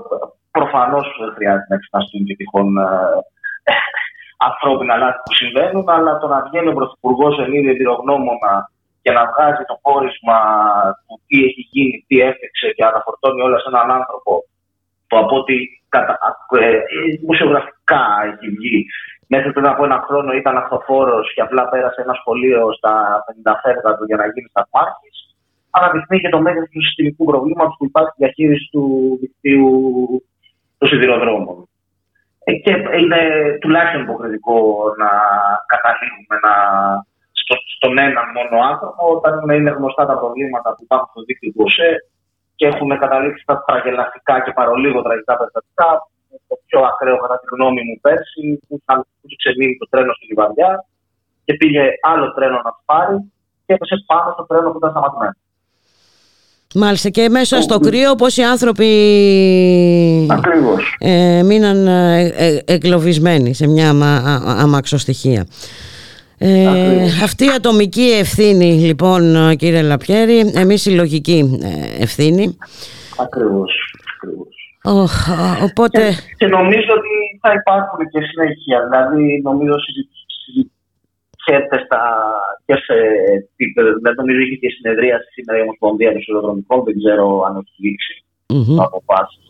Προφανώς 0.51 1.05
χρειάζεται 1.35 1.69
να 1.69 1.75
εξεταστούν 1.75 2.25
και 2.25 2.35
τυχόν 2.35 2.77
ε, 2.77 2.85
ανθρώπινα 4.49 4.95
λάθη 5.01 5.19
που 5.25 5.33
συμβαίνουν, 5.41 5.89
αλλά 5.95 6.11
το 6.17 6.27
να 6.27 6.39
βγαίνει 6.47 6.69
ο 6.71 6.73
Πρωθυπουργός 6.79 7.39
εν 7.43 7.53
είδη 7.53 7.69
εμπειρογνώμονα 7.69 8.53
και 9.01 9.11
να 9.17 9.23
βγάζει 9.31 9.63
το 9.69 9.75
πόρισμα 9.85 10.39
του 11.05 11.13
τι 11.27 11.38
έχει 11.47 11.63
γίνει, 11.71 12.05
τι 12.07 12.15
έφτιαξε 12.27 12.67
και 12.75 12.83
να 12.83 12.91
τα 12.95 13.01
φορτώνει 13.05 13.41
όλα 13.41 13.57
σε 13.59 13.67
έναν 13.73 13.91
άνθρωπο 13.99 14.33
που 15.07 15.17
από 15.23 15.35
ό,τι 15.39 15.55
κατα... 15.89 16.13
ε, 16.59 16.79
μουσιογραφικά 17.27 18.03
έχει 18.29 18.47
βγει 18.57 18.77
Μέχρι 19.33 19.51
πριν 19.53 19.67
από 19.67 19.83
ένα 19.83 20.03
χρόνο 20.07 20.31
ήταν 20.33 20.57
αυτοφόρο 20.57 21.19
και 21.33 21.41
απλά 21.41 21.69
πέρασε 21.69 22.01
ένα 22.01 22.13
σχολείο 22.13 22.73
στα 22.77 22.93
50 23.43 23.53
φέρτα 23.63 23.97
του 23.97 24.05
για 24.05 24.17
να 24.21 24.25
γίνει 24.31 24.49
σταθμάρχης. 24.49 25.15
Αναδειχνεί 25.69 26.17
και 26.19 26.29
το 26.29 26.39
μέγεθος 26.41 26.69
του 26.71 26.81
συστημικού 26.85 27.25
προβλήματος 27.31 27.75
που 27.77 27.85
υπάρχει 27.85 28.13
διαχείριση 28.21 28.67
του 28.71 28.83
δικτύου 29.21 29.71
των 30.77 30.87
σιδηροδρόμων. 30.89 31.57
Ε, 32.43 32.53
και 32.63 32.71
είναι 32.99 33.21
τουλάχιστον 33.61 34.01
υποκριτικό 34.01 34.57
να 35.01 35.09
καταλήγουμε 35.73 36.35
να, 36.45 36.53
στο, 37.41 37.55
στον 37.75 37.93
έναν 38.07 38.25
μόνο 38.37 38.55
άνθρωπο 38.71 39.01
όταν 39.15 39.33
είναι 39.57 39.77
γνωστά 39.77 40.03
τα 40.05 40.17
προβλήματα 40.21 40.69
που 40.73 40.83
υπάρχουν 40.87 41.09
στο 41.11 41.21
δίκτυο 41.27 41.51
του 41.51 41.63
ΟΣΕ 41.67 41.89
και 42.57 42.65
έχουμε 42.71 42.95
καταλήξει 43.03 43.43
στα 43.45 43.55
τραγελαστικά 43.67 44.35
και 44.43 44.51
παρολίγο 44.59 45.01
τραγικά 45.01 45.33
περιστατικά. 45.37 45.89
Το 46.47 46.55
πιο 46.65 46.79
ακραίο, 46.89 47.17
κατά 47.23 47.37
τη 47.41 47.45
γνώμη 47.53 47.81
μου, 47.87 47.95
πέρσι, 48.05 48.43
που 48.67 48.73
είχε 49.21 49.35
ξεμείνει 49.41 49.75
το 49.81 49.85
τρένο 49.91 50.11
στη 50.13 50.25
Λιβαδιά 50.29 50.71
και 51.45 51.53
πήγε 51.53 51.83
άλλο 52.11 52.33
τρένο 52.35 52.57
να 52.65 52.71
του 52.75 52.83
πάρει 52.85 53.15
και 53.65 53.73
έπεσε 53.73 53.95
πάνω 54.05 54.27
στο 54.35 54.43
τρένο 54.49 54.67
που 54.71 54.77
ήταν 54.77 54.91
σταματημένο. 54.95 55.35
Μάλιστα 56.75 57.09
και 57.09 57.29
μέσα 57.29 57.61
στο 57.61 57.79
κρύο 57.79 58.15
πόσοι 58.15 58.41
άνθρωποι 58.41 58.87
Ακριβώς. 60.31 60.95
ε, 60.99 61.43
μείναν 61.43 61.87
ε, 61.87 62.31
ε, 62.35 62.59
εγκλωβισμένοι 62.65 63.53
σε 63.53 63.67
μια 63.67 63.89
αμα, 63.89 64.41
αμαξοστοιχεία. 64.45 65.47
Ε, 66.37 67.03
αυτή 67.23 67.45
η 67.45 67.51
ατομική 67.55 68.15
ευθύνη 68.19 68.65
λοιπόν 68.65 69.55
κύριε 69.55 69.81
Λαπιέρη, 69.81 70.51
εμείς 70.55 70.85
η 70.85 70.91
λογική 70.91 71.59
ε, 71.63 72.03
ευθύνη. 72.03 72.57
Ακριβώς. 73.17 73.80
Ακριβώς. 74.83 75.11
Oh, 75.27 75.67
οπότε... 75.67 75.99
Και, 76.09 76.35
και, 76.37 76.47
νομίζω 76.47 76.91
ότι 76.99 77.13
θα 77.41 77.51
υπάρχουν 77.59 77.99
και 78.11 78.21
συνέχεια. 78.29 78.77
Δηλαδή 78.85 79.41
νομίζω 79.41 79.75
συζητιέται 80.35 81.77
στα, 81.85 82.01
και 82.65 82.75
σε 82.85 82.95
επίπεδο. 83.39 83.89
Δεν 84.05 84.13
νομίζω 84.19 84.39
είχε 84.39 84.55
και 84.55 84.69
συνεδρία 84.77 85.17
σήμερα 85.33 85.57
η 85.59 85.61
Ομοσπονδία 85.65 86.11
των 86.11 86.21
Σιδηροδρομικών. 86.21 86.83
Δεν 86.83 86.95
ξέρω 86.99 87.25
αν 87.47 87.53
έχει 87.61 87.75
λήξει 87.85 88.13
mm-hmm. 88.53 88.77
αποφάσεις 88.85 89.45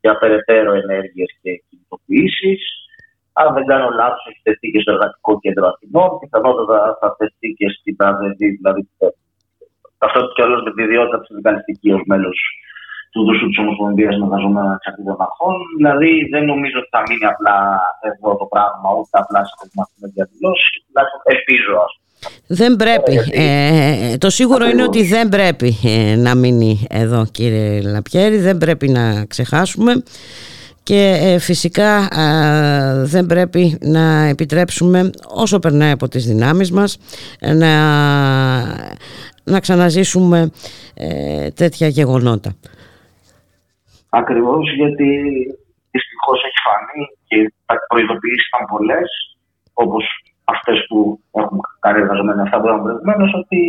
για 0.00 0.18
περαιτέρω 0.18 0.72
ενέργειες 0.82 1.30
και 1.42 1.50
κινητοποιήσεις. 1.68 2.62
Αν 3.32 3.54
δεν 3.54 3.64
κάνω 3.70 3.88
λάθος, 4.00 4.26
έχει 4.28 4.40
τεθεί 4.42 4.70
και 4.70 4.80
στο 4.80 4.92
Εργατικό 4.92 5.32
Κέντρο 5.44 5.64
Αθηνών. 5.72 6.10
Πιθανότατα 6.20 6.78
θα 7.00 7.08
τεθεί 7.18 7.48
και 7.58 7.68
στην 7.76 7.96
ΑΔΔ, 7.98 8.40
δηλαδή 8.58 8.82
αυτό 10.06 10.20
και 10.34 10.42
όλο 10.42 10.62
με 10.62 10.70
τη 10.74 10.82
ιδιότητα 10.82 11.18
της 11.18 11.26
συνδικαλιστική 11.26 11.88
ως 11.92 12.02
μέλος 12.06 12.38
του 13.14 13.22
δουσού 13.26 13.46
της 13.50 13.58
Ομοσπονδίας 13.64 14.14
Εργαζομένων 14.22 14.72
Εξαρτήτων 14.78 15.16
Αρχών. 15.26 15.56
Δηλαδή 15.76 16.12
δεν 16.32 16.42
νομίζω 16.52 16.76
ότι 16.82 16.90
θα 16.94 17.00
μείνει 17.06 17.26
απλά 17.32 17.56
εδώ 18.08 18.30
το 18.40 18.46
πράγμα, 18.52 18.88
ούτε 18.98 19.14
απλά 19.22 19.40
σε 19.48 19.54
κομμάτια 19.60 20.06
διαδηλώσεις. 20.16 20.70
Τουλάχιστον 20.86 21.20
ελπίζω, 21.34 21.74
ας 21.86 21.92
δεν 22.46 22.76
πρέπει. 22.76 23.14
Ε, 23.32 24.16
το 24.16 24.30
σίγουρο 24.30 24.66
είναι 24.66 24.82
ότι 24.82 25.02
δεν 25.04 25.28
πρέπει 25.28 25.76
ε, 25.84 26.16
να 26.16 26.34
μείνει 26.34 26.86
εδώ 26.90 27.26
κύριε 27.30 27.80
Λαπιέρη, 27.82 28.36
δεν 28.36 28.58
πρέπει 28.58 28.88
να 28.88 29.24
ξεχάσουμε 29.24 30.02
και 30.82 31.18
ε, 31.22 31.38
φυσικά 31.38 32.08
δεν 33.04 33.26
πρέπει 33.26 33.78
να 33.80 34.24
επιτρέψουμε 34.24 35.10
όσο 35.34 35.58
περνάει 35.58 35.90
από 35.90 36.08
τις 36.08 36.26
δυνάμεις 36.26 36.70
μας 36.70 36.98
να, 37.40 37.72
να 39.44 39.60
ξαναζήσουμε 39.60 40.50
ε, 40.94 41.50
τέτοια 41.50 41.88
γεγονότα. 41.88 42.56
Ακριβώς 44.20 44.64
γιατί 44.80 45.10
δυστυχώς 45.94 46.38
έχει 46.46 46.60
φανεί 46.66 47.02
και 47.28 47.38
τα 47.66 47.74
προειδοποιήσεις 47.88 48.48
ήταν 48.48 48.64
πολλές 48.72 49.08
όπως 49.72 50.04
αυτές 50.44 50.78
που 50.88 51.20
έχουν 51.40 51.60
κάνει 51.84 51.98
εργαζόμενοι 52.02 52.40
αυτά 52.40 52.56
που 52.60 52.66
είπαμε 52.66 52.82
προηγουμένως 52.82 53.30
ότι 53.42 53.60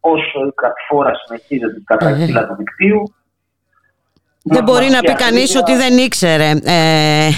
όσο 0.00 0.38
η 0.50 0.52
κατηφόρα 0.62 1.12
συνεχίζεται 1.22 1.74
την 1.74 1.84
καταγγελία 1.84 2.40
ε, 2.40 2.46
του 2.46 2.56
δικτύου 2.60 3.02
δεν 4.50 4.62
μπορεί 4.62 4.88
να 4.90 5.00
πει 5.00 5.12
κανείς 5.12 5.56
ότι 5.56 5.76
δεν 5.76 5.98
ήξερε 5.98 6.50
ε, 6.62 7.30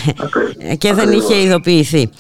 και 0.78 0.92
δεν 0.92 1.12
είχε 1.12 1.42
ειδοποιηθεί. 1.42 2.10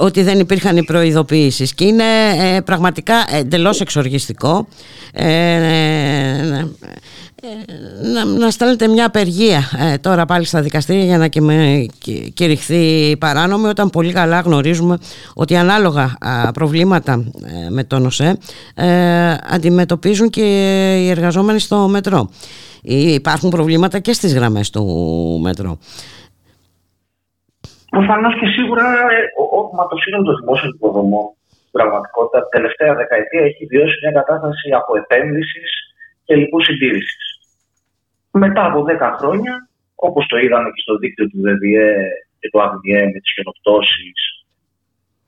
Ότι 0.00 0.22
δεν 0.22 0.38
υπήρχαν 0.38 0.76
οι 0.76 0.84
προειδοποιήσεις. 0.84 1.74
Και 1.74 1.84
είναι 1.84 2.04
ε, 2.38 2.60
πραγματικά 2.60 3.14
εντελώς 3.32 3.80
εξοργιστικό 3.80 4.68
ε, 5.12 5.26
να, 8.14 8.24
να 8.24 8.50
στέλνετε 8.50 8.88
μια 8.88 9.06
απεργία 9.06 9.60
τώρα 10.00 10.24
πάλι 10.24 10.44
στα 10.44 10.60
δικαστήρια 10.60 11.04
για 11.04 11.18
να 11.18 11.28
κηρυχθεί 12.34 13.16
παράνομη 13.20 13.66
όταν 13.66 13.90
πολύ 13.90 14.12
καλά 14.12 14.40
γνωρίζουμε 14.40 14.98
ότι 15.34 15.56
ανάλογα 15.56 16.16
προβλήματα 16.54 17.24
με 17.70 17.84
τον 17.84 18.06
ΟΣΕ 18.06 18.38
αντιμετωπίζουν 19.50 20.30
και 20.30 20.42
οι 21.02 21.10
εργαζόμενοι 21.10 21.58
στο 21.58 21.88
μετρό. 21.88 22.30
Υπάρχουν 22.82 23.50
προβλήματα 23.50 23.98
και 23.98 24.12
στις 24.12 24.34
γραμμές 24.34 24.70
του 24.70 24.84
μέτρο. 25.42 25.78
Προφανώς 27.90 28.34
και 28.40 28.46
σίγουρα 28.46 28.86
ε, 29.16 29.18
ο, 29.58 29.86
το 29.90 29.96
σύνολο 29.96 30.24
των 30.28 30.36
δημόσιων 30.40 30.72
υποδομών 30.76 31.26
στην 31.50 31.70
πραγματικότητα 31.70 32.38
την 32.42 32.52
τελευταία 32.56 32.94
δεκαετία 32.94 33.42
έχει 33.50 33.66
βιώσει 33.72 33.96
μια 34.02 34.14
κατάσταση 34.20 34.66
αποεπένδυση 34.80 35.62
και 36.24 36.34
λοιπούς 36.36 36.64
συντήρησης. 36.64 37.24
Μετά 38.44 38.62
από 38.66 38.84
10 38.88 39.16
χρόνια, 39.18 39.54
όπως 39.94 40.26
το 40.26 40.36
είδαμε 40.36 40.68
και 40.74 40.82
στο 40.84 40.94
δίκτυο 40.96 41.26
του 41.30 41.40
ΔΔΕ 41.44 41.88
και 42.40 42.48
του 42.50 42.62
ΑΒΔΕ 42.62 43.00
με 43.12 43.18
τις 43.22 43.32
χιονοπτώσει, 43.34 44.12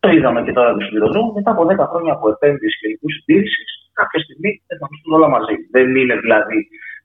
το 0.00 0.08
είδαμε 0.14 0.40
και 0.44 0.52
τώρα 0.52 0.70
του 0.74 0.84
σιδηροδρόμου, 0.84 1.32
μετά 1.32 1.50
από 1.50 1.62
10 1.66 1.76
χρόνια 1.90 2.12
από 2.12 2.26
επένδυση 2.34 2.78
και 2.80 2.88
λοιπούς 2.88 3.12
συντήρησης, 3.16 3.70
κάποια 3.92 4.20
στιγμή 4.24 4.50
θα 4.66 5.14
όλα 5.16 5.28
μαζί. 5.28 5.54
Δεν 5.74 5.96
είναι 5.96 6.16
δηλαδή 6.24 6.60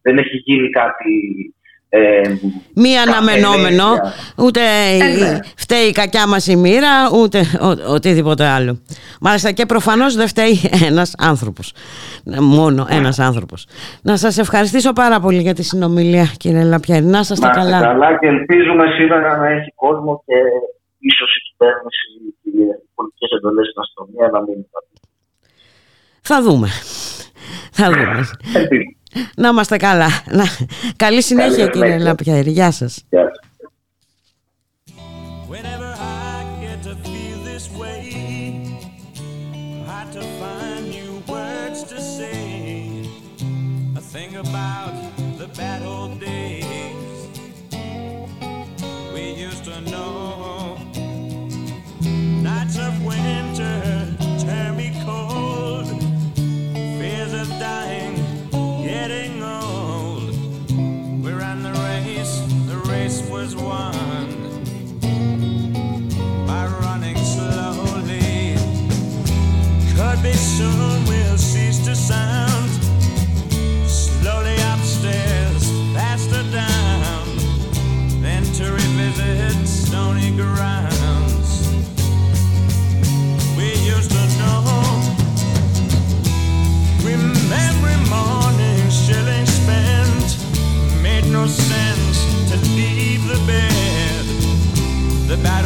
δεν 0.05 0.17
έχει 0.17 0.37
γίνει 0.37 0.69
κάτι 0.69 1.13
ε, 1.95 2.21
Μη 2.75 2.97
αναμενόμενο, 2.97 3.85
ούτε 4.37 4.59
ε, 4.59 4.97
ναι. 4.97 5.39
φταίει 5.57 5.87
η 5.87 5.91
κακιά 5.91 6.27
μας 6.27 6.47
η 6.47 6.55
μοίρα, 6.55 7.09
ούτε 7.13 7.39
ο, 7.39 7.93
οτιδήποτε 7.93 8.45
άλλο. 8.45 8.79
Μάλιστα 9.21 9.51
και 9.51 9.65
προφανώς 9.65 10.15
δεν 10.15 10.27
φταίει 10.27 10.61
ένας 10.89 11.15
άνθρωπος, 11.17 11.73
μόνο 12.39 12.87
ένας 12.89 13.19
άνθρωπος. 13.19 13.67
Να 14.01 14.17
σας 14.17 14.37
ευχαριστήσω 14.37 14.93
πάρα 14.93 15.19
πολύ 15.19 15.41
για 15.41 15.53
τη 15.53 15.63
συνομιλία 15.63 16.25
κύριε 16.37 16.63
Λαπιέρη, 16.63 17.05
να 17.05 17.23
σας 17.23 17.39
τα 17.39 17.49
καλά. 17.49 17.79
καλά 17.81 18.17
και 18.19 18.27
ελπίζουμε 18.27 18.83
σήμερα 18.97 19.37
να 19.37 19.47
έχει 19.47 19.71
κόσμο 19.75 20.23
και 20.25 20.35
ίσως 20.99 21.35
η 21.35 21.41
κυβέρνηση 21.49 22.07
και 22.43 22.49
οι 22.49 22.89
πολιτικές 22.95 23.29
εντολές 23.37 23.67
στην 23.67 23.81
αστυνομία 23.81 24.27
να 24.33 24.41
μην 24.41 24.65
Θα 26.21 26.41
δούμε. 26.41 26.67
Θα 27.71 27.89
δούμε. 27.91 28.25
Να 29.35 29.47
είμαστε 29.47 29.77
καλά. 29.77 30.07
Καλή 30.95 31.21
συνέχεια 31.21 31.67
κύριε 31.67 31.97
Λαπιέρη. 31.97 32.51
Γεια 32.51 32.71
σας. 32.71 33.05
Γεια 33.09 33.21
σας. 33.21 33.42
No 91.43 91.49
sense 91.49 92.23
to 92.49 92.57
leave 92.73 93.27
the 93.27 93.39
bed. 93.45 94.25
The 95.27 95.35
bad 95.43 95.65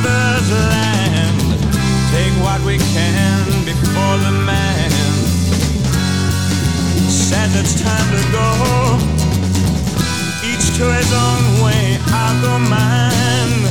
the 0.00 0.08
other's 0.08 0.50
land. 0.50 1.38
Take 2.12 2.32
what 2.44 2.60
we 2.64 2.78
can 2.78 3.64
before 3.64 4.16
the 4.18 4.32
man 4.46 4.90
says 7.08 7.54
it's 7.56 7.80
time 7.80 8.08
to 8.16 8.22
go. 8.32 8.48
Each 10.44 10.76
to 10.76 10.84
his 10.92 11.10
own 11.12 11.64
way, 11.64 11.98
I'll 12.08 12.40
go 12.42 12.58
mine. 12.58 13.62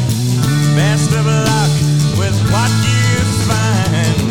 Best 0.75 1.11
of 1.13 1.25
luck 1.25 1.73
with 2.17 2.37
what 2.51 2.71
you 2.89 3.09
find. 3.49 4.21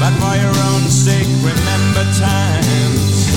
But 0.00 0.12
for 0.20 0.34
your 0.36 0.56
own 0.70 0.82
sake, 0.88 1.28
remember 1.42 2.04
times 2.18 3.30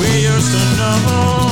we 0.00 0.22
used 0.22 0.52
to 0.52 0.64
know. 0.78 1.45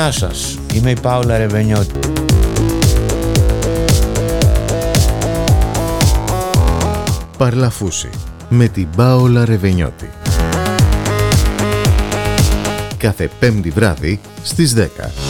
Γεια 0.00 0.12
σας, 0.12 0.58
είμαι 0.74 0.90
η 0.90 0.96
Πάολα 1.00 1.38
Ρεβενιώτη. 1.38 1.98
Παρλαφούση 7.38 8.10
με 8.48 8.68
την 8.68 8.88
Πάολα 8.96 9.44
Ρεβενιώτη. 9.44 10.10
Κάθε 12.96 13.30
πέμπτη 13.38 13.70
βράδυ 13.70 14.20
στις 14.42 14.74
10. 14.74 15.29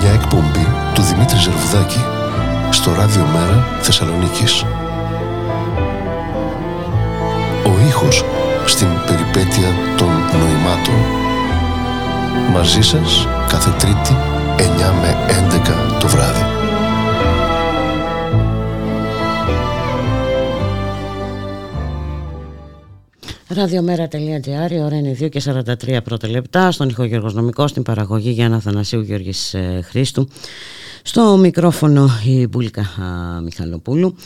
Μια 0.00 0.10
εκπομπή 0.10 0.66
του 0.94 1.02
Δημήτρη 1.02 1.38
Ζερβουδάκη 1.38 2.04
στο 2.70 2.94
Ράδιο 2.94 3.26
Μέρα 3.32 3.78
Θεσσαλονίκης. 3.80 4.64
Ο 7.64 7.86
ήχος 7.88 8.24
στην 8.66 8.88
περιπέτεια 9.06 9.68
των 9.96 10.08
νοημάτων. 10.08 10.94
Μαζί 12.52 12.82
σας 12.82 13.28
κάθε 13.48 13.70
Τρίτη 13.70 14.16
9 14.56 14.92
με 15.00 15.16
11 15.28 15.98
το 15.98 16.08
βράδυ. 16.08 16.57
Ραδιομέρα.gr, 23.58 24.70
η 24.70 24.80
ώρα 24.80 24.96
είναι 24.96 25.16
2 25.20 25.28
και 25.28 25.42
43 25.44 25.98
πρώτα 26.04 26.28
λεπτά. 26.28 26.70
Στον 26.70 26.88
ηχογεωργός 26.88 27.34
νομικό, 27.34 27.66
στην 27.66 27.82
παραγωγή 27.82 28.30
Γιάννα 28.30 28.60
Θανασίου 28.60 29.00
Γιώργης 29.00 29.54
ε, 29.54 29.80
Χρήστου. 29.84 30.28
Στο 31.02 31.36
μικρόφωνο 31.36 32.08
η 32.24 32.46
Μπουλίκα 32.46 32.86
Μιχαλοπούλου 33.44 34.16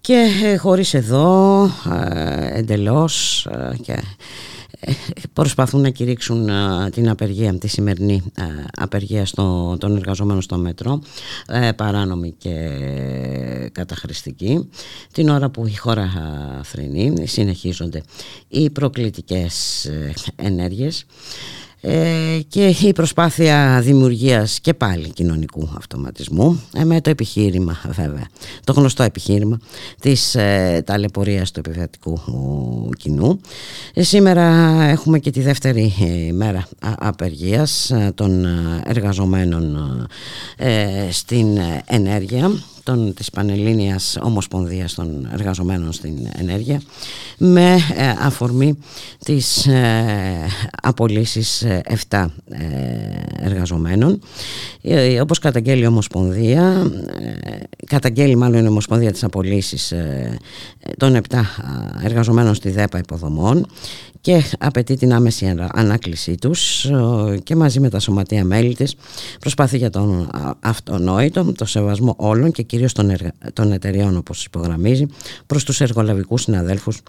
και 0.00 0.26
ε, 0.44 0.56
χωρίς 0.56 0.94
εδώ 0.94 1.64
ε, 1.64 2.58
εντελώς 2.58 3.46
και 3.82 4.02
προσπαθούν 5.32 5.80
να 5.80 5.90
κηρύξουν 5.90 6.48
την 6.90 7.08
απεργία, 7.08 7.58
τη 7.58 7.68
σημερινή 7.68 8.22
απεργία 8.74 9.26
στο, 9.26 9.76
των 9.80 9.96
εργαζομένων 9.96 10.42
στο 10.42 10.56
μέτρο, 10.56 11.02
παράνομη 11.76 12.34
και 12.38 12.68
καταχρηστική. 13.72 14.68
Την 15.12 15.28
ώρα 15.28 15.50
που 15.50 15.66
η 15.66 15.74
χώρα 15.74 16.10
θρυνεί, 16.62 17.26
συνεχίζονται 17.26 18.02
οι 18.48 18.70
προκλητικές 18.70 19.84
ε, 19.84 20.12
ενέργειες 20.36 21.06
ε, 21.84 22.40
και 22.48 22.66
η 22.66 22.92
προσπάθεια 22.92 23.80
δημιουργίας 23.82 24.60
και 24.60 24.74
πάλι 24.74 25.08
κοινωνικού 25.08 25.68
αυτοματισμού 25.76 26.62
ε, 26.72 26.84
με 26.84 27.00
το 27.00 27.10
επιχείρημα 27.10 27.80
βέβαια, 27.86 28.26
το 28.64 28.72
γνωστό 28.72 29.02
επιχείρημα 29.02 29.58
της 30.00 30.34
ε, 30.34 30.82
ταλαιπωρίας 30.86 31.50
του 31.50 31.60
επιβατικού 31.66 32.20
κοινού. 32.98 33.40
σήμερα 33.94 34.44
έχουμε 34.82 35.18
και 35.18 35.30
τη 35.30 35.40
δεύτερη 35.40 35.92
μέρα 36.32 36.68
απεργίας 36.80 37.92
των 38.14 38.46
εργαζομένων 38.84 39.76
στην 41.10 41.58
ενέργεια 41.84 42.50
των, 42.82 43.14
της 43.14 43.30
Πανελλήνιας 43.30 44.18
Ομοσπονδίας 44.22 44.94
των 44.94 45.28
Εργαζομένων 45.32 45.92
στην 45.92 46.28
Ενέργεια 46.38 46.80
με 47.38 47.74
ε, 47.96 48.08
αφορμή 48.20 48.78
τις 49.24 49.66
ε, 49.66 50.46
απολύσεις 50.82 51.64
7 52.08 52.26
ε, 52.50 52.58
εργαζομένων. 53.40 54.20
Όπως 55.20 55.38
καταγγέλει 55.38 55.82
η 55.82 55.86
Ομοσπονδία 55.86 56.90
καταγγέλει 57.86 58.36
μάλλον 58.36 58.64
η 58.64 58.68
Ομοσπονδία 58.68 59.12
της 59.12 59.24
απολύσεις 59.24 59.92
των 60.96 61.20
7 61.28 61.40
εργαζομένων 62.02 62.54
στη 62.54 62.70
ΔΕΠΑ 62.70 62.98
υποδομών 62.98 63.66
και 64.20 64.42
απαιτεί 64.58 64.96
την 64.96 65.12
άμεση 65.12 65.54
ανάκλησή 65.72 66.34
τους 66.34 66.90
και 67.42 67.56
μαζί 67.56 67.80
με 67.80 67.88
τα 67.88 67.98
σωματεία 67.98 68.44
μέλη 68.44 68.74
της 68.74 68.94
προσπαθεί 69.40 69.76
για 69.76 69.90
τον 69.90 70.30
αυτονόητο, 70.60 71.52
το 71.52 71.64
σεβασμό 71.64 72.14
όλων 72.18 72.52
και 72.52 72.62
κυρίως 72.72 72.92
των, 72.92 73.10
εργα... 73.10 73.32
των 73.52 73.72
εταιριών 73.72 74.16
όπως 74.16 74.44
υπογραμμίζει 74.44 75.06
προς 75.46 75.64
τους 75.64 75.80
εργολαβικούς 75.80 76.42
συναδέλφους 76.42 77.00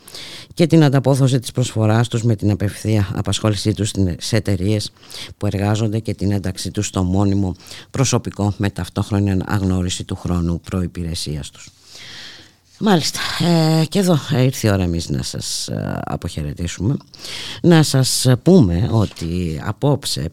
και 0.54 0.68
την 0.68 0.84
ανταπόθεση 0.84 1.40
της 1.40 1.52
προσφοράς 1.52 2.08
τους 2.08 2.24
με 2.24 2.36
την 2.36 2.52
απευθεία 2.52 3.10
απασχόλησή 3.14 3.74
τους 3.74 3.92
σε 4.18 4.36
εταιρείες 4.36 4.92
που 5.38 5.46
εργάζονται 5.46 6.00
και 6.00 6.14
την 6.14 6.32
ένταξή 6.32 6.72
τους 6.72 6.88
στο 6.88 7.04
μόνιμο 7.04 7.56
προσωπικό 7.92 8.54
με 8.58 8.70
ταυτόχρονη 8.70 9.38
αγνώριση 9.46 10.04
του 10.04 10.16
χρόνου 10.16 10.60
προϋπηρεσίας 10.62 11.50
τους. 11.50 11.70
Μάλιστα, 12.80 13.20
ε, 13.40 13.86
και 13.86 14.00
εδώ 14.00 14.20
ήρθε 14.38 14.68
η 14.68 14.72
ώρα 14.72 14.84
εμείς 14.84 15.10
να 15.10 15.24
σας 15.24 15.68
ε, 15.68 16.00
αποχαιρετήσουμε 16.04 16.98
Να 17.62 17.84
σας 17.84 18.28
πούμε 18.44 18.90
ότι 18.92 19.62
απόψε 19.64 20.32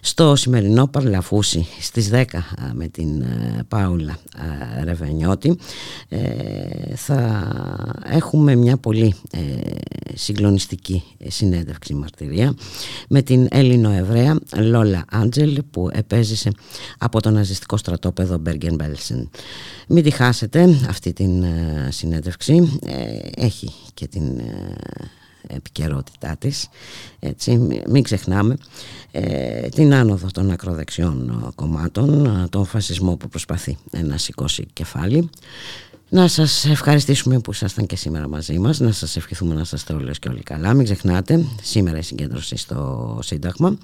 Στο 0.00 0.36
σημερινό 0.36 0.86
Παρλαφούσι 0.86 1.66
στις 1.80 2.10
10 2.12 2.24
με 2.72 2.88
την 2.88 3.24
Πάουλα 3.68 4.18
Ρεβενιώτη 4.84 5.58
θα 6.94 7.48
έχουμε 8.04 8.54
μια 8.54 8.76
πολύ 8.76 9.14
συγκλονιστική 10.14 11.02
συνέντευξη 11.26 11.94
μαρτυρία 11.94 12.54
με 13.08 13.22
την 13.22 13.46
Έλληνο-Εβραία 13.50 14.38
Λόλα 14.56 15.04
Άντζελ 15.10 15.62
που 15.70 15.88
επέζησε 15.92 16.50
από 16.98 17.20
το 17.20 17.30
ναζιστικό 17.30 17.76
στρατόπεδο 17.76 18.38
Μπέργκεν 18.38 18.74
Μπέλσεν. 18.74 19.30
Μην 19.88 20.02
τη 20.02 20.10
χάσετε 20.10 20.78
αυτή 20.88 21.12
την 21.12 21.44
συνέντευξη, 21.88 22.80
έχει 23.36 23.72
και 23.94 24.06
την 24.06 24.40
επικαιρότητά 25.48 26.36
της 26.38 26.68
έτσι, 27.18 27.68
μην 27.88 28.02
ξεχνάμε 28.02 28.56
ε, 29.10 29.68
την 29.68 29.94
άνοδο 29.94 30.26
των 30.32 30.50
ακροδεξιών 30.50 31.52
κομμάτων 31.54 32.46
τον 32.50 32.64
φασισμό 32.64 33.16
που 33.16 33.28
προσπαθεί 33.28 33.78
να 33.90 34.16
σηκώσει 34.16 34.66
κεφάλι. 34.72 35.30
Να 36.08 36.28
σας 36.28 36.64
ευχαριστήσουμε 36.64 37.38
που 37.38 37.50
ήσασταν 37.50 37.86
και 37.86 37.96
σήμερα 37.96 38.28
μαζί 38.28 38.58
μας 38.58 38.80
να 38.80 38.92
σας 38.92 39.16
ευχηθούμε 39.16 39.54
να 39.54 39.60
είστε 39.60 39.92
όλες 39.92 40.18
και 40.18 40.28
όλοι 40.28 40.42
καλά. 40.42 40.74
Μην 40.74 40.84
ξεχνάτε 40.84 41.44
σήμερα 41.62 41.98
η 41.98 42.02
συγκέντρωση 42.02 42.56
στο 42.56 43.18
Σύνταγμα. 43.22 43.78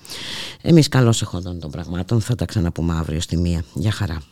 Εμείς 0.63 0.89
καλώς 0.89 1.23
εχόντων 1.23 1.61
των 1.61 1.71
πραγμάτων 1.71 2.21
θα 2.21 2.35
τα 2.35 2.45
ξαναπούμε 2.45 2.95
αύριο 2.95 3.21
στη 3.21 3.37
μία. 3.37 3.65
Για 3.75 3.93
χαρά 3.93 4.23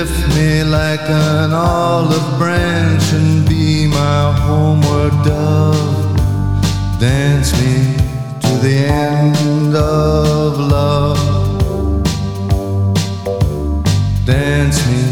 Lift 0.00 0.28
me 0.34 0.64
like 0.64 1.00
an 1.08 1.52
olive 1.52 2.38
branch 2.38 3.12
and 3.12 3.48
be 3.48 3.86
my 3.86 4.32
homeward 4.32 5.12
dove. 5.24 6.16
Dance 6.98 7.52
me 7.60 7.96
to 8.40 8.52
the 8.66 8.76
end 8.86 9.76
of 9.76 10.58
love. 10.58 11.18
Dance 14.24 14.84
me 14.88 15.02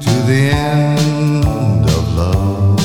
to 0.00 0.14
the 0.30 0.50
end 0.52 1.84
of 1.84 2.04
love. 2.16 2.80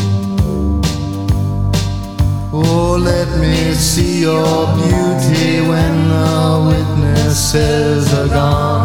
Oh, 2.53 2.97
let 3.01 3.29
me 3.39 3.73
see 3.73 4.21
your 4.21 4.67
beauty 4.75 5.61
when 5.61 6.09
the 6.09 6.65
witnesses 6.69 8.13
are 8.13 8.27
gone. 8.27 8.84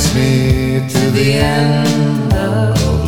Dance 0.00 0.14
me 0.14 0.80
to 0.88 1.10
the 1.10 1.32
end 1.34 2.32
of 2.32 2.99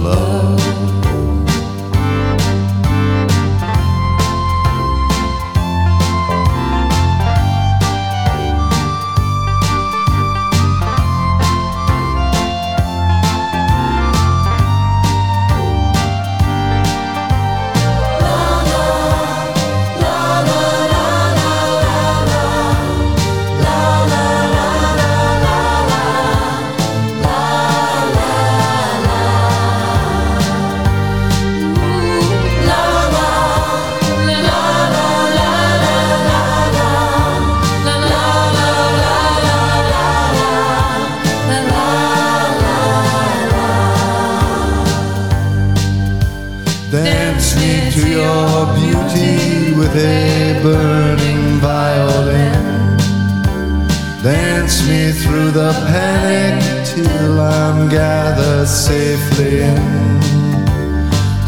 Gather 57.92 58.64
safely 58.64 59.60
in. 59.60 59.76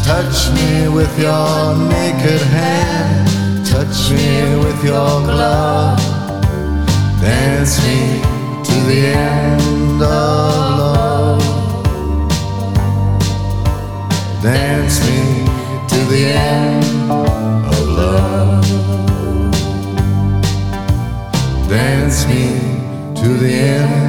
Touch 0.03 0.51
me 0.53 0.87
with 0.87 1.17
your 1.17 1.75
naked 1.89 2.39
hand, 2.39 3.65
touch 3.65 4.11
me 4.11 4.55
with 4.63 4.83
your 4.83 5.21
glove. 5.25 5.97
Dance 7.19 7.81
me 7.83 8.21
to 8.63 8.75
the 8.85 9.07
end 9.07 10.03
of 10.03 10.77
love. 10.83 11.41
Dance 14.43 14.99
me 15.07 15.45
to 15.87 15.99
the 16.11 16.25
end 16.27 17.11
of 17.73 17.87
love. 17.89 18.65
Dance 21.67 22.27
me 22.27 22.43
to 23.19 23.29
the 23.33 23.51
end. 23.51 24.04